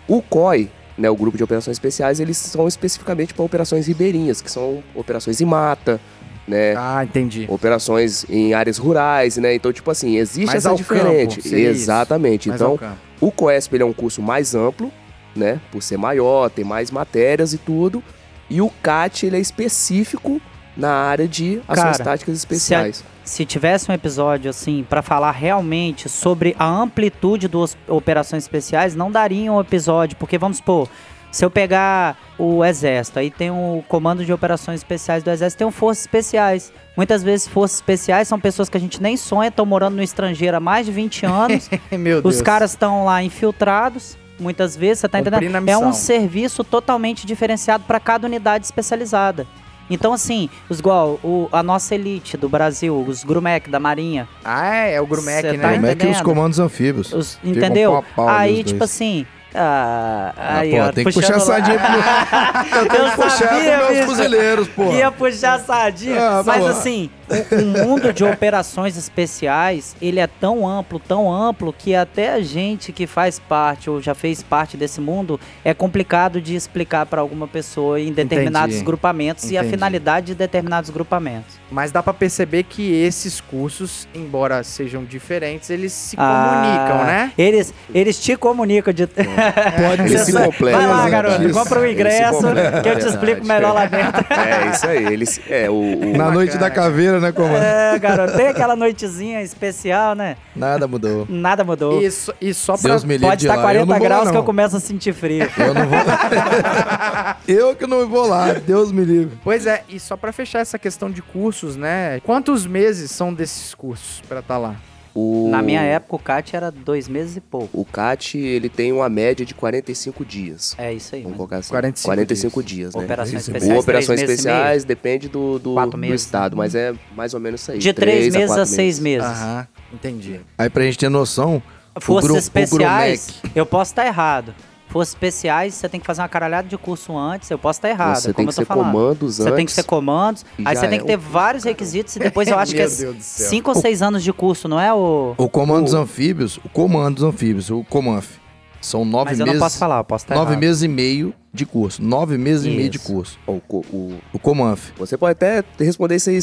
O 0.06 0.22
COI, 0.22 0.70
né? 0.96 1.10
O 1.10 1.16
grupo 1.16 1.36
de 1.36 1.42
operações 1.42 1.74
especiais, 1.74 2.20
eles 2.20 2.36
são 2.36 2.68
especificamente 2.68 3.34
para 3.34 3.44
operações 3.44 3.88
ribeirinhas, 3.88 4.40
que 4.40 4.48
são 4.50 4.80
operações 4.94 5.40
em 5.40 5.44
mata, 5.44 6.00
né? 6.46 6.74
Ah, 6.76 7.02
entendi. 7.02 7.46
Operações 7.48 8.24
em 8.30 8.54
áreas 8.54 8.78
rurais, 8.78 9.38
né? 9.38 9.54
Então, 9.56 9.72
tipo 9.72 9.90
assim, 9.90 10.18
existe 10.18 10.46
Mais 10.46 10.64
essa 10.64 10.72
diferente. 10.76 11.36
campo, 11.36 11.48
isso. 11.48 11.56
Exatamente. 11.56 12.48
Então. 12.48 12.78
O 13.24 13.32
COESP 13.32 13.76
ele 13.76 13.82
é 13.82 13.86
um 13.86 13.92
curso 13.92 14.20
mais 14.20 14.54
amplo, 14.54 14.92
né? 15.34 15.58
Por 15.72 15.82
ser 15.82 15.96
maior, 15.96 16.50
tem 16.50 16.64
mais 16.64 16.90
matérias 16.90 17.54
e 17.54 17.58
tudo. 17.58 18.02
E 18.50 18.60
o 18.60 18.68
CAT 18.82 19.24
ele 19.24 19.36
é 19.36 19.40
específico 19.40 20.40
na 20.76 20.90
área 20.90 21.26
de 21.26 21.62
ações 21.66 21.96
Cara, 21.96 22.04
táticas 22.04 22.36
especiais. 22.36 23.02
Se 23.24 23.46
tivesse 23.46 23.90
um 23.90 23.94
episódio 23.94 24.50
assim 24.50 24.84
para 24.86 25.00
falar 25.00 25.30
realmente 25.30 26.06
sobre 26.08 26.54
a 26.58 26.66
amplitude 26.66 27.48
das 27.48 27.74
operações 27.88 28.42
especiais, 28.42 28.94
não 28.94 29.10
daria 29.10 29.50
um 29.50 29.58
episódio, 29.58 30.16
porque 30.18 30.36
vamos 30.36 30.58
supor, 30.58 30.88
se 31.34 31.44
eu 31.44 31.50
pegar 31.50 32.16
o 32.38 32.64
exército, 32.64 33.18
aí 33.18 33.30
tem 33.30 33.50
o 33.50 33.82
comando 33.88 34.24
de 34.24 34.32
operações 34.32 34.80
especiais 34.80 35.22
do 35.24 35.30
exército, 35.30 35.58
tem 35.58 35.66
o 35.66 35.70
forças 35.72 36.04
especiais. 36.04 36.72
Muitas 36.96 37.24
vezes 37.24 37.48
forças 37.48 37.78
especiais 37.78 38.28
são 38.28 38.38
pessoas 38.38 38.68
que 38.68 38.76
a 38.76 38.80
gente 38.80 39.02
nem 39.02 39.16
sonha, 39.16 39.48
estão 39.48 39.66
morando 39.66 39.96
no 39.96 40.02
estrangeiro 40.02 40.56
há 40.56 40.60
mais 40.60 40.86
de 40.86 40.92
20 40.92 41.26
anos. 41.26 41.68
Meu 41.90 42.22
Deus. 42.22 42.36
Os 42.36 42.40
caras 42.42 42.70
estão 42.70 43.04
lá 43.04 43.20
infiltrados, 43.22 44.16
muitas 44.38 44.76
vezes, 44.76 45.00
você 45.00 45.08
tá 45.08 45.18
entendendo? 45.18 45.68
É 45.68 45.76
um 45.76 45.92
serviço 45.92 46.62
totalmente 46.62 47.26
diferenciado 47.26 47.82
para 47.84 47.98
cada 47.98 48.26
unidade 48.26 48.64
especializada. 48.66 49.44
Então, 49.90 50.12
assim, 50.14 50.48
os 50.70 50.78
igual 50.78 51.18
o- 51.22 51.48
a 51.52 51.62
nossa 51.62 51.94
elite 51.94 52.36
do 52.36 52.48
Brasil, 52.48 53.04
os 53.06 53.22
Grumec 53.22 53.68
da 53.68 53.78
Marinha, 53.78 54.26
Ah, 54.44 54.74
é, 54.86 54.94
é 54.94 55.00
o 55.00 55.06
Grumec, 55.06 55.42
né? 55.46 55.58
tá 55.58 55.88
é 55.88 55.94
que 55.94 56.06
os 56.06 56.20
comandos 56.22 56.58
anfíbios? 56.58 57.12
os- 57.12 57.38
entendeu? 57.44 58.02
aí, 58.16 58.64
tipo 58.64 58.78
dois. 58.78 58.90
assim. 58.90 59.26
Ah, 59.54 60.32
Ah, 60.36 60.58
aí, 60.58 60.70
pô, 60.72 60.78
ó, 60.78 60.92
tem 60.92 61.04
que 61.04 61.12
puxar 61.12 61.36
a 61.36 61.40
sardinha 61.40 61.78
pro... 61.78 61.94
Eu 62.80 62.88
tenho 62.88 63.04
Eu 63.04 63.10
que 63.10 63.16
puxar 63.16 63.30
sabia, 63.48 63.76
pros 63.78 63.90
meus 63.90 64.04
fuzileiros, 64.06 64.68
pô. 64.68 64.92
Ia 64.92 65.10
puxar 65.12 65.54
a 65.54 65.58
sardinha. 65.60 66.20
Ah, 66.20 66.42
Mas 66.44 66.58
pô. 66.62 66.66
assim, 66.68 67.10
o, 67.28 67.54
o 67.62 67.86
mundo 67.86 68.12
de 68.12 68.24
operações 68.24 68.96
especiais, 68.96 69.94
ele 70.02 70.18
é 70.20 70.26
tão 70.26 70.66
amplo, 70.68 70.98
tão 70.98 71.32
amplo, 71.32 71.72
que 71.76 71.94
até 71.94 72.32
a 72.32 72.40
gente 72.42 72.90
que 72.92 73.06
faz 73.06 73.38
parte 73.38 73.88
ou 73.88 74.00
já 74.00 74.14
fez 74.14 74.42
parte 74.42 74.76
desse 74.76 75.00
mundo, 75.00 75.38
é 75.64 75.72
complicado 75.72 76.40
de 76.40 76.54
explicar 76.56 77.06
para 77.06 77.20
alguma 77.20 77.46
pessoa 77.46 78.00
em 78.00 78.12
determinados 78.12 78.74
Entendi. 78.74 78.84
grupamentos 78.84 79.50
e 79.50 79.56
a 79.56 79.60
Entendi. 79.60 79.74
finalidade 79.76 80.26
de 80.26 80.34
determinados 80.34 80.90
grupamentos. 80.90 81.54
Mas 81.70 81.92
dá 81.92 82.02
pra 82.02 82.12
perceber 82.14 82.64
que 82.64 82.92
esses 83.02 83.40
cursos, 83.40 84.08
embora 84.14 84.62
sejam 84.64 85.04
diferentes, 85.04 85.70
eles 85.70 85.92
se 85.92 86.16
Ah, 86.18 86.50
comunicam, 86.50 87.04
né? 87.04 87.32
Eles, 87.38 87.72
eles 87.94 88.18
te 88.20 88.36
comunicam 88.36 88.92
de. 88.92 89.08
Pode 89.52 90.02
Eles 90.02 90.20
se 90.22 90.32
completam, 90.32 90.78
Vai 90.80 90.88
lá, 90.88 91.04
né? 91.04 91.10
garoto, 91.10 91.50
compra 91.52 91.80
o 91.80 91.86
ingresso 91.86 92.32
completam, 92.32 92.82
que 92.82 92.88
eu 92.88 92.92
te 92.96 93.00
verdade. 93.02 93.08
explico 93.08 93.46
melhor 93.46 93.74
lá 93.74 93.86
dentro. 93.86 94.24
É 94.30 94.70
isso 94.70 94.86
aí. 94.86 95.04
Eles, 95.12 95.40
é, 95.48 95.68
o, 95.70 95.74
o- 95.74 96.16
Na 96.16 96.30
noite 96.30 96.56
da 96.58 96.70
caveira, 96.70 97.20
né, 97.20 97.32
comando? 97.32 97.56
É, 97.62 97.98
garoto, 97.98 98.36
tem 98.36 98.48
aquela 98.48 98.74
noitezinha 98.76 99.42
especial, 99.42 100.14
né? 100.14 100.36
Nada 100.54 100.86
mudou. 100.86 101.26
Nada 101.28 101.64
mudou. 101.64 102.00
E, 102.02 102.10
só- 102.10 102.32
e 102.40 102.52
só 102.54 102.76
pra... 102.76 102.90
Deus 102.90 103.04
me 103.04 103.14
livre 103.14 103.28
Pode 103.28 103.40
de 103.40 103.46
estar 103.46 103.56
lá. 103.56 103.74
Eu 103.74 103.86
40 103.86 103.86
não 103.86 103.98
vou 103.98 104.02
lá, 104.08 104.08
graus 104.16 104.30
que 104.30 104.36
eu 104.36 104.44
começo 104.44 104.76
a 104.76 104.80
sentir 104.80 105.12
frio. 105.12 105.48
Eu 105.58 105.74
não 105.74 105.86
vou 105.86 105.98
lá. 105.98 107.36
Eu 107.46 107.74
que 107.76 107.86
não 107.86 108.08
vou 108.08 108.26
lá. 108.26 108.52
Deus 108.54 108.90
me 108.92 109.04
livre. 109.04 109.38
Pois 109.44 109.66
é, 109.66 109.82
e 109.88 109.98
só 110.00 110.16
pra 110.16 110.32
fechar 110.32 110.60
essa 110.60 110.78
questão 110.78 111.10
de 111.10 111.20
cursos, 111.22 111.76
né? 111.76 112.20
Quantos 112.24 112.66
meses 112.66 113.10
são 113.10 113.32
desses 113.32 113.74
cursos 113.74 114.22
pra 114.28 114.40
estar 114.40 114.58
lá? 114.58 114.74
O- 115.14 115.48
Na 115.50 115.62
minha 115.62 115.80
época, 115.80 116.16
o 116.16 116.18
CAT 116.18 116.56
era 116.56 116.70
dois 116.70 117.08
meses 117.08 117.36
e 117.36 117.40
pouco. 117.40 117.68
O 117.80 117.84
CAT, 117.84 118.36
ele 118.38 118.68
tem 118.68 118.92
uma 118.92 119.08
média 119.08 119.46
de 119.46 119.54
45 119.54 120.24
dias. 120.24 120.74
É 120.76 120.92
isso 120.92 121.14
aí. 121.14 121.22
Vamos 121.22 121.32
né? 121.32 121.36
colocar 121.38 121.56
assim. 121.58 121.70
45 121.70 122.04
45 122.14 122.62
dias, 122.62 122.94
né? 122.94 123.04
Operações 123.04 123.40
Isso, 123.42 123.50
especiais. 123.50 123.78
O 123.78 123.80
operações 123.82 124.06
três 124.20 124.30
meses 124.30 124.44
e 124.44 124.48
meio. 124.48 124.56
especiais 124.56 124.84
depende 124.84 125.28
do, 125.28 125.58
do, 125.58 125.86
do 125.86 125.96
meses. 125.98 126.22
estado, 126.22 126.56
mas 126.56 126.74
é 126.74 126.92
mais 127.14 127.32
ou 127.34 127.40
menos 127.40 127.60
isso 127.60 127.72
aí. 127.72 127.78
De 127.78 127.92
três 127.92 128.34
a 128.34 128.38
meses 128.38 128.50
a 128.50 128.54
quatro 128.56 128.66
seis 128.74 128.98
meses. 128.98 129.26
Aham, 129.28 129.66
entendi. 129.92 130.40
Aí 130.58 130.68
pra 130.68 130.82
gente 130.84 130.98
ter 130.98 131.08
noção, 131.08 131.62
Forças 132.00 132.36
especiais, 132.36 133.34
eu 133.54 133.64
posso 133.64 133.92
estar 133.92 134.06
errado. 134.06 134.52
Forças 134.94 135.12
especiais, 135.12 135.74
você 135.74 135.88
tem 135.88 135.98
que 135.98 136.06
fazer 136.06 136.22
uma 136.22 136.28
caralhada 136.28 136.68
de 136.68 136.78
curso 136.78 137.18
antes. 137.18 137.50
Eu 137.50 137.58
posso 137.58 137.78
estar 137.78 137.88
errado, 137.90 138.14
Você 138.14 138.28
como 138.32 138.34
tem 138.36 138.44
eu 138.44 138.48
que 138.50 138.54
ser 138.54 138.64
falando. 138.64 138.92
comandos 138.92 139.34
Você 139.34 139.42
antes. 139.42 139.56
tem 139.56 139.66
que 139.66 139.72
ser 139.72 139.82
comandos. 139.82 140.44
Aí 140.64 140.76
você 140.76 140.86
tem 140.86 140.98
é 140.98 141.00
que 141.00 141.04
ter 141.08 141.18
um- 141.18 141.20
vários 141.32 141.64
requisitos 141.64 142.14
e 142.14 142.20
depois 142.20 142.46
eu 142.46 142.56
acho 142.56 142.72
que 142.72 142.80
é. 142.80 142.86
5 142.88 143.70
ou 143.70 143.74
6 143.74 144.02
anos 144.02 144.22
de 144.22 144.32
curso, 144.32 144.68
não 144.68 144.78
é 144.78 144.94
o. 144.94 145.34
O 145.36 145.48
comando 145.48 145.82
dos 145.86 145.94
anfíbios, 145.94 146.58
o 146.64 146.68
comando 146.68 147.16
dos 147.16 147.24
anfíbios, 147.24 147.70
o 147.70 147.82
Comanf, 147.82 148.36
são 148.80 149.04
nove 149.04 149.30
Mas 149.32 149.40
eu 149.40 149.46
meses. 149.46 149.58
não 149.60 149.66
posso 149.66 149.78
falar, 149.78 149.98
eu 149.98 150.04
posso 150.04 150.26
estar 150.26 150.36
Nove 150.36 150.52
errado. 150.52 150.60
meses 150.60 150.82
e 150.84 150.86
meio 150.88 151.34
de 151.52 151.66
curso. 151.66 152.00
Nove 152.00 152.38
meses 152.38 152.64
e 152.64 152.70
meio 152.70 152.88
de 152.88 152.98
Isso. 152.98 153.06
curso. 153.12 153.36
O, 153.48 153.60
o- 153.68 154.18
O 154.32 154.38
Comanf. 154.38 154.92
você 154.96 155.16
pode 155.18 155.32
até 155.32 155.64
responder 155.76 156.14
isso 156.14 156.30
aí 156.30 156.38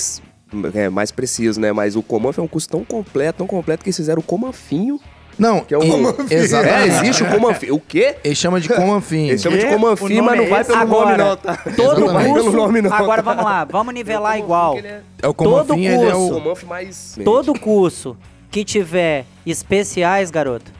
é, 0.73 0.89
mais 0.89 1.09
preciso, 1.09 1.57
né? 1.61 1.71
Mas 1.71 1.95
o 1.95 2.03
Comanf 2.03 2.37
é 2.37 2.41
um 2.41 2.47
curso 2.49 2.67
tão 2.67 2.83
completo, 2.83 3.37
tão 3.37 3.47
completo 3.47 3.81
que 3.81 3.87
eles 3.89 3.95
fizeram 3.95 4.19
o 4.19 4.23
Comanfinho. 4.23 4.99
Não, 5.41 5.61
Que 5.61 5.73
é 5.73 5.77
o 5.79 5.83
e- 5.83 5.89
É, 6.29 6.35
Exatamente. 6.35 6.87
existe 6.97 7.23
o 7.23 7.27
Comanfinho. 7.31 7.73
O 7.75 7.79
quê? 7.79 8.15
Ele 8.23 8.35
chama 8.35 8.61
de 8.61 8.69
Comanfinho. 8.69 9.29
Eles 9.31 9.41
chamam 9.41 9.57
de 9.57 9.65
O 9.65 9.69
mas 9.79 9.99
nome 9.99 10.37
não 10.37 10.47
vai 10.49 10.61
é 10.61 10.63
pelo 10.63 10.77
nome 10.77 10.91
Agora, 10.91 11.17
não, 11.17 11.35
tá? 11.35 11.55
todo 11.75 12.03
Exatamente. 12.03 12.29
curso. 12.29 12.51
Pelo 12.51 12.61
nome 12.67 12.81
não, 12.83 12.93
agora 12.93 13.21
vamos 13.23 13.43
lá, 13.43 13.65
vamos 13.65 13.93
nivelar 13.93 14.37
igual. 14.37 14.77
É 14.77 15.27
o 15.27 15.33
todo 15.33 15.65
Comanfinho, 15.65 15.91
ele 15.93 16.11
é 16.11 16.15
O 16.15 16.27
o... 16.27 16.41
Comanf 16.41 16.63
mais... 16.63 17.17
Todo 17.25 17.59
curso 17.59 18.15
que 18.51 18.63
tiver 18.63 19.25
especiais, 19.43 20.29
garoto, 20.29 20.71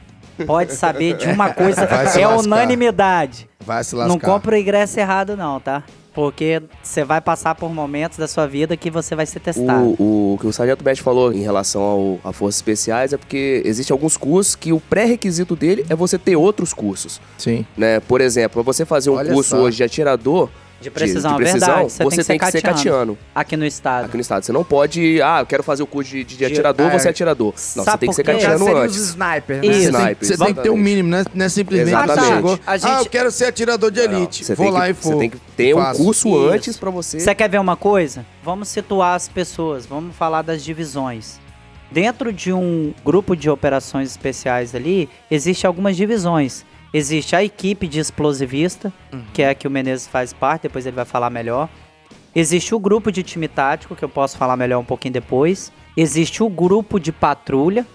pode 0.46 0.74
saber 0.74 1.16
de 1.16 1.26
uma 1.26 1.50
coisa. 1.52 1.84
Vai 1.84 2.06
se 2.06 2.20
é 2.20 2.26
lascar. 2.28 2.46
unanimidade. 2.46 3.48
Vai 3.66 3.82
se 3.82 3.96
lascar. 3.96 4.08
Não 4.12 4.20
compra 4.20 4.54
o 4.54 4.58
ingresso 4.58 5.00
errado, 5.00 5.36
não, 5.36 5.58
tá? 5.58 5.82
Porque 6.12 6.62
você 6.82 7.04
vai 7.04 7.20
passar 7.20 7.54
por 7.54 7.72
momentos 7.72 8.18
da 8.18 8.28
sua 8.28 8.46
vida 8.46 8.76
que 8.76 8.90
você 8.90 9.14
vai 9.14 9.24
ser 9.24 9.40
testado. 9.40 9.96
O, 9.98 10.34
o 10.34 10.38
que 10.38 10.46
o 10.46 10.52
Sargento 10.52 10.84
Mestre 10.84 11.02
falou 11.02 11.32
em 11.32 11.40
relação 11.40 11.82
ao, 11.82 12.20
a 12.22 12.32
Forças 12.32 12.56
Especiais 12.56 13.12
é 13.12 13.16
porque 13.16 13.62
existem 13.64 13.94
alguns 13.94 14.16
cursos 14.16 14.54
que 14.54 14.72
o 14.72 14.80
pré-requisito 14.80 15.56
dele 15.56 15.86
é 15.88 15.94
você 15.96 16.18
ter 16.18 16.36
outros 16.36 16.74
cursos, 16.74 17.20
Sim. 17.38 17.64
né? 17.76 18.00
Por 18.00 18.20
exemplo, 18.20 18.62
pra 18.62 18.62
você 18.62 18.84
fazer 18.84 19.10
um 19.10 19.14
Olha 19.14 19.32
curso 19.32 19.50
só. 19.50 19.58
hoje 19.62 19.78
de 19.78 19.84
atirador, 19.84 20.50
De 20.82 20.90
precisão, 20.90 21.32
de, 21.32 21.36
de 21.38 21.42
precisão 21.44 21.68
verdade. 21.68 21.92
Você, 21.92 22.04
você 22.04 22.24
tem 22.24 22.38
que 22.38 22.46
ser 22.50 22.60
catiano. 22.62 22.76
catiano 22.76 23.18
Aqui 23.34 23.56
no 23.56 23.64
estado. 23.64 24.04
aqui 24.06 24.16
no 24.16 24.20
estado. 24.20 24.44
Você 24.44 24.52
não 24.52 24.64
pode, 24.64 25.20
ah, 25.22 25.40
eu 25.40 25.46
quero 25.46 25.62
fazer 25.62 25.82
o 25.82 25.86
curso 25.86 26.10
de, 26.10 26.24
de, 26.24 26.36
de 26.36 26.44
atirador, 26.44 26.88
é. 26.88 26.98
você 26.98 27.08
é 27.08 27.10
atirador. 27.10 27.52
Não, 27.76 27.84
Sabe 27.84 27.86
você 27.86 27.98
tem 27.98 28.08
que 28.08 28.14
ser 28.14 28.24
catiano 28.24 28.64
os 28.64 28.70
antes. 28.84 28.96
snipers, 28.96 29.60
né? 29.60 29.66
Isso. 29.66 29.72
Você, 29.72 29.90
tem, 29.92 30.00
Sniper, 30.02 30.28
você 30.28 30.36
tem 30.36 30.46
que 30.46 30.52
ter 30.54 30.60
o 30.60 30.62
exatamente. 30.74 30.82
mínimo, 30.82 31.08
né? 31.10 31.24
Não 31.34 31.44
é 31.46 31.48
simplesmente 31.48 31.88
Exatamente. 31.94 32.34
chegou, 32.34 32.60
A 32.66 32.76
gente- 32.76 32.90
ah, 32.90 32.98
eu 33.00 33.06
quero 33.06 33.30
ser 33.30 33.44
atirador 33.46 33.90
de 33.90 34.00
elite. 34.00 34.44
Você 34.44 34.54
Vou 34.54 34.66
tem 34.66 34.74
lá 34.74 34.84
que, 34.86 34.90
e 34.90 34.94
for. 34.94 35.12
Você 35.12 35.18
tem 35.18 35.30
que 35.30 35.38
ter 35.56 35.74
um 35.74 35.92
curso 35.94 36.28
Isso. 36.28 36.48
antes 36.48 36.76
pra 36.76 36.90
você. 36.90 37.20
Você 37.20 37.34
quer 37.34 37.48
ver 37.48 37.60
uma 37.60 37.76
coisa? 37.76 38.24
Vamos 38.42 38.68
situar 38.68 39.14
as 39.14 39.28
pessoas, 39.28 39.86
vamos 39.86 40.14
falar 40.16 40.42
das 40.42 40.64
divisões. 40.64 41.40
Dentro 41.90 42.32
de 42.32 42.52
um 42.52 42.94
grupo 43.04 43.36
de 43.36 43.50
operações 43.50 44.10
especiais 44.10 44.74
ali, 44.74 45.08
existe 45.30 45.66
algumas 45.66 45.96
divisões. 45.96 46.64
Existe 46.94 47.34
a 47.34 47.42
equipe 47.42 47.88
de 47.88 47.98
explosivista, 47.98 48.92
que 49.32 49.42
é 49.42 49.48
a 49.50 49.54
que 49.54 49.66
o 49.66 49.70
Menezes 49.70 50.06
faz 50.06 50.32
parte, 50.32 50.64
depois 50.64 50.84
ele 50.84 50.94
vai 50.94 51.06
falar 51.06 51.30
melhor. 51.30 51.68
Existe 52.34 52.74
o 52.74 52.78
grupo 52.78 53.10
de 53.10 53.22
time 53.22 53.48
tático, 53.48 53.96
que 53.96 54.04
eu 54.04 54.08
posso 54.08 54.36
falar 54.36 54.56
melhor 54.56 54.78
um 54.78 54.84
pouquinho 54.84 55.14
depois. 55.14 55.72
Existe 55.96 56.42
o 56.42 56.50
grupo 56.50 57.00
de 57.00 57.10
patrulha 57.10 57.86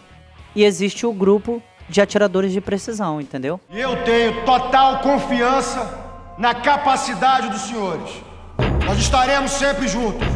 e 0.55 0.63
existe 0.63 1.05
o 1.05 1.13
grupo 1.13 1.61
de 1.87 2.01
atiradores 2.01 2.51
de 2.51 2.59
precisão, 2.59 3.21
entendeu? 3.21 3.59
E 3.69 3.79
eu 3.79 4.03
tenho 4.03 4.43
total 4.45 4.99
confiança 5.01 6.35
na 6.37 6.55
capacidade 6.55 7.49
dos 7.49 7.61
senhores. 7.61 8.23
Nós 8.85 8.97
estaremos 8.97 9.51
sempre 9.51 9.87
juntos. 9.87 10.27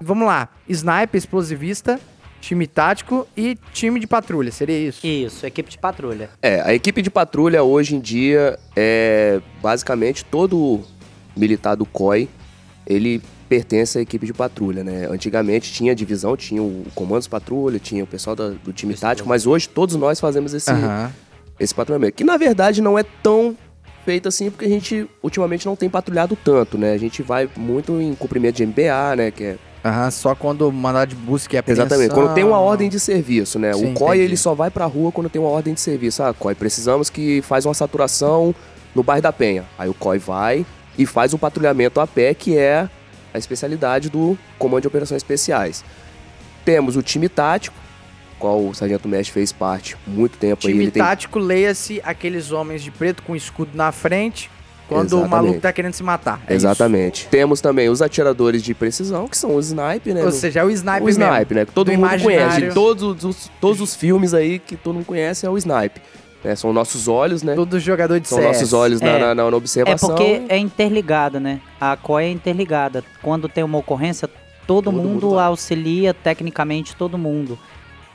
Vamos 0.00 0.26
lá. 0.26 0.48
Sniper, 0.68 1.18
explosivista, 1.18 2.00
time 2.40 2.66
tático 2.66 3.26
e 3.36 3.56
time 3.72 4.00
de 4.00 4.06
patrulha. 4.06 4.50
Seria 4.50 4.78
isso? 4.78 5.06
Isso, 5.06 5.46
equipe 5.46 5.70
de 5.70 5.78
patrulha. 5.78 6.30
É, 6.42 6.60
a 6.62 6.74
equipe 6.74 7.02
de 7.02 7.10
patrulha 7.10 7.62
hoje 7.62 7.94
em 7.94 8.00
dia 8.00 8.58
é 8.74 9.40
basicamente 9.62 10.24
todo 10.24 10.80
militar 11.36 11.74
do 11.76 11.84
COI, 11.86 12.28
ele 12.86 13.22
pertence 13.48 13.98
à 13.98 14.00
equipe 14.00 14.24
de 14.26 14.32
patrulha, 14.32 14.82
né? 14.84 15.06
Antigamente 15.10 15.72
tinha 15.72 15.94
divisão, 15.94 16.36
tinha 16.36 16.62
o 16.62 16.84
comando 16.94 17.22
de 17.22 17.28
patrulha, 17.28 17.78
tinha 17.78 18.04
o 18.04 18.06
pessoal 18.06 18.36
da- 18.36 18.50
do 18.50 18.72
time 18.72 18.94
tático, 18.94 19.28
mas 19.28 19.46
hoje 19.46 19.68
todos 19.68 19.96
nós 19.96 20.20
fazemos 20.20 20.54
esse, 20.54 20.70
esse 21.58 21.74
patrulhamento. 21.74 22.14
Que 22.16 22.24
na 22.24 22.36
verdade 22.36 22.80
não 22.80 22.98
é 22.98 23.02
tão 23.22 23.56
feito 24.04 24.28
assim, 24.28 24.50
porque 24.50 24.64
a 24.64 24.68
gente 24.68 25.06
ultimamente 25.22 25.66
não 25.66 25.74
tem 25.76 25.90
patrulhado 25.90 26.36
tanto, 26.42 26.78
né? 26.78 26.92
A 26.92 26.98
gente 26.98 27.22
vai 27.22 27.48
muito 27.56 28.00
em 28.00 28.14
cumprimento 28.14 28.56
de 28.56 28.64
MBA, 28.66 29.16
né? 29.16 29.30
Que 29.30 29.44
é 29.44 29.56
Aham, 29.84 30.10
só 30.10 30.34
quando 30.34 30.70
mandar 30.70 31.06
de 31.06 31.14
busca 31.14 31.56
e 31.56 31.58
apreensão. 31.58 31.86
Exatamente, 31.86 32.14
quando 32.14 32.34
tem 32.34 32.44
uma 32.44 32.58
ordem 32.58 32.88
de 32.88 33.00
serviço, 33.00 33.58
né? 33.58 33.72
Sim, 33.72 33.92
o 33.92 33.94
COI 33.94 34.18
entendi. 34.18 34.24
ele 34.24 34.36
só 34.36 34.54
vai 34.54 34.70
pra 34.70 34.84
rua 34.84 35.10
quando 35.10 35.30
tem 35.30 35.40
uma 35.40 35.50
ordem 35.50 35.72
de 35.72 35.80
serviço. 35.80 36.22
Ah, 36.22 36.34
COI, 36.34 36.54
precisamos 36.54 37.08
que 37.08 37.40
faz 37.42 37.64
uma 37.64 37.72
saturação 37.72 38.54
no 38.94 39.02
bairro 39.02 39.22
da 39.22 39.32
Penha. 39.32 39.64
Aí 39.78 39.88
o 39.88 39.94
COI 39.94 40.18
vai 40.18 40.66
e 40.98 41.06
faz 41.06 41.32
um 41.32 41.38
patrulhamento 41.38 41.98
a 41.98 42.06
pé, 42.06 42.34
que 42.34 42.58
é 42.58 42.88
a 43.32 43.38
especialidade 43.38 44.10
do 44.10 44.36
Comando 44.58 44.82
de 44.82 44.88
Operações 44.88 45.22
Especiais. 45.22 45.82
Temos 46.62 46.96
o 46.96 47.02
time 47.02 47.28
tático, 47.28 47.76
qual 48.38 48.66
o 48.66 48.74
Sargento 48.74 49.08
Mestre 49.08 49.32
fez 49.32 49.50
parte 49.50 49.96
muito 50.06 50.36
tempo 50.36 50.66
aí. 50.66 50.72
Time 50.72 50.84
Ele 50.84 50.90
tem 50.90 51.02
tático, 51.02 51.38
leia-se 51.38 52.02
aqueles 52.04 52.52
homens 52.52 52.82
de 52.82 52.90
preto 52.90 53.22
com 53.22 53.34
escudo 53.34 53.70
na 53.74 53.92
frente 53.92 54.50
quando 54.90 55.12
o 55.12 55.16
Exatamente. 55.20 55.30
maluco 55.30 55.60
tá 55.60 55.72
querendo 55.72 55.94
se 55.94 56.02
matar. 56.02 56.40
É 56.46 56.54
Exatamente. 56.54 57.28
Temos 57.28 57.60
também 57.60 57.88
os 57.88 58.02
atiradores 58.02 58.62
de 58.62 58.74
precisão, 58.74 59.26
que 59.28 59.36
são 59.38 59.54
os 59.54 59.68
sniper, 59.68 60.12
né? 60.14 60.20
isso. 60.20 60.26
Ou 60.26 60.32
seja, 60.32 60.60
é 60.60 60.64
o 60.64 60.70
sniper 60.70 61.02
o 61.02 61.04
mesmo. 61.06 61.24
né? 61.24 61.64
Que 61.64 61.72
todo 61.72 61.86
Do 61.90 61.92
mundo 61.98 62.08
conhece. 62.08 62.24
imaginário. 62.24 62.68
De 62.68 62.74
todos 62.74 63.24
os, 63.24 63.50
todos 63.60 63.80
os 63.80 63.94
filmes 63.94 64.34
aí 64.34 64.58
que 64.58 64.76
todo 64.76 64.94
mundo 64.96 65.06
conhece 65.06 65.46
é 65.46 65.50
o 65.50 65.56
sniper. 65.56 66.02
né? 66.44 66.54
São 66.56 66.72
nossos 66.72 67.06
olhos, 67.08 67.42
né? 67.42 67.54
Todo 67.54 67.78
jogador 67.78 68.18
de 68.18 68.26
São 68.28 68.38
CS. 68.38 68.48
nossos 68.56 68.72
olhos 68.72 69.00
na, 69.00 69.08
É. 69.08 69.18
na, 69.18 69.34
na- 69.34 69.44
na 69.44 69.50
É 69.50 69.54
observação. 69.54 70.08
porque 70.10 70.42
é 70.48 70.58
interligado, 70.58 71.38
né? 71.38 71.60
A 71.80 71.96
COI 71.96 72.24
é 72.24 72.30
interligada. 72.30 73.04
Quando 73.22 73.48
tem 73.48 73.62
uma 73.62 73.78
ocorrência, 73.78 74.26
todo, 74.66 74.84
Todo 74.84 74.92
mundo, 74.92 75.08
mundo 75.08 75.30
vai. 75.34 75.44
auxilia 75.46 76.12
tecnicamente 76.14 76.96
todo 76.96 77.16
mundo. 77.18 77.58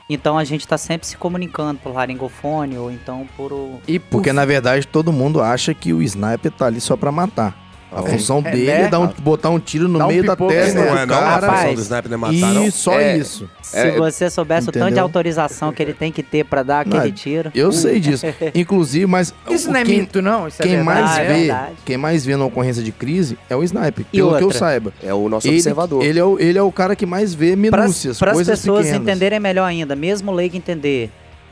Então 0.08 0.38
a 0.38 0.44
gente 0.44 0.66
tá 0.66 0.78
sempre 0.78 1.06
se 1.06 1.16
comunicando 1.16 1.80
por 1.80 1.92
laringofone 1.92 2.78
ou 2.78 2.90
então 2.90 3.26
por 3.36 3.52
o... 3.52 3.80
E 3.88 3.98
por 3.98 4.18
Porque, 4.18 4.32
na 4.32 4.44
verdade, 4.44 4.86
todo 4.86 5.12
mundo 5.12 5.40
acha 5.40 5.74
que 5.74 5.92
o 5.92 6.00
sniper 6.00 6.52
tá 6.52 6.66
ali 6.66 6.80
só 6.80 6.96
pra 6.96 7.10
matar. 7.10 7.65
A 7.92 8.02
função 8.02 8.42
É, 8.44 8.50
dele 8.50 8.66
né? 8.66 8.82
é 8.82 8.88
dar 8.88 8.98
um- 9.00 9.06
botar 9.20 9.48
um 9.50 9.58
tiro 9.60 9.88
no 9.88 9.98
Dá 9.98 10.06
um 10.06 10.08
meio 10.08 10.24
da 10.24 10.34
testa. 10.36 10.74
Não 10.84 10.92
do 10.92 10.98
é 10.98 11.06
não, 11.06 11.14
a 11.16 11.20
cara. 11.40 11.52
função 11.52 11.74
do 11.74 11.80
sniper 11.80 12.10
não 12.10 12.14
é 12.14 12.20
matar, 12.32 12.54
não? 12.54 12.66
E 12.66 12.70
só 12.72 12.98
É. 13.00 13.16
isso. 13.16 13.48
Se 13.62 13.76
É, 13.78 13.90
você 13.92 14.28
soubesse 14.28 14.68
o 14.68 14.72
tanto 14.72 14.82
de 14.82 14.86
entendeu? 14.88 15.04
autorização 15.04 15.72
que 15.72 15.82
ele 15.82 15.94
tem 15.94 16.10
que 16.12 16.22
ter 16.22 16.44
pra 16.44 16.62
dar 16.62 16.80
aquele 16.80 17.04
Não, 17.06 17.12
tiro. 17.12 17.50
Eu 17.54 17.70
sei 17.72 18.00
disso. 18.00 18.26
Inclusive, 18.54 19.06
mas 19.06 19.32
Isso 19.48 19.68
o- 19.68 19.72
não 19.72 19.80
é 19.80 19.84
quem, 19.84 20.00
mito, 20.00 20.20
não? 20.20 20.48
Isso 20.48 20.60
é 20.60 20.66
quem 20.66 20.76
verdade. 20.76 21.00
mais 21.02 21.16
Ah, 21.16 21.20
é 21.22 21.26
vê, 21.28 21.34
verdade. 21.38 21.72
quem 21.84 21.96
mais 21.96 22.24
vê 22.26 22.36
na 22.36 22.44
ocorrência 22.44 22.82
de 22.82 22.92
crise 22.92 23.38
é 23.48 23.54
o 23.56 23.62
sniper. 23.62 24.04
E 24.12 24.16
Pelo 24.18 24.30
que 24.36 24.42
eu 24.42 24.46
outra? 24.46 24.58
saiba. 24.58 24.92
É 25.02 25.14
o 25.14 25.28
nosso 25.28 25.46
Ele, 25.46 25.56
observador. 25.56 26.04
ele, 26.04 26.18
é 26.18 26.24
o, 26.24 26.38
ele 26.40 26.58
é 26.58 26.62
o 26.62 26.72
cara 26.72 26.96
que 26.96 27.06
mais 27.06 27.34
vê 27.34 27.54
minúcias, 27.56 28.18
Para 28.18 28.32
as 28.32 28.38
pessoas 28.46 28.86
pequenas. 28.86 29.02
entenderem 29.08 29.38
melhor 29.40 29.64
ainda, 29.64 29.94
mesmo 29.96 30.32
o 30.32 30.34
leigo 30.34 30.56
entender, 30.56 31.10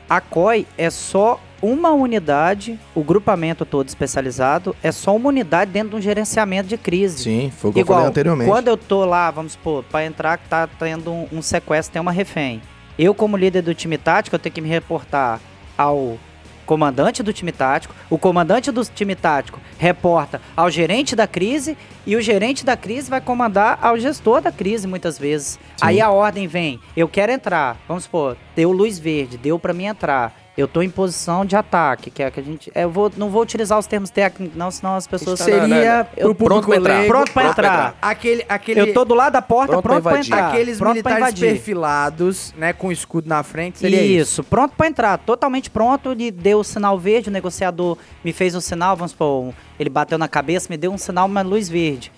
a 0.09 0.19
COI 0.21 0.67
é 0.77 0.89
só 0.89 1.39
uma 1.61 1.91
unidade, 1.91 2.79
o 2.93 3.03
grupamento 3.03 3.65
todo 3.65 3.87
especializado 3.87 4.75
é 4.83 4.91
só 4.91 5.15
uma 5.15 5.29
unidade 5.29 5.71
dentro 5.71 5.89
de 5.91 5.95
um 5.95 6.01
gerenciamento 6.01 6.67
de 6.67 6.77
crise. 6.77 7.23
Sim, 7.23 7.51
foi 7.55 7.69
o 7.69 7.73
que 7.73 7.79
eu 7.79 7.81
Igual, 7.81 7.97
falei 7.99 8.09
anteriormente. 8.09 8.49
quando 8.49 8.67
eu 8.67 8.77
tô 8.77 9.05
lá, 9.05 9.31
vamos 9.31 9.53
supor, 9.53 9.83
pra 9.83 10.05
entrar 10.05 10.37
que 10.37 10.47
tá 10.47 10.67
tendo 10.67 11.11
um, 11.11 11.27
um 11.31 11.41
sequestro, 11.41 11.93
tem 11.93 12.01
uma 12.01 12.11
refém. 12.11 12.61
Eu, 12.97 13.13
como 13.13 13.35
líder 13.35 13.61
do 13.61 13.73
time 13.73 13.97
tático, 13.97 14.35
eu 14.35 14.39
tenho 14.39 14.53
que 14.53 14.61
me 14.61 14.69
reportar 14.69 15.39
ao 15.77 16.17
comandante 16.65 17.21
do 17.21 17.31
time 17.31 17.51
tático. 17.51 17.93
O 18.09 18.17
comandante 18.17 18.71
do 18.71 18.83
time 18.83 19.15
tático 19.15 19.59
reporta 19.77 20.41
ao 20.55 20.69
gerente 20.69 21.15
da 21.15 21.27
crise 21.27 21.77
e 22.05 22.15
o 22.15 22.21
gerente 22.21 22.65
da 22.65 22.75
crise 22.75 23.09
vai 23.09 23.21
comandar 23.21 23.77
ao 23.81 23.97
gestor 23.99 24.41
da 24.41 24.51
crise 24.51 24.87
muitas 24.87 25.19
vezes. 25.19 25.59
Aí 25.81 26.01
a 26.01 26.09
ordem 26.09 26.47
vem, 26.47 26.79
eu 26.95 27.07
quero 27.07 27.31
entrar. 27.31 27.77
Vamos 27.87 28.05
supor, 28.05 28.37
deu 28.55 28.71
luz 28.71 28.97
verde, 28.97 29.37
deu 29.37 29.59
pra 29.59 29.73
mim 29.73 29.85
entrar. 29.85 30.33
Eu 30.57 30.69
tô 30.69 30.81
em 30.81 30.89
posição 30.89 31.43
de 31.43 31.53
ataque, 31.53 32.09
que 32.09 32.23
é 32.23 32.27
a 32.27 32.31
que 32.31 32.39
a 32.39 32.43
gente. 32.43 32.71
Eu 32.73 32.89
vou, 32.89 33.11
não 33.17 33.29
vou 33.29 33.41
utilizar 33.41 33.77
os 33.77 33.87
termos 33.87 34.09
técnicos, 34.09 34.55
não, 34.57 34.71
senão 34.71 34.95
as 34.95 35.05
pessoas. 35.05 35.39
Seria 35.39 36.07
Eu- 36.15 36.33
pronto 36.33 36.65
pra 36.67 36.77
entrar. 36.77 37.05
Pronto 37.07 37.31
pra 37.33 37.45
entrar. 37.49 37.97
Aquele, 38.01 38.45
aquele, 38.47 38.79
Eu 38.79 38.93
tô 38.93 39.03
do 39.03 39.13
lado 39.13 39.33
da 39.33 39.41
porta, 39.41 39.73
Pronto 39.73 39.83
pronto, 39.83 40.01
pra 40.03 40.11
pra 40.13 40.21
entrar. 40.21 40.47
aqueles 40.47 40.77
pronto 40.77 40.91
militares 40.93 41.39
perfilados, 41.39 42.53
né, 42.57 42.71
com 42.71 42.89
escudo 42.91 43.27
na 43.27 43.43
frente, 43.43 43.79
seria 43.79 44.01
isso. 44.01 44.31
Isso, 44.35 44.43
pronto 44.43 44.73
pra 44.77 44.87
entrar, 44.87 45.17
totalmente 45.17 45.69
pronto. 45.69 46.11
Ele 46.11 46.31
deu 46.31 46.59
o 46.59 46.63
sinal 46.63 46.97
verde, 46.97 47.27
o 47.29 47.31
negociador 47.33 47.97
me 48.23 48.31
fez 48.31 48.55
um 48.55 48.61
sinal, 48.61 48.95
vamos 48.95 49.11
supor, 49.11 49.53
ele 49.77 49.89
bateu 49.89 50.17
na 50.17 50.27
cabeça, 50.27 50.67
me 50.69 50.77
deu 50.77 50.91
um 50.91 50.97
sinal, 50.97 51.25
uma 51.25 51.41
luz 51.41 51.67
verde. 51.67 52.11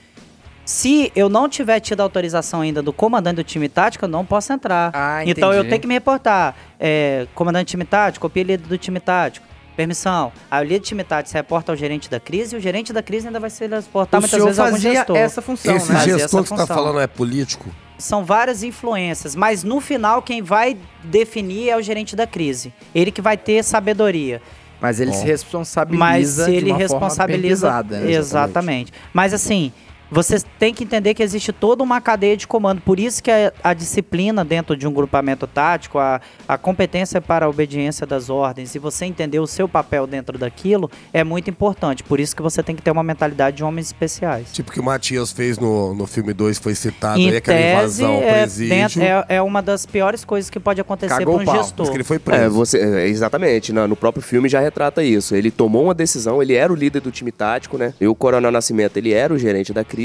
Se 0.68 1.14
eu 1.16 1.30
não 1.30 1.48
tiver 1.48 1.80
tido 1.80 2.02
autorização 2.02 2.60
ainda 2.60 2.82
do 2.82 2.92
comandante 2.92 3.38
do 3.38 3.44
time 3.44 3.70
tático, 3.70 4.04
eu 4.04 4.10
não 4.10 4.26
posso 4.26 4.52
entrar. 4.52 4.92
Ah, 4.94 5.24
então 5.26 5.54
eu 5.54 5.64
tenho 5.64 5.80
que 5.80 5.88
me 5.88 5.94
reportar. 5.94 6.54
É, 6.78 7.26
comandante 7.34 7.68
do 7.68 7.70
time 7.70 7.86
tático, 7.86 8.28
copia 8.28 8.44
líder 8.44 8.68
do 8.68 8.78
time 8.78 9.00
tático. 9.00 9.48
Permissão. 9.78 10.30
Aí 10.52 10.66
o 10.66 10.68
líder 10.68 10.80
do 10.80 10.84
time 10.84 11.06
tático 11.06 11.30
se 11.30 11.36
reporta 11.36 11.72
ao 11.72 11.76
gerente 11.78 12.10
da 12.10 12.20
crise 12.20 12.54
e 12.54 12.58
o 12.58 12.62
gerente 12.62 12.92
da 12.92 13.02
crise 13.02 13.28
ainda 13.28 13.40
vai 13.40 13.50
se 13.50 13.66
reportar 13.66 14.20
o 14.20 14.22
muitas 14.22 14.44
vezes 14.44 14.60
a 14.60 14.64
algum 14.66 14.76
fazia 14.76 14.92
gestor. 14.94 15.16
essa 15.16 15.42
função, 15.42 15.74
Esse 15.78 15.90
né? 15.90 16.00
Fazia 16.00 16.14
essa 16.16 16.22
gestor 16.24 16.44
que 16.44 16.50
você 16.50 16.56
tá 16.56 16.62
função. 16.64 16.76
falando 16.76 17.00
é 17.00 17.08
político? 17.08 17.70
São 17.98 18.26
várias 18.26 18.62
influências, 18.62 19.36
mas 19.38 19.64
no 19.64 19.80
final 19.80 20.22
quem 20.22 20.42
vai 20.42 20.76
definir 21.02 21.70
é 21.70 21.78
o 21.78 21.82
gerente 21.82 22.14
da 22.14 22.28
crise. 22.28 22.74
Ele 22.94 23.10
que 23.10 23.22
vai 23.22 23.38
ter 23.38 23.64
sabedoria. 23.64 24.42
Mas 24.82 25.00
ele 25.00 25.12
Bom. 25.12 25.18
se 25.18 25.26
responsabiliza 25.26 25.98
Mas 26.06 26.28
se 26.28 26.46
de 26.52 26.58
ele 26.58 26.72
uma 26.72 26.80
forma 26.88 27.06
responsabiliza. 27.08 27.68
pesada, 27.68 28.00
né? 28.02 28.12
exatamente. 28.12 28.92
Mas 29.14 29.34
assim, 29.34 29.72
você 30.10 30.40
tem 30.60 30.74
que 30.74 30.84
entender 30.84 31.14
que 31.14 31.22
existe 31.24 31.52
toda 31.52 31.84
uma 31.84 32.00
cadeia 32.00 32.36
de 32.38 32.48
comando. 32.48 32.82
Por 32.82 33.00
isso 33.00 33.22
que 33.22 33.30
a, 33.32 33.52
a 33.64 33.74
disciplina 33.74 34.44
dentro 34.46 34.76
de 34.76 34.88
um 34.88 34.94
grupamento 34.94 35.46
tático, 35.48 36.00
a, 36.00 36.22
a 36.48 36.58
competência 36.58 37.20
para 37.22 37.46
a 37.46 37.50
obediência 37.50 38.06
das 38.06 38.30
ordens 38.30 38.74
e 38.76 38.80
você 38.80 39.06
entender 39.06 39.40
o 39.40 39.48
seu 39.48 39.68
papel 39.68 40.08
dentro 40.08 40.38
daquilo 40.38 40.90
é 41.14 41.24
muito 41.24 41.50
importante. 41.50 42.04
Por 42.04 42.20
isso 42.20 42.36
que 42.36 42.42
você 42.42 42.64
tem 42.64 42.76
que 42.76 42.82
ter 42.82 42.92
uma 42.92 43.04
mentalidade 43.04 43.58
de 43.58 43.64
homens 43.64 43.88
especiais. 43.88 44.48
Tipo 44.54 44.72
que 44.72 44.80
o 44.80 44.84
Matias 44.84 45.32
fez 45.32 45.58
no, 45.58 45.94
no 45.94 46.08
filme 46.08 46.34
2, 46.34 46.58
foi 46.60 46.74
citado 46.76 47.20
Em 47.20 47.30
aí, 47.30 47.38
aquela 47.38 47.58
tese, 47.58 47.74
invasão 48.04 48.16
ao 48.16 48.22
é, 48.24 48.32
presídio. 48.40 48.70
dentro- 48.76 49.02
é, 49.02 49.26
é 49.30 49.42
uma 49.42 49.62
das 49.62 49.86
piores 49.86 50.24
coisas 50.24 50.50
que 50.50 50.60
pode 50.60 50.80
acontecer 50.80 51.24
para 51.24 51.30
um 51.30 51.44
pau. 51.44 51.58
gestor. 51.58 51.94
Ele 51.94 52.04
foi 52.04 52.20
preso. 52.20 52.44
É, 52.44 52.50
você, 52.50 52.78
é, 52.80 53.08
exatamente. 53.08 53.74
na- 53.74 53.88
No 53.88 53.96
próprio 53.96 54.22
filme 54.24 54.48
já 54.48 54.60
retrata 54.60 55.04
isso. 55.04 55.36
Ele 55.36 55.52
tomou 55.52 55.84
uma 55.86 55.94
decisão, 55.94 56.42
ele 56.42 56.54
era 56.54 56.72
o 56.72 56.76
líder 56.76 57.02
do 57.02 57.12
time 57.12 57.32
tático, 57.32 57.78
né? 57.78 57.94
E 58.00 58.08
o 58.08 58.16
Coronel 58.16 58.52
Nascimento, 58.52 58.98
ele 58.98 59.12
era 59.14 59.34
o 59.34 59.38
gerente 59.38 59.74
da 59.74 59.84
crise. 59.84 59.97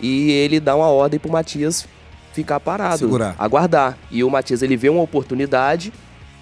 E 0.00 0.30
ele 0.30 0.60
dá 0.60 0.76
uma 0.76 0.88
ordem 0.88 1.18
pro 1.18 1.30
Matias 1.32 1.86
ficar 2.32 2.60
parado. 2.60 2.98
Segurar. 2.98 3.34
Aguardar. 3.38 3.96
E 4.10 4.22
o 4.22 4.30
Matias, 4.30 4.62
ele 4.62 4.76
vê 4.76 4.88
uma 4.90 5.00
oportunidade, 5.02 5.90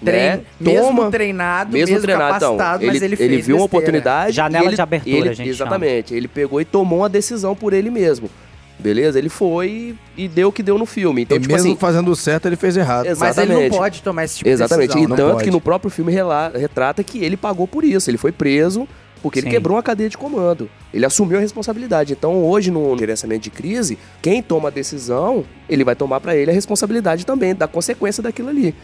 Trein- 0.03 0.17
né? 0.37 0.41
mesmo 0.59 0.87
Toma, 0.87 1.09
treinado, 1.11 1.71
mesmo, 1.71 1.87
mesmo, 1.93 2.01
treinado, 2.05 2.35
então, 2.35 2.51
capacitado, 2.57 2.83
ele, 2.83 2.91
mas 2.91 3.01
ele 3.01 3.15
fez 3.15 3.45
viu 3.47 3.55
uma 3.55 3.65
oportunidade. 3.65 4.35
Janela 4.35 4.65
e 4.65 4.67
ele- 4.67 4.75
de 4.75 4.81
abertura, 4.81 5.15
ele- 5.15 5.33
gente 5.33 5.49
Exatamente. 5.49 6.13
Ele 6.13 6.27
pegou 6.27 6.59
e 6.59 6.65
tomou 6.65 6.99
uma 6.99 7.09
decisão 7.09 7.55
por 7.55 7.71
ele 7.71 7.89
mesmo. 7.89 8.29
Beleza? 8.77 9.17
Ele 9.17 9.29
foi 9.29 9.95
e 10.17 10.27
deu 10.27 10.49
o 10.49 10.51
que 10.51 10.61
deu 10.61 10.77
no 10.77 10.85
filme. 10.85 11.21
Então, 11.21 11.37
e 11.37 11.39
tipo 11.39 11.53
mesmo 11.53 11.69
assim. 11.71 11.79
fazendo 11.79 12.13
certo, 12.13 12.45
ele 12.47 12.57
fez 12.57 12.75
errado. 12.75 13.05
Exato. 13.05 13.19
Mas 13.21 13.37
ele 13.37 13.47
não 13.53 13.61
Exatamente. 13.61 13.77
pode 13.79 14.01
tomar 14.03 14.23
esse 14.25 14.37
tipo 14.39 14.49
Exatamente. 14.49 14.87
de 14.89 14.93
decisão. 14.95 15.03
e 15.07 15.09
né? 15.09 15.09
não 15.09 15.15
tanto 15.15 15.31
pode. 15.35 15.43
que 15.45 15.51
no 15.51 15.61
próprio 15.61 15.89
filme 15.89 16.11
rela- 16.11 16.51
retrata 16.53 17.01
que 17.01 17.23
ele 17.23 17.37
pagou 17.37 17.65
por 17.65 17.85
isso. 17.85 18.09
Ele 18.09 18.17
foi 18.17 18.33
preso 18.33 18.85
porque 19.25 19.39
ele 19.39 19.47
Sim. 19.47 19.53
quebrou 19.53 19.75
uma 19.75 19.81
cadeia 19.81 20.07
de 20.07 20.15
comando. 20.15 20.69
Ele 20.93 21.03
assumiu 21.03 21.39
a 21.39 21.41
responsabilidade. 21.41 22.13
Então, 22.13 22.45
hoje, 22.45 22.69
no 22.69 22.95
gerenciamento 22.95 23.41
de 23.41 23.49
crise, 23.49 23.97
quem 24.21 24.39
toma 24.39 24.67
a 24.67 24.71
decisão, 24.71 25.43
ele 25.67 25.83
vai 25.83 25.95
tomar 25.95 26.21
pra 26.21 26.35
ele 26.35 26.51
a 26.51 26.53
responsabilidade 26.53 27.25
também 27.25 27.55
da 27.55 27.67
consequência 27.67 28.21
daquilo 28.21 28.49
ali. 28.49 28.75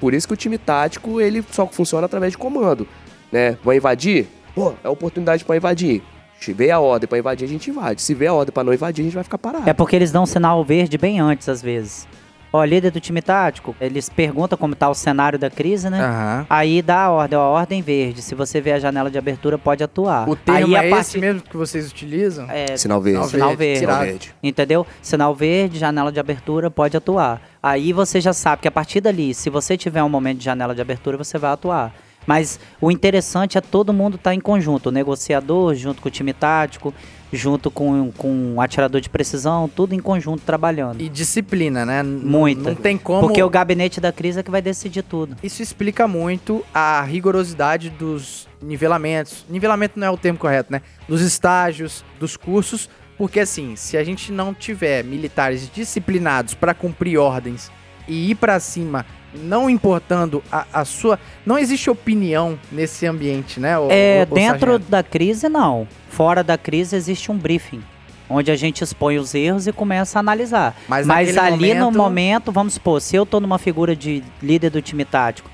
Por 0.00 0.14
isso 0.14 0.26
que 0.26 0.32
o 0.32 0.36
time 0.38 0.56
tático, 0.56 1.20
ele 1.20 1.44
só 1.50 1.66
funciona 1.66 2.06
através 2.06 2.32
de 2.32 2.38
comando. 2.38 2.88
Né? 3.30 3.58
Vai 3.62 3.76
invadir? 3.76 4.26
Pô, 4.54 4.72
é 4.82 4.88
oportunidade 4.88 5.44
pra 5.44 5.54
invadir. 5.54 6.02
Se 6.40 6.54
vê 6.54 6.70
a 6.70 6.80
ordem 6.80 7.06
pra 7.06 7.18
invadir, 7.18 7.44
a 7.44 7.48
gente 7.48 7.68
invade. 7.68 8.00
Se 8.00 8.14
vê 8.14 8.26
a 8.26 8.32
ordem 8.32 8.54
pra 8.54 8.64
não 8.64 8.72
invadir, 8.72 9.02
a 9.02 9.04
gente 9.04 9.14
vai 9.14 9.24
ficar 9.24 9.36
parado. 9.36 9.68
É 9.68 9.74
porque 9.74 9.94
eles 9.94 10.10
dão 10.10 10.24
sinal 10.24 10.64
verde 10.64 10.96
bem 10.96 11.20
antes, 11.20 11.46
às 11.46 11.60
vezes. 11.60 12.08
Ó, 12.52 12.64
líder 12.64 12.90
do 12.90 12.98
time 12.98 13.22
tático, 13.22 13.76
eles 13.80 14.08
perguntam 14.08 14.58
como 14.58 14.74
tá 14.74 14.88
o 14.88 14.94
cenário 14.94 15.38
da 15.38 15.48
crise, 15.48 15.88
né? 15.88 16.00
Aham. 16.02 16.46
Aí 16.50 16.82
dá 16.82 17.04
a 17.04 17.10
ordem, 17.10 17.38
ó, 17.38 17.42
ordem 17.52 17.80
verde. 17.80 18.22
Se 18.22 18.34
você 18.34 18.60
vê 18.60 18.72
a 18.72 18.78
janela 18.80 19.08
de 19.08 19.16
abertura, 19.16 19.56
pode 19.56 19.84
atuar. 19.84 20.28
O 20.28 20.34
termo 20.34 20.66
Aí 20.66 20.76
a 20.76 20.84
é 20.84 20.90
partir 20.90 21.06
esse 21.10 21.18
mesmo 21.18 21.42
que 21.42 21.56
vocês 21.56 21.88
utilizam? 21.88 22.46
é, 22.50 22.76
Sinal 22.76 23.00
verde. 23.00 23.28
Sinal 23.28 23.56
verde. 23.56 23.78
Sinal 23.78 23.96
Tirado. 23.96 24.10
verde. 24.10 24.34
Entendeu? 24.42 24.84
Sinal 25.00 25.32
verde, 25.34 25.78
janela 25.78 26.10
de 26.10 26.18
abertura, 26.18 26.68
pode 26.70 26.96
atuar. 26.96 27.40
Aí 27.62 27.92
você 27.92 28.20
já 28.20 28.32
sabe 28.32 28.62
que 28.62 28.68
a 28.68 28.72
partir 28.72 29.00
dali, 29.00 29.32
se 29.32 29.48
você 29.48 29.76
tiver 29.76 30.02
um 30.02 30.08
momento 30.08 30.38
de 30.38 30.44
janela 30.44 30.74
de 30.74 30.80
abertura, 30.80 31.16
você 31.16 31.38
vai 31.38 31.52
atuar. 31.52 31.94
Mas 32.26 32.58
o 32.80 32.90
interessante 32.90 33.58
é 33.58 33.60
todo 33.60 33.92
mundo 33.92 34.16
estar 34.16 34.34
em 34.34 34.40
conjunto. 34.40 34.88
O 34.88 34.92
negociador, 34.92 35.74
junto 35.74 36.02
com 36.02 36.08
o 36.08 36.10
time 36.10 36.32
tático, 36.32 36.92
junto 37.32 37.70
com, 37.70 38.10
com 38.12 38.54
o 38.56 38.60
atirador 38.60 39.00
de 39.00 39.08
precisão, 39.08 39.68
tudo 39.68 39.94
em 39.94 40.00
conjunto 40.00 40.42
trabalhando. 40.42 41.00
E 41.00 41.08
disciplina, 41.08 41.86
né? 41.86 42.02
Muita. 42.02 42.70
Não 42.70 42.74
tem 42.74 42.98
como... 42.98 43.20
Porque 43.20 43.42
o 43.42 43.50
gabinete 43.50 44.00
da 44.00 44.12
crise 44.12 44.40
é 44.40 44.42
que 44.42 44.50
vai 44.50 44.62
decidir 44.62 45.02
tudo. 45.02 45.36
Isso 45.42 45.62
explica 45.62 46.08
muito 46.08 46.64
a 46.74 47.02
rigorosidade 47.02 47.90
dos 47.90 48.48
nivelamentos. 48.62 49.44
Nivelamento 49.48 49.98
não 49.98 50.06
é 50.06 50.10
o 50.10 50.16
termo 50.16 50.38
correto, 50.38 50.72
né? 50.72 50.82
Dos 51.08 51.20
estágios, 51.20 52.04
dos 52.18 52.36
cursos. 52.36 52.88
Porque 53.16 53.40
assim, 53.40 53.76
se 53.76 53.96
a 53.96 54.04
gente 54.04 54.32
não 54.32 54.54
tiver 54.54 55.04
militares 55.04 55.70
disciplinados 55.72 56.54
para 56.54 56.72
cumprir 56.72 57.18
ordens 57.18 57.70
e 58.08 58.30
ir 58.30 58.34
para 58.34 58.58
cima, 58.58 59.04
não 59.34 59.68
importando 59.70 60.42
a, 60.50 60.66
a 60.72 60.84
sua. 60.84 61.18
Não 61.46 61.58
existe 61.58 61.88
opinião 61.90 62.58
nesse 62.72 63.06
ambiente, 63.06 63.60
né? 63.60 63.78
ô- 63.78 63.88
É, 63.90 64.26
ô- 64.28 64.32
ô 64.32 64.34
dentro 64.34 64.72
sargento? 64.72 64.90
da 64.90 65.02
crise, 65.02 65.48
não. 65.48 65.86
Fora 66.08 66.42
da 66.42 66.58
crise 66.58 66.96
existe 66.96 67.30
um 67.30 67.36
briefing. 67.38 67.82
Onde 68.28 68.50
a 68.50 68.56
gente 68.56 68.82
expõe 68.84 69.18
os 69.18 69.34
erros 69.34 69.66
e 69.66 69.72
começa 69.72 70.18
a 70.18 70.20
analisar. 70.20 70.76
Mas 70.88 71.06
Mas, 71.06 71.36
ali 71.36 71.74
no 71.74 71.86
momento- 71.86 71.96
momento, 71.98 72.52
vamos 72.52 72.74
supor, 72.74 73.00
se 73.00 73.16
eu 73.16 73.26
tô 73.26 73.40
numa 73.40 73.58
figura 73.58 73.96
de 73.96 74.22
líder 74.40 74.70
do 74.70 74.80
time 74.80 75.04
tático 75.04 75.50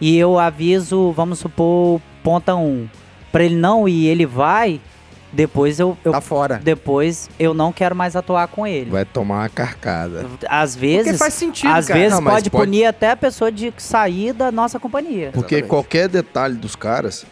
e 0.00 0.16
eu 0.18 0.38
aviso, 0.38 1.12
vamos 1.12 1.38
supor, 1.38 2.00
ponta 2.22 2.54
1, 2.54 2.88
pra 3.30 3.44
ele 3.44 3.56
não 3.56 3.86
ir, 3.86 4.06
ele 4.06 4.24
vai, 4.24 4.80
depois 5.34 5.78
eu, 5.80 5.96
eu 6.04 6.12
Tá 6.12 6.20
fora. 6.20 6.60
depois 6.62 7.28
eu 7.38 7.52
não 7.52 7.72
quero 7.72 7.94
mais 7.94 8.14
atuar 8.16 8.46
com 8.48 8.66
ele. 8.66 8.90
Vai 8.90 9.04
tomar 9.04 9.40
uma 9.42 9.48
carcada. 9.48 10.24
Às 10.48 10.74
Porque 10.76 10.86
vezes, 10.86 11.18
faz 11.18 11.34
sentido, 11.34 11.70
às 11.72 11.86
cara. 11.88 11.98
vezes 12.00 12.18
Não, 12.18 12.24
pode, 12.24 12.50
pode- 12.50 12.64
punir 12.66 12.84
até 12.86 13.10
a 13.10 13.16
pessoa 13.16 13.50
de 13.52 13.72
sair 13.76 14.32
da 14.32 14.50
nossa 14.52 14.78
companhia. 14.80 15.30
Porque 15.32 15.56
Exatamente. 15.56 15.68
qualquer 15.70 16.08
detalhe 16.08 16.54
dos 16.54 16.74
caras 16.76 17.26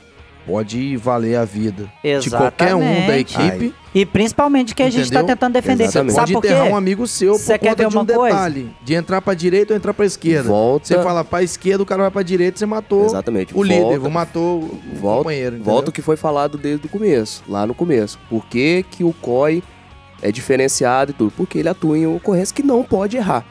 pode 0.47 0.97
valer 0.97 1.37
a 1.37 1.45
vida 1.45 1.91
de 2.21 2.31
qualquer 2.31 2.75
um 2.75 2.81
da 2.81 3.19
Exatamente. 3.19 3.41
equipe. 3.41 3.75
E 3.95 4.07
principalmente 4.07 4.75
que 4.75 4.83
a 4.83 4.89
gente 4.89 5.03
está 5.05 5.23
tentando 5.23 5.53
defender. 5.53 5.85
Exatamente. 5.85 6.15
Sabe 6.15 6.33
Pode 6.33 6.47
enterrar 6.47 6.67
um 6.67 6.77
amigo 6.77 7.07
seu 7.07 7.35
Cê 7.35 7.53
por 7.55 7.59
quer 7.61 7.71
conta 7.71 7.89
de 7.89 7.97
um 7.97 8.01
uma 8.01 8.07
coisa? 8.07 8.35
detalhe. 8.37 8.71
De 8.83 8.95
entrar 8.95 9.21
pra 9.21 9.35
direita 9.35 9.73
ou 9.75 9.77
entrar 9.77 9.93
pra 9.93 10.07
esquerda. 10.07 10.49
Volta. 10.49 10.87
Você 10.87 11.03
fala 11.03 11.23
pra 11.25 11.43
esquerda, 11.43 11.83
o 11.83 11.87
cara 11.87 12.03
vai 12.03 12.11
pra 12.11 12.23
direita, 12.23 12.59
você 12.59 12.65
matou 12.67 13.05
Exatamente. 13.05 13.57
o 13.57 13.63
líder, 13.63 13.81
Volta- 13.99 14.05
ou 14.05 14.11
matou 14.11 14.59
o 14.63 14.81
Volta, 14.99 15.19
companheiro. 15.19 15.57
entendeu? 15.57 15.73
volta 15.73 15.91
o 15.91 15.93
que 15.93 16.01
foi 16.01 16.17
falado 16.17 16.57
desde 16.57 16.87
o 16.87 16.89
começo, 16.89 17.43
lá 17.47 17.67
no 17.67 17.75
começo. 17.75 18.19
Por 18.31 18.47
que, 18.47 18.83
que 18.91 19.05
o 19.05 19.13
COI 19.13 19.63
é 20.23 20.33
diferenciado 20.33 21.11
e 21.11 21.15
tudo? 21.15 21.31
Porque 21.37 21.59
ele 21.59 21.69
atua 21.69 21.99
em 21.99 22.07
ocorrência 22.07 22.55
que 22.55 22.63
não 22.63 22.83
pode 22.83 23.19
errar. 23.19 23.45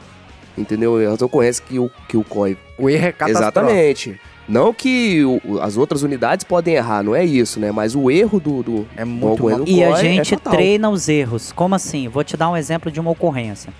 Entendeu? 0.57 0.97
As 1.13 1.22
ocorrências 1.22 1.59
que 1.59 1.77
o, 1.80 1.89
que 2.09 2.18
o 2.18 2.23
COI. 2.23 2.57
O 2.80 2.89
erro 2.89 3.05
é 3.05 3.11
catastrófico. 3.11 3.59
Exatamente. 3.59 4.19
Não 4.51 4.73
que 4.73 5.23
o- 5.23 5.59
as 5.61 5.77
outras 5.77 6.03
unidades 6.03 6.43
podem 6.43 6.73
errar, 6.75 7.01
não 7.03 7.15
é 7.15 7.23
isso, 7.23 7.57
né? 7.57 7.71
Mas 7.71 7.95
o 7.95 8.11
erro 8.11 8.37
do, 8.37 8.61
do, 8.61 8.87
É 8.97 9.05
muito 9.05 9.41
do 9.49 9.69
E 9.69 9.81
a 9.81 9.91
é 9.91 9.95
gente 9.95 10.31
fatal. 10.35 10.51
treina 10.51 10.89
os 10.89 11.07
erros. 11.07 11.53
Como 11.53 11.73
assim? 11.73 12.09
Vou 12.09 12.21
te 12.21 12.35
dar 12.35 12.49
um 12.49 12.57
exemplo 12.57 12.91
de 12.91 12.99
uma 12.99 13.11
ocorrência. 13.11 13.71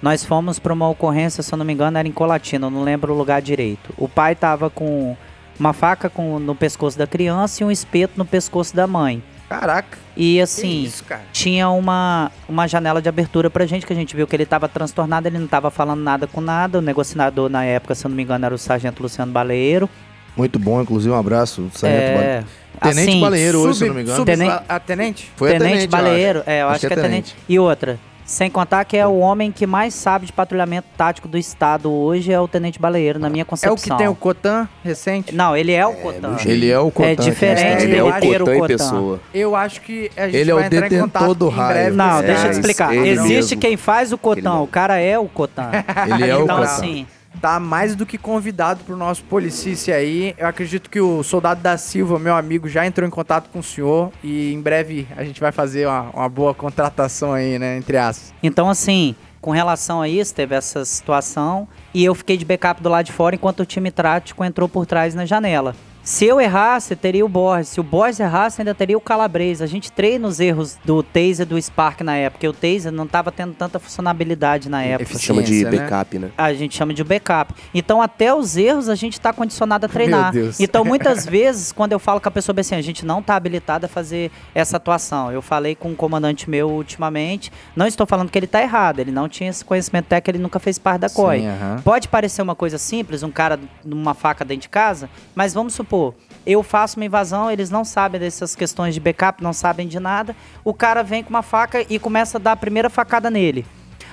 Nós 0.00 0.24
fomos 0.24 0.58
para 0.58 0.72
uma 0.72 0.88
ocorrência, 0.88 1.42
se 1.42 1.52
eu 1.52 1.58
não 1.58 1.64
me 1.66 1.74
engano, 1.74 1.98
era 1.98 2.08
em 2.08 2.12
Colatina, 2.12 2.68
eu 2.68 2.70
não 2.70 2.82
lembro 2.84 3.12
o 3.12 3.16
lugar 3.18 3.42
direito. 3.42 3.92
O 3.98 4.08
pai 4.08 4.34
tava 4.34 4.70
com 4.70 5.14
uma 5.60 5.74
faca 5.74 6.08
com, 6.08 6.38
no 6.38 6.54
pescoço 6.54 6.96
da 6.96 7.06
criança 7.06 7.62
e 7.62 7.66
um 7.66 7.70
espeto 7.70 8.14
no 8.16 8.24
pescoço 8.24 8.74
da 8.74 8.86
mãe. 8.86 9.22
Caraca. 9.48 9.96
E 10.16 10.40
assim, 10.40 10.82
isso, 10.82 11.04
cara? 11.04 11.22
tinha 11.32 11.68
uma, 11.70 12.30
uma 12.48 12.66
janela 12.66 13.00
de 13.00 13.08
abertura 13.08 13.48
pra 13.48 13.64
gente, 13.66 13.86
que 13.86 13.92
a 13.92 13.96
gente 13.96 14.14
viu 14.14 14.26
que 14.26 14.36
ele 14.36 14.44
tava 14.44 14.68
transtornado, 14.68 15.26
ele 15.26 15.38
não 15.38 15.46
tava 15.46 15.70
falando 15.70 16.02
nada 16.02 16.26
com 16.26 16.40
nada. 16.40 16.78
O 16.78 16.82
negociador 16.82 17.48
na 17.48 17.64
época, 17.64 17.94
se 17.94 18.04
eu 18.04 18.08
não 18.10 18.16
me 18.16 18.22
engano, 18.24 18.44
era 18.44 18.54
o 18.54 18.58
sargento 18.58 19.02
Luciano 19.02 19.32
Baleiro. 19.32 19.88
Muito 20.36 20.58
bom, 20.58 20.80
inclusive, 20.82 21.12
um 21.14 21.18
abraço. 21.18 21.68
Sargento 21.72 22.02
É, 22.20 22.44
Tenente 22.80 23.10
assim, 23.10 23.20
Baleiro 23.20 23.58
hoje, 23.60 23.72
se 23.72 23.78
Sub- 23.78 23.82
eu 23.84 23.88
não 23.88 23.94
me 23.96 24.02
engano. 24.02 24.24
Tenente- 24.24 24.50
a, 24.68 24.76
a 24.76 24.80
tenente? 24.80 25.32
Foi 25.34 25.48
a 25.48 25.52
tenente, 25.52 25.70
tenente, 25.72 25.84
eu 25.84 25.90
Baleiro, 25.90 26.38
acho. 26.40 26.50
é, 26.50 26.62
eu 26.62 26.68
acho, 26.68 26.86
que 26.86 26.92
é 26.92 26.96
tenente. 26.96 27.36
E 27.48 27.58
outra, 27.58 27.98
sem 28.28 28.50
contar 28.50 28.84
que 28.84 28.94
é 28.94 29.06
o 29.06 29.18
homem 29.20 29.50
que 29.50 29.66
mais 29.66 29.94
sabe 29.94 30.26
de 30.26 30.32
patrulhamento 30.34 30.86
tático 30.98 31.26
do 31.26 31.38
estado 31.38 31.90
hoje 31.90 32.30
é 32.30 32.38
o 32.38 32.46
Tenente 32.46 32.78
Baleiro, 32.78 33.18
na 33.18 33.30
minha 33.30 33.40
É 33.40 33.44
o 33.44 33.46
concepção. 33.46 33.76
que 33.96 34.02
tem 34.02 34.06
o 34.06 34.14
Cotan 34.14 34.68
recente? 34.84 35.34
Não, 35.34 35.56
ele 35.56 35.72
é 35.72 35.86
o 35.86 35.94
Cotan. 35.94 36.28
no 36.28 36.36
Ele 36.44 36.70
é 36.70 36.78
o 36.78 36.90
Cotan. 36.90 37.08
É 37.08 37.14
diferente 37.16 37.84
ele 37.84 37.96
é 37.96 38.00
do 38.02 38.06
o 38.08 38.12
ter 38.20 38.42
o 38.42 38.44
Cotan 38.44 38.58
Cotan. 38.58 38.66
pessoa. 38.68 39.20
Eu 39.32 39.56
acho 39.56 39.80
que 39.80 40.10
a 40.14 40.26
gente 40.26 40.36
Ele 40.36 40.50
é 40.50 40.54
o 40.54 40.58
vai 40.58 40.66
entrar 40.66 40.78
em 40.78 40.82
detentor 40.82 41.06
contato 41.06 41.34
do 41.36 41.46
em 41.48 41.50
raio. 41.50 41.72
breve 41.72 41.96
Não, 41.96 42.16
esse 42.18 42.26
deixa 42.26 42.42
eu 42.46 42.50
te 42.50 42.54
explicar. 42.56 42.94
Existe 42.94 43.32
mesmo. 43.34 43.60
quem 43.60 43.76
faz 43.78 44.12
o 44.12 44.18
Cotan, 44.18 44.54
o 44.60 44.66
cara 44.66 44.98
é 45.00 45.18
o 45.18 45.26
Cotan. 45.26 45.70
Ele 46.06 46.28
é 46.28 46.36
o 46.36 46.42
então, 46.44 46.56
Cotan. 46.58 46.70
assim, 46.70 47.06
Tá 47.40 47.60
mais 47.60 47.94
do 47.94 48.04
que 48.04 48.18
convidado 48.18 48.82
pro 48.84 48.96
nosso 48.96 49.22
policice 49.24 49.92
aí. 49.92 50.34
Eu 50.36 50.46
acredito 50.46 50.90
que 50.90 51.00
o 51.00 51.22
soldado 51.22 51.60
da 51.60 51.78
Silva, 51.78 52.18
meu 52.18 52.34
amigo, 52.34 52.68
já 52.68 52.84
entrou 52.84 53.06
em 53.06 53.10
contato 53.10 53.48
com 53.50 53.60
o 53.60 53.62
senhor 53.62 54.10
e 54.24 54.52
em 54.52 54.60
breve 54.60 55.06
a 55.16 55.22
gente 55.24 55.40
vai 55.40 55.52
fazer 55.52 55.86
uma, 55.86 56.10
uma 56.10 56.28
boa 56.28 56.52
contratação 56.52 57.32
aí, 57.32 57.58
né? 57.58 57.76
Entre 57.76 57.96
aspas. 57.96 58.34
Então, 58.42 58.68
assim, 58.68 59.14
com 59.40 59.52
relação 59.52 60.02
a 60.02 60.08
isso, 60.08 60.34
teve 60.34 60.54
essa 60.54 60.84
situação 60.84 61.68
e 61.94 62.04
eu 62.04 62.14
fiquei 62.14 62.36
de 62.36 62.44
backup 62.44 62.82
do 62.82 62.88
lado 62.88 63.06
de 63.06 63.12
fora 63.12 63.36
enquanto 63.36 63.60
o 63.60 63.66
time 63.66 63.90
tático 63.90 64.44
entrou 64.44 64.68
por 64.68 64.84
trás 64.84 65.14
na 65.14 65.24
janela. 65.24 65.74
Se 66.08 66.24
eu 66.24 66.40
errasse, 66.40 66.96
teria 66.96 67.22
o 67.22 67.28
Borges. 67.28 67.68
Se 67.68 67.80
o 67.80 67.82
Borges 67.82 68.18
errasse, 68.18 68.62
ainda 68.62 68.74
teria 68.74 68.96
o 68.96 69.00
Calabresa. 69.00 69.64
A 69.64 69.66
gente 69.66 69.92
treina 69.92 70.26
os 70.26 70.40
erros 70.40 70.78
do 70.82 71.02
Taser 71.02 71.40
e 71.40 71.44
do 71.44 71.60
Spark 71.60 72.00
na 72.00 72.16
época, 72.16 72.38
porque 72.38 72.48
o 72.48 72.52
Taser 72.54 72.90
não 72.90 73.04
estava 73.04 73.30
tendo 73.30 73.52
tanta 73.52 73.78
funcionabilidade 73.78 74.70
na 74.70 74.82
época. 74.82 75.02
Eficiente. 75.02 75.26
Chama 75.26 75.42
de 75.42 75.64
né? 75.64 75.70
backup, 75.70 76.18
né? 76.18 76.30
A 76.38 76.54
gente 76.54 76.74
chama 76.74 76.94
de 76.94 77.04
backup. 77.04 77.52
Então, 77.74 78.00
até 78.00 78.34
os 78.34 78.56
erros 78.56 78.88
a 78.88 78.94
gente 78.94 79.12
está 79.18 79.34
condicionado 79.34 79.84
a 79.84 79.88
treinar. 79.90 80.32
Meu 80.32 80.44
Deus. 80.44 80.58
Então, 80.58 80.82
muitas 80.82 81.26
vezes, 81.26 81.72
quando 81.72 81.92
eu 81.92 81.98
falo 81.98 82.22
com 82.22 82.28
a 82.28 82.32
pessoa 82.32 82.58
assim, 82.58 82.74
a 82.74 82.80
gente 82.80 83.04
não 83.04 83.18
está 83.18 83.36
habilitado 83.36 83.84
a 83.84 83.88
fazer 83.88 84.30
essa 84.54 84.78
atuação. 84.78 85.30
Eu 85.30 85.42
falei 85.42 85.74
com 85.74 85.90
um 85.90 85.94
comandante 85.94 86.48
meu 86.48 86.70
ultimamente, 86.70 87.52
não 87.76 87.86
estou 87.86 88.06
falando 88.06 88.30
que 88.30 88.38
ele 88.38 88.46
está 88.46 88.62
errado, 88.62 89.00
ele 89.00 89.10
não 89.12 89.28
tinha 89.28 89.50
esse 89.50 89.62
conhecimento 89.62 90.06
técnico, 90.06 90.30
ele 90.30 90.42
nunca 90.42 90.58
fez 90.58 90.78
parte 90.78 91.02
da 91.02 91.10
COI. 91.10 91.40
Sim, 91.40 91.48
aham. 91.48 91.82
Pode 91.84 92.08
parecer 92.08 92.40
uma 92.40 92.54
coisa 92.54 92.78
simples, 92.78 93.22
um 93.22 93.30
cara 93.30 93.60
numa 93.84 94.14
faca 94.14 94.42
dentro 94.42 94.62
de 94.62 94.68
casa, 94.70 95.10
mas 95.34 95.52
vamos 95.52 95.74
supor, 95.74 95.97
eu 96.46 96.62
faço 96.62 96.98
uma 96.98 97.04
invasão, 97.06 97.50
eles 97.50 97.70
não 97.70 97.84
sabem 97.84 98.20
dessas 98.20 98.54
questões 98.56 98.94
de 98.94 99.00
backup, 99.00 99.42
não 99.42 99.52
sabem 99.52 99.86
de 99.86 100.00
nada. 100.00 100.34
O 100.64 100.72
cara 100.72 101.02
vem 101.02 101.22
com 101.22 101.30
uma 101.30 101.42
faca 101.42 101.84
e 101.88 101.98
começa 101.98 102.38
a 102.38 102.40
dar 102.40 102.52
a 102.52 102.56
primeira 102.56 102.88
facada 102.90 103.30
nele. 103.30 103.66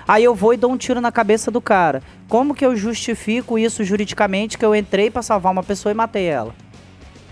Aí 0.07 0.23
eu 0.23 0.35
vou 0.35 0.53
e 0.53 0.57
dou 0.57 0.71
um 0.71 0.77
tiro 0.77 1.01
na 1.01 1.11
cabeça 1.11 1.49
do 1.49 1.59
cara. 1.61 2.03
Como 2.27 2.53
que 2.53 2.65
eu 2.65 2.75
justifico 2.75 3.57
isso 3.57 3.83
juridicamente 3.83 4.57
que 4.57 4.65
eu 4.65 4.75
entrei 4.75 5.09
pra 5.09 5.21
salvar 5.21 5.51
uma 5.51 5.63
pessoa 5.63 5.91
e 5.91 5.95
matei 5.95 6.25
ela? 6.25 6.53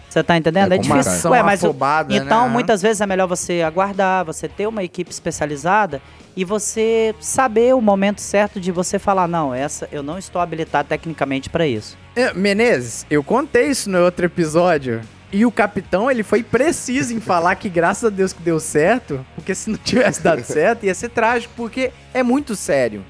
Você 0.10 0.24
tá 0.24 0.38
entendendo? 0.38 0.72
É 0.72 0.76
É, 0.76 0.78
difícil. 0.80 1.32
Ué, 1.32 1.42
mas 1.44 1.64
eu- 1.64 1.72
afobada, 1.72 2.16
então, 2.16 2.46
né? 2.48 2.54
muitas 2.54 2.82
vezes 2.82 3.02
é 3.02 3.06
melhor 3.06 3.28
você 3.28 3.62
aguardar, 3.64 4.24
você 4.24 4.48
ter 4.48 4.68
uma 4.68 4.84
equipe 4.84 5.10
especializada 5.12 6.02
e 6.36 6.44
você 6.44 7.14
saber 7.20 7.76
o 7.76 7.82
momento 7.82 8.20
certo 8.20 8.60
de 8.60 8.72
você 8.72 8.98
falar, 8.98 9.28
não, 9.28 9.54
essa 9.54 9.88
eu 9.92 10.02
não 10.02 10.18
estou 10.18 10.42
habilitado 10.42 10.90
tecnicamente 10.90 11.50
pra 11.50 11.68
isso. 11.68 11.98
É, 12.16 12.34
Menezes, 12.34 13.06
eu 13.10 13.24
contei 13.24 13.68
isso 13.68 13.90
no 13.90 14.00
outro 14.00 14.26
episódio. 14.26 15.02
E 15.32 15.46
o 15.48 15.52
capitão, 15.52 16.12
ele 16.12 16.22
foi 16.22 16.44
preciso 16.44 17.14
em 17.14 17.20
falar 17.20 17.56
que 17.56 17.68
graças 17.68 18.04
a 18.04 18.10
Deus 18.10 18.34
que 18.34 18.42
deu 18.44 18.60
certo, 18.60 19.26
porque 19.34 19.56
se 19.56 19.70
não 19.70 19.78
tivesse 19.78 20.22
dado 20.22 20.44
certo, 20.46 20.86
ia 20.86 20.94
ser 20.94 21.10
trágico, 21.10 21.54
porque 21.58 21.92
é 22.14 22.22
muito 22.22 22.56
sério. 22.56 23.04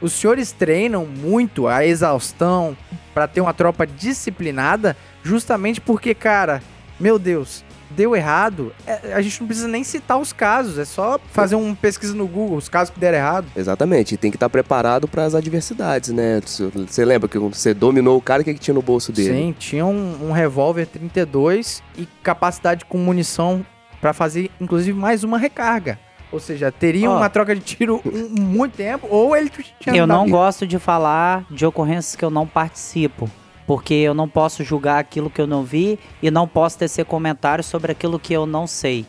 Os 0.00 0.12
senhores 0.12 0.52
treinam 0.52 1.06
muito 1.06 1.66
a 1.66 1.86
exaustão 1.86 2.76
pra 3.14 3.26
ter 3.26 3.40
uma 3.40 3.54
tropa 3.54 3.86
disciplinada, 3.86 4.94
justamente 5.22 5.80
porque, 5.80 6.14
cara, 6.14 6.62
meu 7.00 7.18
Deus, 7.18 7.64
deu 7.94 8.14
errado. 8.14 8.72
é, 8.86 9.14
a 9.14 9.22
gente 9.22 9.40
não 9.40 9.46
precisa 9.46 9.68
nem 9.68 9.84
citar 9.84 10.18
os 10.18 10.32
casos, 10.32 10.78
é 10.78 10.84
só 10.84 11.18
fazer 11.30 11.54
uma 11.54 11.74
pesquisa 11.74 12.14
no 12.14 12.26
Google, 12.26 12.56
os 12.56 12.68
casos 12.68 12.92
que 12.92 13.00
deram 13.00 13.18
errado. 13.18 13.46
Exatamente, 13.56 14.14
e 14.14 14.16
tem 14.16 14.30
que 14.30 14.36
estar 14.36 14.48
preparado 14.48 15.06
para 15.08 15.24
as 15.24 15.34
adversidades, 15.34 16.10
né? 16.10 16.40
Você 16.44 17.04
lembra 17.04 17.28
que 17.28 17.38
você 17.38 17.72
dominou 17.72 18.16
o 18.16 18.22
cara, 18.22 18.42
o 18.42 18.44
que, 18.44 18.54
que 18.54 18.60
tinha 18.60 18.74
no 18.74 18.82
bolso 18.82 19.12
dele? 19.12 19.32
Sim, 19.32 19.54
tinha 19.58 19.86
um, 19.86 20.28
um 20.28 20.32
revólver 20.32 20.86
32 20.86 21.82
e 21.96 22.06
capacidade 22.22 22.84
com 22.84 22.98
munição 22.98 23.64
pra 24.00 24.12
fazer, 24.12 24.50
inclusive, 24.60 24.98
mais 24.98 25.24
uma 25.24 25.38
recarga. 25.38 25.98
Ou 26.30 26.40
seja, 26.40 26.72
teria 26.72 27.08
Ó. 27.08 27.16
uma 27.16 27.30
troca 27.30 27.54
de 27.54 27.60
tiro 27.60 28.02
um, 28.04 28.40
muito 28.40 28.76
tempo, 28.76 29.06
ou 29.08 29.36
ele 29.36 29.50
tinha 29.78 29.94
Eu 29.94 30.06
não 30.06 30.28
gosto 30.28 30.66
de 30.66 30.78
falar 30.78 31.46
de 31.48 31.64
ocorrências 31.64 32.16
que 32.16 32.24
eu 32.24 32.30
não 32.30 32.46
participo, 32.46 33.30
porque 33.66 33.94
eu 33.94 34.14
não 34.14 34.28
posso 34.28 34.62
julgar 34.64 34.98
aquilo 34.98 35.30
que 35.30 35.40
eu 35.40 35.46
não 35.46 35.62
vi 35.62 35.98
e 36.22 36.30
não 36.30 36.46
posso 36.46 36.78
tecer 36.78 37.04
comentários 37.04 37.66
sobre 37.66 37.92
aquilo 37.92 38.18
que 38.18 38.32
eu 38.32 38.46
não 38.46 38.66
sei. 38.66 39.06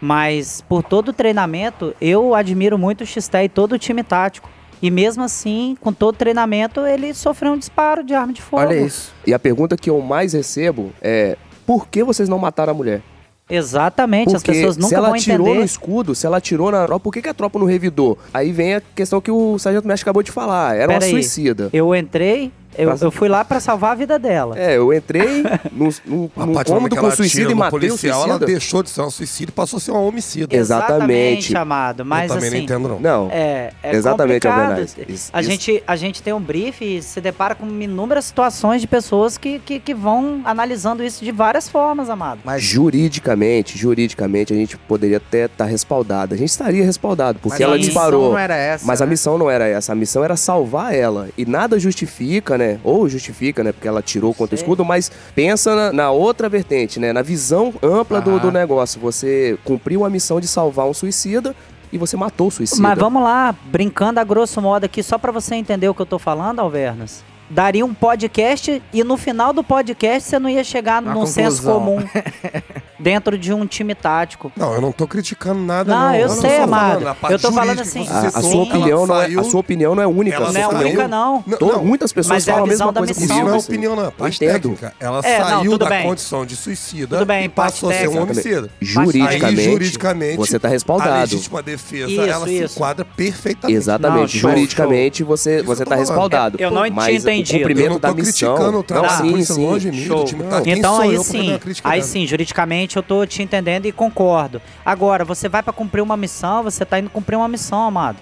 Mas 0.00 0.62
por 0.68 0.82
todo 0.82 1.08
o 1.08 1.12
treinamento, 1.12 1.94
eu 2.00 2.34
admiro 2.34 2.78
muito 2.78 3.02
o 3.02 3.06
Xté 3.06 3.44
e 3.44 3.48
todo 3.48 3.72
o 3.72 3.78
time 3.78 4.02
tático. 4.02 4.48
E 4.80 4.90
mesmo 4.92 5.24
assim, 5.24 5.76
com 5.80 5.92
todo 5.92 6.14
o 6.14 6.18
treinamento, 6.18 6.86
ele 6.86 7.12
sofreu 7.12 7.52
um 7.52 7.58
disparo 7.58 8.04
de 8.04 8.14
arma 8.14 8.32
de 8.32 8.40
fogo. 8.40 8.62
Olha 8.62 8.76
isso. 8.80 9.12
E 9.26 9.34
a 9.34 9.38
pergunta 9.38 9.76
que 9.76 9.90
eu 9.90 10.00
mais 10.00 10.34
recebo 10.34 10.92
é: 11.02 11.36
por 11.66 11.88
que 11.88 12.04
vocês 12.04 12.28
não 12.28 12.38
mataram 12.38 12.70
a 12.72 12.74
mulher? 12.74 13.02
Exatamente, 13.50 14.36
as 14.36 14.42
Porque 14.42 14.52
pessoas 14.52 14.76
nunca 14.76 14.88
se 14.88 14.94
ela 14.94 15.08
vão 15.08 15.16
atirou 15.16 15.46
entender. 15.46 15.58
no 15.60 15.64
escudo, 15.64 16.14
se 16.14 16.26
ela 16.26 16.36
atirou 16.36 16.70
na 16.70 16.84
tropa, 16.84 17.02
por 17.02 17.12
que, 17.12 17.22
que 17.22 17.28
a 17.30 17.34
tropa 17.34 17.58
não 17.58 17.66
revidou? 17.66 18.18
Aí 18.32 18.52
vem 18.52 18.74
a 18.74 18.82
questão 18.94 19.20
que 19.22 19.30
o 19.30 19.58
Sargento 19.58 19.88
Mestre 19.88 20.04
acabou 20.04 20.22
de 20.22 20.30
falar. 20.30 20.76
Era 20.76 20.92
uma 20.92 20.98
Pera 20.98 21.04
aí. 21.06 21.10
suicida. 21.10 21.70
Eu 21.72 21.94
entrei, 21.94 22.52
eu, 22.76 22.94
eu 23.00 23.10
fui 23.10 23.28
lá 23.28 23.44
pra 23.44 23.60
salvar 23.60 23.92
a 23.92 23.94
vida 23.94 24.18
dela. 24.18 24.58
É, 24.58 24.76
eu 24.76 24.92
entrei 24.92 25.42
no, 25.72 25.88
no, 26.04 26.30
A 26.36 26.46
no 26.46 26.52
partir 26.54 26.70
do 26.72 26.74
momento 26.74 26.74
cômodo 26.74 26.88
que 26.90 26.96
com 26.96 27.10
suicida 27.10 27.42
atira 27.44 27.52
e 27.52 27.54
matei 27.54 27.68
o 27.78 27.80
policial, 27.80 28.18
ela 28.20 28.26
suicida. 28.28 28.46
deixou 28.46 28.82
de 28.82 28.90
ser 28.90 29.00
um 29.02 29.10
suicídio 29.10 29.50
e 29.50 29.54
passou 29.54 29.76
a 29.76 29.80
ser 29.80 29.90
uma 29.92 30.00
homicida. 30.00 30.54
Exatamente. 30.54 31.56
amado. 31.56 32.04
Mas 32.04 32.30
eu 32.30 32.34
também 32.36 32.48
assim, 32.48 32.56
não 32.58 32.64
entendo, 32.64 32.88
não. 32.88 33.00
Não, 33.00 33.28
É, 33.30 33.72
é 33.82 33.94
Exatamente, 33.94 34.42
complicado. 34.46 34.70
Albenaz. 34.70 34.96
Isso- 35.08 35.30
a, 35.32 35.40
isso- 35.40 35.50
gente, 35.50 35.82
a 35.86 35.96
gente 35.96 36.22
tem 36.22 36.32
um 36.32 36.40
brief 36.40 36.82
e 36.82 37.02
se 37.02 37.20
depara 37.20 37.54
com 37.54 37.66
inúmeras 37.80 38.24
situações 38.26 38.80
de 38.80 38.86
pessoas 38.86 39.38
que, 39.38 39.58
que, 39.60 39.78
que 39.80 39.94
vão 39.94 40.40
analisando 40.44 41.02
isso 41.04 41.24
de 41.24 41.30
várias 41.32 41.68
formas, 41.68 42.10
amado. 42.10 42.40
Mas 42.44 42.62
juridicamente, 42.62 43.78
juridicamente, 43.78 44.52
a 44.52 44.56
gente 44.56 44.76
poderia 44.76 45.18
até 45.18 45.44
estar 45.46 45.64
respaldado. 45.64 46.34
A 46.34 46.36
gente 46.36 46.50
estaria 46.50 46.84
respaldado, 46.84 47.38
porque 47.38 47.54
mas 47.54 47.60
ela 47.60 47.74
a 47.74 47.78
missão 47.78 47.88
disparou. 47.94 48.30
não 48.32 48.38
era 48.38 48.56
essa. 48.56 48.84
Mas 48.86 49.00
a 49.00 49.06
né? 49.06 49.10
missão 49.10 49.38
não 49.38 49.50
era 49.50 49.66
essa, 49.66 49.92
a 49.92 49.94
missão 49.94 50.24
era 50.24 50.36
salvar 50.36 50.94
ela. 50.94 51.28
E 51.38 51.46
nada 51.46 51.78
justifica, 51.78 52.57
né? 52.58 52.78
Ou 52.84 53.08
justifica, 53.08 53.64
né? 53.64 53.72
Porque 53.72 53.88
ela 53.88 54.02
tirou 54.02 54.34
contra 54.34 54.54
o 54.54 54.58
escudo, 54.58 54.84
mas 54.84 55.10
pensa 55.34 55.74
na, 55.74 55.92
na 55.92 56.10
outra 56.10 56.48
vertente, 56.48 57.00
né? 57.00 57.12
Na 57.12 57.22
visão 57.22 57.72
ampla 57.82 58.20
do, 58.20 58.38
do 58.38 58.52
negócio. 58.52 59.00
Você 59.00 59.58
cumpriu 59.64 60.04
a 60.04 60.10
missão 60.10 60.40
de 60.40 60.46
salvar 60.48 60.86
um 60.86 60.92
suicida 60.92 61.54
e 61.92 61.96
você 61.96 62.16
matou 62.16 62.48
o 62.48 62.50
suicida. 62.50 62.82
Mas 62.82 62.98
vamos 62.98 63.22
lá, 63.22 63.54
brincando 63.66 64.20
a 64.20 64.24
grosso 64.24 64.60
modo 64.60 64.84
aqui, 64.84 65.02
só 65.02 65.16
pra 65.16 65.32
você 65.32 65.54
entender 65.54 65.88
o 65.88 65.94
que 65.94 66.02
eu 66.02 66.06
tô 66.06 66.18
falando, 66.18 66.60
Alvernas. 66.60 67.24
Daria 67.50 67.84
um 67.84 67.94
podcast 67.94 68.82
e 68.92 69.02
no 69.04 69.16
final 69.16 69.52
do 69.52 69.64
podcast 69.64 70.28
você 70.28 70.38
não 70.38 70.50
ia 70.50 70.62
chegar 70.62 71.02
Uma 71.02 71.14
num 71.14 71.26
senso 71.26 71.62
conclusão. 71.62 71.80
comum 71.80 72.08
dentro 73.00 73.38
de 73.38 73.52
um 73.54 73.66
time 73.66 73.94
tático. 73.94 74.52
Não, 74.56 74.74
eu 74.74 74.80
não 74.80 74.92
tô 74.92 75.06
criticando 75.06 75.60
nada, 75.60 75.94
Não, 75.94 76.08
não. 76.08 76.14
eu 76.14 76.28
não 76.28 76.34
sei, 76.36 76.56
tô 76.58 76.62
amado. 76.64 77.06
a 77.08 77.16
Eu 77.30 77.38
tô 77.38 77.52
falando 77.52 77.80
assim, 77.80 78.06
a, 78.08 78.18
a 78.26 78.42
sua 78.42 78.62
opinião 78.64 79.06
não 79.06 79.22
é, 79.22 79.26
a 79.34 79.44
sua 79.44 79.60
opinião 79.60 79.94
não 79.94 80.02
é 80.02 80.06
única. 80.06 80.36
Ela 80.36 80.48
A 80.48 80.52
Não 80.52 80.60
é 80.60 80.66
única, 80.68 80.88
opinião- 80.88 81.08
não. 81.08 81.44
Não, 81.60 81.68
não, 81.72 81.84
muitas 81.84 82.12
pessoas 82.12 82.36
Mas 82.36 82.48
é 82.48 82.50
a 82.50 82.54
falam 82.54 82.66
a 82.66 82.68
mesma 82.68 82.92
coisa 82.92 83.12
Isso 83.12 83.20
missão. 83.22 83.44
não 83.44 83.54
é 83.54 83.58
opinião, 83.58 83.96
não. 83.96 84.04
É 84.04 84.06
Eu 84.08 84.12
parte 84.12 84.44
entendo. 84.44 84.52
técnica. 84.52 84.94
Ela 85.00 85.20
É, 85.24 85.38
não, 85.38 85.46
saiu 85.46 85.78
da 85.78 85.86
bem. 85.88 86.02
condição 86.02 86.44
de 86.44 86.56
suicida 86.56 87.16
Tudo 87.18 87.26
bem, 87.26 87.44
e 87.44 87.48
passou 87.48 87.90
a 87.90 87.94
ser 87.94 88.08
um 88.08 88.22
homicida. 88.22 88.68
Juridicamente, 88.80 89.44
Aí, 89.60 89.64
juridicamente, 89.64 90.36
você 90.36 90.58
tá 90.58 90.68
A 90.68 90.70
respaldado. 90.70 91.20
legítima 91.20 91.62
defesa, 91.62 92.10
Isso, 92.10 92.20
ela 92.22 92.46
se 92.46 92.62
isso. 92.64 92.74
enquadra 92.74 93.04
perfeitamente. 93.04 93.76
Exatamente. 93.76 94.38
Juridicamente, 94.38 95.22
você, 95.22 95.60
Isso 95.62 95.72
eu 95.82 95.86
tá 95.86 95.94
respaldado. 95.94 96.56
Eu 96.60 96.70
não 96.70 96.82
tinha 96.82 96.90
entendido. 97.12 97.37
O 97.42 97.46
cumprimento 97.46 97.80
Eu 97.86 97.90
não 97.90 97.98
da 97.98 98.08
tô 98.08 98.14
missão. 98.14 98.54
criticando 98.54 98.78
o 98.78 98.82
trabalho 98.82 99.08
não, 99.12 99.18
da 99.18 99.24
sim, 99.24 99.30
polícia 99.30 99.54
sim. 99.54 99.66
longe 99.66 99.90
de 99.90 99.96
mim, 99.96 100.06
Show. 100.06 100.18
do 100.18 100.24
time 100.24 100.42
tá. 100.44 100.60
Quem 100.62 100.78
Então 100.78 101.00
aí 101.00 101.18
sim, 101.24 101.60
aí 101.84 102.02
sim, 102.02 102.26
juridicamente 102.26 102.96
eu 102.96 103.02
tô 103.02 103.24
te 103.26 103.42
entendendo 103.42 103.86
e 103.86 103.92
concordo. 103.92 104.60
Agora, 104.84 105.24
você 105.24 105.48
vai 105.48 105.62
pra 105.62 105.72
cumprir 105.72 106.02
uma 106.02 106.16
missão, 106.16 106.62
você 106.62 106.84
tá 106.84 106.98
indo 106.98 107.10
cumprir 107.10 107.36
uma 107.36 107.48
missão, 107.48 107.82
amado. 107.82 108.18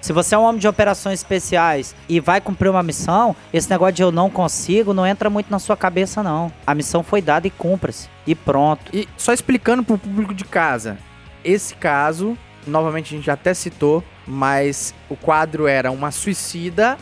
Se 0.00 0.12
você 0.12 0.34
é 0.36 0.38
um 0.38 0.42
homem 0.44 0.60
de 0.60 0.68
operações 0.68 1.18
especiais 1.18 1.94
e 2.08 2.20
vai 2.20 2.40
cumprir 2.40 2.68
uma 2.68 2.82
missão, 2.82 3.34
esse 3.52 3.68
negócio 3.68 3.94
de 3.94 4.02
eu 4.02 4.12
não 4.12 4.30
consigo 4.30 4.94
não 4.94 5.04
entra 5.04 5.28
muito 5.28 5.50
na 5.50 5.58
sua 5.58 5.76
cabeça, 5.76 6.22
não. 6.22 6.52
A 6.64 6.74
missão 6.74 7.02
foi 7.02 7.20
dada 7.20 7.46
e 7.46 7.50
cumpra-se. 7.50 8.08
E 8.24 8.32
pronto. 8.34 8.82
E 8.94 9.08
só 9.16 9.32
explicando 9.32 9.82
pro 9.82 9.98
público 9.98 10.32
de 10.32 10.44
casa, 10.44 10.96
esse 11.42 11.74
caso, 11.74 12.38
novamente 12.66 13.14
a 13.14 13.16
gente 13.16 13.26
já 13.26 13.32
até 13.32 13.52
citou, 13.52 14.04
mas 14.26 14.94
o 15.08 15.16
quadro 15.16 15.66
era 15.66 15.90
uma 15.90 16.12
suicida 16.12 16.96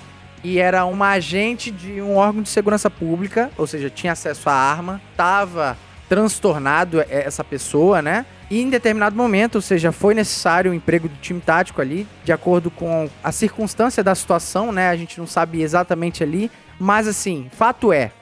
e 0.44 0.58
era 0.58 0.84
uma 0.84 1.08
agente 1.08 1.70
de 1.70 2.02
um 2.02 2.16
órgão 2.16 2.42
de 2.42 2.50
segurança 2.50 2.90
pública, 2.90 3.50
ou 3.56 3.66
seja, 3.66 3.88
tinha 3.88 4.12
acesso 4.12 4.50
à 4.50 4.52
arma, 4.52 5.00
tava 5.16 5.76
transtornado 6.06 7.00
essa 7.08 7.42
pessoa, 7.42 8.02
né? 8.02 8.26
E 8.50 8.60
em 8.60 8.68
determinado 8.68 9.16
momento, 9.16 9.56
ou 9.56 9.62
seja, 9.62 9.90
foi 9.90 10.14
necessário 10.14 10.70
o 10.70 10.74
emprego 10.74 11.08
do 11.08 11.16
time 11.16 11.40
tático 11.40 11.80
ali, 11.80 12.06
de 12.22 12.30
acordo 12.30 12.70
com 12.70 13.08
a 13.22 13.32
circunstância 13.32 14.04
da 14.04 14.14
situação, 14.14 14.70
né? 14.70 14.90
A 14.90 14.96
gente 14.96 15.18
não 15.18 15.26
sabe 15.26 15.62
exatamente 15.62 16.22
ali, 16.22 16.50
mas 16.78 17.08
assim, 17.08 17.48
fato 17.50 17.90
é, 17.90 18.12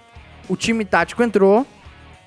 o 0.48 0.54
time 0.56 0.84
tático 0.84 1.24
entrou, 1.24 1.66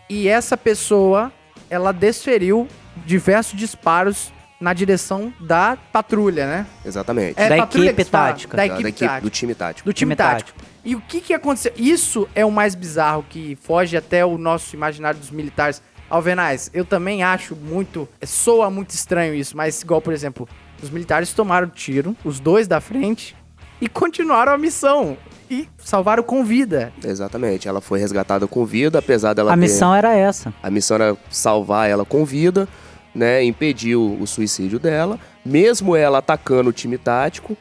e 0.10 0.28
essa 0.28 0.58
pessoa, 0.58 1.32
ela 1.70 1.94
desferiu 1.94 2.68
diversos 3.06 3.58
disparos 3.58 4.32
na 4.60 4.74
direção 4.74 5.34
da 5.40 5.78
patrulha, 5.92 6.48
né? 6.48 6.66
Exatamente. 6.86 7.36
Da 7.36 7.58
patrulha 7.58 7.90
equipe 7.90 8.06
tática. 8.10 8.56
Da 8.58 8.64
Da- 8.64 8.66
equipe, 8.68 8.84
da 8.84 8.90
equipe- 8.90 9.06
tática. 9.08 9.22
do 9.22 9.30
time 9.30 9.56
tático. 9.56 9.90
Do 9.90 9.94
time, 9.94 10.10
Time 10.12 10.16
tático. 10.16 10.60
E 10.84 10.96
o 10.96 11.02
que 11.02 11.20
que 11.20 11.34
aconteceu? 11.34 11.74
Isso 11.76 12.28
é 12.36 12.46
o 12.46 12.52
mais 12.52 12.76
bizarro 12.76 13.26
que 13.30 13.58
foge 13.62 13.98
até 13.98 14.26
o 14.26 14.38
nosso 14.38 14.76
imaginário 14.76 15.20
dos 15.20 15.32
militares. 15.32 15.82
Alvenaz, 16.10 16.70
eu 16.74 16.86
também 16.86 17.24
acho 17.24 17.56
muito. 17.56 18.08
Soa 18.24 18.70
muito 18.70 18.92
estranho 18.92 19.34
isso, 19.34 19.58
mas 19.58 19.82
igual, 19.82 20.00
por 20.00 20.14
exemplo, 20.14 20.48
os 20.82 20.90
militares 20.92 21.34
tomaram 21.34 21.68
tiro, 21.68 22.16
os 22.24 22.40
dois 22.40 22.68
da 22.68 22.80
frente, 22.80 23.36
e 23.82 23.90
continuaram 23.90 24.54
a 24.54 24.58
missão. 24.58 25.18
E 25.50 25.68
salvaram 25.78 26.24
com 26.24 26.44
vida. 26.46 26.92
Exatamente. 27.04 27.68
Ela 27.68 27.82
foi 27.82 28.00
resgatada 28.00 28.48
com 28.48 28.66
vida, 28.66 29.00
apesar 29.00 29.34
dela 29.34 29.52
A 29.52 29.56
ter... 29.56 29.62
missão 29.62 29.94
era 29.94 30.14
essa. 30.16 30.54
A 30.62 30.70
missão 30.72 30.96
era 30.96 31.18
salvar 31.30 31.90
ela 31.90 32.04
com 32.06 32.24
vida, 32.26 32.68
né? 33.16 33.44
Impedir 33.44 33.96
o, 33.96 34.28
suicídio 34.28 34.78
dela. 34.78 35.18
Mesmo 35.44 35.96
ela 35.96 36.18
atacando 36.18 36.70
o 36.70 36.74
time 36.74 36.98
tático, 36.98 37.58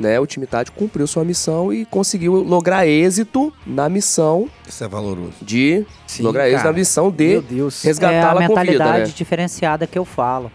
né? 0.00 0.18
O 0.18 0.26
time 0.26 0.46
tático 0.46 0.76
cumpriu 0.76 1.06
sua 1.06 1.24
missão 1.24 1.72
e 1.72 1.84
conseguiu 1.84 2.34
lograr 2.42 2.86
êxito 2.86 3.52
na 3.66 3.88
missão 3.88 4.48
Isso 4.66 4.82
é 4.82 4.88
valoroso. 4.88 5.34
de 5.42 5.84
Sim, 6.06 6.22
lograr 6.22 6.46
êxito 6.46 6.62
cara. 6.62 6.72
na 6.72 6.78
missão 6.78 7.10
de 7.10 7.40
Deus. 7.40 7.84
É 7.84 7.88
a 7.88 7.90
resgatá-la 7.90 8.32
com 8.32 8.40
vida, 8.40 8.48
mentalidade 8.48 9.10
né? 9.10 9.14
diferenciada 9.14 9.86
que 9.86 9.98
eu 9.98 10.04
falo. 10.04 10.50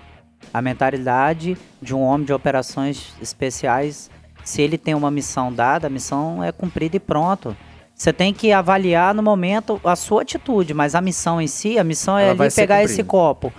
A 0.51 0.61
mentalidade 0.61 1.55
de 1.81 1.93
um 1.93 2.01
homem 2.01 2.25
de 2.25 2.33
operações 2.33 3.13
especiais, 3.21 4.09
se 4.43 4.61
ele 4.61 4.77
tem 4.77 4.95
uma 4.95 5.11
missão 5.11 5.53
dada, 5.53 5.87
a 5.87 5.89
missão 5.89 6.43
é 6.43 6.51
cumprida 6.51 6.97
e 6.97 6.99
pronto. 6.99 7.55
Você 7.93 8.13
tem 8.13 8.33
que 8.33 8.51
avaliar 8.53 9.13
no 9.13 9.21
momento 9.21 9.79
a 9.83 9.93
sua 9.95 10.21
atitude, 10.21 10.73
mas 10.73 10.95
a 10.95 11.01
missão 11.01 11.39
em 11.41 11.47
si, 11.47 11.77
a 11.77 11.83
missão 11.83 12.17
é 12.17 12.29
Ela 12.29 12.45
ali 12.45 12.53
pegar 12.53 12.81
esse 12.81 13.03
copo. 13.03 13.53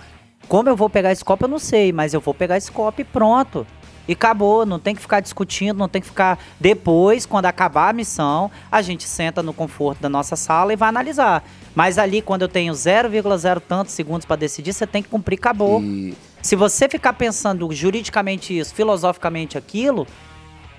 Como 0.51 0.67
eu 0.67 0.75
vou 0.75 0.89
pegar 0.89 1.13
esse 1.13 1.23
copo, 1.23 1.45
eu 1.45 1.47
não 1.47 1.57
sei, 1.59 1.93
mas 1.93 2.13
eu 2.13 2.19
vou 2.19 2.33
pegar 2.33 2.57
esse 2.57 2.69
copo 2.69 2.99
e 2.99 3.05
pronto. 3.05 3.65
E 4.05 4.11
acabou, 4.11 4.65
não 4.65 4.79
tem 4.79 4.93
que 4.93 4.99
ficar 4.99 5.21
discutindo, 5.21 5.77
não 5.77 5.87
tem 5.87 6.01
que 6.01 6.09
ficar. 6.09 6.37
Depois, 6.59 7.25
quando 7.25 7.45
acabar 7.45 7.87
a 7.87 7.93
missão, 7.93 8.51
a 8.69 8.81
gente 8.81 9.07
senta 9.07 9.41
no 9.41 9.53
conforto 9.53 10.01
da 10.01 10.09
nossa 10.09 10.35
sala 10.35 10.73
e 10.73 10.75
vai 10.75 10.89
analisar. 10.89 11.41
Mas 11.73 11.97
ali, 11.97 12.21
quando 12.21 12.41
eu 12.41 12.49
tenho 12.49 12.73
0,0 12.73 13.61
tantos 13.65 13.93
segundos 13.93 14.25
para 14.25 14.35
decidir, 14.35 14.73
você 14.73 14.85
tem 14.85 15.01
que 15.01 15.07
cumprir, 15.07 15.37
acabou. 15.39 15.81
E 15.81 16.17
Se 16.41 16.57
você 16.57 16.89
ficar 16.89 17.13
pensando 17.13 17.71
juridicamente 17.71 18.57
isso, 18.57 18.75
filosoficamente 18.75 19.57
aquilo, 19.57 20.05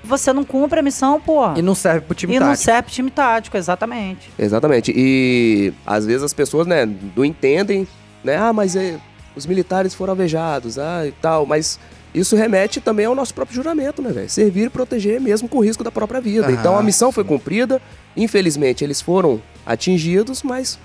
você 0.05 0.35
não 0.35 0.45
cumpre 0.45 0.81
a 0.81 0.83
missão, 0.83 1.19
porra. 1.19 1.59
E 1.59 1.63
não 1.63 1.75
serve 1.75 2.03
pro 2.03 2.15
time 2.15 2.35
E 2.35 2.39
não 2.39 2.49
tático. 2.49 2.65
serve 2.67 2.83
pro 2.83 2.93
time 2.93 3.11
tático, 3.11 3.57
exatamente. 3.57 4.31
Exatamente. 4.39 4.93
E 4.95 5.73
às 5.87 6.05
vezes 6.05 6.25
as 6.25 6.35
pessoas, 6.35 6.67
né, 6.67 6.87
não 7.17 7.25
entendem, 7.25 7.89
né? 8.23 8.37
Ah, 8.37 8.53
mas 8.53 8.77
é, 8.77 9.01
os 9.37 9.47
militares 9.47 9.95
foram 9.95 10.13
alvejados, 10.13 10.79
ah, 10.79 11.07
e 11.07 11.13
tal, 11.13 11.47
mas 11.47 11.79
isso 12.15 12.37
remete 12.37 12.81
também 12.81 13.07
ao 13.07 13.15
nosso 13.15 13.33
próprio 13.33 13.55
juramento, 13.57 14.03
né, 14.03 14.11
velho? 14.11 14.29
Servir 14.29 14.67
e 14.67 14.71
proteger 14.71 15.21
mesmo 15.21 15.49
com 15.49 15.59
o 15.59 15.65
risco 15.65 15.83
da 15.83 15.91
própria 15.91 16.21
vida. 16.21 16.47
Aham. 16.47 16.55
Então 16.55 16.79
a 16.79 16.83
missão 16.83 17.11
foi 17.11 17.25
cumprida, 17.25 17.81
infelizmente 18.17 18.85
eles 18.85 19.01
foram 19.01 19.41
atingidos, 19.65 20.43
mas 20.43 20.79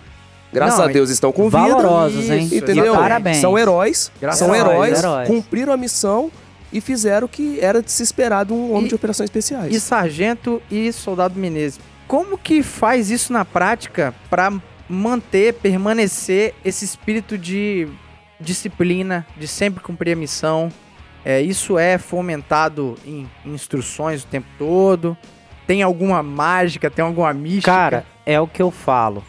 graças 0.54 0.80
Não, 0.80 0.86
a 0.86 0.88
Deus 0.88 1.10
estão 1.10 1.32
com 1.32 1.46
vida. 1.50 1.58
Valorosos, 1.58 2.30
hein? 2.30 2.50
Entendeu? 2.52 2.94
E 2.94 2.98
parabéns. 2.98 3.38
São 3.38 3.58
heróis, 3.58 4.12
Graças 4.22 4.40
são 4.40 4.54
a 4.54 4.56
Deus, 4.58 4.68
heróis, 4.70 5.00
heróis. 5.00 5.28
cumpriram 5.28 5.74
a 5.74 5.78
missão 5.78 6.32
e 6.72 6.80
fizeram 6.82 7.26
o 7.26 7.30
que 7.30 7.60
era 7.60 7.82
de 7.82 7.92
se 7.92 8.04
esperar 8.04 8.46
de 8.46 8.54
um 8.54 8.72
homem 8.72 8.86
E- 8.86 8.90
de 8.90 8.96
operações 8.96 9.28
especiais. 9.30 9.74
E 9.76 9.80
sargento 9.80 10.62
e 10.72 10.92
soldado 10.94 11.38
Menezes, 11.40 11.80
como 12.08 12.38
que 12.38 12.64
faz 12.64 13.10
isso 13.12 13.34
na 13.34 13.44
prática 13.44 14.14
pra 14.30 14.52
manter, 14.90 15.54
permanecer 15.56 16.54
esse 16.64 16.86
espírito 16.86 17.38
de 17.38 17.88
disciplina, 18.40 19.26
de 19.38 19.48
sempre 19.48 19.84
cumprir 19.84 20.14
a 20.14 20.16
missão? 20.16 20.72
É, 21.26 21.42
isso 21.42 21.78
é 21.78 21.98
fomentado 21.98 22.96
em, 23.06 23.30
instruções 23.46 24.24
o 24.24 24.28
tempo 24.28 24.48
todo? 24.58 25.18
Tem 25.66 25.82
alguma 25.84 26.24
mágica, 26.24 26.90
tem 26.90 27.04
alguma 27.04 27.34
mística? 27.34 27.72
Cara, 27.72 28.06
é 28.26 28.40
o 28.40 28.48
que 28.48 28.62
eu 28.62 28.72
falo. 28.72 29.24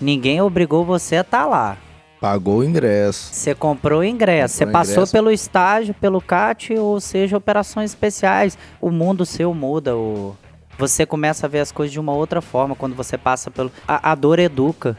Ninguém 0.00 0.40
obrigou 0.40 0.84
você 0.84 1.16
a 1.16 1.20
estar 1.22 1.46
lá. 1.46 1.78
Pagou 2.20 2.58
o 2.58 2.64
ingresso. 2.64 3.32
Você 3.32 3.54
comprou 3.54 4.00
o 4.00 4.04
ingresso, 4.04 4.56
você 4.56 4.66
passou 4.66 4.94
ingresso. 4.94 5.12
pelo 5.12 5.30
estágio, 5.30 5.94
pelo 5.94 6.20
CAT, 6.20 6.74
ou 6.74 7.00
seja, 7.00 7.36
operações 7.36 7.92
especiais. 7.92 8.58
O 8.80 8.90
mundo 8.90 9.24
seu 9.24 9.54
muda, 9.54 9.96
o... 9.96 10.36
você 10.76 11.06
começa 11.06 11.46
a 11.46 11.48
ver 11.48 11.60
as 11.60 11.70
coisas 11.70 11.92
de 11.92 12.00
uma 12.00 12.12
outra 12.12 12.40
forma 12.40 12.74
quando 12.74 12.96
você 12.96 13.16
passa 13.16 13.50
pelo. 13.50 13.70
A, 13.86 14.12
a 14.12 14.14
dor 14.14 14.38
educa. 14.38 14.96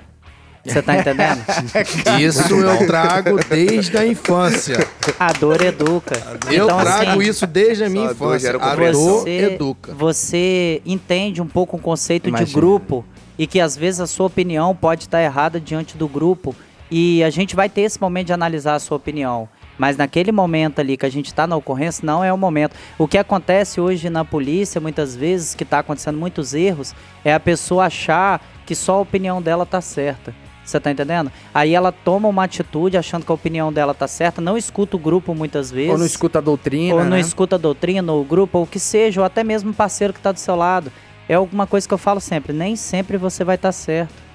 Você 0.65 0.81
tá 0.81 0.97
entendendo? 0.97 1.41
Isso 2.19 2.53
eu 2.53 2.85
trago 2.85 3.39
desde 3.49 3.97
a 3.97 4.05
infância. 4.05 4.77
a 5.19 5.31
dor 5.33 5.61
educa. 5.61 6.15
Eu 6.51 6.65
Então, 6.65 6.79
trago 6.79 7.11
assim, 7.11 7.29
isso 7.29 7.47
desde 7.47 7.83
a 7.85 7.89
minha 7.89 8.09
a 8.09 8.13
dor 8.13 8.35
infância. 8.35 8.51
gera 8.51 8.63
A 8.63 8.75
dor 8.75 8.93
você, 8.93 9.29
educa. 9.53 9.93
você 9.93 10.81
entende 10.85 11.41
um 11.41 11.47
pouco 11.47 11.77
o 11.77 11.79
conceito 11.79 12.23
de 12.23 12.29
Imagina. 12.29 12.53
grupo 12.59 13.05
e 13.37 13.47
que 13.47 13.59
às 13.59 13.75
vezes 13.77 14.01
a 14.01 14.07
sua 14.07 14.27
opinião 14.27 14.75
pode 14.75 15.03
estar 15.03 15.21
errada 15.23 15.59
diante 15.59 15.95
do 15.97 16.07
grupo 16.07 16.53
e 16.91 17.23
a 17.23 17.29
gente 17.29 17.55
vai 17.55 17.69
ter 17.69 17.81
esse 17.81 17.99
momento 18.01 18.27
de 18.27 18.33
analisar 18.33 18.75
a 18.75 18.79
sua 18.79 18.97
opinião. 18.97 19.47
Mas 19.77 19.95
naquele 19.95 20.31
momento 20.31 20.79
ali 20.81 20.97
que 20.97 21.05
a 21.05 21.09
gente 21.09 21.27
está 21.27 21.47
na 21.47 21.55
ocorrência, 21.55 22.05
não 22.05 22.21
é 22.21 22.33
o 22.33 22.37
momento. 22.37 22.75
O 22.97 23.07
que 23.07 23.17
acontece 23.17 23.79
hoje 23.79 24.09
na 24.09 24.25
polícia, 24.25 24.81
muitas 24.81 25.15
vezes, 25.15 25.55
que 25.55 25.63
está 25.63 25.79
acontecendo 25.79 26.17
muitos 26.19 26.53
erros, 26.53 26.93
é 27.23 27.33
a 27.33 27.39
pessoa 27.39 27.85
achar 27.85 28.41
que 28.65 28.75
só 28.75 28.95
a 28.95 28.99
opinião 28.99 29.41
dela 29.41 29.65
tá 29.65 29.79
certa. 29.79 30.35
Você 30.69 30.79
tá 30.79 30.91
entendendo? 30.91 31.31
Aí 31.53 31.73
ela 31.73 31.91
toma 31.91 32.27
uma 32.27 32.43
atitude 32.43 32.97
achando 32.97 33.25
que 33.25 33.31
a 33.31 33.35
opinião 33.35 33.73
dela 33.73 33.93
tá 33.93 34.07
certa, 34.07 34.39
não 34.41 34.57
escuta 34.57 34.95
o 34.95 34.99
grupo 34.99 35.33
muitas 35.33 35.71
vezes 35.71 35.91
Ou 35.91 35.97
não 35.97 36.05
escuta 36.05 36.39
a 36.39 36.41
doutrina, 36.41 36.95
ou 36.95 37.03
não 37.03 37.11
né? 37.11 37.19
escuta 37.19 37.55
a 37.55 37.59
doutrina, 37.59 38.11
ou 38.11 38.21
o 38.21 38.25
grupo, 38.25 38.59
ou 38.59 38.63
o 38.63 38.67
que 38.67 38.79
seja, 38.79 39.21
ou 39.21 39.25
até 39.25 39.43
mesmo 39.43 39.71
o 39.71 39.73
parceiro 39.73 40.13
que 40.13 40.19
está 40.19 40.31
do 40.31 40.39
seu 40.39 40.55
lado. 40.55 40.91
É 41.27 41.35
alguma 41.35 41.67
coisa 41.67 41.87
que 41.87 41.93
eu 41.93 41.97
falo 41.97 42.19
sempre, 42.19 42.53
nem 42.53 42.75
sempre 42.75 43.17
você 43.17 43.43
vai 43.43 43.55
estar 43.55 43.71
certo. 43.71 44.29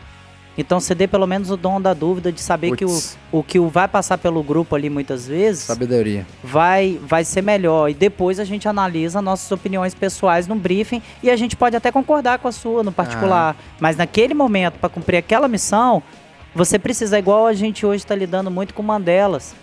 Então 0.56 0.78
você 0.78 0.94
dê 0.94 1.08
pelo 1.08 1.26
menos 1.26 1.50
o 1.50 1.56
dom 1.56 1.80
da 1.80 1.92
dúvida 1.92 2.30
de 2.30 2.40
saber 2.40 2.76
que 2.76 2.84
o, 2.84 3.02
o 3.32 3.42
que 3.42 3.58
o 3.58 3.68
vai 3.68 3.88
passar 3.88 4.18
pelo 4.18 4.42
grupo 4.42 4.76
ali 4.76 4.88
muitas 4.88 5.26
vezes 5.26 5.64
Sabedoria. 5.64 6.24
vai, 6.42 6.98
vai 7.02 7.24
ser 7.24 7.42
melhor. 7.42 7.90
E 7.90 7.94
depois 7.94 8.38
a 8.38 8.44
gente 8.44 8.68
analisa 8.68 9.20
nossas 9.20 9.50
opiniões 9.50 9.94
pessoais 9.94 10.46
num 10.46 10.56
briefing 10.56 11.02
e 11.22 11.30
a 11.30 11.36
gente 11.36 11.56
pode 11.56 11.74
até 11.74 11.90
concordar 11.90 12.38
com 12.38 12.46
a 12.46 12.52
sua 12.52 12.84
no 12.84 12.92
particular. 12.92 13.56
Mas 13.80 13.96
naquele 13.96 14.32
momento, 14.32 14.74
para 14.78 14.88
cumprir 14.88 15.16
aquela 15.16 15.48
missão, 15.48 16.02
você 16.54 16.78
precisa, 16.78 17.18
igual 17.18 17.46
a 17.46 17.52
gente 17.52 17.84
hoje 17.84 18.04
está 18.04 18.14
lidando 18.14 18.50
muito 18.50 18.74
com 18.74 18.82
Mandelas. 18.82 19.54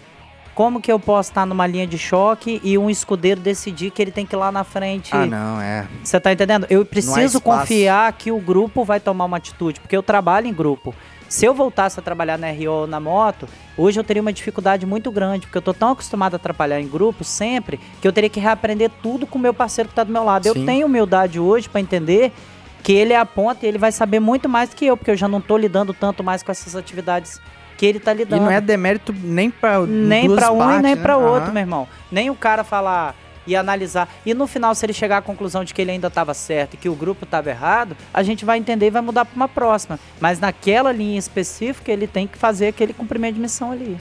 Como 0.53 0.81
que 0.81 0.91
eu 0.91 0.99
posso 0.99 1.31
estar 1.31 1.45
numa 1.45 1.65
linha 1.65 1.87
de 1.87 1.97
choque 1.97 2.59
e 2.63 2.77
um 2.77 2.89
escudeiro 2.89 3.39
decidir 3.39 3.89
que 3.89 4.01
ele 4.01 4.11
tem 4.11 4.25
que 4.25 4.35
ir 4.35 4.37
lá 4.37 4.51
na 4.51 4.65
frente? 4.65 5.15
Ah, 5.15 5.25
não, 5.25 5.61
é. 5.61 5.87
Você 6.03 6.19
tá 6.19 6.33
entendendo? 6.33 6.67
Eu 6.69 6.85
preciso 6.85 7.39
confiar 7.39 8.11
que 8.13 8.31
o 8.31 8.39
grupo 8.39 8.83
vai 8.83 8.99
tomar 8.99 9.25
uma 9.25 9.37
atitude, 9.37 9.79
porque 9.79 9.95
eu 9.95 10.03
trabalho 10.03 10.47
em 10.47 10.53
grupo. 10.53 10.93
Se 11.29 11.45
eu 11.45 11.53
voltasse 11.53 11.97
a 11.97 12.03
trabalhar 12.03 12.37
na 12.37 12.51
RO 12.51 12.69
ou 12.69 12.87
na 12.87 12.99
moto, 12.99 13.47
hoje 13.77 13.97
eu 13.97 14.03
teria 14.03 14.21
uma 14.21 14.33
dificuldade 14.33 14.85
muito 14.85 15.09
grande, 15.09 15.47
porque 15.47 15.57
eu 15.57 15.61
tô 15.61 15.73
tão 15.73 15.91
acostumado 15.91 16.35
a 16.35 16.39
trabalhar 16.39 16.81
em 16.81 16.87
grupo 16.89 17.23
sempre, 17.23 17.79
que 18.01 18.07
eu 18.07 18.11
teria 18.11 18.29
que 18.29 18.37
reaprender 18.37 18.91
tudo 19.01 19.25
com 19.25 19.39
o 19.39 19.41
meu 19.41 19.53
parceiro 19.53 19.87
que 19.87 19.95
tá 19.95 20.03
do 20.03 20.11
meu 20.11 20.25
lado. 20.25 20.43
Sim. 20.43 20.49
Eu 20.49 20.65
tenho 20.65 20.87
humildade 20.87 21.39
hoje 21.39 21.69
pra 21.69 21.79
entender 21.79 22.33
que 22.83 22.91
ele 22.93 23.13
é 23.13 23.17
a 23.17 23.25
ponta 23.25 23.65
e 23.65 23.69
ele 23.69 23.77
vai 23.77 23.91
saber 23.91 24.19
muito 24.19 24.47
mais 24.49 24.69
do 24.69 24.75
que 24.75 24.85
eu, 24.85 24.97
porque 24.97 25.11
eu 25.11 25.17
já 25.17 25.27
não 25.27 25.39
tô 25.41 25.57
lidando 25.57 25.93
tanto 25.93 26.23
mais 26.23 26.41
com 26.43 26.51
essas 26.51 26.75
atividades 26.75 27.39
que 27.77 27.85
ele 27.85 27.99
tá 27.99 28.13
E 28.13 28.17
lidando. 28.17 28.43
não 28.43 28.51
é 28.51 28.61
demérito 28.61 29.13
nem 29.23 29.49
pra 29.49 29.79
Nem 29.81 30.33
pra 30.35 30.51
um 30.51 30.55
e 30.55 30.59
partes, 30.59 30.81
nem 30.83 30.95
né? 30.95 31.01
pra 31.01 31.17
outro, 31.17 31.43
Aham. 31.45 31.51
meu 31.53 31.61
irmão. 31.61 31.87
Nem 32.11 32.29
o 32.29 32.35
cara 32.35 32.63
falar 32.63 33.15
e 33.47 33.55
analisar. 33.55 34.07
E 34.23 34.33
no 34.35 34.45
final, 34.45 34.75
se 34.75 34.85
ele 34.85 34.93
chegar 34.93 35.17
à 35.17 35.21
conclusão 35.21 35.63
de 35.63 35.73
que 35.73 35.81
ele 35.81 35.89
ainda 35.91 36.07
estava 36.07 36.31
certo 36.33 36.75
e 36.75 36.77
que 36.77 36.87
o 36.87 36.93
grupo 36.93 37.23
estava 37.25 37.49
errado, 37.49 37.97
a 38.13 38.21
gente 38.21 38.45
vai 38.45 38.59
entender 38.59 38.85
e 38.87 38.89
vai 38.91 39.01
mudar 39.01 39.25
para 39.25 39.35
uma 39.35 39.47
próxima. 39.47 39.99
Mas 40.19 40.39
naquela 40.39 40.91
linha 40.91 41.17
específica, 41.17 41.91
ele 41.91 42.05
tem 42.05 42.27
que 42.27 42.37
fazer 42.37 42.67
aquele 42.67 42.93
cumprimento 42.93 43.35
de 43.35 43.41
missão 43.41 43.71
ali. 43.71 43.97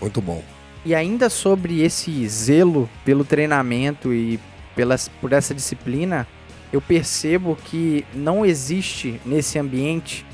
Muito 0.00 0.20
bom. 0.20 0.42
E 0.84 0.92
ainda 0.96 1.30
sobre 1.30 1.80
esse 1.80 2.26
zelo 2.28 2.90
pelo 3.04 3.24
treinamento 3.24 4.12
e 4.12 4.40
pelas, 4.74 5.06
por 5.08 5.32
essa 5.32 5.54
disciplina, 5.54 6.26
eu 6.72 6.80
percebo 6.80 7.56
que 7.64 8.04
não 8.14 8.44
existe 8.46 9.20
nesse 9.26 9.58
ambiente 9.58 10.24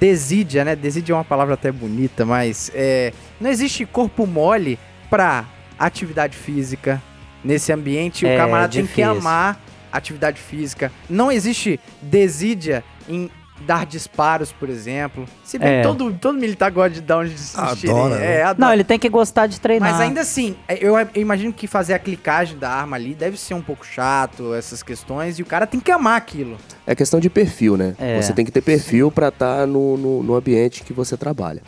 desídia, 0.00 0.64
né? 0.64 0.74
Desídia 0.76 1.12
é 1.12 1.16
uma 1.16 1.24
palavra 1.24 1.54
até 1.54 1.70
bonita, 1.70 2.24
mas 2.24 2.70
é, 2.74 3.12
não 3.40 3.48
existe 3.50 3.86
corpo 3.86 4.26
mole 4.26 4.78
pra 5.08 5.44
atividade 5.78 6.36
física. 6.36 7.00
Nesse 7.44 7.72
ambiente, 7.72 8.24
É 8.26 8.34
o 8.34 8.38
camarada 8.38 8.72
tem 8.72 8.82
que 8.82 8.88
difícil. 8.88 9.10
amar 9.10 9.60
atividade 9.90 10.40
física. 10.40 10.92
Não 11.10 11.30
existe 11.30 11.80
desídia 12.00 12.84
em 13.08 13.28
dar 13.62 13.86
disparos, 13.86 14.52
por 14.52 14.68
exemplo. 14.68 15.24
Se 15.44 15.58
bem 15.58 15.68
É. 15.68 15.80
que 15.82 15.88
todo, 15.88 16.12
todo 16.14 16.38
militar 16.38 16.70
gosta 16.70 16.90
de 16.90 17.00
dar 17.00 17.18
onde 17.18 17.36
se 17.38 17.58
Adora, 17.58 18.16
né? 18.16 18.26
É, 18.38 18.42
adora. 18.42 18.56
Não, 18.58 18.72
ele 18.72 18.84
tem 18.84 18.98
que 18.98 19.08
gostar 19.08 19.46
de 19.46 19.60
treinar. 19.60 19.90
Mas 19.92 20.00
ainda 20.00 20.20
assim, 20.20 20.56
é, 20.68 20.76
eu, 20.84 20.98
eu 20.98 21.08
imagino 21.14 21.52
que 21.52 21.66
fazer 21.66 21.94
a 21.94 21.98
clicagem 21.98 22.58
da 22.58 22.70
arma 22.70 22.96
ali 22.96 23.14
deve 23.14 23.38
ser 23.38 23.54
um 23.54 23.62
pouco 23.62 23.86
chato, 23.86 24.54
essas 24.54 24.82
questões, 24.82 25.38
e 25.38 25.42
o 25.42 25.46
cara 25.46 25.66
tem 25.66 25.80
que 25.80 25.90
amar 25.90 26.16
aquilo. 26.16 26.56
É 26.86 26.94
questão 26.94 27.20
de 27.20 27.30
perfil, 27.30 27.76
né? 27.76 27.94
É. 27.98 28.20
Você 28.20 28.32
tem 28.32 28.44
que 28.44 28.52
ter 28.52 28.60
perfil 28.62 29.10
para 29.10 29.28
estar 29.28 29.66
no, 29.66 29.96
no, 29.96 30.22
no 30.22 30.34
ambiente 30.34 30.82
que 30.82 30.92
você 30.92 31.16
trabalha. 31.16 31.62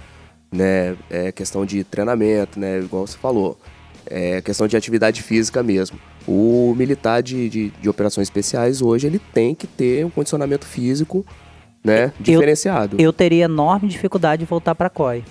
Né? 0.52 0.96
É 1.10 1.32
questão 1.32 1.64
de 1.66 1.82
treinamento, 1.82 2.60
né? 2.60 2.78
Igual 2.78 3.06
você 3.06 3.16
falou. 3.18 3.58
É 4.06 4.40
questão 4.42 4.66
de 4.68 4.76
atividade 4.76 5.22
física 5.22 5.62
mesmo. 5.62 5.98
O 6.26 6.74
militar 6.76 7.22
de, 7.22 7.48
de, 7.48 7.70
de 7.70 7.88
operações 7.88 8.26
especiais 8.26 8.80
hoje 8.82 9.06
ele 9.06 9.18
tem 9.18 9.54
que 9.54 9.66
ter 9.66 10.04
um 10.04 10.10
condicionamento 10.10 10.66
físico 10.66 11.24
né? 11.84 12.12
diferenciado. 12.18 12.96
Eu 12.98 13.12
teria 13.12 13.44
enorme 13.44 13.88
dificuldade 13.88 14.40
de 14.40 14.46
voltar 14.46 14.74
para 14.74 14.88
COI. 14.88 15.22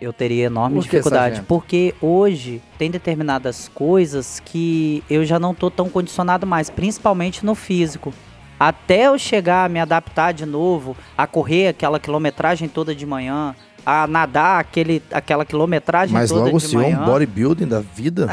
Eu 0.00 0.12
teria 0.12 0.46
enorme 0.46 0.76
Por 0.76 0.82
dificuldade, 0.82 1.36
sargento? 1.36 1.46
porque 1.46 1.94
hoje 2.02 2.60
tem 2.76 2.90
determinadas 2.90 3.70
coisas 3.72 4.40
que 4.44 5.02
eu 5.08 5.24
já 5.24 5.38
não 5.38 5.54
tô 5.54 5.70
tão 5.70 5.88
condicionado 5.88 6.46
mais, 6.46 6.68
principalmente 6.68 7.46
no 7.46 7.54
físico. 7.54 8.12
Até 8.60 9.06
eu 9.06 9.18
chegar 9.18 9.64
a 9.64 9.68
me 9.68 9.80
adaptar 9.80 10.32
de 10.32 10.44
novo, 10.44 10.94
a 11.16 11.26
correr 11.26 11.68
aquela 11.68 11.98
quilometragem 11.98 12.68
toda 12.68 12.94
de 12.94 13.06
manhã, 13.06 13.54
a 13.86 14.06
nadar 14.06 14.60
aquele, 14.60 15.02
aquela 15.12 15.44
quilometragem 15.44 16.12
Mas 16.12 16.30
toda 16.30 16.44
logo 16.44 16.56
o 16.56 16.60
de 16.60 16.66
senhor 16.66 16.82
é 16.82 16.90
manhã. 16.90 17.02
um 17.02 17.04
bodybuilding 17.04 17.66
da 17.66 17.80
vida. 17.80 18.28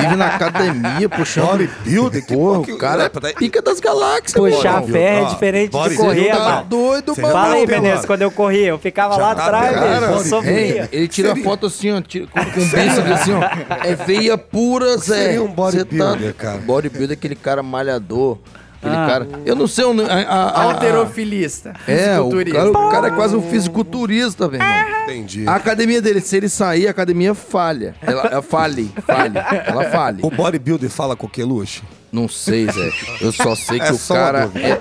Vive 0.00 0.16
na 0.16 0.26
academia, 0.26 1.08
puxando. 1.08 1.48
Bodybuilder? 1.48 2.26
Que 2.26 2.34
Porra, 2.34 2.60
porra, 2.60 2.74
o 2.74 2.78
cara 2.78 3.02
é 3.04 3.08
peraí. 3.08 3.34
pica 3.34 3.60
das 3.62 3.80
galáxias, 3.80 4.32
Puxar 4.34 4.74
mano. 4.80 4.88
ferro 4.88 5.18
é 5.18 5.22
Ó, 5.22 5.28
diferente 5.28 5.70
de 5.70 5.96
correr, 5.96 6.22
Você 6.24 6.28
tá 6.30 6.38
mano. 6.38 6.64
doido, 6.68 7.14
mano. 7.20 7.32
Fala 7.32 7.54
aí, 7.54 7.66
Menezes, 7.66 8.04
quando 8.06 8.22
eu 8.22 8.30
corria, 8.30 8.68
eu 8.68 8.78
ficava 8.78 9.16
lá 9.16 9.34
tá 9.34 9.44
atrás, 9.46 9.78
bicho, 9.78 10.12
eu 10.12 10.18
sofria. 10.24 10.88
Ei, 10.92 10.98
ele 10.98 11.08
tira 11.08 11.34
foto 11.36 11.66
assim, 11.66 11.90
ó, 11.92 12.00
tira, 12.00 12.26
com, 12.26 12.40
com 12.40 12.44
aqui 12.44 13.12
assim, 13.12 13.32
ó. 13.32 13.86
É 13.86 13.94
veia 13.94 14.38
pura, 14.38 14.96
Zé. 14.98 15.24
Seria 15.26 15.42
um 15.42 15.48
Cê 15.48 15.52
bodybuilder, 15.54 16.34
cara. 16.34 16.58
Bodybuilder 16.58 17.10
é 17.10 17.18
aquele 17.18 17.34
cara 17.36 17.62
malhador. 17.62 18.38
Aquele 18.80 18.96
Ah. 18.96 19.06
cara. 19.06 19.28
Eu 19.44 19.56
não 19.56 19.66
sei 19.66 19.84
a- 19.84 19.88
a- 20.14 20.48
a- 20.50 20.62
Alterofilista. 20.62 21.74
É, 21.86 22.20
o 22.20 22.30
fisiculturista. 22.30 22.58
cara, 22.58 22.70
o 22.70 22.90
cara 22.90 23.08
é 23.08 23.10
quase 23.10 23.34
um 23.36 23.42
fisiculturista, 23.42 24.48
velho. 24.48 24.62
Entendi. 25.04 25.48
A 25.48 25.54
academia 25.56 26.00
dele, 26.00 26.20
se 26.20 26.36
ele 26.36 26.48
sair, 26.48 26.86
a 26.86 26.90
academia 26.90 27.34
falha. 27.34 27.94
Ela, 28.00 28.22
ela 28.30 28.42
fale, 28.42 28.92
fale. 29.06 29.34
Ela 29.66 29.84
fale. 29.90 30.18
O 30.22 30.30
bodybuilder 30.30 30.90
fala 30.90 31.16
coqueluche? 31.16 31.82
Não 32.12 32.28
sei, 32.28 32.66
Zé. 32.70 32.90
Eu 33.20 33.32
só 33.32 33.54
sei 33.54 33.78
que 33.80 33.86
É 33.88 33.92
o 33.92 33.98
cara 33.98 34.50
é 34.54 34.76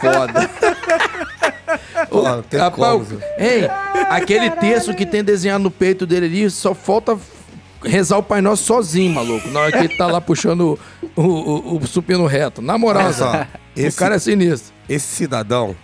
foda. 0.00 0.50
Pô, 2.08 2.22
não 2.22 2.42
tem 2.42 2.60
Rapaz, 2.60 2.78
como. 3.08 3.20
Ei, 3.38 3.68
aquele 4.08 4.50
texto 4.50 4.94
que 4.94 5.04
tem 5.04 5.24
desenhado 5.24 5.64
no 5.64 5.70
peito 5.70 6.06
dele 6.06 6.26
ali, 6.26 6.50
só 6.50 6.74
falta 6.74 7.16
rezar 7.84 8.18
o 8.18 8.22
Pai 8.22 8.40
Nosso 8.40 8.64
sozinho, 8.64 9.12
maluco. 9.14 9.48
Na 9.48 9.60
hora 9.60 9.72
que 9.72 9.78
ele 9.78 9.96
tá 9.96 10.06
lá 10.06 10.20
puxando 10.20 10.78
o, 11.16 11.22
o, 11.22 11.76
o 11.78 11.86
supino 11.86 12.26
reto. 12.26 12.60
Na 12.62 12.76
moral, 12.78 13.12
só, 13.12 13.46
esse- 13.76 13.96
O 13.96 13.98
cara 13.98 14.16
é 14.16 14.18
sinistro. 14.18 14.72
Esse 14.88 15.06
cidadão, 15.06 15.74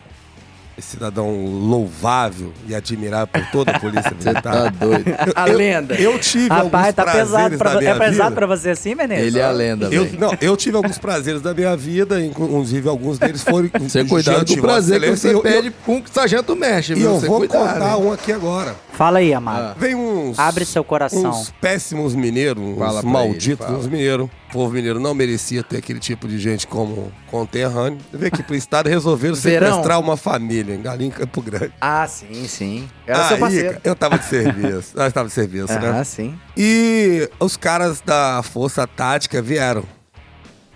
esse 0.81 0.89
cidadão 0.89 1.45
louvável 1.45 2.53
e 2.67 2.75
admirável 2.75 3.29
por 3.29 3.45
toda 3.51 3.71
a 3.73 3.79
polícia 3.79 4.11
Você 4.19 4.29
militar. 4.31 4.43
tá 4.43 4.69
doido. 4.71 5.05
A 5.37 5.49
eu, 5.49 5.57
lenda. 5.57 5.95
Eu 5.95 6.19
tive 6.19 6.49
Rapaz, 6.49 6.65
alguns 6.65 6.95
tá 6.95 7.05
pesado 7.05 7.29
prazeres 7.31 7.59
pra, 7.59 7.69
da 7.69 7.75
vo- 7.75 7.81
minha 7.81 7.91
é 7.93 7.99
pesado 7.99 8.29
vida. 8.31 8.31
pra 8.33 8.47
você 8.47 8.71
assim, 8.71 8.95
Menezes? 8.95 9.27
Ele 9.27 9.39
é 9.39 9.45
a 9.45 9.51
lenda, 9.51 9.87
Eu, 9.93 10.09
não, 10.19 10.33
eu 10.41 10.57
tive 10.57 10.77
alguns 10.77 10.99
prazeres 10.99 11.41
da 11.41 11.55
minha 11.55 11.77
vida, 11.77 12.21
inclusive 12.25 12.89
alguns 12.89 13.19
deles 13.19 13.43
foram. 13.43 13.71
Você 13.81 14.05
cuidado 14.05 14.45
do 14.45 14.61
prazer 14.61 15.01
que 15.01 15.11
você 15.11 15.29
e 15.29 15.33
eu- 15.33 15.41
pede 15.43 15.71
com 15.85 15.99
o 15.99 16.03
sargento 16.13 16.57
mexe, 16.57 16.93
E 16.93 16.97
viu? 16.97 17.11
eu 17.11 17.21
Você 17.21 17.27
vou 17.27 17.39
cuidado, 17.39 17.73
contar 17.75 17.97
hein? 17.97 18.03
um 18.05 18.13
aqui 18.13 18.33
agora. 18.33 18.75
Fala 18.93 19.19
aí, 19.21 19.33
amado. 19.33 19.79
Vem 19.79 19.95
uns. 19.95 20.39
Abre 20.39 20.65
seu 20.65 20.83
coração. 20.85 21.31
Uns 21.31 21.51
péssimos 21.61 22.15
mineiros, 22.15 22.63
uns 22.63 23.03
malditos, 23.05 23.47
ele, 23.47 23.57
fala. 23.57 23.79
uns 23.79 23.87
mineiros. 23.87 24.29
O 24.51 24.53
povo 24.53 24.75
mineiro 24.75 24.99
não 24.99 25.15
merecia 25.15 25.63
ter 25.63 25.77
aquele 25.77 26.01
tipo 26.01 26.27
de 26.27 26.37
gente 26.39 26.67
como 26.67 27.13
conterrâneo. 27.31 27.99
Vê 28.13 28.27
aqui 28.27 28.43
pro 28.43 28.57
estado 28.57 28.89
resolveram 28.89 29.35
sequestrar 29.37 30.01
uma 30.01 30.17
família 30.17 30.75
em 30.75 30.83
Galinha 30.83 31.13
Campo 31.13 31.41
Grande. 31.41 31.73
Ah, 31.81 32.05
sim, 32.09 32.49
sim. 32.49 32.89
Era 33.07 33.25
seu 33.29 33.35
Aí, 33.37 33.41
parceiro. 33.41 33.79
eu 33.85 33.95
tava 33.95 34.19
de 34.19 34.25
serviço. 34.29 34.97
Nós 34.97 35.13
tava 35.13 35.29
de 35.29 35.35
serviço, 35.35 35.73
né? 35.73 35.99
Ah, 36.01 36.05
sim. 36.05 36.37
E 36.57 37.31
os 37.39 37.57
caras 37.57 38.01
da 38.01 38.43
Força 38.43 38.87
Tática 38.89 39.41
vieram. 39.41 39.85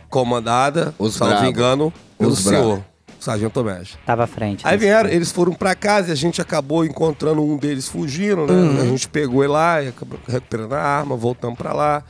Comandada, 0.08 0.94
Os 0.98 1.14
salvo 1.14 1.34
brabo. 1.34 1.48
engano, 1.48 1.92
pelo 2.16 2.30
Os 2.32 2.38
senhor, 2.38 2.84
Sargento 3.18 3.64
Mestre. 3.64 3.98
Tava 4.06 4.24
à 4.24 4.26
frente. 4.28 4.64
Aí 4.64 4.76
desse- 4.76 4.84
vieram, 4.86 5.10
eles 5.10 5.32
foram 5.32 5.52
pra 5.52 5.74
casa 5.74 6.10
e 6.10 6.12
a 6.12 6.14
gente 6.14 6.40
acabou 6.40 6.84
encontrando 6.84 7.42
um 7.42 7.56
deles 7.56 7.88
fugindo, 7.88 8.46
né? 8.46 8.82
A 8.82 8.84
gente 8.86 9.08
pegou 9.08 9.42
ele 9.42 9.52
lá 9.52 9.82
e 9.82 9.88
acabou 9.88 10.18
recuperando 10.28 10.74
a 10.74 10.80
arma, 10.80 11.16
voltamos 11.16 11.58
pra 11.58 11.72
lá. 11.72 12.04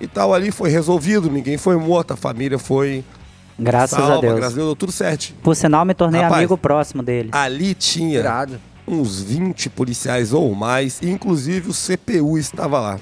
E 0.00 0.06
tal, 0.06 0.34
ali 0.34 0.50
foi 0.50 0.68
resolvido, 0.70 1.30
ninguém 1.30 1.56
foi 1.56 1.76
morto, 1.76 2.12
a 2.12 2.16
família 2.16 2.58
foi 2.58 3.02
Graças 3.58 3.98
salva, 3.98 4.18
a 4.18 4.20
Deus. 4.20 4.34
graças 4.34 4.52
a 4.52 4.56
Deus, 4.56 4.66
deu 4.68 4.76
tudo 4.76 4.92
certo. 4.92 5.32
Por 5.42 5.56
sinal, 5.56 5.84
me 5.84 5.94
tornei 5.94 6.20
Rapaz, 6.20 6.38
amigo 6.40 6.58
próximo 6.58 7.02
dele. 7.02 7.30
Ali 7.32 7.74
tinha 7.74 8.18
Irado. 8.18 8.60
uns 8.86 9.22
20 9.22 9.70
policiais 9.70 10.32
ou 10.34 10.54
mais, 10.54 11.00
inclusive 11.02 11.70
o 11.70 11.72
CPU 11.72 12.36
estava 12.36 12.78
lá. 12.78 13.00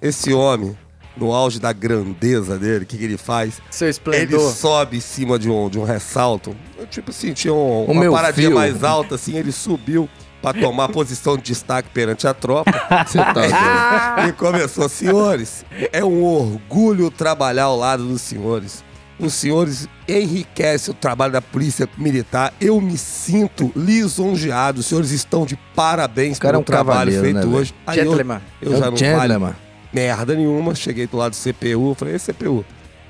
Esse 0.00 0.32
homem, 0.32 0.76
no 1.14 1.30
auge 1.32 1.60
da 1.60 1.72
grandeza 1.72 2.58
dele, 2.58 2.84
o 2.84 2.86
que, 2.86 2.96
que 2.96 3.04
ele 3.04 3.18
faz? 3.18 3.60
Seu 3.70 3.84
Ele 3.86 3.90
esplendor. 3.90 4.50
sobe 4.52 4.96
em 4.96 5.00
cima 5.00 5.38
de 5.38 5.50
um, 5.50 5.68
de 5.68 5.78
um 5.78 5.84
ressalto. 5.84 6.56
Tipo 6.90 7.10
assim, 7.10 7.34
tinha 7.34 7.52
um- 7.52 7.84
uma 7.84 8.00
meu 8.00 8.12
paradinha 8.12 8.48
fio. 8.48 8.56
mais 8.56 8.82
alta, 8.82 9.16
assim, 9.16 9.36
ele 9.36 9.52
subiu 9.52 10.08
pra 10.42 10.52
tomar 10.52 10.88
posição 10.88 11.36
de 11.36 11.44
destaque 11.44 11.88
perante 11.90 12.26
a 12.26 12.34
tropa. 12.34 12.70
Você 13.06 13.18
tá 13.18 13.32
doido. 13.32 14.28
e 14.28 14.32
começou, 14.32 14.88
senhores, 14.88 15.64
é 15.92 16.04
um 16.04 16.22
orgulho 16.24 17.10
trabalhar 17.10 17.64
ao 17.64 17.76
lado 17.76 18.04
dos 18.06 18.20
senhores. 18.20 18.84
Os 19.18 19.34
senhores 19.34 19.88
enriquecem 20.08 20.92
o 20.92 20.96
trabalho 20.96 21.32
da 21.32 21.40
polícia 21.40 21.88
militar. 21.96 22.52
Eu 22.60 22.80
me 22.80 22.98
sinto 22.98 23.70
lisonjeado. 23.76 24.80
Os 24.80 24.86
senhores 24.86 25.12
estão 25.12 25.46
de 25.46 25.56
parabéns 25.76 26.38
O 26.38 26.40
cara 26.40 26.50
é 26.50 26.52
pelo 26.54 26.62
um 26.62 26.64
trabalho 26.64 27.12
cavaleiro, 27.12 27.22
feito 27.22 27.46
né, 27.48 27.56
hoje. 27.58 27.74
Aí 27.86 27.98
eu- 28.00 28.04
Gentleman. 28.06 28.40
Eu, 28.60 28.72
É 28.72 28.76
já 28.76 28.90
não 28.90 28.96
gentleman. 28.96 29.50
falo 29.52 29.56
merda 29.92 30.34
nenhuma. 30.34 30.74
Cheguei 30.74 31.06
do 31.06 31.16
lado 31.16 31.32
do 31.32 31.36
CPU. 31.36 31.94
Falei, 31.94 32.14
ei, 32.14 32.18
CPU, 32.18 32.64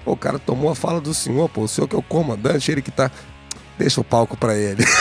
o 0.04 0.16
cara 0.16 0.38
tomou 0.38 0.70
a 0.70 0.74
fala 0.74 1.00
do 1.00 1.14
senhor, 1.14 1.48
pô. 1.48 1.62
O 1.62 1.68
senhor 1.68 1.86
que 1.88 1.96
é 1.96 1.98
o 1.98 2.02
comandante, 2.02 2.70
ele 2.70 2.82
que 2.82 2.90
tá... 2.90 3.10
Deixa 3.78 4.00
o 4.00 4.04
palco 4.04 4.36
pra 4.36 4.54
ele. 4.56 4.84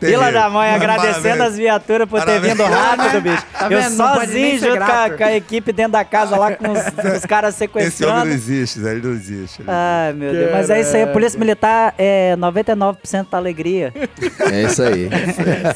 Vila 0.00 0.32
da 0.32 0.50
Mãe 0.50 0.72
Mas 0.72 0.82
agradecendo 0.82 1.22
parabéns. 1.22 1.40
as 1.52 1.56
viaturas 1.56 2.08
por 2.08 2.20
ter 2.20 2.26
Parabéns. 2.26 2.52
vindo 2.54 2.64
rápido, 2.64 3.20
bicho. 3.20 3.46
Tá 3.56 3.68
eu 3.70 3.82
sozinho, 3.90 4.58
junto 4.58 4.76
com 4.78 4.84
a, 4.84 5.10
com 5.10 5.24
a 5.24 5.32
equipe 5.36 5.72
dentro 5.72 5.92
da 5.92 6.04
casa 6.04 6.36
lá 6.36 6.56
com 6.56 6.72
os, 6.72 6.80
com 6.90 7.16
os 7.16 7.24
caras 7.26 7.54
Esse 7.54 7.64
homem 7.64 7.80
sequestrando. 7.84 8.24
não 8.24 8.32
existe, 8.32 8.80
Zé. 8.80 8.90
Ele 8.92 9.06
não 9.06 9.12
existe. 9.14 9.62
Ai, 9.66 10.12
meu 10.12 10.32
Deus. 10.32 10.50
Mas 10.52 10.70
é 10.70 10.80
isso 10.80 10.96
aí, 10.96 11.02
a 11.04 11.06
Polícia 11.06 11.38
Militar 11.38 11.94
é 11.96 12.34
99% 12.36 13.26
da 13.30 13.38
alegria. 13.38 13.92
É 14.52 14.62
isso 14.64 14.82
aí. 14.82 15.08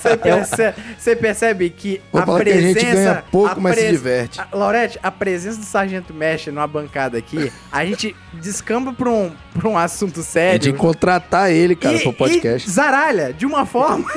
Você 0.01 0.17
percebe, 0.17 0.75
você 0.99 1.17
percebe 1.17 1.71
que 1.71 2.01
Vou 2.13 2.23
a 2.23 2.27
falar 2.27 2.43
que 2.45 2.51
a 2.51 2.53
presença... 2.53 2.81
gente 2.81 2.93
ganha 2.95 3.25
pouco, 3.31 3.57
a 3.59 3.61
mas 3.61 3.77
se 3.79 3.91
diverte. 3.93 4.41
A- 4.41 4.47
Laurete, 4.53 4.99
a 5.03 5.11
presença 5.11 5.59
do 5.59 5.65
Sargento 5.65 6.13
Mestre 6.13 6.51
numa 6.51 6.67
bancada 6.67 7.17
aqui, 7.17 7.53
a 7.71 7.85
gente 7.85 8.15
descamba 8.35 8.93
pra 8.93 9.09
um, 9.09 9.31
pra 9.57 9.69
um 9.69 9.79
assunto 9.79 10.23
sério. 10.23 10.63
gente 10.63 10.77
contratar 10.77 11.51
ele, 11.51 11.75
cara, 11.75 11.97
e, 11.97 12.03
pro 12.03 12.13
podcast. 12.13 12.69
e 12.69 12.71
zaralha, 12.71 13.33
de 13.33 13.47
uma 13.47 13.67
forma... 13.67 14.07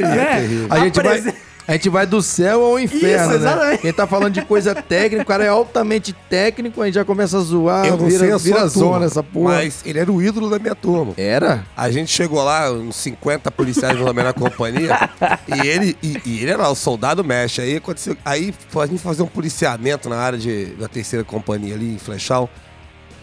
né? 0.00 0.66
A 0.68 0.78
gente, 0.80 1.02
vai, 1.02 1.34
a 1.70 1.72
gente 1.74 1.88
vai 1.88 2.04
do 2.04 2.20
céu 2.20 2.64
ao 2.64 2.80
inferno, 2.80 3.36
Isso, 3.36 3.44
né? 3.44 3.76
Quem 3.76 3.92
tá 3.92 4.04
falando 4.04 4.34
de 4.34 4.42
coisa 4.42 4.74
técnica, 4.74 5.22
o 5.22 5.24
cara 5.24 5.44
é 5.44 5.48
altamente 5.48 6.12
técnico, 6.28 6.82
a 6.82 6.86
gente 6.86 6.96
já 6.96 7.04
começa 7.04 7.38
a 7.38 7.40
zoar, 7.40 7.86
Eu 7.86 7.96
não 7.96 8.06
vira, 8.06 8.18
sei 8.18 8.32
a 8.32 8.36
vira 8.38 8.58
sua 8.58 8.68
zona 8.68 8.90
turma, 8.90 9.06
essa 9.06 9.22
porra. 9.22 9.54
mas 9.54 9.80
ele 9.84 10.00
era 10.00 10.10
o 10.10 10.20
ídolo 10.20 10.50
da 10.50 10.58
minha 10.58 10.74
turma. 10.74 11.12
Era? 11.16 11.64
A 11.76 11.88
gente 11.88 12.10
chegou 12.10 12.42
lá, 12.42 12.72
uns 12.72 12.96
50 12.96 13.52
policiais 13.52 13.96
na 14.00 14.32
companhia, 14.32 15.10
e 15.46 15.66
ele, 15.68 15.96
e, 16.02 16.20
e 16.24 16.42
ele 16.42 16.50
era 16.50 16.68
o 16.68 16.74
soldado 16.74 17.22
mexe. 17.22 17.60
Aí 17.60 17.76
aconteceu. 17.76 18.16
Aí 18.24 18.52
foi 18.68 18.84
a 18.84 18.86
gente 18.88 19.00
fazer 19.00 19.22
um 19.22 19.28
policiamento 19.28 20.08
na 20.08 20.16
área 20.16 20.38
de, 20.38 20.66
da 20.74 20.88
terceira 20.88 21.24
companhia 21.24 21.74
ali, 21.76 21.94
em 21.94 21.98
Flechal. 21.98 22.50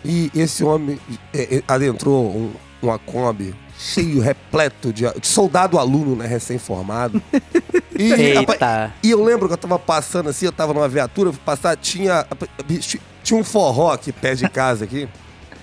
E 0.04 0.32
esse 0.36 0.64
homem 0.64 1.00
é, 1.34 1.58
é, 1.58 1.64
adentrou 1.68 2.26
um, 2.26 2.54
uma 2.82 2.98
Kombi 3.00 3.54
cheio, 3.78 4.22
repleto 4.22 4.92
de, 4.92 5.04
de 5.20 5.28
soldado 5.28 5.78
aluno, 5.78 6.16
né, 6.16 6.26
recém-formado. 6.26 7.22
E, 8.00 8.14
Eita. 8.14 8.94
e 9.02 9.10
eu 9.10 9.24
lembro 9.24 9.48
que 9.48 9.56
eu 9.56 9.58
tava 9.58 9.80
passando 9.80 10.30
assim, 10.30 10.46
eu 10.46 10.52
tava 10.52 10.72
numa 10.72 10.88
viatura, 10.88 11.32
fui 11.34 11.42
passar, 11.44 11.76
tinha, 11.76 12.28
tinha 13.24 13.40
um 13.40 13.44
forró 13.44 13.92
aqui 13.92 14.12
perto 14.12 14.38
de 14.38 14.50
casa 14.50 14.86
aqui. 14.86 15.10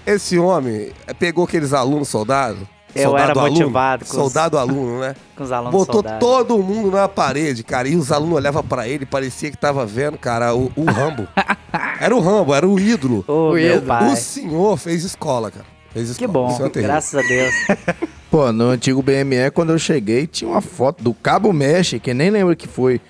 Esse 0.05 0.37
homem 0.37 0.91
eh, 1.07 1.15
pegou 1.15 1.45
aqueles 1.45 1.73
alunos 1.73 2.09
soldados. 2.09 2.67
Eu 2.95 3.11
soldado 3.11 3.31
era 3.31 3.41
aluno, 3.41 3.51
motivado 3.61 4.05
com 4.05 4.11
os- 4.11 4.17
Soldado 4.17 4.59
aluno, 4.59 5.01
né? 5.01 5.17
Com 5.37 5.43
os 5.45 5.51
alunos 5.53 5.73
Botou 5.73 5.95
soldados. 5.97 6.21
todo 6.21 6.59
mundo 6.63 6.91
na 6.93 7.09
parede, 7.09 7.63
cara. 7.65 7.89
E 7.89 7.97
os 7.97 8.13
alunos 8.13 8.37
olhavam 8.37 8.63
pra 8.63 8.87
ele, 8.89 9.05
parecia 9.05 9.51
que 9.51 9.57
tava 9.57 9.85
vendo, 9.85 10.17
cara, 10.17 10.55
o, 10.55 10.71
o 10.77 10.85
Rambo. 10.85 11.27
era 12.01 12.15
o 12.15 12.21
Rambo, 12.21 12.55
era 12.55 12.69
o 12.69 12.79
ídolo. 12.79 13.25
Ô, 13.27 13.51
O 13.51 13.53
meu 13.55 13.77
ídolo. 13.77 13.87
pai. 13.87 14.13
O 14.13 14.17
senhor 14.17 14.77
fez 14.77 15.03
escola, 15.03 15.51
cara. 15.51 15.67
Fez 15.93 16.07
Que 16.17 16.25
escola. 16.25 16.33
bom, 16.33 16.53
O 16.53 16.57
senhor 16.57 16.71
é 16.75 16.83
graças 16.83 17.15
a 17.19 17.27
Deus. 17.27 17.55
Pô, 18.31 18.51
no 18.53 18.71
antigo 18.71 19.01
BME, 19.03 19.51
quando 19.53 19.71
eu 19.73 19.79
cheguei, 19.79 20.27
tinha 20.27 20.51
uma 20.51 20.61
foto 20.61 21.03
do 21.05 21.15
Cabo 21.15 21.53
Mexe, 21.53 22.01
que 22.01 22.13
nem 22.15 22.31
lembro 22.31 22.57
que 22.57 22.67
foi, 22.67 23.01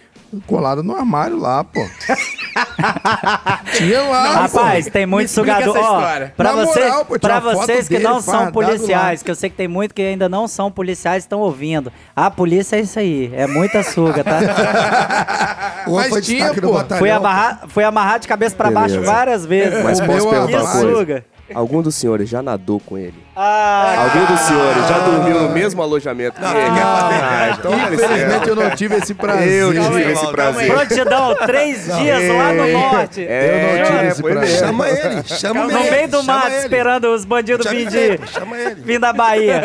colado 0.47 0.83
no 0.83 0.95
armário 0.97 1.39
lá, 1.39 1.65
pô. 1.65 1.81
tinha 3.77 4.03
lá, 4.03 4.43
Rapaz, 4.43 4.85
pô. 4.87 4.91
tem 4.91 5.07
muito 5.07 5.29
me 5.29 5.35
sugador. 5.35 5.77
Ó, 5.77 6.01
pra, 6.37 6.53
Na 6.53 6.65
você, 6.65 6.81
moral, 6.81 7.05
pô, 7.05 7.19
pra 7.19 7.41
vocês 7.41 7.89
que 7.89 7.95
dele 7.95 8.05
não 8.05 8.21
são 8.21 8.51
policiais, 8.53 9.23
que 9.23 9.31
eu 9.31 9.35
sei 9.35 9.51
que 9.51 9.57
tem 9.57 9.69
muito 9.69 9.95
que 9.95 10.03
ainda 10.03 10.29
não 10.29 10.47
são 10.47 10.71
policiais 10.71 11.23
e 11.25 11.27
estão 11.27 11.41
ouvindo. 11.41 11.93
A 12.15 12.31
polícia 12.31 12.77
é 12.77 12.81
isso 12.81 12.99
aí, 12.99 13.33
é 13.35 13.47
muita 13.47 13.83
suga, 13.83 14.23
tá? 14.25 14.41
Mas 15.87 16.09
foi 16.09 16.23
tinha, 16.23 16.53
pô. 16.55 16.73
batalhão. 16.73 16.99
fui, 16.99 17.11
amarrar, 17.11 17.61
fui 17.69 17.85
amarrar 17.85 18.19
de 18.19 18.29
cabeça 18.29 18.55
pra 18.57 18.71
baixo 18.71 18.95
Beleza. 18.95 19.13
várias 19.13 19.47
vezes. 19.47 19.83
Mas 19.85 20.01
O 20.01 20.07
posso 20.07 20.19
meu 20.19 20.31
perguntar 20.31 20.63
uma 20.63 20.73
coisa? 20.73 20.97
suga. 20.97 21.25
Algum 21.53 21.83
dos 21.83 21.95
senhores 21.95 22.29
já 22.29 22.43
nadou 22.43 22.81
com 22.81 22.97
ele? 22.97 23.23
Ah, 23.37 24.05
Algum 24.05 24.25
dos 24.33 24.41
senhores 24.41 24.89
já 24.89 24.99
dormiu 25.01 25.43
no 25.43 25.49
mesmo 25.51 25.83
alojamento 25.83 26.41
que 26.41 26.47
ele? 26.47 26.55
Ah, 26.57 27.55
então 27.59 27.73
Infelizmente 27.75 28.49
eu 28.49 28.57
não 28.57 28.71
tive 28.71 28.97
esse 28.97 29.13
prazer. 29.13 29.63
Eu 29.63 29.73
tive 29.75 30.13
esse 30.13 30.27
prazer. 30.29 30.73
prontidão, 30.73 31.35
três 31.45 31.85
dias 31.97 32.29
lá 32.37 32.53
no 32.53 32.67
norte. 32.73 33.27
É, 33.29 33.75
Eu 33.75 33.79
não 33.79 33.87
tive 33.87 33.99
é, 33.99 34.09
esse 34.09 34.23
prazer. 34.23 34.59
Chama 34.59 34.89
ele, 34.89 35.23
chama 35.25 35.65
No 35.65 35.79
ele. 35.79 35.91
meio 35.91 36.09
do 36.09 36.23
mato, 36.23 36.49
esperando 36.53 37.05
os 37.15 37.25
bandidos 37.25 37.67
vir, 37.71 37.89
de, 37.89 38.27
Chama 38.29 38.57
ele. 38.57 38.81
vir 38.81 38.99
da 38.99 39.13
Bahia. 39.13 39.61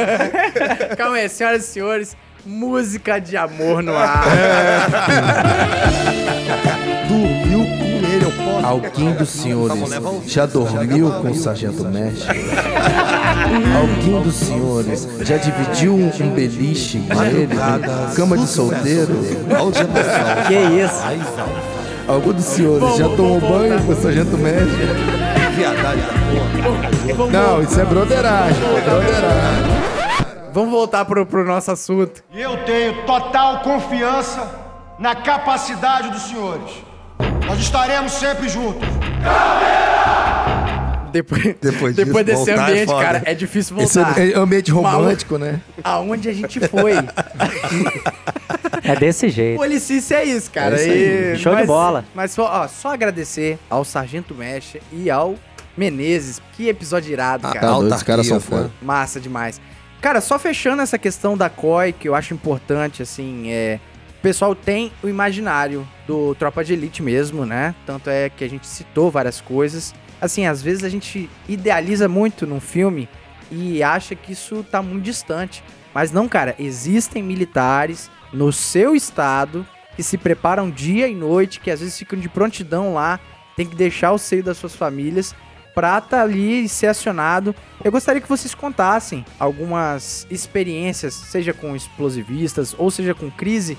Calma 0.97 1.15
aí, 1.17 1.29
senhoras 1.29 1.63
e 1.63 1.67
senhores, 1.67 2.17
música 2.45 3.19
de 3.19 3.37
amor 3.37 3.81
no 3.81 3.95
ar. 3.95 4.23
Dormiu 7.07 7.28
Alguém 8.63 9.13
dos 9.13 9.29
senhores 9.29 9.79
já 10.25 10.45
dormiu 10.45 11.11
com 11.11 11.29
o 11.29 11.35
Sargento 11.35 11.83
Mestre? 11.85 12.27
Alguém 13.75 14.21
dos 14.21 14.35
senhores 14.35 15.07
já 15.21 15.37
dividiu 15.37 15.95
um, 15.95 16.29
beliche 16.33 16.99
com 16.99 17.23
ele? 17.23 17.49
Cama 18.15 18.37
de 18.37 18.47
solteiro? 18.47 19.15
Que 20.47 20.83
isso? 20.83 21.03
Algum 22.07 22.33
dos 22.33 22.45
senhores 22.45 22.97
já 22.97 23.07
tomou 23.09 23.39
banho 23.39 23.83
com 23.83 23.91
o 23.91 23.95
Sargento 23.95 24.37
Mestre? 24.37 25.29
viadagem 25.59 26.03
da 26.03 27.15
porra. 27.15 27.31
Não, 27.31 27.61
isso 27.61 27.79
é 27.79 27.85
broderagem. 27.85 28.63
É 28.63 28.81
broderagem. 28.81 29.79
Vamos 30.53 30.71
voltar 30.71 31.05
pro, 31.05 31.25
pro 31.25 31.45
nosso 31.45 31.71
assunto. 31.71 32.23
E 32.31 32.41
eu 32.41 32.57
tenho 32.63 33.05
total 33.05 33.59
confiança 33.59 34.49
na 34.97 35.15
capacidade 35.15 36.09
dos 36.09 36.23
senhores. 36.23 36.88
Nós 37.49 37.59
estaremos 37.61 38.11
sempre 38.11 38.47
juntos. 38.47 38.87
Depois, 41.11 41.41
Depois 41.59 41.95
depois, 41.95 42.23
disso, 42.23 42.45
desse 42.45 42.51
é 42.51 42.53
ambiente, 42.53 42.85
foda. 42.85 43.03
cara, 43.03 43.21
é 43.25 43.33
difícil 43.33 43.75
Esse 43.79 43.97
voltar. 43.99 44.19
é 44.21 44.33
ambiente 44.37 44.69
romântico, 44.69 45.39
né? 45.39 45.59
Aonde 45.83 46.29
a 46.29 46.33
gente 46.33 46.59
foi? 46.67 46.91
É 48.83 48.95
desse 48.95 49.29
jeito. 49.29 49.57
Policice 49.57 50.13
é 50.13 50.23
isso, 50.25 50.51
cara. 50.51 50.79
É 50.79 50.83
isso 50.85 50.93
E- 50.93 51.37
Show 51.39 51.53
de 51.53 51.59
mas- 51.61 51.67
bola. 51.67 52.05
Mas 52.13 52.31
só, 52.31 52.43
ó, 52.45 52.67
só 52.67 52.93
agradecer 52.93 53.57
ao 53.67 53.83
Sargento 53.83 54.35
Mecha 54.35 54.79
e 54.93 55.09
ao 55.09 55.33
Menezes. 55.75 56.39
Que 56.55 56.69
episódio 56.69 57.11
irado, 57.11 57.47
Ah, 57.47 57.53
cara. 57.53 57.65
Tá 57.67 57.73
doido, 57.73 57.95
os 57.95 58.03
caras 58.03 58.27
são 58.27 58.39
foda. 58.39 58.69
Massa 58.79 59.19
demais. 59.19 59.59
Cara, 59.99 60.21
só 60.21 60.37
fechando 60.37 60.83
essa 60.83 60.99
questão 60.99 61.35
da 61.35 61.49
COI, 61.49 61.91
que 61.93 62.07
eu 62.07 62.13
acho 62.13 62.31
importante, 62.35 63.01
assim, 63.01 63.49
é. 63.51 63.79
O 64.19 64.21
pessoal 64.21 64.53
tem 64.53 64.91
o 65.01 65.07
imaginário 65.07 65.87
do 66.05 66.35
Tropa 66.35 66.61
de 66.61 66.73
Elite 66.73 67.01
mesmo, 67.01 67.45
né? 67.45 67.73
Tanto 67.85 68.09
é 68.09 68.29
que 68.29 68.43
a 68.43 68.49
gente 68.49 68.67
citou 68.67 69.09
várias 69.09 69.39
coisas. 69.39 69.95
Assim, 70.19 70.45
às 70.45 70.61
vezes 70.61 70.83
a 70.83 70.89
gente 70.89 71.29
idealiza 71.47 72.09
muito 72.09 72.45
num 72.45 72.59
filme 72.59 73.07
e 73.49 73.81
acha 73.81 74.15
que 74.15 74.33
isso 74.33 74.61
tá 74.69 74.81
muito 74.81 75.05
distante. 75.05 75.63
Mas 75.93 76.11
não, 76.11 76.27
cara, 76.27 76.53
existem 76.59 77.23
militares 77.23 78.11
no 78.33 78.51
seu 78.51 78.93
estado 78.93 79.65
que 79.95 80.03
se 80.03 80.17
preparam 80.17 80.69
dia 80.69 81.07
e 81.07 81.15
noite, 81.15 81.61
que 81.61 81.71
às 81.71 81.79
vezes 81.79 81.97
ficam 81.97 82.19
de 82.19 82.27
prontidão 82.27 82.93
lá, 82.93 83.21
tem 83.55 83.65
que 83.65 83.75
deixar 83.75 84.11
o 84.11 84.17
seio 84.17 84.43
das 84.43 84.57
suas 84.57 84.75
famílias 84.75 85.33
pra 85.73 86.01
tá 86.01 86.23
ali 86.23 86.65
e 86.65 86.67
ser 86.67 86.87
acionado. 86.87 87.55
Eu 87.81 87.89
gostaria 87.89 88.19
que 88.19 88.27
vocês 88.27 88.53
contassem 88.53 89.25
algumas 89.39 90.27
experiências, 90.29 91.13
seja 91.13 91.53
com 91.53 91.73
explosivistas 91.73 92.75
ou 92.77 92.91
seja 92.91 93.13
com 93.13 93.31
crise, 93.31 93.77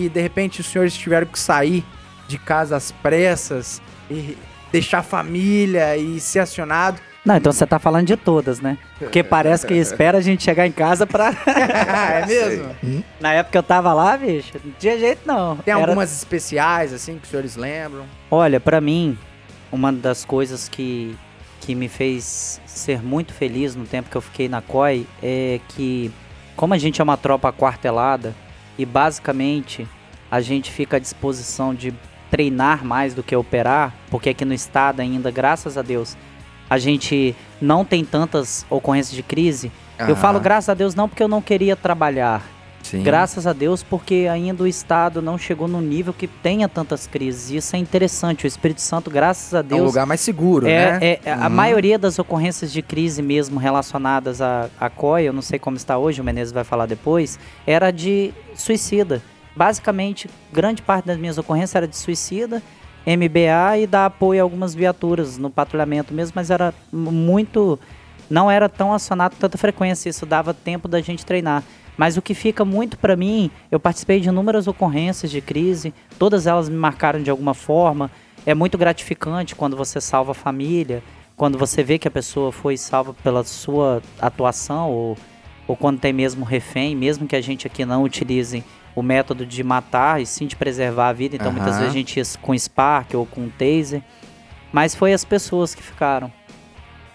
que 0.00 0.08
de 0.08 0.20
repente 0.20 0.60
os 0.62 0.66
senhores 0.66 0.94
tiveram 0.94 1.26
que 1.26 1.38
sair 1.38 1.84
de 2.26 2.38
casa 2.38 2.74
às 2.74 2.90
pressas 2.90 3.82
e 4.10 4.36
deixar 4.72 5.00
a 5.00 5.02
família 5.02 5.94
e 5.96 6.18
ser 6.18 6.38
acionado. 6.38 6.98
Não, 7.22 7.36
então 7.36 7.52
você 7.52 7.66
tá 7.66 7.78
falando 7.78 8.06
de 8.06 8.16
todas, 8.16 8.60
né? 8.60 8.78
Porque 8.98 9.22
parece 9.22 9.66
que 9.66 9.74
espera 9.74 10.16
a 10.16 10.20
gente 10.22 10.42
chegar 10.42 10.66
em 10.66 10.72
casa 10.72 11.06
pra. 11.06 11.34
é 11.46 12.26
mesmo? 12.26 13.04
Na 13.20 13.34
época 13.34 13.52
que 13.52 13.58
eu 13.58 13.62
tava 13.62 13.92
lá, 13.92 14.16
bicho, 14.16 14.52
não 14.64 14.72
tinha 14.78 14.98
jeito 14.98 15.20
não. 15.26 15.58
Tem 15.58 15.74
Era- 15.74 15.82
algumas 15.82 16.16
especiais, 16.16 16.94
assim, 16.94 17.18
que 17.18 17.24
os 17.24 17.28
senhores 17.28 17.56
lembram? 17.56 18.06
Olha, 18.30 18.58
pra 18.58 18.80
mim, 18.80 19.18
uma 19.70 19.92
das 19.92 20.24
coisas 20.24 20.66
que, 20.66 21.14
que 21.60 21.74
me 21.74 21.88
fez 21.88 22.58
ser 22.64 23.02
muito 23.02 23.34
feliz 23.34 23.76
no 23.76 23.84
tempo 23.84 24.08
que 24.08 24.16
eu 24.16 24.22
fiquei 24.22 24.48
na 24.48 24.62
COI 24.62 25.06
é 25.22 25.60
que, 25.68 26.10
como 26.56 26.72
a 26.72 26.78
gente 26.78 27.02
é 27.02 27.04
uma 27.04 27.18
tropa 27.18 27.52
quartelada 27.52 28.34
e 28.80 28.86
basicamente 28.86 29.86
a 30.30 30.40
gente 30.40 30.70
fica 30.70 30.96
à 30.96 31.00
disposição 31.00 31.74
de 31.74 31.92
treinar 32.30 32.82
mais 32.82 33.12
do 33.12 33.22
que 33.22 33.36
operar, 33.36 33.92
porque 34.10 34.30
aqui 34.30 34.44
no 34.44 34.54
estado 34.54 35.00
ainda, 35.00 35.30
graças 35.30 35.76
a 35.76 35.82
Deus, 35.82 36.16
a 36.68 36.78
gente 36.78 37.36
não 37.60 37.84
tem 37.84 38.04
tantas 38.04 38.64
ocorrências 38.70 39.14
de 39.14 39.22
crise. 39.22 39.70
Eu 39.98 40.16
falo 40.16 40.40
graças 40.40 40.70
a 40.70 40.74
Deus 40.74 40.94
não 40.94 41.08
porque 41.08 41.22
eu 41.22 41.28
não 41.28 41.42
queria 41.42 41.76
trabalhar, 41.76 42.42
Sim. 42.90 43.04
Graças 43.04 43.46
a 43.46 43.52
Deus, 43.52 43.84
porque 43.84 44.26
ainda 44.28 44.64
o 44.64 44.66
Estado 44.66 45.22
não 45.22 45.38
chegou 45.38 45.68
no 45.68 45.80
nível 45.80 46.12
que 46.12 46.26
tenha 46.26 46.68
tantas 46.68 47.06
crises. 47.06 47.50
Isso 47.50 47.76
é 47.76 47.78
interessante. 47.78 48.44
O 48.44 48.48
Espírito 48.48 48.80
Santo, 48.80 49.08
graças 49.08 49.54
a 49.54 49.58
É 49.58 49.60
um 49.60 49.66
Deus, 49.66 49.82
lugar 49.86 50.04
mais 50.06 50.20
seguro, 50.20 50.66
é, 50.66 50.98
né? 50.98 51.18
é- 51.24 51.32
a 51.32 51.48
maioria 51.48 51.96
das 51.96 52.18
ocorrências 52.18 52.72
de 52.72 52.82
crise 52.82 53.22
mesmo 53.22 53.60
relacionadas 53.60 54.40
à, 54.42 54.68
à 54.80 54.90
COI, 54.90 55.28
eu 55.28 55.32
não 55.32 55.40
sei 55.42 55.56
como 55.58 55.76
está 55.76 55.96
hoje, 55.98 56.20
o 56.20 56.24
Menezes 56.24 56.52
vai 56.52 56.64
falar 56.64 56.86
depois, 56.86 57.38
era 57.64 57.92
de 57.92 58.32
suicida. 58.56 59.22
Basicamente, 59.54 60.28
grande 60.52 60.82
parte 60.82 61.06
das 61.06 61.16
minhas 61.16 61.38
ocorrências 61.38 61.74
era 61.76 61.86
de 61.86 61.96
suicida, 61.96 62.60
MBA 63.06 63.78
e 63.78 63.86
dar 63.86 64.06
apoio 64.06 64.40
a 64.40 64.42
algumas 64.42 64.74
viaturas 64.74 65.38
no 65.38 65.48
patrulhamento 65.48 66.12
mesmo, 66.12 66.32
mas 66.34 66.50
era 66.50 66.74
muito. 66.92 67.78
Não 68.28 68.50
era 68.50 68.68
tão 68.68 68.92
acionado 68.92 69.34
com 69.34 69.40
tanta 69.40 69.58
frequência, 69.58 70.08
isso 70.08 70.24
dava 70.26 70.52
tempo 70.52 70.86
da 70.88 71.00
gente 71.00 71.24
treinar. 71.24 71.62
Mas 72.00 72.16
o 72.16 72.22
que 72.22 72.32
fica 72.32 72.64
muito 72.64 72.96
pra 72.96 73.14
mim, 73.14 73.50
eu 73.70 73.78
participei 73.78 74.20
de 74.20 74.30
inúmeras 74.30 74.66
ocorrências 74.66 75.30
de 75.30 75.42
crise, 75.42 75.92
todas 76.18 76.46
elas 76.46 76.66
me 76.66 76.76
marcaram 76.78 77.22
de 77.22 77.30
alguma 77.30 77.52
forma. 77.52 78.10
É 78.46 78.54
muito 78.54 78.78
gratificante 78.78 79.54
quando 79.54 79.76
você 79.76 80.00
salva 80.00 80.30
a 80.30 80.34
família, 80.34 81.02
quando 81.36 81.58
você 81.58 81.82
vê 81.82 81.98
que 81.98 82.08
a 82.08 82.10
pessoa 82.10 82.50
foi 82.50 82.78
salva 82.78 83.12
pela 83.12 83.44
sua 83.44 84.00
atuação, 84.18 84.90
ou, 84.90 85.18
ou 85.68 85.76
quando 85.76 86.00
tem 86.00 86.10
mesmo 86.10 86.42
refém, 86.42 86.96
mesmo 86.96 87.26
que 87.26 87.36
a 87.36 87.40
gente 87.42 87.66
aqui 87.66 87.84
não 87.84 88.02
utilize 88.02 88.64
o 88.96 89.02
método 89.02 89.44
de 89.44 89.62
matar 89.62 90.22
e 90.22 90.24
sim 90.24 90.46
de 90.46 90.56
preservar 90.56 91.08
a 91.08 91.12
vida. 91.12 91.36
Então 91.36 91.52
muitas 91.52 91.74
Aham. 91.74 91.80
vezes 91.80 91.90
a 91.90 91.98
gente 91.98 92.16
ia 92.16 92.24
com 92.40 92.56
Spark 92.56 93.12
ou 93.12 93.26
com 93.26 93.46
Taser. 93.50 94.02
Mas 94.72 94.94
foi 94.94 95.12
as 95.12 95.22
pessoas 95.22 95.74
que 95.74 95.82
ficaram. 95.82 96.32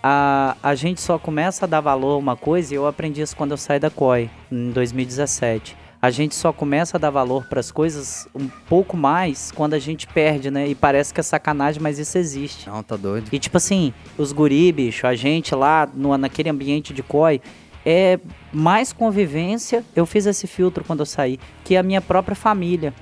A, 0.08 0.56
a 0.62 0.76
gente 0.76 1.02
só 1.02 1.18
começa 1.18 1.66
a 1.66 1.68
dar 1.68 1.82
valor 1.82 2.14
a 2.14 2.18
uma 2.18 2.36
coisa, 2.36 2.72
e 2.72 2.78
eu 2.78 2.86
aprendi 2.86 3.24
isso 3.24 3.36
quando 3.36 3.52
eu 3.52 3.58
saí 3.58 3.80
da 3.80 3.90
COI, 3.90 4.30
em 4.52 4.70
2017. 4.70 5.76
A 6.00 6.12
gente 6.12 6.36
só 6.36 6.54
começa 6.54 6.96
a 6.96 7.00
dar 7.00 7.10
valor 7.10 7.46
para 7.46 7.60
as 7.60 7.72
coisas 7.72 8.28
um 8.36 8.48
pouco 8.48 8.96
mais 8.96 9.52
quando 9.52 9.74
a 9.74 9.80
gente 9.80 10.06
perde, 10.06 10.52
né? 10.52 10.68
E 10.68 10.76
parece 10.76 11.12
que 11.12 11.20
é 11.20 11.24
sacanagem, 11.24 11.82
mas 11.82 11.98
isso 11.98 12.20
existe. 12.20 12.70
Não, 12.70 12.84
tá 12.84 12.96
doido. 12.96 13.30
E 13.32 13.40
tipo 13.40 13.58
assim, 13.58 13.92
os 14.16 14.32
guri, 14.32 14.72
bicho, 14.72 15.08
a 15.08 15.16
gente 15.16 15.56
lá 15.56 15.90
no, 15.92 16.16
naquele 16.16 16.52
ambiente 16.52 16.94
de 16.94 17.02
COI, 17.02 17.42
é 17.84 18.20
mais 18.54 18.94
convivência. 18.94 19.84
Eu 19.96 20.06
fiz 20.06 20.28
esse 20.28 20.46
filtro 20.46 20.84
quando 20.84 21.00
eu 21.00 21.08
saí, 21.08 21.40
que 21.64 21.76
a 21.76 21.82
minha 21.82 22.00
própria 22.00 22.36
família. 22.36 22.94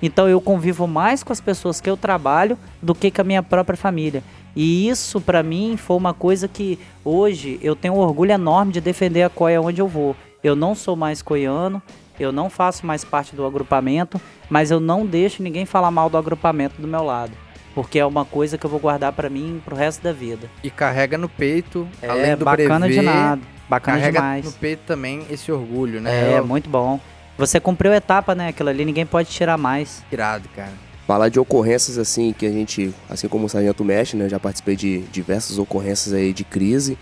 Então 0.00 0.28
eu 0.28 0.40
convivo 0.40 0.86
mais 0.86 1.24
com 1.24 1.32
as 1.32 1.40
pessoas 1.40 1.80
que 1.80 1.90
eu 1.90 1.96
trabalho 1.96 2.56
do 2.80 2.94
que 2.94 3.10
com 3.10 3.22
a 3.22 3.24
minha 3.24 3.42
própria 3.42 3.76
família. 3.76 4.22
E 4.56 4.88
isso 4.88 5.20
pra 5.20 5.42
mim 5.42 5.76
foi 5.76 5.96
uma 5.96 6.14
coisa 6.14 6.46
que 6.48 6.78
hoje 7.04 7.58
eu 7.62 7.74
tenho 7.74 7.94
um 7.94 7.98
orgulho 7.98 8.32
enorme 8.32 8.72
de 8.72 8.80
defender 8.80 9.22
a 9.22 9.30
COI 9.30 9.58
onde 9.58 9.80
eu 9.80 9.88
vou. 9.88 10.14
Eu 10.42 10.54
não 10.54 10.74
sou 10.74 10.94
mais 10.94 11.22
coiano, 11.22 11.82
eu 12.20 12.30
não 12.30 12.48
faço 12.48 12.86
mais 12.86 13.04
parte 13.04 13.34
do 13.34 13.44
agrupamento, 13.44 14.20
mas 14.48 14.70
eu 14.70 14.78
não 14.78 15.04
deixo 15.04 15.42
ninguém 15.42 15.64
falar 15.66 15.90
mal 15.90 16.08
do 16.08 16.16
agrupamento 16.16 16.80
do 16.80 16.86
meu 16.86 17.02
lado. 17.02 17.32
Porque 17.74 17.98
é 17.98 18.06
uma 18.06 18.24
coisa 18.24 18.56
que 18.56 18.64
eu 18.64 18.70
vou 18.70 18.78
guardar 18.78 19.12
pra 19.12 19.28
mim 19.28 19.60
pro 19.64 19.74
resto 19.74 20.00
da 20.02 20.12
vida. 20.12 20.48
E 20.62 20.70
carrega 20.70 21.18
no 21.18 21.28
peito, 21.28 21.88
É 22.00 22.08
além 22.08 22.36
do 22.36 22.44
bacana 22.44 22.86
brevet, 22.86 23.00
de 23.00 23.04
nada. 23.04 23.42
Bacana 23.68 23.98
carrega 23.98 24.18
demais. 24.20 24.44
no 24.44 24.52
peito 24.52 24.82
também 24.86 25.22
esse 25.28 25.50
orgulho, 25.50 26.00
né? 26.00 26.34
É, 26.34 26.40
Ó, 26.40 26.44
muito 26.44 26.70
bom. 26.70 27.00
Você 27.36 27.58
cumpriu 27.58 27.90
a 27.90 27.96
etapa, 27.96 28.32
né? 28.32 28.48
Aquilo 28.48 28.68
ali 28.68 28.84
ninguém 28.84 29.04
pode 29.04 29.28
tirar 29.28 29.58
mais. 29.58 30.04
irado, 30.12 30.48
cara. 30.54 30.70
Falar 31.06 31.28
de 31.28 31.38
ocorrências 31.38 31.98
assim 31.98 32.32
que 32.32 32.46
a 32.46 32.50
gente, 32.50 32.94
assim 33.10 33.28
como 33.28 33.44
o 33.44 33.48
Sargento 33.48 33.84
Mestre, 33.84 34.16
né, 34.18 34.28
já 34.28 34.40
participei 34.40 34.74
de 34.74 35.00
diversas 35.12 35.58
ocorrências 35.58 36.14
aí 36.14 36.32
de 36.32 36.44
crise. 36.44 36.96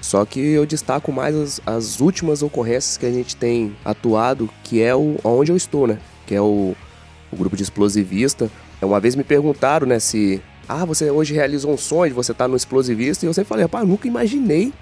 Só 0.00 0.24
que 0.26 0.38
eu 0.38 0.66
destaco 0.66 1.10
mais 1.10 1.34
as, 1.34 1.60
as 1.64 2.00
últimas 2.00 2.42
ocorrências 2.42 2.96
que 2.98 3.06
a 3.06 3.10
gente 3.10 3.34
tem 3.34 3.74
atuado, 3.84 4.48
que 4.62 4.82
é 4.82 4.94
o 4.94 5.16
onde 5.24 5.50
eu 5.50 5.56
estou, 5.56 5.86
né? 5.86 5.98
Que 6.26 6.34
é 6.34 6.40
o, 6.40 6.76
o 7.32 7.36
grupo 7.36 7.56
de 7.56 7.62
explosivista. 7.62 8.50
Uma 8.82 9.00
vez 9.00 9.16
me 9.16 9.24
perguntaram, 9.24 9.86
né, 9.86 9.98
se 9.98 10.40
ah, 10.68 10.84
você 10.84 11.10
hoje 11.10 11.32
realizou 11.32 11.72
um 11.72 11.78
sonho 11.78 12.14
você 12.14 12.32
estar 12.32 12.46
no 12.46 12.56
explosivista, 12.56 13.24
e 13.24 13.28
eu 13.28 13.32
sempre 13.32 13.48
falei, 13.48 13.64
rapaz, 13.64 13.88
nunca 13.88 14.06
imaginei 14.06 14.72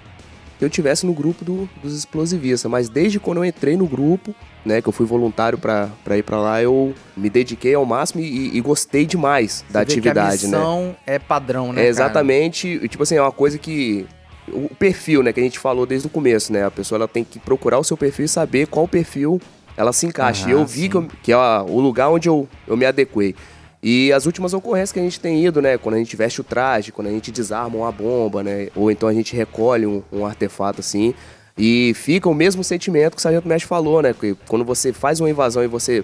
que 0.59 0.65
eu 0.65 0.69
tivesse 0.69 1.05
no 1.05 1.13
grupo 1.13 1.45
do- 1.45 1.69
dos 1.81 1.97
explosivistas, 1.97 2.69
mas 2.69 2.89
desde 2.89 3.19
quando 3.19 3.37
eu 3.37 3.45
entrei 3.45 3.77
no 3.77 3.87
grupo, 3.87 4.35
né, 4.65 4.81
que 4.81 4.89
eu 4.89 4.93
fui 4.93 5.05
voluntário 5.05 5.57
pra 5.57 5.89
pra 6.03 6.17
ir 6.17 6.23
pra 6.23 6.37
lá, 6.39 6.61
eu 6.61 6.93
me 7.15 7.29
dediquei 7.29 7.75
ao 7.75 7.85
máximo 7.85 8.21
e, 8.21 8.57
e 8.57 8.61
gostei 8.61 9.05
demais 9.05 9.63
da 9.69 9.79
Você 9.79 9.85
vê 9.85 9.91
atividade, 10.09 10.39
que 10.39 10.45
a 10.45 10.49
né? 10.49 10.57
missão 10.57 10.95
é 11.05 11.19
padrão, 11.19 11.67
né, 11.67 11.73
É 11.73 11.75
cara? 11.83 11.87
exatamente, 11.89 12.67
e, 12.83 12.87
tipo 12.87 13.03
assim, 13.03 13.15
é 13.15 13.21
uma 13.21 13.31
coisa 13.31 13.57
que 13.57 14.05
o 14.47 14.69
perfil, 14.75 15.21
né, 15.23 15.31
que 15.33 15.39
a 15.39 15.43
gente 15.43 15.57
falou 15.59 15.85
desde 15.85 16.07
o 16.07 16.09
começo, 16.09 16.51
né? 16.53 16.65
A 16.65 16.71
pessoa 16.71 16.97
ela 16.97 17.07
tem 17.07 17.23
que 17.23 17.39
procurar 17.39 17.79
o 17.79 17.83
seu 17.83 17.95
perfil 17.97 18.25
e 18.25 18.27
saber 18.27 18.67
qual 18.67 18.87
perfil 18.87 19.39
ela 19.75 19.91
se 19.91 20.05
encaixa. 20.05 20.47
E 20.47 20.51
eu 20.51 20.61
Ah, 20.61 20.65
vi 20.65 20.81
sim. 20.83 20.89
que, 20.89 20.97
eu- 20.97 21.07
que 21.23 21.31
é 21.31 21.37
o 21.37 21.79
lugar 21.79 22.09
onde 22.09 22.29
eu, 22.29 22.47
eu 22.67 22.77
me 22.77 22.85
adequei. 22.85 23.35
E 23.81 24.11
as 24.13 24.25
últimas 24.25 24.53
ocorrências 24.53 24.91
que 24.91 24.99
a 24.99 25.03
gente 25.03 25.19
tem 25.19 25.43
ido, 25.45 25.61
né? 25.61 25.77
Quando 25.77 25.95
a 25.95 25.97
gente 25.97 26.15
veste 26.15 26.41
o 26.41 26.43
traje, 26.43 26.91
quando 26.91 27.07
a 27.07 27.11
gente 27.11 27.31
desarma 27.31 27.77
uma 27.77 27.91
bomba, 27.91 28.41
né? 28.43 28.67
Ou 28.75 28.89
então 28.89 29.07
a 29.09 29.13
gente 29.13 29.35
recolhe 29.35 29.85
um, 29.85 30.01
um 30.11 30.25
artefato 30.25 30.79
assim. 30.79 31.13
E 31.57 31.93
fica 31.95 32.27
o 32.27 32.33
mesmo 32.33 32.63
sentimento 32.63 33.13
que 33.13 33.19
o 33.19 33.21
Sargento 33.21 33.47
Mestre 33.47 33.67
falou, 33.67 34.01
né? 34.01 34.13
Que 34.13 34.35
quando 34.47 34.65
você 34.65 34.91
faz 34.91 35.19
uma 35.19 35.29
invasão 35.29 35.63
e 35.63 35.67
você 35.67 36.03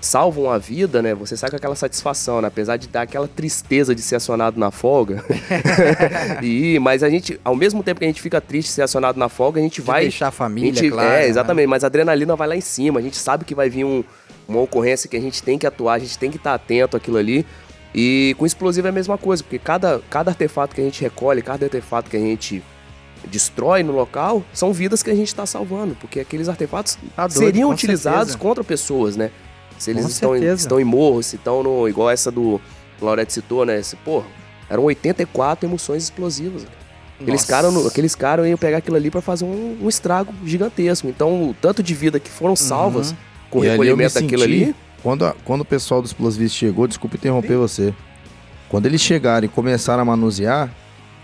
salva 0.00 0.40
uma 0.40 0.58
vida, 0.58 1.00
né? 1.02 1.14
Você 1.14 1.36
sai 1.36 1.48
com 1.50 1.56
aquela 1.56 1.76
satisfação, 1.76 2.40
né? 2.40 2.48
Apesar 2.48 2.76
de 2.76 2.88
dar 2.88 3.02
aquela 3.02 3.28
tristeza 3.28 3.94
de 3.94 4.02
ser 4.02 4.16
acionado 4.16 4.58
na 4.58 4.70
folga. 4.70 5.24
e, 6.42 6.78
mas 6.80 7.02
a 7.02 7.10
gente, 7.10 7.38
ao 7.44 7.54
mesmo 7.54 7.82
tempo 7.82 8.00
que 8.00 8.04
a 8.04 8.08
gente 8.08 8.20
fica 8.20 8.40
triste 8.40 8.68
de 8.68 8.74
ser 8.74 8.82
acionado 8.82 9.18
na 9.18 9.28
folga, 9.28 9.60
a 9.60 9.62
gente 9.62 9.80
De 9.80 9.86
vai. 9.86 10.02
deixar 10.02 10.28
a 10.28 10.32
família, 10.32 10.72
a 10.72 10.74
gente, 10.74 10.90
claro. 10.90 11.08
é, 11.08 11.20
né? 11.20 11.28
exatamente. 11.28 11.66
Mas 11.66 11.84
a 11.84 11.86
adrenalina 11.86 12.34
vai 12.34 12.48
lá 12.48 12.56
em 12.56 12.60
cima. 12.60 12.98
A 12.98 13.02
gente 13.02 13.16
sabe 13.16 13.44
que 13.44 13.54
vai 13.54 13.68
vir 13.70 13.84
um- 13.84 14.02
uma 14.48 14.60
ocorrência 14.60 15.08
que 15.08 15.16
a 15.16 15.20
gente 15.20 15.40
tem 15.42 15.56
que 15.56 15.66
atuar, 15.66 15.94
a 15.94 15.98
gente 16.00 16.18
tem 16.18 16.30
que 16.30 16.36
estar 16.36 16.54
atento 16.54 16.96
àquilo 16.96 17.16
ali. 17.18 17.46
E 17.94 18.34
com 18.38 18.46
explosivo 18.46 18.86
é 18.88 18.90
a 18.90 18.92
mesma 18.92 19.16
coisa, 19.18 19.42
porque 19.42 19.58
cada, 19.58 20.00
cada 20.10 20.30
artefato 20.32 20.74
que 20.74 20.80
a 20.80 20.84
gente 20.84 21.00
recolhe, 21.02 21.42
cada 21.42 21.66
artefato 21.66 22.08
que 22.10 22.16
a 22.16 22.20
gente 22.20 22.62
destrói 23.28 23.82
no 23.82 23.92
local, 23.92 24.42
são 24.52 24.72
vidas 24.72 25.02
que 25.02 25.10
a 25.10 25.14
gente 25.14 25.28
está 25.28 25.44
salvando, 25.46 25.94
porque 26.00 26.20
aqueles 26.20 26.48
artefatos 26.48 26.96
Tá 27.16 27.26
doido, 27.26 27.38
seriam 27.38 27.68
com 27.68 27.74
utilizados 27.74 28.18
certeza. 28.32 28.38
contra 28.38 28.64
pessoas, 28.64 29.16
né? 29.16 29.30
Se 29.78 29.90
eles 29.90 30.02
Com 30.04 30.08
estão 30.10 30.36
em, 30.36 30.44
estão 30.44 30.80
em 30.80 30.84
morro, 30.84 31.22
se 31.22 31.36
estão 31.36 31.62
no. 31.62 31.88
igual 31.88 32.10
essa 32.10 32.30
do 32.30 32.60
Laurette 33.00 33.32
citou, 33.32 33.64
né? 33.64 33.78
Esse, 33.78 33.96
pô, 33.96 34.22
eram 34.68 34.84
84 34.84 35.66
emoções 35.68 36.02
explosivas. 36.04 36.66
Aqueles 37.20 37.44
caras 37.44 37.86
aqueles 37.86 38.14
caras 38.14 38.46
iam 38.46 38.56
pegar 38.56 38.78
aquilo 38.78 38.96
ali 38.96 39.10
para 39.10 39.20
fazer 39.20 39.44
um, 39.44 39.76
um 39.82 39.88
estrago 39.88 40.32
gigantesco. 40.44 41.06
Então, 41.08 41.50
o 41.50 41.54
tanto 41.54 41.82
de 41.82 41.94
vida 41.94 42.18
que 42.18 42.30
foram 42.30 42.56
salvas 42.56 43.14
com 43.50 43.58
o 43.58 43.62
Uhum. 43.62 43.66
Eu 43.66 43.70
me 43.78 43.84
recolhimento 43.84 44.14
daquilo 44.14 44.42
ali. 44.42 44.74
Quando, 45.02 45.24
a- 45.26 45.34
quando 45.44 45.60
o 45.62 45.64
pessoal 45.64 46.00
dos 46.02 46.10
explosivos 46.12 46.52
chegou, 46.52 46.86
desculpa 46.86 47.16
interromper 47.16 47.56
você. 47.56 47.94
Quando 48.68 48.86
eles 48.86 49.00
chegaram 49.00 49.44
e 49.46 49.48
começaram 49.48 50.02
a 50.02 50.04
manusear, 50.04 50.70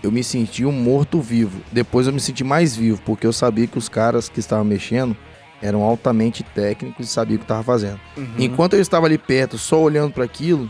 eu 0.07 0.11
me 0.11 0.23
senti 0.23 0.63
um 0.65 0.71
morto-vivo. 0.71 1.59
Depois 1.69 2.07
eu 2.07 2.13
me 2.13 2.19
senti 2.21 2.41
mais 2.43 2.73
vivo, 2.75 3.01
porque 3.05 3.27
eu 3.27 3.33
sabia 3.33 3.67
que 3.67 3.77
os 3.77 3.89
caras 3.89 4.29
que 4.29 4.39
estavam 4.39 4.63
mexendo 4.63 5.15
eram 5.61 5.81
altamente 5.83 6.43
técnicos 6.43 7.09
e 7.09 7.11
sabiam 7.11 7.35
o 7.35 7.39
que 7.39 7.43
estavam 7.43 7.63
fazendo. 7.63 7.99
Uhum. 8.15 8.27
Enquanto 8.39 8.73
eu 8.75 8.79
estava 8.81 9.05
ali 9.05 9.17
perto, 9.17 9.57
só 9.57 9.81
olhando 9.81 10.13
para 10.13 10.23
aquilo, 10.23 10.69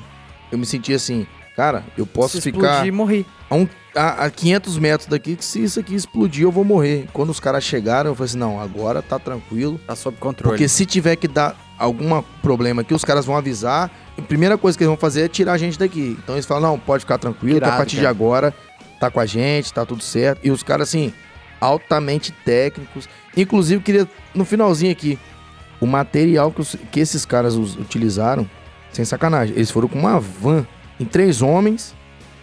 eu 0.51 0.57
me 0.57 0.65
sentia 0.65 0.95
assim, 0.95 1.27
cara, 1.55 1.83
eu 1.95 2.05
posso 2.07 2.37
Se 2.37 2.41
ficar 2.41 2.67
explodir, 2.71 2.93
morri. 2.93 3.25
a, 3.47 3.55
um- 3.55 3.67
a- 3.95 4.25
a 4.25 4.29
500 4.31 4.79
metros 4.79 5.07
daqui, 5.07 5.35
que 5.35 5.45
se 5.45 5.61
isso 5.63 5.79
aqui 5.79 5.93
explodir, 5.93 6.43
eu 6.43 6.51
vou 6.51 6.63
morrer. 6.63 7.07
Quando 7.13 7.29
os 7.29 7.39
caras 7.39 7.63
chegaram, 7.63 8.09
eu 8.09 8.15
falei 8.15 8.29
assim, 8.29 8.37
não, 8.39 8.59
agora 8.59 9.03
tá 9.03 9.19
tranquilo. 9.19 9.79
Tá 9.85 9.95
sob 9.95 10.17
controle. 10.17 10.51
Porque 10.53 10.67
se 10.67 10.83
tiver 10.83 11.15
que 11.15 11.27
dar 11.27 11.55
algum 11.77 12.19
problema 12.41 12.81
aqui, 12.81 12.93
os 12.93 13.05
caras 13.05 13.23
vão 13.25 13.35
avisar. 13.37 13.91
A 14.17 14.21
primeira 14.23 14.57
coisa 14.57 14.75
que 14.75 14.83
eles 14.83 14.89
vão 14.89 14.97
fazer 14.97 15.21
é 15.25 15.27
tirar 15.27 15.53
a 15.53 15.57
gente 15.59 15.77
daqui. 15.77 16.17
Então 16.23 16.33
eles 16.33 16.45
falam, 16.45 16.71
não, 16.71 16.79
pode 16.79 17.01
ficar 17.01 17.19
tranquilo, 17.19 17.51
que 17.55 17.57
Irado, 17.57 17.73
a 17.73 17.77
partir 17.77 17.97
de 17.97 18.01
cara. 18.03 18.09
agora 18.09 18.53
tá 18.99 19.09
com 19.11 19.19
a 19.19 19.25
gente, 19.25 19.73
tá 19.73 19.85
tudo 19.85 20.03
certo. 20.03 20.39
E 20.43 20.51
os 20.51 20.63
caras, 20.63 20.89
assim, 20.89 21.13
altamente 21.59 22.31
técnicos. 22.31 23.07
Inclusive, 23.35 23.81
queria, 23.83 24.07
no 24.33 24.45
finalzinho 24.45 24.91
aqui, 24.91 25.17
o 25.79 25.85
material 25.85 26.51
que, 26.51 26.61
os- 26.61 26.75
que 26.91 26.99
esses 26.99 27.25
caras 27.25 27.55
us- 27.55 27.75
utilizaram, 27.75 28.49
sem 28.91 29.05
sacanagem, 29.05 29.55
eles 29.55 29.69
foram 29.71 29.87
com 29.87 29.99
uma 29.99 30.19
van, 30.19 30.65
em 30.99 31.05
três 31.05 31.41
homens, 31.41 31.93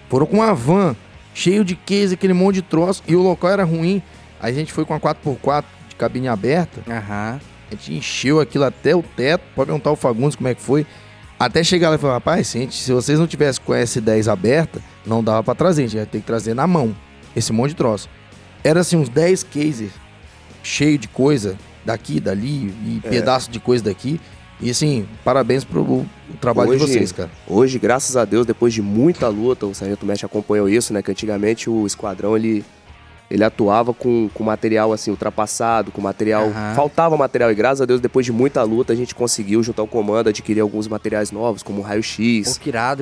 foram 0.09 0.27
com 0.27 0.37
uma 0.37 0.55
van, 0.55 0.95
cheio 1.35 1.65
de 1.65 1.75
case, 1.75 2.15
aquele 2.15 2.33
monte 2.33 2.57
de 2.57 2.63
troço, 2.63 3.03
e 3.09 3.17
o 3.17 3.23
local 3.23 3.51
era 3.51 3.65
ruim. 3.65 4.01
Aí 4.41 4.53
a 4.53 4.55
gente 4.55 4.73
foi 4.73 4.85
com 4.85 4.95
a 4.95 5.01
4x4 5.01 5.65
de 5.89 5.97
cabine 5.97 6.29
aberta, 6.29 6.81
Aham. 6.89 7.41
a 7.71 7.75
gente 7.75 7.95
encheu 7.95 8.39
aquilo 8.41 8.65
até 8.65 8.95
o 8.95 9.03
teto. 9.03 9.43
Pode 9.55 9.67
perguntar 9.67 9.91
o 9.91 9.97
Fagundes 9.97 10.37
como 10.37 10.49
é 10.49 10.55
que 10.55 10.61
foi. 10.63 10.87
Até 11.39 11.63
chegar 11.65 11.91
lá 11.91 11.97
e 11.97 11.99
falar, 11.99 12.15
rapaz, 12.15 12.51
gente- 12.53 12.75
se 12.75 12.93
vocês 12.93 13.19
não 13.19 13.27
tivessem 13.27 13.63
com 13.65 13.73
a 13.73 13.79
S10 13.79 14.29
aberta, 14.31 14.81
não 15.05 15.23
dava 15.23 15.43
pra 15.43 15.55
trazer. 15.55 15.83
A 15.83 15.87
gente 15.87 15.97
ia 15.97 16.07
ter 16.07 16.21
que 16.21 16.27
trazer 16.27 16.55
na 16.55 16.67
mão. 16.67 16.95
Esse 17.35 17.53
monte 17.53 17.71
de 17.71 17.77
troço. 17.77 18.09
Era 18.63 18.81
assim, 18.81 18.97
uns 18.97 19.09
10 19.09 19.43
cases 19.43 19.91
cheio 20.63 20.97
de 20.97 21.09
coisa 21.09 21.57
daqui, 21.85 22.21
dali, 22.21 22.73
e 22.85 23.01
É. 23.05 23.09
pedaço 23.11 23.51
de 23.51 23.59
coisa 23.61 23.85
daqui. 23.85 24.21
E 24.61 24.71
assim, 24.71 25.07
parabéns 25.25 25.65
pro 25.65 26.07
trabalho 26.41 26.71
de 26.71 26.77
Hoje- 26.85 26.93
vocês, 26.93 27.13
cara. 27.13 27.31
Hoje, 27.47 27.79
graças 27.79 28.17
a 28.17 28.25
Deus, 28.25 28.47
depois 28.47 28.73
de 28.73 28.81
muita 28.81 29.29
luta, 29.29 29.67
o 29.67 29.75
Sargento 29.75 30.07
Mestre 30.07 30.25
acompanhou 30.27 30.69
isso, 30.69 30.95
né? 30.95 31.03
Que 31.03 31.11
antigamente 31.11 31.69
o 31.69 31.85
esquadrão 31.87 32.37
ele, 32.37 32.65
ele 33.31 33.43
atuava 33.43 33.93
com, 33.95 34.29
com 34.33 34.45
material 34.45 34.93
assim, 34.93 35.11
ultrapassado, 35.11 35.91
com 35.91 36.01
material. 36.01 36.45
Aham. 36.45 36.75
Faltava 36.75 37.17
material, 37.17 37.51
e 37.51 37.55
graças 37.55 37.81
a 37.81 37.85
Deus, 37.87 38.01
depois 38.01 38.25
de 38.27 38.33
muita 38.33 38.63
luta, 38.63 38.93
a 38.93 38.97
gente 38.97 39.15
conseguiu 39.15 39.63
juntar 39.63 39.83
o 39.83 39.87
comando, 39.87 40.29
adquirir 40.29 40.61
alguns 40.61 40.87
materiais 40.87 41.31
novos, 41.33 41.63
como 41.63 41.81
raio-x, 41.83 42.61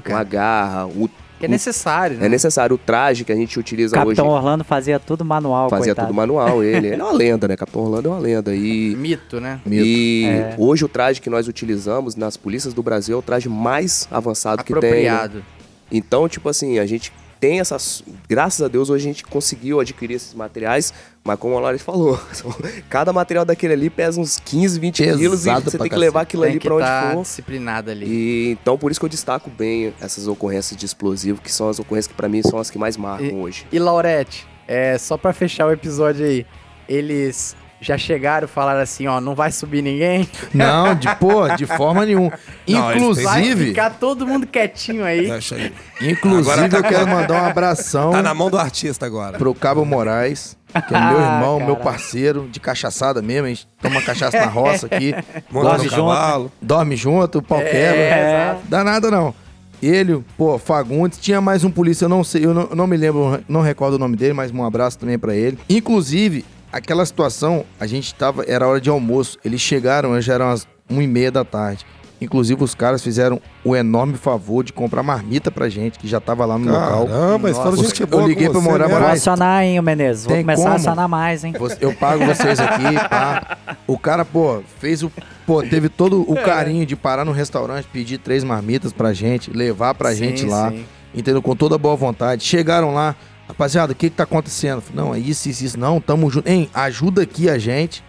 uma 0.09 0.24
garra, 0.24 0.86
o, 0.86 1.09
Que 1.39 1.47
é 1.47 1.49
necessário, 1.49 2.19
né? 2.19 2.27
é 2.27 2.28
necessário 2.28 2.77
o 2.77 2.78
traje 2.78 3.24
que 3.24 3.32
a 3.32 3.35
gente 3.35 3.59
utiliza 3.59 3.97
Capitão 3.97 4.27
hoje. 4.28 4.36
Orlando 4.36 4.62
fazia 4.62 5.01
tudo 5.01 5.24
manual, 5.24 5.69
Fazia 5.69 5.86
coitado. 5.86 6.07
tudo 6.09 6.16
manual, 6.16 6.62
ele. 6.62 6.86
Ele 6.89 7.01
é 7.01 7.05
uma 7.05 7.12
lenda, 7.12 7.49
né? 7.49 7.57
Capitão 7.57 7.82
Orlando 7.82 8.09
é 8.09 8.11
uma 8.12 8.20
lenda. 8.20 8.55
E 8.55 8.94
Mito, 8.97 9.40
né? 9.40 9.61
Mito. 9.66 9.85
E 9.85 10.24
É. 10.27 10.55
hoje 10.57 10.85
o 10.85 10.89
traje 10.89 11.20
que 11.20 11.28
nós 11.28 11.49
utilizamos 11.49 12.15
nas 12.15 12.36
polícias 12.36 12.73
do 12.73 12.82
Brasil 12.82 13.16
é 13.16 13.19
o 13.19 13.23
traje 13.23 13.49
mais 13.49 14.07
avançado 14.11 14.62
que 14.62 14.73
tem. 14.73 14.81
né? 14.82 14.89
Apropriado. 15.11 15.44
Então, 15.90 16.28
tipo 16.28 16.49
assim, 16.49 16.78
a 16.78 16.86
gente 16.86 17.12
tem 17.43 17.59
essas. 17.59 18.05
Graças 18.28 18.62
a 18.62 18.69
Deus, 18.69 18.89
hoje 18.89 19.05
a 19.05 19.09
gente 19.12 19.24
conseguiu 19.24 19.81
adquirir 19.81 20.14
esses 20.14 20.32
materiais, 20.32 20.94
mas 21.24 21.36
como 21.40 21.59
a 21.59 21.60
Laura 21.60 21.77
falou, 21.81 22.16
cada 22.89 23.12
material 23.12 23.44
daquele 23.44 23.73
ali 23.73 23.90
pesa 23.90 24.20
uns 24.20 24.39
15, 24.39 24.78
20 24.78 25.02
Pesado 25.02 25.19
quilos 25.19 25.44
e 25.44 25.51
você 25.51 25.55
tem 25.55 25.64
que 25.64 25.77
cacete. 25.78 25.97
levar 25.97 26.20
aquilo 26.20 26.44
Tem 26.44 26.52
ali 26.52 26.60
pra 26.60 26.74
onde 26.77 26.85
tá 26.85 27.10
for. 27.12 27.23
disciplinado 27.23 27.90
ali. 27.90 28.06
E 28.06 28.51
então 28.52 28.78
por 28.78 28.93
isso 28.93 29.01
que 29.01 29.06
eu 29.06 29.10
destaco 29.10 29.51
bem 29.51 29.93
essas 30.01 30.28
ocorrências 30.28 30.78
de 30.78 30.86
explosivo, 30.86 31.40
que 31.43 31.51
são 31.51 31.69
as 31.69 31.81
ocorrências 31.81 32.06
que 32.06 32.14
pra 32.14 32.28
mim 32.28 32.43
são 32.43 32.60
as 32.60 32.70
que 32.70 32.78
mais 32.78 32.97
marcam 32.97 33.40
hoje. 33.43 33.66
E 33.73 33.78
Laurete, 33.81 34.47
é, 34.69 34.97
só 34.97 35.16
pra 35.16 35.32
fechar 35.32 35.66
o 35.66 35.73
episódio 35.73 36.24
aí, 36.24 36.47
eles 36.89 37.56
já 37.82 37.98
chegaram 37.98 38.46
e 38.46 38.48
falaram 38.48 38.80
assim, 38.80 39.06
ó, 39.09 39.20
não 39.20 39.34
vai 39.34 39.50
subir 39.52 39.82
ninguém, 39.82 40.26
Não, 40.54 40.94
de, 40.94 41.14
pô, 41.16 41.48
de 41.56 41.66
forma 41.66 42.06
nenhuma. 42.06 42.32
Não, 42.64 42.64
têm- 42.64 42.80
vai 42.80 42.96
Inclusive, 42.96 43.66
ficar 43.66 43.90
todo 43.90 44.24
mundo 44.26 44.46
quietinho 44.46 45.04
aí. 45.04 45.28
Deixa 45.28 45.56
aí. 45.56 45.72
inclusive 46.00 46.52
Agora 46.52 46.68
tá 46.68 46.76
eu 46.78 46.82
quero 46.84 47.09
mandar 47.09 47.42
um 47.42 47.46
abração. 47.46 48.12
Tá 48.12 48.22
na 48.22 48.32
mão 48.32 48.48
do 48.48 48.56
artista 48.56 49.04
agora. 49.04 49.36
pro 49.36 49.52
Cabo 49.52 49.84
Moraes, 49.84 50.56
que 50.88 50.94
é 50.94 51.00
meu 51.00 51.18
irmão, 51.20 51.59
meu 51.60 51.76
parceiro, 51.76 52.48
de 52.50 52.60
cachaçada 52.60 53.20
mesmo. 53.20 53.46
A 53.46 53.48
gente 53.50 53.68
toma 53.82 54.00
cachaça 54.00 54.38
na 54.38 54.46
roça 54.46 54.86
aqui, 54.86 55.12
Dorme 55.52 55.84
junto. 55.88 55.96
cavalo. 55.96 56.52
dorme 56.62 56.96
junto, 56.96 57.38
o 57.38 57.42
pau 57.42 57.59
quebra. 57.59 57.76
É. 57.76 58.56
Dá 58.68 58.84
nada 58.84 59.10
não. 59.10 59.34
Ele, 59.82 60.24
pô, 60.38 60.56
Fagundes, 60.59 61.18
tinha 61.18 61.40
mais 61.40 61.64
um 61.64 61.70
polícia, 61.70 62.04
eu 62.04 62.09
não 62.09 62.22
sei, 62.22 62.44
eu 62.46 62.54
não, 62.54 62.68
eu 62.70 62.76
não 62.76 62.86
me 62.86 62.96
lembro, 62.96 63.42
não 63.48 63.60
recordo 63.60 63.94
o 63.94 63.98
nome 63.98 64.16
dele, 64.16 64.32
mas 64.32 64.52
um 64.52 64.64
abraço 64.64 64.96
também 64.96 65.18
pra 65.18 65.34
ele. 65.34 65.59
Inclusive, 65.68 66.44
aquela 66.73 67.05
situação, 67.05 67.65
a 67.78 67.86
gente 67.86 68.15
tava, 68.15 68.44
era 68.49 68.66
hora 68.66 68.81
de 68.81 68.89
almoço, 68.90 69.39
eles 69.44 69.61
chegaram, 69.61 70.19
já 70.20 70.35
eram 70.35 70.51
as 70.51 70.66
1 70.90 71.03
e 71.03 71.07
meia 71.07 71.31
da 71.31 71.44
tarde. 71.44 71.85
Inclusive, 72.20 72.62
os 72.62 72.73
caras 72.73 73.03
fizeram 73.03 73.40
o 73.65 73.74
enorme 73.74 74.16
favor 74.16 74.62
de 74.62 74.73
comprar 74.73 75.03
marmita 75.03 75.51
pra 75.51 75.69
gente, 75.69 75.99
que 75.99 76.07
já 76.07 76.20
tava 76.20 76.44
lá 76.47 76.57
no 76.57 76.66
local. 76.70 77.07
Caramba, 77.09 77.39
mas 77.40 77.57
fala 77.57 77.77
gente 77.77 78.01
eu 78.09 78.27
liguei 78.28 78.49
pra 78.49 78.61
você 78.61 78.69
morar 78.69 78.85
mesmo. 78.86 79.01
Vou 79.01 79.09
Mas- 79.09 79.19
acionar, 79.20 79.65
hein, 79.65 79.81
o 79.81 79.82
Menezes. 79.82 80.24
Vou 80.24 80.32
Tem 80.35 80.44
começar 80.44 80.62
como? 80.62 80.73
a 80.73 80.77
acionar 80.77 81.09
mais, 81.09 81.43
hein? 81.43 81.53
Eu 81.81 81.93
pago 81.97 82.24
vocês 82.24 82.61
aqui, 82.61 82.94
pá. 83.11 83.59
O 83.89 83.99
cara, 83.99 84.24
pô, 84.24 84.62
fez 84.78 85.03
o. 85.03 85.11
Pô, 85.44 85.65
teve 85.65 85.89
todo 85.89 86.23
o 86.23 86.36
carinho 86.36 86.86
de 86.86 86.94
parar 86.94 87.24
no 87.24 87.32
restaurante, 87.32 87.89
pedir 87.93 88.19
três 88.19 88.44
marmitas 88.44 88.93
pra 88.93 89.12
gente, 89.12 89.51
levar 89.51 89.93
pra 89.94 90.11
Sim, 90.12 90.16
gente 90.19 90.47
lá. 90.47 90.70
sim. 90.70 90.85
Entendeu? 91.12 91.43
Com 91.43 91.57
toda 91.57 91.77
boa 91.77 91.97
vontade. 91.97 92.44
Chegaram 92.44 92.94
lá, 92.94 93.16
rapaziada, 93.52 93.92
o 93.92 93.96
que 93.96 94.10
que 94.10 94.16
tá 94.16 94.24
acontecendo? 94.24 94.80
Falei, 94.80 94.96
Não, 95.04 95.14
é 95.14 95.18
isso, 95.18 95.48
isso, 95.48 95.64
isso. 95.64 95.78
Não, 95.78 96.00
tamo 96.00 96.30
junto. 96.30 96.48
Hein, 96.48 96.68
ajuda 96.74 97.22
aqui 97.22 97.48
a 97.48 97.58
gente. 97.58 98.02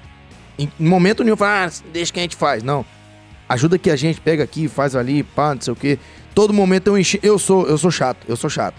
Em 0.57 0.69
em 0.79 0.85
momento 0.87 1.23
nenhum, 1.23 1.35
fala, 1.37 1.65
ah, 1.67 1.71
deixa 1.91 2.11
que 2.11 2.19
a 2.19 2.23
gente 2.23 2.35
faz. 2.35 2.63
Não. 2.63 2.85
Ajuda 3.49 3.75
aqui 3.75 3.89
a 3.91 3.95
gente, 3.95 4.19
pega 4.21 4.43
aqui, 4.43 4.67
faz 4.67 4.95
ali, 4.95 5.21
pá, 5.23 5.53
não 5.53 5.61
sei 5.61 5.73
o 5.73 5.75
quê. 5.75 5.99
Todo 6.33 6.53
momento 6.53 6.87
eu 6.87 6.97
enchi. 6.97 7.19
Eu 7.21 7.37
sou, 7.37 7.67
eu 7.67 7.77
sou 7.77 7.91
chato, 7.91 8.25
eu 8.27 8.35
sou 8.35 8.49
chato. 8.49 8.75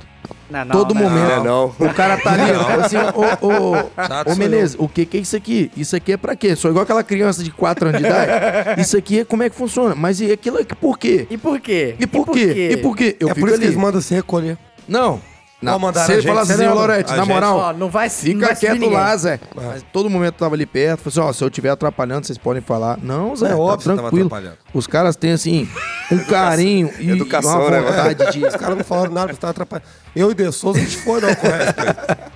Não, 0.50 0.64
não, 0.64 0.72
Todo 0.72 0.94
não. 0.94 1.02
momento. 1.02 1.28
Não, 1.28 1.40
é 1.40 1.44
não. 1.44 1.66
O 1.90 1.94
cara 1.94 2.16
tá 2.16 2.32
ali, 2.32 2.52
ó, 2.52 2.80
assim, 2.84 2.96
ô, 2.96 3.46
ô, 3.46 3.72
ô, 3.72 3.90
sou 4.26 4.36
Menezes, 4.36 4.76
o 4.78 4.88
que 4.88 5.04
que 5.04 5.16
é 5.18 5.20
isso 5.20 5.36
aqui? 5.36 5.70
Isso 5.76 5.94
aqui 5.94 6.12
é 6.12 6.16
pra 6.16 6.34
quê? 6.34 6.56
Sou 6.56 6.70
igual 6.70 6.82
aquela 6.84 7.02
criança 7.02 7.42
de 7.42 7.50
4 7.50 7.88
anos 7.88 8.00
de 8.00 8.06
idade. 8.06 8.80
Isso 8.80 8.96
aqui 8.96 9.20
é 9.20 9.24
como 9.24 9.42
é 9.42 9.50
que 9.50 9.56
funciona? 9.56 9.94
Mas 9.94 10.20
e 10.20 10.30
aquilo 10.32 10.58
aqui 10.58 10.74
por 10.74 10.98
quê? 10.98 11.26
E 11.30 11.36
por 11.36 11.60
quê? 11.60 11.94
E 11.98 12.06
por 12.06 12.30
quê? 12.30 12.68
E 12.72 12.76
por 12.78 12.96
quê? 12.96 13.16
Eu 13.20 13.28
é 13.28 13.34
fico 13.34 13.40
por 13.46 13.48
isso 13.48 13.58
que 13.58 13.64
ali. 13.64 13.74
eles 13.74 13.76
mandam 13.82 14.00
se 14.00 14.14
recolher. 14.14 14.56
Não. 14.88 15.20
Não, 15.64 15.72
Não 15.72 15.78
mandaram 15.78 16.06
se 16.06 16.12
ele 16.12 16.22
falasse 16.22 16.52
assim? 16.52 16.66
Lorete, 16.66 17.10
na 17.10 17.16
gente- 17.18 17.28
moral, 17.28 17.56
Ó, 17.56 17.72
não 17.72 17.88
vai, 17.88 18.06
não 18.06 18.14
Fica 18.14 18.46
vai 18.46 18.54
subir 18.54 18.66
quieto 18.66 18.80
ninguém. 18.80 18.92
lá, 18.92 19.16
Zé. 19.16 19.40
Mas 19.54 19.82
todo 19.92 20.10
momento 20.10 20.34
eu 20.34 20.38
tava 20.38 20.54
ali 20.54 20.66
perto. 20.66 21.00
Falei 21.00 21.12
assim, 21.18 21.30
ó, 21.30 21.32
se 21.32 21.42
eu 21.42 21.48
estiver 21.48 21.70
atrapalhando, 21.70 22.26
vocês 22.26 22.36
podem 22.38 22.60
falar. 22.60 22.98
Não, 23.02 23.34
Zé, 23.34 23.46
É 23.46 23.48
tá 23.50 23.56
óbvio 23.56 23.76
que 23.78 23.82
você 23.84 23.88
tava 23.90 24.02
tranquilo. 24.02 24.26
atrapalhando. 24.26 24.58
Os 24.74 24.86
caras 24.86 25.16
têm, 25.16 25.32
assim, 25.32 25.68
um 26.12 26.18
carinho 26.18 26.90
e 26.98 27.10
Educação, 27.10 27.60
uma 27.62 27.70
né, 27.70 27.80
vontade 27.80 28.32
de... 28.32 28.44
Os 28.44 28.56
caras 28.56 28.76
não 28.76 28.84
falaram 28.84 29.12
nada, 29.12 29.32
você 29.32 29.40
tá 29.40 29.48
atrapalhando. 29.50 29.88
Eu 30.14 30.30
e 30.30 30.34
De 30.34 30.52
Souza, 30.52 30.78
a 30.78 30.82
gente 30.82 30.96
foi 30.98 31.20
na 31.20 31.28
ocorrência. 31.28 31.74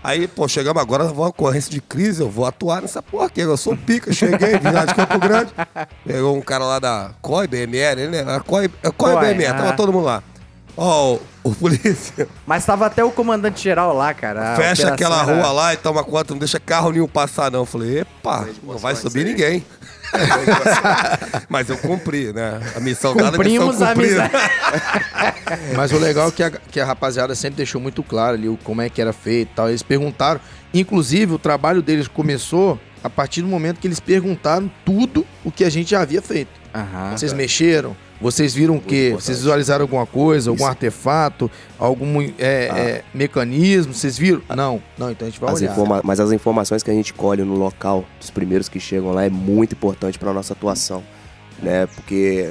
Aí, 0.03 0.27
pô, 0.27 0.49
chegamos 0.49 0.81
agora, 0.81 1.05
vou 1.05 1.25
uma 1.25 1.29
ocorrência 1.29 1.71
de 1.71 1.81
crise, 1.81 2.23
eu 2.23 2.31
vou 2.31 2.47
atuar 2.47 2.83
nessa 2.83 3.03
porra 3.03 3.27
aqui. 3.27 3.41
Eu 3.41 3.57
sou 3.57 3.77
pica, 3.77 4.13
cheguei, 4.13 4.59
vim 4.59 4.71
lá 4.71 4.85
de 4.85 4.95
Campo 4.95 5.19
Grande. 5.19 5.53
Pegou 6.07 6.37
um 6.37 6.41
cara 6.41 6.65
lá 6.65 6.79
da 6.79 7.11
COI, 7.21 7.47
BMR, 7.47 8.01
ele, 8.01 8.09
né? 8.09 8.19
Era 8.21 8.41
COI, 8.41 8.71
é 8.83 8.91
COI, 8.91 9.15
COI, 9.15 9.35
BMR, 9.35 9.53
tava 9.57 9.69
ah. 9.71 9.73
todo 9.75 9.93
mundo 9.93 10.05
lá. 10.07 10.23
Ó, 10.81 11.15
o, 11.15 11.21
o 11.49 11.55
polícia 11.57 12.29
Mas 12.47 12.65
tava 12.65 12.87
até 12.87 13.03
o 13.03 13.11
comandante 13.11 13.61
geral 13.61 13.93
lá, 13.93 14.15
cara. 14.15 14.53
A 14.53 14.57
fecha 14.57 14.89
aquela 14.89 15.23
era- 15.25 15.35
rua 15.35 15.51
lá 15.51 15.75
e 15.75 15.77
toma 15.77 16.05
conta, 16.05 16.33
não 16.33 16.39
deixa 16.39 16.61
carro 16.61 16.93
nenhum 16.93 17.09
passar, 17.09 17.51
não. 17.51 17.61
Eu 17.61 17.67
falei, 17.67 17.99
epa, 18.01 18.47
não 18.63 18.79
vai 18.79 18.95
subir 18.95 19.25
ninguém. 19.25 19.65
Mas 21.49 21.69
eu 21.69 21.77
cumpri, 21.79 22.33
né? 22.33 22.61
A 22.77 22.81
missão 22.81 23.15
dada, 23.15 23.29
a 23.29 23.33
Cumprimos 23.33 23.75
missão 23.75 23.89
a 23.89 23.95
cumprida. 23.95 24.31
Mas 25.77 25.93
o 25.93 25.99
legal 25.99 26.29
é 26.29 26.31
que 26.31 26.43
a, 26.43 26.51
que 26.51 26.81
a 26.81 26.85
rapaziada 26.85 27.35
sempre 27.35 27.57
deixou 27.57 27.81
muito 27.81 28.03
claro 28.03 28.37
ali 28.37 28.49
o, 28.49 28.57
como 28.63 28.81
é 28.81 28.89
que 28.89 29.01
era 29.01 29.13
feito 29.13 29.51
e 29.51 29.55
tal. 29.55 29.69
Eles 29.69 29.83
perguntaram. 29.83 30.41
Inclusive, 30.73 31.33
o 31.35 31.39
trabalho 31.39 31.83
deles 31.83 32.07
começou 32.09 32.79
a 33.03 33.11
partir 33.11 33.43
do 33.43 33.49
momento 33.49 33.81
que 33.81 33.87
eles 33.89 34.01
perguntaram 34.01 34.71
tudo 34.85 35.27
o 35.45 35.51
que 35.51 35.65
a 35.65 35.71
gente 35.71 35.91
já 35.91 36.03
havia 36.03 36.23
feito. 36.23 36.51
Aham. 36.75 37.17
Vocês 37.17 37.33
mexeram? 37.33 37.97
Vocês 38.21 38.53
viram 38.53 38.77
o 38.77 38.81
quê? 38.81 39.13
Vocês 39.15 39.39
visualizaram 39.39 39.83
alguma 39.85 40.05
coisa, 40.05 40.51
algum 40.51 40.63
Isso. 40.63 40.69
artefato, 40.71 41.51
algum 41.79 42.21
é, 42.21 42.31
é, 42.39 43.05
mecanismo? 43.15 43.95
Vocês 43.95 44.19
viram? 44.19 44.43
Não, 44.49 44.83
não, 44.99 45.11
então 45.11 45.27
a 45.27 45.31
gente 45.31 45.41
vai 45.41 45.53
As 45.53 45.61
olhar. 45.61 45.71
informa- 45.73 46.01
Mas 46.03 46.19
as 46.19 46.33
informações 46.33 46.83
que 46.83 46.91
a 46.91 46.95
gente 46.95 47.15
colhe 47.15 47.43
no 47.45 47.55
local, 47.55 48.05
dos 48.19 48.31
primeiros 48.31 48.69
que 48.69 48.81
chegam 48.81 49.13
lá, 49.13 49.25
é 49.25 49.31
muito 49.31 49.73
importante 49.75 50.19
para 50.19 50.33
nossa 50.33 50.53
atuação, 50.53 51.05
né? 51.63 51.87
Porque 51.87 52.51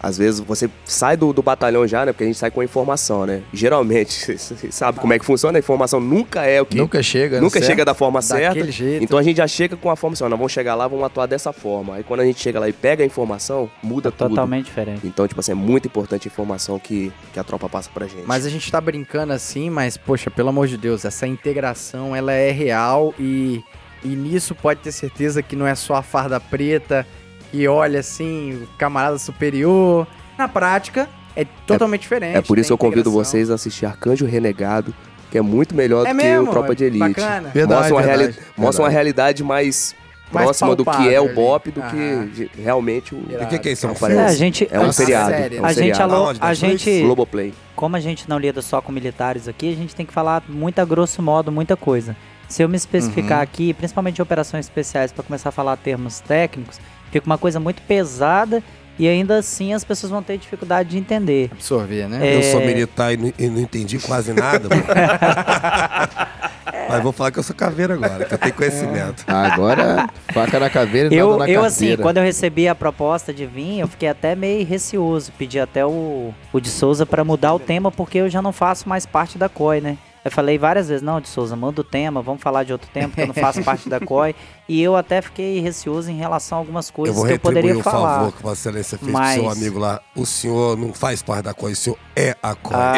às 0.00 0.18
vezes 0.18 0.40
você 0.40 0.68
sai 0.84 1.16
do, 1.16 1.32
do 1.32 1.42
batalhão 1.42 1.86
já, 1.86 2.04
né? 2.04 2.12
Porque 2.12 2.24
a 2.24 2.26
gente 2.26 2.38
sai 2.38 2.50
com 2.50 2.60
a 2.60 2.64
informação, 2.64 3.24
né? 3.24 3.42
Geralmente, 3.52 4.36
você 4.36 4.70
sabe 4.70 5.00
como 5.00 5.12
é 5.12 5.18
que 5.18 5.24
funciona, 5.24 5.58
a 5.58 5.60
informação 5.60 6.00
nunca 6.00 6.44
é 6.44 6.60
o 6.60 6.66
que... 6.66 6.76
Nunca 6.76 7.02
chega, 7.02 7.36
né, 7.36 7.42
nunca 7.42 7.58
certo? 7.58 7.66
chega 7.66 7.84
da 7.84 7.94
forma 7.94 8.20
certa. 8.20 8.54
Daquele 8.54 8.70
jeito. 8.70 9.02
Então 9.02 9.18
a 9.18 9.22
gente 9.22 9.38
já 9.38 9.46
chega 9.46 9.76
com 9.76 9.90
a 9.90 9.96
forma 9.96 10.14
assim, 10.14 10.24
ó, 10.24 10.28
nós 10.28 10.38
vamos 10.38 10.52
chegar 10.52 10.74
lá, 10.74 10.86
vamos 10.86 11.04
atuar 11.04 11.26
dessa 11.26 11.52
forma. 11.52 11.96
Aí 11.96 12.02
quando 12.02 12.20
a 12.20 12.24
gente 12.24 12.40
chega 12.40 12.60
lá 12.60 12.68
e 12.68 12.72
pega 12.72 13.02
a 13.02 13.06
informação, 13.06 13.70
muda 13.82 14.10
tudo. 14.10 14.30
Totalmente 14.30 14.66
diferente. 14.66 15.06
Então, 15.06 15.26
tipo 15.26 15.40
assim, 15.40 15.52
é 15.52 15.54
muito 15.54 15.86
importante 15.86 16.28
a 16.28 16.30
informação 16.30 16.78
que, 16.78 17.12
que 17.32 17.40
a 17.40 17.44
tropa 17.44 17.68
passa 17.68 17.90
pra 17.92 18.06
gente. 18.06 18.24
Mas 18.26 18.44
a 18.44 18.50
gente 18.50 18.70
tá 18.70 18.80
brincando 18.80 19.32
assim, 19.32 19.70
mas, 19.70 19.96
poxa, 19.96 20.30
pelo 20.30 20.50
amor 20.50 20.66
de 20.66 20.76
Deus, 20.76 21.04
essa 21.04 21.26
integração, 21.26 22.14
ela 22.14 22.32
é 22.32 22.50
real 22.50 23.14
e, 23.18 23.62
e 24.04 24.08
nisso 24.08 24.54
pode 24.54 24.80
ter 24.80 24.92
certeza 24.92 25.42
que 25.42 25.56
não 25.56 25.66
é 25.66 25.74
só 25.74 25.94
a 25.94 26.02
farda 26.02 26.38
preta 26.38 27.06
que 27.54 27.68
olha 27.68 28.00
assim, 28.00 28.62
o 28.64 28.66
camarada 28.76 29.16
superior. 29.18 30.06
Na 30.36 30.48
prática, 30.48 31.08
é 31.36 31.44
totalmente 31.66 32.00
diferente. 32.02 32.36
é 32.36 32.40
por 32.42 32.58
isso 32.58 32.72
eu 32.72 32.78
convido 32.78 33.10
vocês 33.12 33.48
a 33.50 33.54
assistir 33.54 33.86
Arcanjo 33.86 34.26
Renegado, 34.26 34.92
que 35.30 35.38
é 35.38 35.40
muito 35.40 35.72
melhor 35.74 36.04
É 36.04 36.10
do 36.10 36.16
mesmo? 36.16 36.42
que 36.44 36.48
o 36.48 36.52
Tropa 36.52 36.74
de 36.74 36.84
Elite. 36.84 36.98
Bacana. 36.98 37.50
Verdade, 37.54 37.78
mostra 37.80 37.94
uma, 37.94 38.02
verdade, 38.02 38.22
reali- 38.32 38.36
mostra 38.56 38.82
uma 38.82 38.88
verdade. 38.88 38.92
realidade 38.92 39.44
mais, 39.44 39.94
próxima 40.32 40.74
do 40.74 40.84
que 40.84 41.14
é 41.14 41.20
o 41.20 41.32
BOP 41.32 41.70
do 41.70 41.80
ali. 41.80 42.30
que 42.50 42.60
realmente 42.60 43.14
o. 43.14 43.18
O 43.18 43.46
que, 43.46 43.58
que 43.60 43.68
é 43.68 43.72
isso? 43.72 43.86
É 43.86 43.90
um? 43.90 44.10
É, 44.10 44.24
a 44.24 44.34
gente, 44.34 44.68
É 44.68 44.80
um 44.80 44.82
uma 44.84 44.92
seriado. 44.92 45.30
série, 45.30 45.56
é 45.56 45.60
um 45.60 45.64
a 45.64 45.68
gente, 45.68 45.76
seriado. 45.94 46.14
alô, 46.14 46.24
Aonde? 46.26 46.38
a 46.42 46.48
Netflix? 46.48 46.82
gente, 46.82 47.02
Globoplay. 47.04 47.54
como 47.76 47.94
a 47.94 48.00
gente 48.00 48.28
não 48.28 48.38
lida 48.38 48.60
só 48.60 48.80
com 48.80 48.90
militares 48.90 49.46
aqui, 49.46 49.72
a 49.72 49.76
gente 49.76 49.94
tem 49.94 50.04
que 50.04 50.12
falar 50.12 50.42
muito 50.48 50.80
a 50.80 50.84
grosso 50.84 51.22
modo, 51.22 51.52
muita 51.52 51.76
coisa. 51.76 52.16
Se 52.48 52.62
eu 52.62 52.68
me 52.68 52.76
especificar 52.76 53.40
aqui, 53.40 53.72
principalmente 53.72 54.16
de 54.16 54.22
operações 54.22 54.66
especiais, 54.66 55.10
para 55.12 55.22
começar 55.22 55.48
a 55.48 55.52
falar 55.52 55.76
termos 55.76 56.20
técnicos, 56.20 56.78
fica 57.14 57.26
uma 57.26 57.38
coisa 57.38 57.60
muito 57.60 57.80
pesada 57.82 58.62
e 58.98 59.08
ainda 59.08 59.38
assim 59.38 59.72
as 59.72 59.84
pessoas 59.84 60.10
vão 60.10 60.22
ter 60.22 60.36
dificuldade 60.36 60.90
de 60.90 60.98
entender. 60.98 61.48
Absorver, 61.52 62.08
né? 62.08 62.26
É. 62.26 62.36
Eu 62.36 62.42
sou 62.42 62.60
militar 62.60 63.12
e 63.12 63.16
não, 63.16 63.32
e 63.38 63.48
não 63.48 63.60
entendi 63.60 63.98
quase 63.98 64.32
nada. 64.32 64.68
mano. 64.68 64.84
Mas 66.88 67.02
vou 67.02 67.12
falar 67.12 67.30
que 67.30 67.38
eu 67.38 67.42
sou 67.42 67.56
caveira 67.56 67.94
agora, 67.94 68.24
que 68.24 68.34
eu 68.34 68.38
tenho 68.38 68.54
conhecimento. 68.54 69.24
Agora, 69.26 70.08
faca 70.32 70.60
na 70.60 70.68
caveira 70.68 71.12
e 71.12 71.16
Eu, 71.16 71.30
nada 71.30 71.38
na 71.38 71.50
eu 71.50 71.62
carteira. 71.62 71.94
assim, 71.94 72.02
quando 72.02 72.18
eu 72.18 72.22
recebi 72.22 72.68
a 72.68 72.74
proposta 72.74 73.32
de 73.32 73.46
vir, 73.46 73.80
eu 73.80 73.88
fiquei 73.88 74.08
até 74.08 74.36
meio 74.36 74.66
receoso. 74.66 75.32
Pedi 75.38 75.58
até 75.58 75.84
o, 75.86 76.32
o 76.52 76.60
de 76.60 76.68
Souza 76.68 77.06
para 77.06 77.24
mudar 77.24 77.54
o 77.54 77.58
tema, 77.58 77.90
porque 77.90 78.18
eu 78.18 78.28
já 78.28 78.42
não 78.42 78.52
faço 78.52 78.88
mais 78.88 79.06
parte 79.06 79.38
da 79.38 79.48
COI, 79.48 79.80
né? 79.80 79.98
Eu 80.24 80.30
falei 80.30 80.56
várias 80.56 80.88
vezes, 80.88 81.02
não, 81.02 81.20
de 81.20 81.28
Souza, 81.28 81.54
manda 81.54 81.80
o 81.80 81.84
tema, 81.84 82.22
vamos 82.22 82.42
falar 82.42 82.64
de 82.64 82.72
outro 82.72 82.88
tema, 82.92 83.08
porque 83.08 83.20
eu 83.22 83.26
não 83.26 83.34
faço 83.34 83.62
parte 83.62 83.88
da 83.88 84.00
COI. 84.00 84.34
E 84.66 84.82
eu 84.82 84.96
até 84.96 85.20
fiquei 85.20 85.60
receoso 85.60 86.10
em 86.10 86.16
relação 86.16 86.56
a 86.56 86.60
algumas 86.62 86.88
Eu 86.88 86.94
coisas 86.94 87.14
vou 87.14 87.26
que 87.26 87.32
eu 87.32 87.34
retribuir 87.34 87.62
poderia 87.62 87.80
o 87.80 87.82
falar. 87.82 88.14
favor 88.20 88.32
que 88.32 88.42
Vossa 88.42 88.60
Excelência 88.70 88.96
fez 88.96 89.12
Mas- 89.12 89.34
pro 89.34 89.42
seu 89.42 89.52
amigo 89.52 89.78
lá. 89.78 90.00
O 90.16 90.24
senhor 90.24 90.74
não 90.78 90.94
faz 90.94 91.20
parte 91.22 91.44
da 91.44 91.52
coisa, 91.52 91.78
o 91.78 91.82
senhor 91.82 91.98
é 92.16 92.34
a 92.42 92.54
coisa. 92.54 92.82
Ah. 92.82 92.96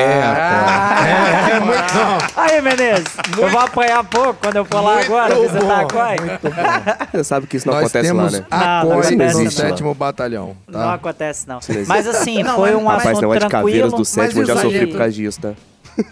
É, 1.49 1.57
é, 1.57 1.61
muito 1.61 2.37
Aí, 2.37 2.63
Menezes, 2.63 3.09
eu 3.37 3.49
vou 3.51 3.59
apanhar 3.59 4.05
pouco 4.05 4.35
quando 4.35 4.57
eu 4.57 4.65
for 4.65 4.81
lá 4.81 5.01
agora 5.01 5.35
visitar 5.41 5.81
a 5.81 5.87
COI. 5.89 6.17
Você 7.13 7.25
sabe 7.25 7.47
que 7.49 7.57
isso 7.57 7.67
não 7.67 7.75
Nós 7.75 7.85
acontece 7.87 8.09
temos 8.09 8.33
lá, 8.33 8.39
né? 8.39 8.47
a 8.49 8.59
Não, 8.85 8.91
não 8.91 8.97
COI 8.99 9.07
acontece 9.09 9.45
no 9.45 9.51
sétimo 9.51 9.93
batalhão, 9.95 10.57
Não 10.69 10.81
tá? 10.81 10.95
acontece, 10.95 11.49
não. 11.49 11.59
Isso 11.59 11.73
não. 11.73 11.85
Mas 11.89 12.07
assim, 12.07 12.45
Não, 12.45 12.55
foi 12.55 12.77
um 12.77 12.83
mas- 12.85 12.99
Rapaz, 12.99 13.07
assunto 13.09 13.21
negócio 13.23 13.41
de 13.41 13.49
caveiras 13.49 13.81
tranquilo. 13.81 13.97
do 13.99 14.05
sétimo, 14.05 14.43
eu 14.43 14.47
já 14.47 14.57
sofri 14.57 14.87
por 14.87 14.99
causa 14.99 15.13
disso, 15.13 15.41
tá? 15.41 15.53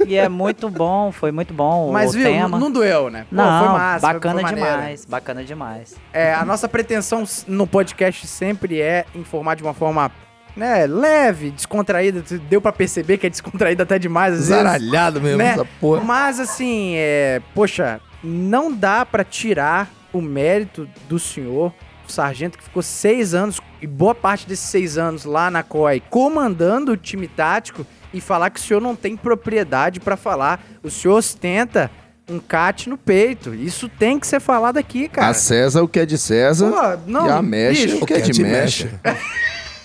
E 0.07 0.17
é 0.17 0.29
muito 0.29 0.71
bom, 0.71 1.13
foi 1.13 1.31
muito 1.33 1.53
bom 1.53 1.93
Mas 1.93 2.11
o 2.11 2.19
viu, 2.19 2.25
tema. 2.25 2.59
não 2.59 2.71
doeu, 2.71 3.11
né? 3.11 3.27
Pô, 3.29 3.37
Não, 3.37 3.59
foi 3.61 3.69
massa, 3.69 4.07
bacana 4.07 4.35
foi 4.35 4.43
maneiro. 4.43 4.71
demais, 4.71 5.05
bacana 5.05 5.45
demais. 5.45 5.95
É, 6.13 6.33
a 6.35 6.45
nossa 6.45 6.69
pretensão 6.69 7.25
no 7.47 7.67
podcast 7.67 8.27
sempre 8.27 8.81
é 8.81 9.05
informar 9.15 9.57
de 9.57 9.63
uma 9.63 9.75
forma 9.75 10.11
né, 10.57 10.87
leve, 10.87 11.51
descontraída. 11.51 12.23
Deu 12.49 12.61
pra 12.61 12.73
perceber 12.73 13.19
que 13.19 13.27
é 13.27 13.31
descontraída 13.31 13.83
até 13.83 13.99
demais 13.99 14.35
às 14.35 14.49
vezes. 14.49 14.55
Zaralhado 14.55 15.21
mesmo, 15.21 15.39
né? 15.39 15.49
essa 15.49 15.65
porra. 15.81 16.01
Mas 16.03 16.39
assim, 16.41 16.95
é, 16.97 17.43
poxa, 17.55 18.01
não 18.23 18.73
dá 18.73 19.05
pra 19.05 19.25
tirar 19.25 19.91
o 20.13 20.21
mérito 20.23 20.89
do 21.09 21.19
senhor, 21.19 21.73
o 22.09 22.13
sargento 22.13 22.57
que 22.57 22.65
ficou 22.65 22.83
seis 22.83 23.35
anos 23.35 23.61
e 23.83 23.87
boa 23.87 24.15
parte 24.15 24.47
desses 24.47 24.67
seis 24.67 24.97
anos 24.97 25.25
lá 25.25 25.51
na 25.51 25.63
COI 25.63 26.01
comandando 26.09 26.93
o 26.93 26.97
time 26.97 27.27
tático 27.27 27.85
e 28.15 28.21
falar 28.21 28.49
que 28.49 28.61
o 28.61 28.63
senhor 28.63 28.81
não 28.81 28.95
tem 28.95 29.17
propriedade 29.17 29.99
pra 30.01 30.17
falar. 30.17 30.65
O 30.83 30.89
senhor 30.89 31.17
ostenta 31.17 31.91
um 32.31 32.39
cat 32.39 32.89
no 32.89 32.97
peito. 32.97 33.53
Isso 33.55 33.89
tem 33.89 34.19
que 34.19 34.27
ser 34.27 34.41
falado 34.41 34.79
aqui, 34.79 35.09
cara. 35.09 35.29
A 35.29 35.35
César 35.35 35.83
o 35.83 35.89
que 35.89 35.99
é 35.99 36.07
de 36.07 36.17
César 36.17 36.71
Pô, 36.71 37.11
não, 37.11 37.27
e 37.27 37.31
a 37.31 37.43
mexe 37.43 37.87
bicho, 37.87 38.03
o 38.03 38.07
que 38.07 38.15
é 38.15 38.21
de 38.21 38.43
mexe. 38.43 38.89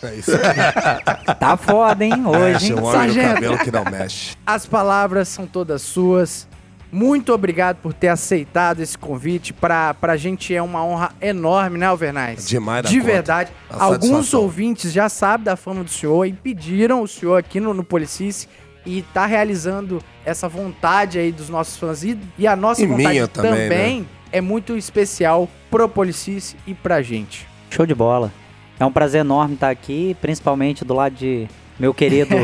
É 0.01 0.15
isso 0.15 0.31
aí. 0.31 1.35
Tá 1.35 1.57
foda, 1.57 2.05
hein, 2.05 2.25
hoje, 2.25 2.53
Mexe 2.53 2.65
hein? 2.67 2.79
o 2.81 2.89
Sargento. 2.89 3.33
cabelo 3.33 3.57
que 3.57 3.69
não 3.69 3.83
mexe. 3.83 4.37
As 4.45 4.65
palavras 4.65 5.27
são 5.27 5.45
todas 5.45 5.81
suas. 5.81 6.47
Muito 6.91 7.31
obrigado 7.33 7.77
por 7.77 7.93
ter 7.93 8.07
aceitado 8.07 8.79
esse 8.81 8.97
convite. 8.97 9.53
Pra, 9.53 9.93
pra 9.93 10.17
gente 10.17 10.53
é 10.55 10.61
uma 10.61 10.83
honra 10.83 11.11
enorme, 11.21 11.77
né, 11.77 11.85
Alvernais? 11.85 12.47
Demais 12.47 12.83
da 12.83 12.89
De 12.89 12.99
conta. 12.99 13.11
verdade. 13.11 13.51
A 13.69 13.83
Alguns 13.83 14.01
satisfação. 14.09 14.41
ouvintes 14.41 14.91
já 14.91 15.07
sabem 15.07 15.43
da 15.45 15.55
fama 15.55 15.83
do 15.83 15.89
senhor 15.89 16.25
e 16.25 16.33
pediram 16.33 17.01
o 17.03 17.07
senhor 17.07 17.37
aqui 17.37 17.59
no, 17.59 17.73
no 17.73 17.83
Policice 17.83 18.47
e 18.85 19.03
tá 19.13 19.25
realizando 19.27 20.01
essa 20.25 20.47
vontade 20.49 21.19
aí 21.19 21.31
dos 21.31 21.47
nossos 21.49 21.77
fãs. 21.77 22.03
E, 22.03 22.17
e 22.37 22.47
a 22.47 22.55
nossa 22.55 22.81
E 22.81 22.87
vontade 22.87 23.07
minha 23.09 23.27
também, 23.27 23.99
né? 24.01 24.05
é 24.31 24.41
muito 24.41 24.75
especial 24.75 25.47
pro 25.69 25.87
Policice 25.87 26.55
e 26.65 26.73
pra 26.73 27.01
gente. 27.03 27.47
Show 27.69 27.85
de 27.85 27.93
bola. 27.93 28.31
É 28.79 28.85
um 28.85 28.91
prazer 28.91 29.19
enorme 29.21 29.53
estar 29.55 29.69
aqui, 29.69 30.15
principalmente 30.21 30.83
do 30.85 30.93
lado 30.95 31.13
de 31.13 31.47
meu 31.79 31.93
querido 31.93 32.35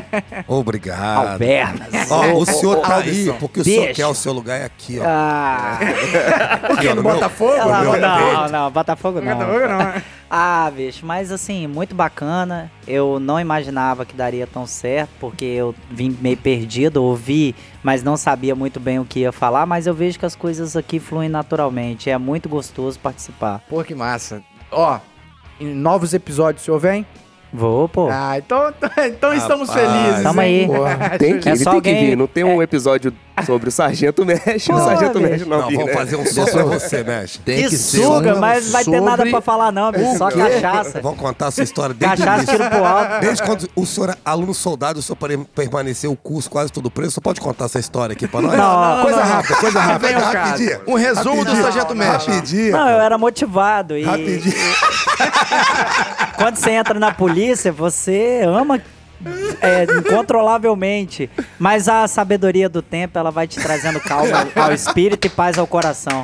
Obrigado. 0.46 1.28
Albernas. 1.32 2.10
Ó, 2.10 2.32
o 2.38 2.46
senhor 2.46 2.76
tá 2.80 2.96
aí, 2.96 3.32
porque 3.40 3.60
o 3.60 3.64
senhor 3.64 3.88
quer 3.92 4.06
o 4.06 4.14
seu 4.14 4.32
lugar 4.32 4.60
é 4.60 4.64
aqui, 4.64 4.98
ó. 5.00 5.04
Ah, 5.06 5.78
Aqui, 6.76 6.88
ó, 6.88 6.94
no 6.94 7.02
meu- 7.02 7.12
Botafogo? 7.14 7.52
meu 7.52 8.00
não, 8.00 8.18
peito. 8.18 8.52
não, 8.52 8.70
Botafogo 8.70 9.20
não. 9.20 9.32
Botafogo 9.36 9.66
não. 9.68 10.02
Ah, 10.30 10.70
bicho, 10.74 11.04
mas 11.06 11.30
assim, 11.30 11.66
muito 11.66 11.94
bacana. 11.94 12.70
Eu 12.86 13.20
não 13.20 13.38
imaginava 13.38 14.04
que 14.04 14.14
daria 14.14 14.46
tão 14.46 14.66
certo, 14.66 15.10
porque 15.20 15.44
eu 15.44 15.74
vim 15.90 16.16
meio 16.20 16.36
perdido, 16.36 17.02
ouvi, 17.02 17.54
mas 17.82 18.02
não 18.02 18.16
sabia 18.16 18.54
muito 18.54 18.80
bem 18.80 18.98
o 18.98 19.04
que 19.04 19.20
ia 19.20 19.32
falar. 19.32 19.64
Mas 19.66 19.86
eu 19.86 19.94
vejo 19.94 20.18
que 20.18 20.26
as 20.26 20.34
coisas 20.34 20.76
aqui 20.76 20.98
fluem 20.98 21.28
naturalmente. 21.28 22.10
É 22.10 22.18
muito 22.18 22.48
gostoso 22.48 22.98
participar. 22.98 23.60
Pô, 23.68 23.82
que 23.84 23.94
massa. 23.94 24.42
Ó, 24.72 24.98
em 25.60 25.72
novos 25.72 26.12
episódios 26.14 26.62
o 26.62 26.64
senhor 26.64 26.78
vem? 26.80 27.06
Vou, 27.56 27.88
pô. 27.88 28.08
Ah, 28.10 28.36
então, 28.36 28.72
então 29.06 29.32
estamos 29.32 29.72
felizes. 29.72 30.24
Tamo 30.24 30.40
aí. 30.40 30.66
Porra. 30.66 31.16
Tem 31.18 31.38
que, 31.38 31.48
É 31.48 31.52
ele 31.52 31.62
só 31.62 31.70
tem 31.70 31.80
que 31.82 31.88
alguém- 31.90 32.06
vir. 32.10 32.16
Não 32.16 32.26
tem 32.26 32.42
um 32.42 32.60
episódio 32.60 33.12
sobre 33.46 33.68
o 33.68 33.72
Sargento 33.72 34.24
Mexe, 34.26 34.72
o 34.72 34.78
Sargento. 34.78 35.20
Mexe 35.20 35.44
não, 35.44 35.60
Não, 35.60 35.68
vir, 35.68 35.76
vamos 35.76 35.90
né? 35.92 35.96
fazer 35.96 36.16
um 36.16 36.26
só 36.26 36.44
pra 36.46 36.64
você, 36.64 37.04
mexe. 37.04 37.38
Tem 37.40 37.62
que, 37.62 37.68
que 37.70 37.76
ser 37.76 38.02
suga, 38.02 38.34
um 38.34 38.40
mas 38.40 38.64
não 38.66 38.72
vai 38.72 38.84
ter 38.84 39.00
nada 39.00 39.26
pra 39.26 39.40
falar 39.40 39.70
não, 39.72 39.92
bicho. 39.92 40.18
Só 40.18 40.28
quê? 40.30 40.38
cachaça. 40.38 41.00
Vamos 41.00 41.18
contar 41.20 41.46
a 41.46 41.50
sua 41.52 41.62
história 41.64 41.94
desde 41.94 42.22
o 42.22 42.24
Cachaça, 42.24 42.42
início. 42.42 42.56
tiro 42.58 42.70
pro 42.70 42.84
alto. 42.84 43.20
Desde 43.20 43.42
quando 43.44 43.68
o 43.76 43.86
senhor 43.86 44.10
é 44.10 44.14
aluno 44.24 44.52
soldado, 44.54 44.98
o 44.98 45.02
senhor 45.02 45.16
permaneceu 45.54 46.10
o 46.10 46.16
curso 46.16 46.50
quase 46.50 46.72
todo 46.72 46.90
preso. 46.90 47.12
Você 47.12 47.20
pode 47.20 47.40
contar 47.40 47.66
essa 47.66 47.78
história 47.78 48.14
aqui 48.14 48.26
pra 48.26 48.40
nós? 48.40 48.56
Não, 48.56 49.02
Coisa 49.02 49.22
rápida, 49.22 49.54
coisa 49.56 49.80
rápida. 49.80 50.18
Rapidinho. 50.18 50.80
Um 50.88 50.94
resumo 50.94 51.44
do 51.44 51.52
Rapidinho. 51.52 51.62
Sargento 51.62 51.94
Mexe. 51.94 52.30
Rapidinho. 52.30 52.72
Não, 52.72 52.88
eu 52.88 53.00
era 53.00 53.16
motivado. 53.18 53.96
E 53.96 54.02
Rapidinho. 54.04 54.54
quando 56.36 56.56
você 56.56 56.70
entra 56.70 56.98
na 56.98 57.12
polícia, 57.12 57.43
você 57.70 58.42
ama 58.46 58.80
é, 59.60 59.84
incontrolavelmente. 59.98 61.30
Mas 61.58 61.88
a 61.88 62.06
sabedoria 62.08 62.68
do 62.68 62.82
tempo, 62.82 63.18
ela 63.18 63.30
vai 63.30 63.46
te 63.46 63.58
trazendo 63.60 64.00
calma 64.00 64.46
ao 64.54 64.72
espírito 64.72 65.26
e 65.26 65.30
paz 65.30 65.58
ao 65.58 65.66
coração. 65.66 66.22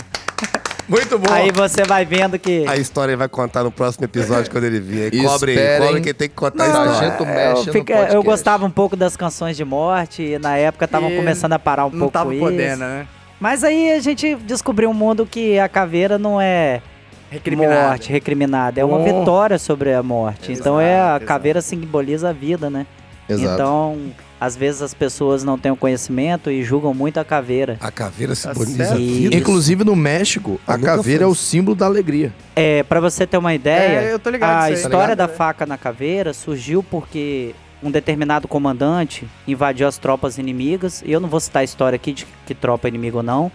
Muito 0.89 1.17
bom. 1.21 1.33
Aí 1.33 1.53
você 1.53 1.85
vai 1.85 2.05
vendo 2.05 2.37
que... 2.37 2.67
A 2.67 2.77
história 2.77 3.13
ele 3.13 3.17
vai 3.17 3.29
contar 3.29 3.63
no 3.63 3.71
próximo 3.71 4.05
episódio 4.07 4.51
quando 4.51 4.65
ele 4.65 4.81
vier. 4.81 5.15
E 5.15 5.23
Cobre, 5.23 5.53
Esperem. 5.53 5.87
cobre 5.87 6.01
quem 6.01 6.15
tem 6.15 6.29
que 6.29 6.35
contar 6.35 6.65
a 6.65 6.67
história. 6.67 6.91
Mexe 6.91 7.05
eu, 7.05 7.67
no 7.67 7.73
fica- 7.73 7.95
podcast. 7.95 8.15
eu 8.15 8.23
gostava 8.25 8.67
um 8.67 8.71
pouco 8.71 8.97
das 8.97 9.17
canções 9.17 9.57
de 9.57 9.65
morte 9.65 10.23
e 10.23 10.39
na 10.41 10.57
época 10.57 10.87
estavam 10.87 11.15
começando 11.15 11.53
a 11.53 11.59
parar 11.61 11.87
um 11.87 11.91
Não 11.91 11.99
pouco 12.01 12.13
tava 12.13 12.35
isso. 12.35 12.43
podendo, 12.43 12.81
né? 12.81 13.07
Mas 13.39 13.63
aí 13.63 13.93
a 13.93 14.01
gente 14.01 14.35
descobriu 14.35 14.91
um 14.91 14.95
mundo 14.95 15.25
que 15.25 15.59
a 15.61 15.69
caveira 15.69 16.19
não 16.19 16.41
é 16.41 16.83
Recriminado. 17.31 17.89
morte, 17.89 18.11
recriminada. 18.13 18.81
É 18.81 18.85
uma 18.85 18.99
Oh. 18.99 19.05
vitória 19.05 19.59
sobre 19.59 19.93
a 19.95 20.03
morte. 20.03 20.53
então 20.53 20.81
é 20.81 21.01
a 21.01 21.07
Exato, 21.11 21.27
caveira 21.27 21.63
simboliza 21.63 22.31
a 22.31 22.33
vida, 22.33 22.69
né? 22.69 22.87
Exato. 23.29 23.55
Então 23.55 23.99
Às 24.43 24.57
vezes 24.57 24.81
as 24.81 24.95
pessoas 24.95 25.45
não 25.45 25.59
têm 25.59 25.71
o 25.71 25.77
conhecimento 25.77 26.51
e 26.51 26.63
julgam 26.65 26.95
muito 26.95 27.21
a 27.21 27.25
caveira. 27.27 27.77
A 27.79 27.91
caveira 27.91 28.33
Tá 28.35 28.55
simboliza 28.55 28.77
certo. 28.79 28.95
a 28.95 28.97
vida. 28.97 29.37
Inclusive 29.37 29.85
no 29.85 29.95
México, 29.95 30.59
Eu 30.67 30.75
a 30.75 30.79
caveira 30.79 31.25
é 31.25 31.27
o 31.27 31.35
símbolo 31.35 31.77
da 31.77 31.85
alegria. 31.85 32.33
É, 32.57 32.83
para 32.83 33.01
você 33.01 33.27
ter 33.27 33.37
uma 33.37 33.53
ideia, 33.55 34.01
É, 34.01 34.13
eu 34.15 34.19
tô 34.19 34.31
ligado 34.31 34.51
a 34.51 34.63
aí. 34.63 34.73
história 34.73 35.15
Tá 35.15 35.27
da 35.27 35.29
faca 35.29 35.67
na 35.67 35.77
caveira 35.77 36.33
surgiu 36.33 36.83
porque 36.83 37.55
um 37.83 37.91
determinado 37.91 38.49
comandante 38.49 39.29
invadiu 39.47 39.87
as 39.87 39.99
tropas 39.99 40.39
inimigas. 40.39 41.03
E 41.05 41.13
eu 41.13 41.21
não 41.21 41.29
vou 41.29 41.39
citar 41.39 41.61
a 41.61 41.65
história 41.65 41.97
aqui 41.97 42.13
de 42.15 42.27
que 42.47 42.55
tropa 42.55 42.89
inimiga 42.89 43.19
ou 43.19 43.23
não. 43.23 43.53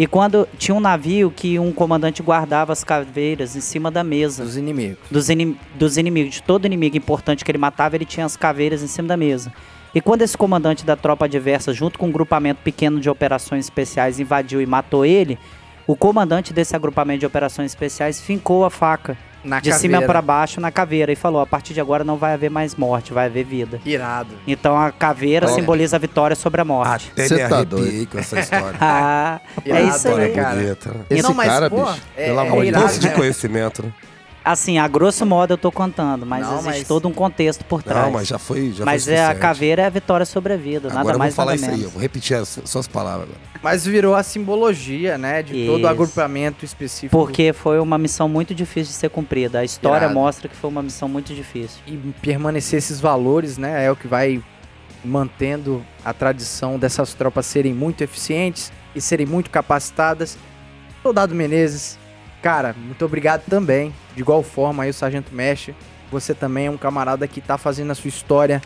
E 0.00 0.06
quando 0.06 0.48
tinha 0.56 0.74
um 0.74 0.80
navio 0.80 1.30
que 1.30 1.58
um 1.58 1.70
comandante 1.72 2.22
guardava 2.22 2.72
as 2.72 2.82
caveiras 2.82 3.54
em 3.54 3.60
cima 3.60 3.90
da 3.90 4.02
mesa 4.02 4.42
Dos 4.42 4.56
inimigos. 4.56 4.96
dos, 5.10 5.28
inim- 5.28 5.58
dos 5.74 5.98
inimigos, 5.98 6.36
de 6.36 6.42
todo 6.42 6.64
inimigo 6.64 6.96
importante 6.96 7.44
que 7.44 7.50
ele 7.50 7.58
matava, 7.58 7.96
ele 7.96 8.06
tinha 8.06 8.24
as 8.24 8.34
caveiras 8.34 8.82
em 8.82 8.86
cima 8.86 9.08
da 9.08 9.16
mesa. 9.18 9.52
E 9.94 10.00
quando 10.00 10.22
esse 10.22 10.38
comandante 10.38 10.86
da 10.86 10.96
tropa 10.96 11.26
adversa, 11.26 11.74
junto 11.74 11.98
com 11.98 12.06
um 12.06 12.10
grupamento 12.10 12.62
pequeno 12.64 12.98
de 12.98 13.10
operações 13.10 13.66
especiais, 13.66 14.18
invadiu 14.18 14.62
e 14.62 14.64
matou 14.64 15.04
ele, 15.04 15.38
o 15.86 15.94
comandante 15.94 16.54
desse 16.54 16.74
agrupamento 16.74 17.20
de 17.20 17.26
operações 17.26 17.70
especiais 17.70 18.22
fincou 18.22 18.64
a 18.64 18.70
faca 18.70 19.18
Na 19.42 19.58
de 19.60 19.70
caveira. 19.70 19.96
cima 19.98 20.06
para 20.06 20.20
baixo 20.20 20.60
na 20.60 20.70
caveira 20.70 21.10
e 21.12 21.16
falou: 21.16 21.40
a 21.40 21.46
partir 21.46 21.72
de 21.74 21.80
agora 21.80 22.04
não 22.04 22.16
vai 22.16 22.34
haver 22.34 22.50
mais 22.50 22.74
morte, 22.74 23.12
vai 23.12 23.26
haver 23.26 23.44
vida. 23.44 23.80
Irado. 23.86 24.30
Então 24.46 24.78
a 24.78 24.92
caveira 24.92 25.46
Olha. 25.46 25.54
simboliza 25.54 25.96
a 25.96 25.98
vitória 25.98 26.36
sobre 26.36 26.60
a 26.60 26.64
morte. 26.64 27.10
Até 27.12 27.26
Cê 27.28 27.34
me 27.42 27.48
tá 27.48 27.56
arrepiei 27.56 28.06
com 28.06 28.18
essa 28.18 28.38
história. 28.40 28.78
Ah, 28.80 29.40
é 29.64 29.68
isso 29.68 29.72
aí. 29.72 29.82
né, 29.82 29.88
História 29.96 30.34
cara? 30.34 30.56
bonita. 30.56 30.88
né? 30.90 31.04
Esse 31.10 31.22
Não, 31.22 31.34
mas, 31.34 31.48
cara, 31.48 31.70
pô, 31.70 31.84
bicho, 31.84 32.02
é- 32.16 32.26
pelo 32.26 32.38
é 32.40 32.42
amor 32.46 32.64
de 32.64 32.68
Um 32.70 32.78
Deus. 32.78 32.98
de 32.98 33.06
né? 33.08 33.14
conhecimento, 33.14 33.82
né? 33.82 33.92
Assim, 34.42 34.78
a 34.78 34.88
grosso 34.88 35.26
modo 35.26 35.52
eu 35.52 35.58
tô 35.58 35.70
contando, 35.70 36.24
mas 36.24 36.46
Não, 36.46 36.54
existe 36.60 36.78
mas- 36.78 36.88
todo 36.88 37.06
um 37.06 37.12
contexto 37.12 37.62
por 37.64 37.82
trás. 37.82 38.06
Não, 38.06 38.12
mas 38.12 38.26
já 38.26 38.38
foi. 38.38 38.72
Já 38.72 38.84
Mas 38.86 39.04
foi 39.04 39.12
é 39.14 39.26
a 39.26 39.34
caveira 39.34 39.82
é 39.82 39.86
a 39.86 39.90
vitória 39.90 40.24
sobre 40.24 40.54
a 40.54 40.56
vida, 40.56 40.88
Agora 40.88 40.94
nada 41.04 41.12
eu 41.14 41.18
mais 41.18 41.34
vou 41.34 41.44
falar 41.44 41.56
nada 41.56 41.62
isso 41.66 41.70
aí, 41.70 41.82
eu 41.82 41.90
vou 41.90 42.00
repetir 42.00 42.36
as 42.38 42.58
suas 42.64 42.88
palavras 42.88 43.28
agora. 43.28 43.50
Mas 43.62 43.84
virou 43.84 44.14
a 44.14 44.22
simbologia, 44.22 45.18
né? 45.18 45.42
De 45.42 45.66
todo 45.66 45.76
Isso. 45.78 45.86
o 45.86 45.88
agrupamento 45.88 46.64
específico. 46.64 47.10
Porque 47.14 47.52
foi 47.52 47.78
uma 47.78 47.98
missão 47.98 48.26
muito 48.26 48.54
difícil 48.54 48.92
de 48.92 48.98
ser 48.98 49.10
cumprida. 49.10 49.58
A 49.58 49.64
história 49.64 50.04
Irado. 50.04 50.14
mostra 50.14 50.48
que 50.48 50.56
foi 50.56 50.70
uma 50.70 50.82
missão 50.82 51.06
muito 51.06 51.34
difícil. 51.34 51.78
E 51.86 51.94
permanecer 52.22 52.78
esses 52.78 52.98
valores, 52.98 53.58
né? 53.58 53.84
É 53.84 53.90
o 53.90 53.96
que 53.96 54.08
vai 54.08 54.42
mantendo 55.04 55.84
a 56.02 56.14
tradição 56.14 56.78
dessas 56.78 57.12
tropas 57.12 57.44
serem 57.44 57.74
muito 57.74 58.02
eficientes 58.02 58.72
e 58.94 59.00
serem 59.00 59.26
muito 59.26 59.50
capacitadas. 59.50 60.38
Soldado 61.02 61.34
Menezes, 61.34 61.98
cara, 62.42 62.74
muito 62.78 63.04
obrigado 63.04 63.44
também. 63.48 63.92
De 64.14 64.20
igual 64.20 64.42
forma 64.42 64.82
aí 64.82 64.90
o 64.90 64.94
Sargento 64.94 65.34
Mestre. 65.34 65.74
Você 66.10 66.34
também 66.34 66.66
é 66.66 66.70
um 66.70 66.76
camarada 66.76 67.26
que 67.28 67.40
tá 67.40 67.56
fazendo 67.56 67.90
a 67.92 67.94
sua 67.94 68.08
história 68.08 68.60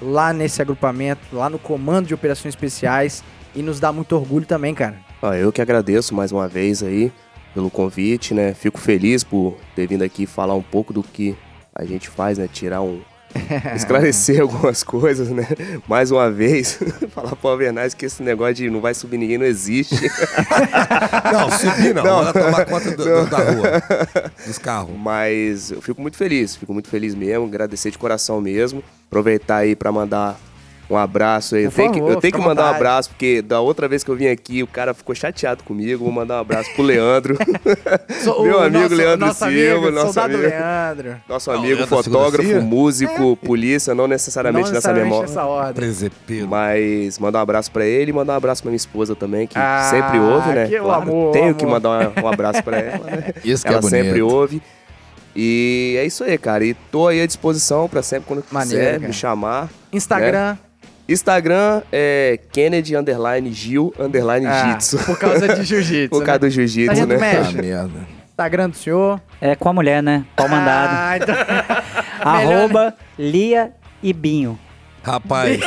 lá 0.00 0.32
nesse 0.32 0.62
agrupamento, 0.62 1.20
lá 1.32 1.50
no 1.50 1.58
comando 1.58 2.06
de 2.06 2.14
operações 2.14 2.54
especiais. 2.54 3.22
E 3.54 3.62
nos 3.62 3.80
dá 3.80 3.92
muito 3.92 4.14
orgulho 4.14 4.46
também, 4.46 4.74
cara. 4.74 4.96
Ah, 5.22 5.36
eu 5.36 5.50
que 5.50 5.60
agradeço 5.60 6.14
mais 6.14 6.30
uma 6.30 6.46
vez 6.46 6.82
aí 6.82 7.12
pelo 7.54 7.70
convite, 7.70 8.34
né? 8.34 8.54
Fico 8.54 8.78
feliz 8.78 9.24
por 9.24 9.56
ter 9.74 9.86
vindo 9.86 10.02
aqui 10.02 10.26
falar 10.26 10.54
um 10.54 10.62
pouco 10.62 10.92
do 10.92 11.02
que 11.02 11.36
a 11.74 11.84
gente 11.84 12.08
faz, 12.08 12.38
né? 12.38 12.46
Tirar 12.46 12.82
um. 12.82 13.00
esclarecer 13.76 14.40
algumas 14.42 14.82
coisas, 14.82 15.28
né? 15.28 15.46
Mais 15.86 16.10
uma 16.10 16.30
vez, 16.30 16.78
falar 17.14 17.36
pro 17.36 17.50
Alvernaz 17.50 17.94
que 17.94 18.06
esse 18.06 18.22
negócio 18.22 18.54
de 18.54 18.70
não 18.70 18.80
vai 18.80 18.94
subir 18.94 19.18
ninguém 19.18 19.38
não 19.38 19.46
existe. 19.46 19.94
Não, 21.32 21.50
subir 21.50 21.94
não. 21.94 22.04
Não. 22.04 22.32
Tomar 22.32 22.64
conta 22.66 22.90
do- 22.92 23.04
do- 23.04 23.26
da 23.26 23.38
rua. 23.38 24.30
Dos 24.46 24.58
carros. 24.58 24.94
Mas 24.98 25.70
eu 25.70 25.80
fico 25.82 26.00
muito 26.00 26.16
feliz, 26.16 26.56
fico 26.56 26.72
muito 26.72 26.88
feliz 26.88 27.14
mesmo, 27.14 27.46
agradecer 27.46 27.90
de 27.90 27.98
coração 27.98 28.40
mesmo. 28.40 28.82
Aproveitar 29.08 29.58
aí 29.58 29.74
pra 29.76 29.90
mandar 29.92 30.38
um 30.90 30.96
abraço 30.96 31.54
aí. 31.54 31.64
Eu 31.64 31.70
tenho 31.70 31.92
que, 31.92 31.98
favor, 31.98 32.12
eu 32.12 32.20
tenho 32.20 32.32
que 32.32 32.40
mandar 32.40 32.64
um 32.72 32.74
abraço, 32.74 33.10
porque 33.10 33.42
da 33.42 33.60
outra 33.60 33.86
vez 33.86 34.02
que 34.02 34.10
eu 34.10 34.16
vim 34.16 34.26
aqui, 34.28 34.62
o 34.62 34.66
cara 34.66 34.94
ficou 34.94 35.14
chateado 35.14 35.62
comigo. 35.62 36.04
Vou 36.04 36.12
mandar 36.12 36.36
um 36.36 36.40
abraço 36.40 36.70
pro 36.74 36.82
Leandro, 36.82 37.36
So- 38.24 38.40
Meu 38.44 38.58
amigo 38.62 38.78
nosso- 38.84 38.94
Leandro 38.94 39.26
nosso 39.26 39.38
Silva, 39.38 39.76
amigo, 39.76 39.90
nosso 39.90 40.20
amigo. 40.20 40.40
Leandro. 40.42 41.16
nosso 41.28 41.50
Não, 41.50 41.58
amigo, 41.58 41.74
Leandro 41.76 41.96
da 41.96 42.02
fotógrafo, 42.02 42.60
músico, 42.62 43.36
polícia, 43.36 43.94
não 43.94 44.06
necessariamente 44.08 44.68
Não 44.68 44.72
nessa 44.74 44.88
necessariamente 44.92 45.10
memória. 45.10 45.28
nessa 45.28 45.44
ordem. 45.44 45.74
Presepeiro. 45.74 46.48
Mas 46.48 47.18
mandar 47.18 47.40
um 47.40 47.42
abraço 47.42 47.70
pra 47.70 47.84
ele 47.84 48.10
e 48.10 48.14
mandar 48.14 48.32
um 48.32 48.36
abraço 48.36 48.62
pra 48.62 48.70
minha 48.70 48.76
esposa 48.76 49.14
também, 49.14 49.46
que 49.46 49.58
Ah, 49.58 49.88
sempre 49.90 50.18
ouve, 50.18 50.50
né? 50.52 50.66
que 50.68 50.76
amor, 50.76 51.32
tenho 51.32 51.44
amor. 51.46 51.54
que 51.56 51.66
mandar 51.66 52.12
um 52.22 52.28
abraço 52.28 52.62
pra 52.62 52.78
ela, 52.78 53.04
né? 53.04 53.32
Isso 53.44 53.62
que 53.62 53.68
ela 53.68 53.78
é 53.78 53.80
bonito. 53.82 54.04
sempre 54.04 54.22
ouve. 54.22 54.62
E 55.36 55.94
é 55.98 56.04
isso 56.04 56.24
aí, 56.24 56.36
cara. 56.36 56.64
E 56.64 56.74
tô 56.74 57.06
aí 57.06 57.20
à 57.20 57.26
disposição 57.26 57.88
pra 57.88 58.02
sempre, 58.02 58.24
quando 58.26 58.42
Maneiro, 58.50 58.80
quiser, 58.84 58.94
cara. 58.96 59.06
me 59.06 59.12
chamar. 59.12 59.68
Instagram. 59.92 60.56
Instagram 61.08 61.82
é 61.90 62.38
Kennedy 62.52 62.94
underline 62.96 63.50
Gil 63.52 63.94
underline 63.98 64.46
Ah, 64.46 64.72
Jitsu. 64.72 64.98
por 64.98 65.18
causa 65.18 65.48
de 65.48 65.62
jiu-jitsu. 65.64 66.10
Por 66.10 66.24
causa 66.24 66.32
né? 66.40 66.48
do 66.48 66.50
jiu-jitsu, 66.50 67.06
né? 67.06 67.16
Ah, 67.16 67.52
merda. 67.52 68.06
Instagram 68.28 68.70
do 68.70 68.76
senhor. 68.76 69.20
É 69.40 69.56
com 69.56 69.68
a 69.68 69.72
mulher, 69.72 70.02
né? 70.02 70.24
Pau 70.36 70.48
mandado. 70.48 70.90
Ah, 70.92 71.16
então... 71.16 71.34
Arroba 72.20 72.94
Lia 73.18 73.72
e 74.02 74.12
Binho. 74.12 74.58
Rapaz, 75.08 75.58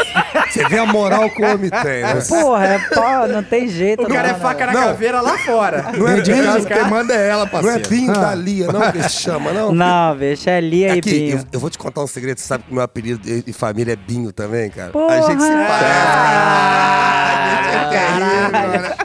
você 0.50 0.68
vê 0.68 0.78
a 0.78 0.86
moral 0.86 1.30
que 1.30 1.42
o 1.42 1.46
homem 1.54 1.70
tem, 1.70 2.04
né? 2.04 2.16
Porra, 2.28 2.66
é 2.68 2.80
pau, 2.94 3.28
não 3.28 3.42
tem 3.44 3.68
jeito. 3.68 4.04
O 4.04 4.08
cara 4.08 4.28
é 4.30 4.34
não, 4.34 4.40
faca 4.40 4.66
na 4.68 4.72
Não. 4.74 4.82
caveira 4.84 5.20
lá 5.22 5.38
fora. 5.40 5.86
Não 5.98 6.08
é 6.08 6.22
De 6.22 6.32
casa 6.32 6.68
quem 6.68 6.84
manda 6.90 7.14
é 7.14 7.30
ela, 7.30 7.40
não 7.40 7.48
é 7.48 7.50
parceiro. 7.50 7.90
Binho 7.90 8.14
da 8.14 8.36
Lia, 8.36 8.68
não, 8.72 8.92
que 8.92 9.02
se 9.04 9.10
chama, 9.22 9.52
não? 9.52 9.72
Não, 9.82 10.16
bicho, 10.16 10.50
é 10.50 10.62
Lia 10.62 10.96
e 10.96 11.00
Aqui, 11.00 11.10
Binho. 11.10 11.38
eu, 11.40 11.44
eu 11.54 11.60
vou 11.60 11.70
te 11.70 11.78
contar 11.78 12.02
um 12.04 12.08
segredo. 12.08 12.38
Você 12.40 12.46
sabe 12.48 12.64
que 12.68 12.74
meu 12.74 12.84
apelido 12.84 13.20
de, 13.20 13.52
família 13.54 13.94
é 13.94 13.96
Binho 13.96 14.32
também, 14.32 14.70
cara? 14.70 14.92
Porra! 14.92 15.16
A 15.16 15.22
gente 15.22 15.42
se 15.42 15.50
Ah, 15.52 15.68
parece. 17.82 17.96
Caralho. 17.96 19.01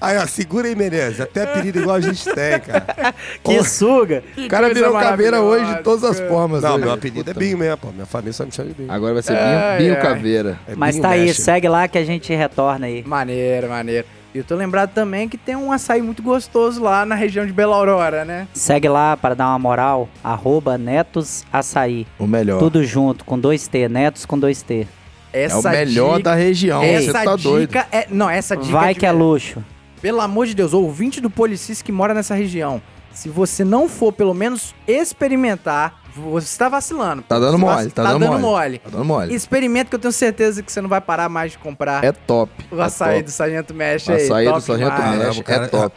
Aí, 0.00 0.16
ó, 0.16 0.26
segura 0.26 0.66
aí, 0.66 0.74
Menezes. 0.74 1.20
Até 1.20 1.42
apelido 1.42 1.80
igual 1.80 1.96
a 1.96 2.00
gente 2.00 2.24
tem, 2.24 2.58
cara. 2.60 3.14
Que 3.44 3.62
suga. 3.62 4.22
O 4.36 4.48
cara 4.48 4.72
virou 4.72 4.92
caveira 4.92 5.40
hoje 5.42 5.74
de 5.74 5.82
todas 5.82 6.04
as 6.04 6.20
formas. 6.20 6.62
Não, 6.62 6.74
hoje. 6.74 6.84
meu 6.84 6.92
apelido 6.92 7.30
é. 7.30 7.34
Binho 7.34 7.58
mesmo, 7.58 7.76
pô. 7.78 7.88
Minha 7.92 8.06
família 8.06 8.32
só 8.32 8.44
me 8.44 8.52
chama 8.52 8.68
de 8.70 8.74
Binho. 8.74 8.92
Agora 8.92 9.14
vai 9.14 9.22
ser 9.22 9.34
Binho, 9.34 9.44
Ai, 9.58 9.78
Binho 9.78 9.94
ai. 9.96 10.00
Caveira. 10.02 10.58
É 10.66 10.74
Mas 10.74 10.94
Binho 10.96 11.02
tá 11.02 11.10
aí, 11.10 11.26
Mexe. 11.26 11.42
segue 11.42 11.68
lá 11.68 11.86
que 11.88 11.98
a 11.98 12.04
gente 12.04 12.34
retorna 12.34 12.86
aí. 12.86 13.04
Maneiro, 13.06 13.68
maneiro. 13.68 14.06
E 14.34 14.38
eu 14.38 14.44
tô 14.44 14.54
lembrado 14.54 14.90
também 14.94 15.28
que 15.28 15.36
tem 15.36 15.56
um 15.56 15.72
açaí 15.72 16.00
muito 16.00 16.22
gostoso 16.22 16.80
lá 16.82 17.04
na 17.04 17.16
região 17.16 17.44
de 17.44 17.52
Bela 17.52 17.74
Aurora, 17.76 18.24
né? 18.24 18.46
Segue 18.54 18.88
lá 18.88 19.16
para 19.16 19.34
dar 19.34 19.48
uma 19.48 19.58
moral. 19.58 20.08
Arroba 20.22 20.78
Netos 20.78 21.44
Açaí. 21.52 22.06
O 22.18 22.26
melhor. 22.28 22.58
Tudo 22.60 22.84
junto, 22.84 23.24
com 23.24 23.38
dois 23.38 23.66
T. 23.66 23.88
Netos 23.88 24.24
com 24.24 24.38
dois 24.38 24.62
T. 24.62 24.86
é 25.32 25.42
Essa 25.42 25.68
o 25.68 25.72
melhor 25.72 26.18
dica, 26.18 26.30
da 26.30 26.36
região. 26.36 26.80
Você 26.80 26.86
Essa 27.08 27.12
tá 27.24 27.36
dica 27.36 27.36
doido. 27.50 27.76
é... 27.90 28.06
Não, 28.08 28.30
essa 28.30 28.56
dica 28.56 28.70
Vai 28.72 28.94
de 28.94 29.00
que 29.00 29.06
é 29.06 29.10
luxo. 29.12 29.62
Pelo 30.00 30.20
amor 30.22 30.46
de 30.46 30.54
Deus, 30.54 30.72
ouvinte 30.72 31.20
do 31.20 31.28
Policis 31.28 31.82
que 31.82 31.92
mora 31.92 32.14
nessa 32.14 32.34
região, 32.34 32.80
se 33.12 33.28
você 33.28 33.64
não 33.64 33.86
for 33.86 34.12
pelo 34.12 34.32
menos 34.32 34.74
experimentar, 34.88 35.99
você 36.20 36.46
está 36.46 36.68
vacilando. 36.68 37.22
Tá 37.22 37.38
dando 37.38 37.58
mole, 37.58 37.84
vac- 37.84 37.92
tá 37.92 38.02
dando 38.04 38.26
mole. 38.26 38.40
mole. 38.42 38.78
Tá 38.78 38.90
dando 38.90 39.04
mole. 39.04 39.34
Experimenta 39.34 39.90
que 39.90 39.96
eu 39.96 39.98
tenho 40.00 40.12
certeza 40.12 40.62
que 40.62 40.70
você 40.72 40.80
não 40.80 40.88
vai 40.88 41.00
parar 41.00 41.28
mais 41.28 41.52
de 41.52 41.58
comprar 41.58 42.04
É 42.04 42.12
top. 42.12 42.52
o 42.70 42.80
açaí 42.80 43.10
é 43.10 43.14
top. 43.18 43.24
do 43.24 43.30
Sargento 43.30 43.74
Mexe 43.74 44.10
O 44.10 44.14
aí. 44.14 44.24
açaí 44.24 44.52
do 44.52 44.60
Sargento 44.60 45.42
cara, 45.44 45.64
é 45.64 45.68
top. 45.68 45.94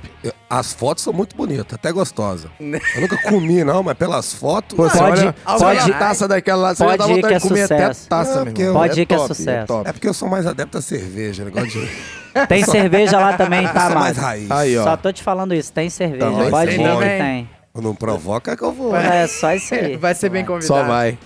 As 0.50 0.72
fotos 0.72 1.04
são 1.04 1.12
muito 1.12 1.36
bonitas, 1.36 1.66
até 1.74 1.92
gostosas. 1.92 2.50
Eu 2.60 3.02
nunca 3.02 3.18
comi, 3.24 3.64
não, 3.64 3.82
mas 3.82 3.98
pelas 3.98 4.34
fotos. 4.34 4.76
Pô, 4.78 4.84
Pode- 4.88 5.00
olha, 5.00 5.34
pode- 5.46 5.64
olha 5.64 5.84
a 5.86 5.90
taça 6.00 6.28
daquela 6.28 6.62
lá, 6.62 6.76
você 6.76 6.84
pode 6.84 6.92
já 6.92 6.98
dá 6.98 7.06
vontade 7.08 7.28
que 7.28 7.34
é 7.34 7.38
de 7.40 7.48
comer 7.48 7.64
até 7.64 7.78
sucesso. 7.88 8.10
taça, 8.10 8.46
Não, 8.46 8.52
meu. 8.54 8.74
Pode 8.74 9.02
ir 9.02 9.06
que 9.06 9.14
é 9.14 9.18
top, 9.18 9.28
sucesso. 9.36 9.68
top. 9.68 9.90
É 9.90 9.94
porque 9.94 10.08
eu 10.08 10.14
sou 10.14 10.30
mais 10.30 10.46
adepto 10.46 10.78
à 10.78 10.82
cerveja, 10.82 11.44
negócio 11.44 11.70
de. 11.70 11.90
Tem 12.48 12.64
cerveja 12.66 13.20
lá 13.20 13.34
também, 13.34 13.68
tá, 13.74 13.88
sou 13.90 14.00
mais 14.00 14.18
raiz. 14.18 14.52
Aí, 14.52 14.78
ó. 14.78 14.84
Só 14.84 14.98
tô 14.98 15.12
te 15.12 15.24
falando 15.24 15.54
isso, 15.56 15.72
tem 15.74 15.90
cerveja. 15.90 16.26
Também 16.26 16.50
Pode 16.52 16.72
ir 16.72 16.78
que 16.78 16.84
também. 16.84 17.18
tem. 17.20 17.50
Não 17.76 17.96
provoca 17.96 18.56
que 18.56 18.64
eu 18.64 18.72
vou. 18.72 18.96
É 18.96 19.26
só 19.28 19.54
isso 19.54 19.74
aí. 19.74 19.96
Vai 19.98 20.14
ser 20.14 20.30
bem 20.30 20.46
convidado. 20.46 20.68
Só 20.68 20.84
vai. 20.84 21.18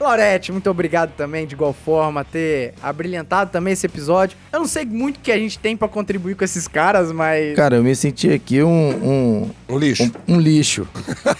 Lorete, 0.00 0.50
muito 0.50 0.70
obrigado 0.70 1.12
também, 1.14 1.46
de 1.46 1.54
igual 1.54 1.74
forma, 1.74 2.24
ter 2.24 2.72
abrilhantado 2.82 3.50
também 3.50 3.74
esse 3.74 3.84
episódio. 3.84 4.34
Eu 4.50 4.60
não 4.60 4.66
sei 4.66 4.86
muito 4.86 5.18
o 5.18 5.20
que 5.20 5.30
a 5.30 5.36
gente 5.36 5.58
tem 5.58 5.76
pra 5.76 5.88
contribuir 5.88 6.34
com 6.36 6.42
esses 6.42 6.66
caras, 6.66 7.12
mas... 7.12 7.54
Cara, 7.54 7.76
eu 7.76 7.82
me 7.84 7.94
senti 7.94 8.32
aqui 8.32 8.62
um, 8.62 9.50
Um 9.68 9.78
lixo. 9.78 10.10
um, 10.26 10.36
um 10.36 10.40
lixo. 10.40 10.88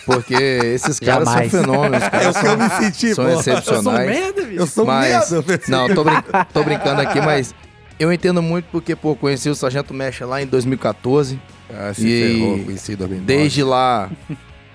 Porque 0.05 0.35
esses 0.35 1.01
caras 1.01 1.27
Jamais. 1.27 1.51
são 1.51 1.61
fenômenos. 1.63 1.99
Os 2.01 2.05
É 2.05 2.11
caras 2.11 2.37
o 2.37 2.41
que 2.41 2.47
eu 2.47 2.59
me 2.59 2.69
senti, 2.69 3.15
são 3.15 3.25
pô. 3.25 3.31
eu 3.31 3.43
sou 3.43 3.53
um 3.55 3.57
excepcionais. 3.59 4.11
merda, 4.11 4.43
bicho. 4.43 4.61
Eu 4.61 4.67
sou 4.67 4.85
mas, 4.85 5.31
medo. 5.31 5.45
eu 5.53 5.61
Não, 5.69 5.95
tô, 5.95 6.05
brin- 6.05 6.23
tô 6.53 6.63
brincando 6.63 7.01
aqui, 7.01 7.19
mas 7.23 7.55
eu 7.99 8.13
entendo 8.13 8.43
muito 8.43 8.67
porque, 8.71 8.95
pô, 8.95 9.17
conheci 9.17 9.49
o 9.49 9.55
Sargento 9.55 9.95
Mecha 9.95 10.27
lá 10.27 10.43
em 10.43 10.47
2014. 10.47 11.41
Ah, 11.77 11.93
se 11.95 12.07
E 12.07 12.39
ferrou, 12.39 12.65
conheci 12.65 12.93
em 12.93 12.97
2009. 12.97 13.27
Desde 13.27 13.63
lá, 13.63 14.11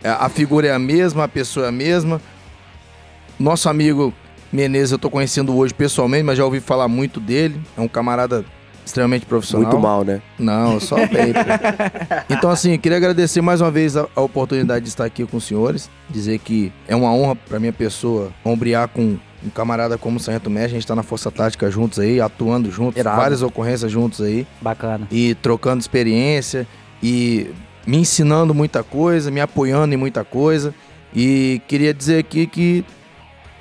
é, 0.04 0.10
a 0.10 0.30
figura 0.30 0.68
é 0.68 0.72
a 0.74 0.80
mesma, 0.80 1.24
a 1.26 1.28
pessoa 1.28 1.66
é 1.66 1.70
a 1.70 1.72
mesma. 1.72 2.22
Nosso 3.40 3.68
amigo 3.70 4.14
Menezes 4.52 4.92
eu 4.92 5.00
tô 5.00 5.10
conhecendo 5.10 5.56
hoje 5.56 5.74
pessoalmente, 5.74 6.24
mas 6.24 6.38
já 6.38 6.46
ouvi 6.46 6.60
falar 6.60 6.88
muito 6.88 7.20
dele. 7.20 7.60
É 7.78 7.82
um 7.82 7.88
camarada 7.88 8.46
extremamente 8.86 9.26
profissional. 9.26 9.70
Muito 9.70 9.82
mal, 9.82 10.04
né? 10.04 10.22
Não, 10.40 10.80
só 10.80 10.96
bem. 10.96 11.34
Então, 12.30 12.50
assim, 12.50 12.78
queria 12.78 12.98
agradecer 12.98 13.42
mais 13.42 13.60
uma 13.60 13.72
vez 13.72 13.98
a, 13.98 14.08
a 14.16 14.22
oportunidade 14.22 14.84
de 14.84 14.90
estar 14.90 15.04
aqui 15.06 15.26
com 15.26 15.38
os 15.38 15.44
senhores. 15.44 15.90
Dizer 16.10 16.40
que 16.40 16.72
é 16.88 16.96
uma 16.96 17.12
honra 17.12 17.36
para 17.36 17.60
minha 17.60 17.74
pessoa 17.74 18.32
ombrear 18.46 18.88
com 18.88 19.18
um 19.44 19.50
camarada 19.50 19.98
como 19.98 20.18
o 20.18 20.20
Sargento 20.20 20.50
Mestre, 20.50 20.72
a 20.72 20.80
gente 20.80 20.88
tá 20.88 20.96
na 20.96 21.04
Força 21.04 21.30
Tática 21.30 21.70
juntos 21.70 22.00
aí, 22.00 22.20
atuando 22.22 22.72
juntos, 22.72 23.00
Irado. 23.00 23.18
várias 23.18 23.42
ocorrências 23.44 23.92
juntos 23.92 24.22
aí, 24.22 24.48
Bacana. 24.62 25.08
e 25.12 25.36
trocando 25.36 25.82
experiência, 25.82 26.66
e 27.08 27.52
me 27.86 27.98
ensinando 27.98 28.52
muita 28.52 28.82
coisa, 28.84 29.30
me 29.30 29.40
apoiando 29.40 29.94
em 29.94 29.98
muita 29.98 30.24
coisa. 30.24 30.74
E 31.14 31.62
queria 31.68 31.94
dizer 31.94 32.18
aqui 32.18 32.48
que 32.48 32.84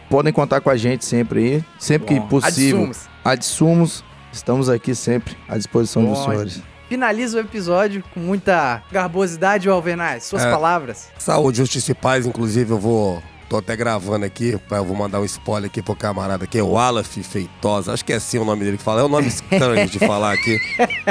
podem 0.09 0.33
contar 0.33 0.63
com 0.63 0.71
a 0.71 0.77
gente 0.77 1.05
sempre 1.05 1.41
aí, 1.41 1.65
sempre 1.79 2.15
Bom. 2.15 2.23
que 2.23 2.29
possível. 2.29 2.79
Adsumos. 2.79 3.09
Adsumos, 3.23 4.05
estamos 4.33 4.69
aqui 4.71 4.95
sempre 4.95 5.37
à 5.47 5.59
disposição 5.59 6.05
dos 6.07 6.19
Bom, 6.21 6.25
senhores. 6.31 6.63
Finaliza 6.89 7.37
o 7.37 7.41
episódio 7.41 8.03
com 8.15 8.21
muita 8.21 8.83
garbosidade, 8.91 9.69
Alvernaz. 9.69 10.25
Suas 10.25 10.43
É. 10.45 10.51
palavras. 10.51 11.09
Saúde, 11.19 11.59
justiça 11.59 11.93
e 11.93 11.95
paz, 11.95 12.25
inclusive 12.27 12.71
eu 12.71 12.79
vou. 12.79 13.23
Tô 13.55 13.59
até 13.59 13.77
gravando 13.77 14.27
aqui, 14.27 14.59
pra- 14.69 14.79
eu 14.79 14.85
vou 14.85 14.97
mandar 14.97 15.21
um 15.21 15.25
spoiler 15.25 15.71
aqui 15.71 15.81
pro 15.81 15.95
camarada 15.95 16.43
aqui, 16.43 16.61
o 16.61 16.77
Alaf 16.77 17.23
Feitosa. 17.23 17.93
Acho 17.93 18.05
que 18.05 18.13
é 18.13 18.17
assim 18.17 18.37
o 18.37 18.45
nome 18.45 18.65
dele 18.65 18.77
que 18.77 18.83
fala. 18.83 19.01
É 19.01 19.05
um 19.05 19.09
nome 19.09 19.29
estranho 19.29 19.89
de 19.89 19.97
falar 20.01 20.33
aqui. 20.33 20.59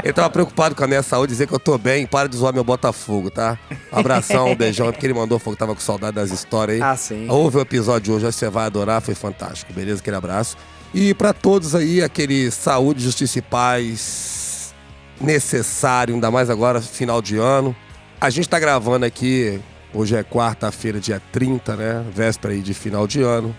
Ele 0.04 0.12
tava 0.12 0.30
preocupado 0.30 0.76
com 0.76 0.84
a 0.84 0.88
minha 0.88 1.02
saúde, 1.02 1.32
dizer 1.32 1.48
que 1.48 1.54
eu 1.54 1.60
tô 1.60 1.78
bem. 1.78 2.06
Para 2.06 2.28
de 2.28 2.36
zoar 2.36 2.54
meu 2.54 2.66
Botafogo, 2.66 3.32
tá? 3.32 3.58
Um 3.94 3.98
abração, 3.98 4.52
um 4.52 4.56
beijão. 4.58 4.90
É 4.90 4.92
porque 4.92 5.06
ele 5.06 5.14
mandou, 5.14 5.40
que 5.40 5.56
tava 5.56 5.74
com 5.74 5.80
saudade 5.80 6.16
das 6.18 6.32
histórias 6.32 6.82
aí. 6.82 6.84
Ah, 6.84 6.98
sim. 6.98 7.30
Ouve 7.30 7.60
o 7.60 7.62
episódio 7.62 8.02
de 8.02 8.12
hoje, 8.12 8.28
acho 8.28 8.36
que 8.38 8.40
você 8.46 8.50
vai 8.52 8.66
adorar, 8.66 9.02
foi 9.02 9.16
fantástico, 9.16 9.72
beleza? 9.72 10.02
Aquele 10.02 10.18
abraço. 10.18 10.58
E 10.94 11.14
pra 11.14 11.32
todos 11.32 11.74
aí, 11.74 12.02
aquele 12.04 12.52
saúde, 12.52 13.02
justiça 13.06 13.40
e 13.40 13.42
paz 13.42 14.74
necessário, 15.22 16.14
ainda 16.14 16.30
mais 16.30 16.50
agora, 16.50 16.82
final 16.82 17.22
de 17.22 17.38
ano. 17.38 17.74
A 18.20 18.30
gente 18.30 18.50
tá 18.50 18.60
gravando 18.60 19.06
aqui, 19.06 19.62
hoje 19.94 20.16
é 20.16 20.24
quarta-feira, 20.24 21.00
dia 21.00 21.22
30, 21.32 21.76
né? 21.76 22.06
Véspera 22.14 22.54
aí 22.54 22.62
de 22.62 22.74
final 22.74 23.08
de 23.08 23.22
ano. 23.22 23.56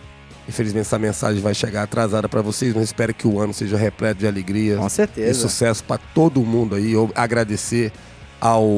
Infelizmente 0.48 0.82
essa 0.82 0.98
mensagem 0.98 1.40
vai 1.40 1.55
chegar 1.55 1.85
atrasada 1.85 2.28
pra 2.28 2.43
vocês, 2.43 2.74
mas 2.74 2.85
espero 2.85 3.15
que 3.15 3.27
o 3.27 3.40
ano 3.40 3.55
seja 3.55 3.77
repleto 3.78 4.20
de 4.20 4.27
alegria 4.27 4.77
Com 4.77 4.86
e 4.86 4.90
certeza. 4.90 5.40
sucesso 5.40 5.82
pra 5.85 5.97
todo 5.97 6.40
mundo 6.40 6.74
aí. 6.74 6.93
Eu 6.93 7.11
agradecer 7.15 7.90
ao, 8.39 8.69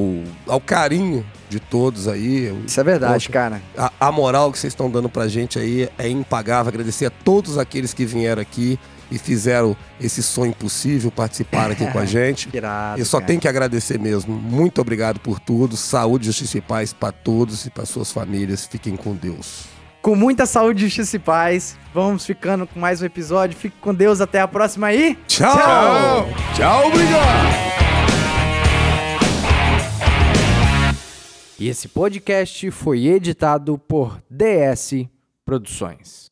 ao 0.47 0.61
carinho 0.61 1.27
de 1.49 1.59
todos 1.59 2.07
aí. 2.07 2.55
Isso 2.65 2.79
é 2.81 2.85
verdade, 2.85 3.15
Poxa, 3.15 3.33
cara. 3.33 3.63
a, 3.77 3.93
a 3.99 4.13
moral 4.13 4.53
que 4.53 4.59
vocês 4.61 4.73
estão 4.73 4.89
dando 4.89 5.09
pra 5.09 5.27
gente 5.27 5.59
aí 5.59 5.89
é 5.99 6.09
impagável. 6.09 6.69
Agradecer 6.69 7.07
a 7.07 7.11
todos 7.11 7.59
aqueles 7.59 7.93
que 7.93 8.05
vieram 8.05 8.41
aqui 8.43 8.79
e 9.11 9.19
fizeram 9.19 9.77
esse 10.01 10.23
sonho 10.23 10.53
possível, 10.53 11.11
participaram 11.11 11.73
aqui 11.73 11.87
com 11.91 11.99
a 11.99 12.05
gente. 12.07 12.49
Irado, 12.53 13.01
Eu 13.01 13.05
só 13.05 13.19
cara. 13.19 13.27
tenho 13.29 13.41
que 13.41 13.49
agradecer 13.49 13.99
mesmo. 13.99 14.35
Muito 14.35 14.81
obrigado 14.81 15.21
por 15.21 15.39
tudo. 15.41 15.77
Saúde, 15.77 16.27
justiça 16.27 16.59
e 16.59 16.61
paz 16.61 16.93
pra 16.93 17.13
todos 17.13 17.67
e 17.67 17.71
para 17.71 17.87
suas 17.87 18.11
famílias. 18.13 18.67
Fiquem 18.67 18.97
com 18.97 19.15
Deus. 19.15 19.65
Com 20.03 20.15
muita 20.15 20.47
saúde, 20.47 20.83
justiça 20.85 21.17
e 21.17 21.19
paz. 21.19 21.77
Vamos 21.93 22.25
ficando 22.25 22.67
com 22.67 22.79
mais 22.79 23.03
um 23.03 23.05
episódio. 23.07 23.57
Fique 23.57 23.77
com 23.81 23.93
Deus. 23.93 24.21
Até 24.21 24.41
a 24.41 24.47
próxima 24.47 24.87
aí. 24.89 25.19
Tchau! 25.27 26.29
Tchau, 26.55 26.87
obrigado! 26.89 27.67
E 31.59 31.69
esse 31.69 31.89
podcast 31.89 32.71
foi 32.71 33.07
editado 33.07 33.79
por 33.79 34.21
DS 34.31 35.07
Produções. 35.45 36.27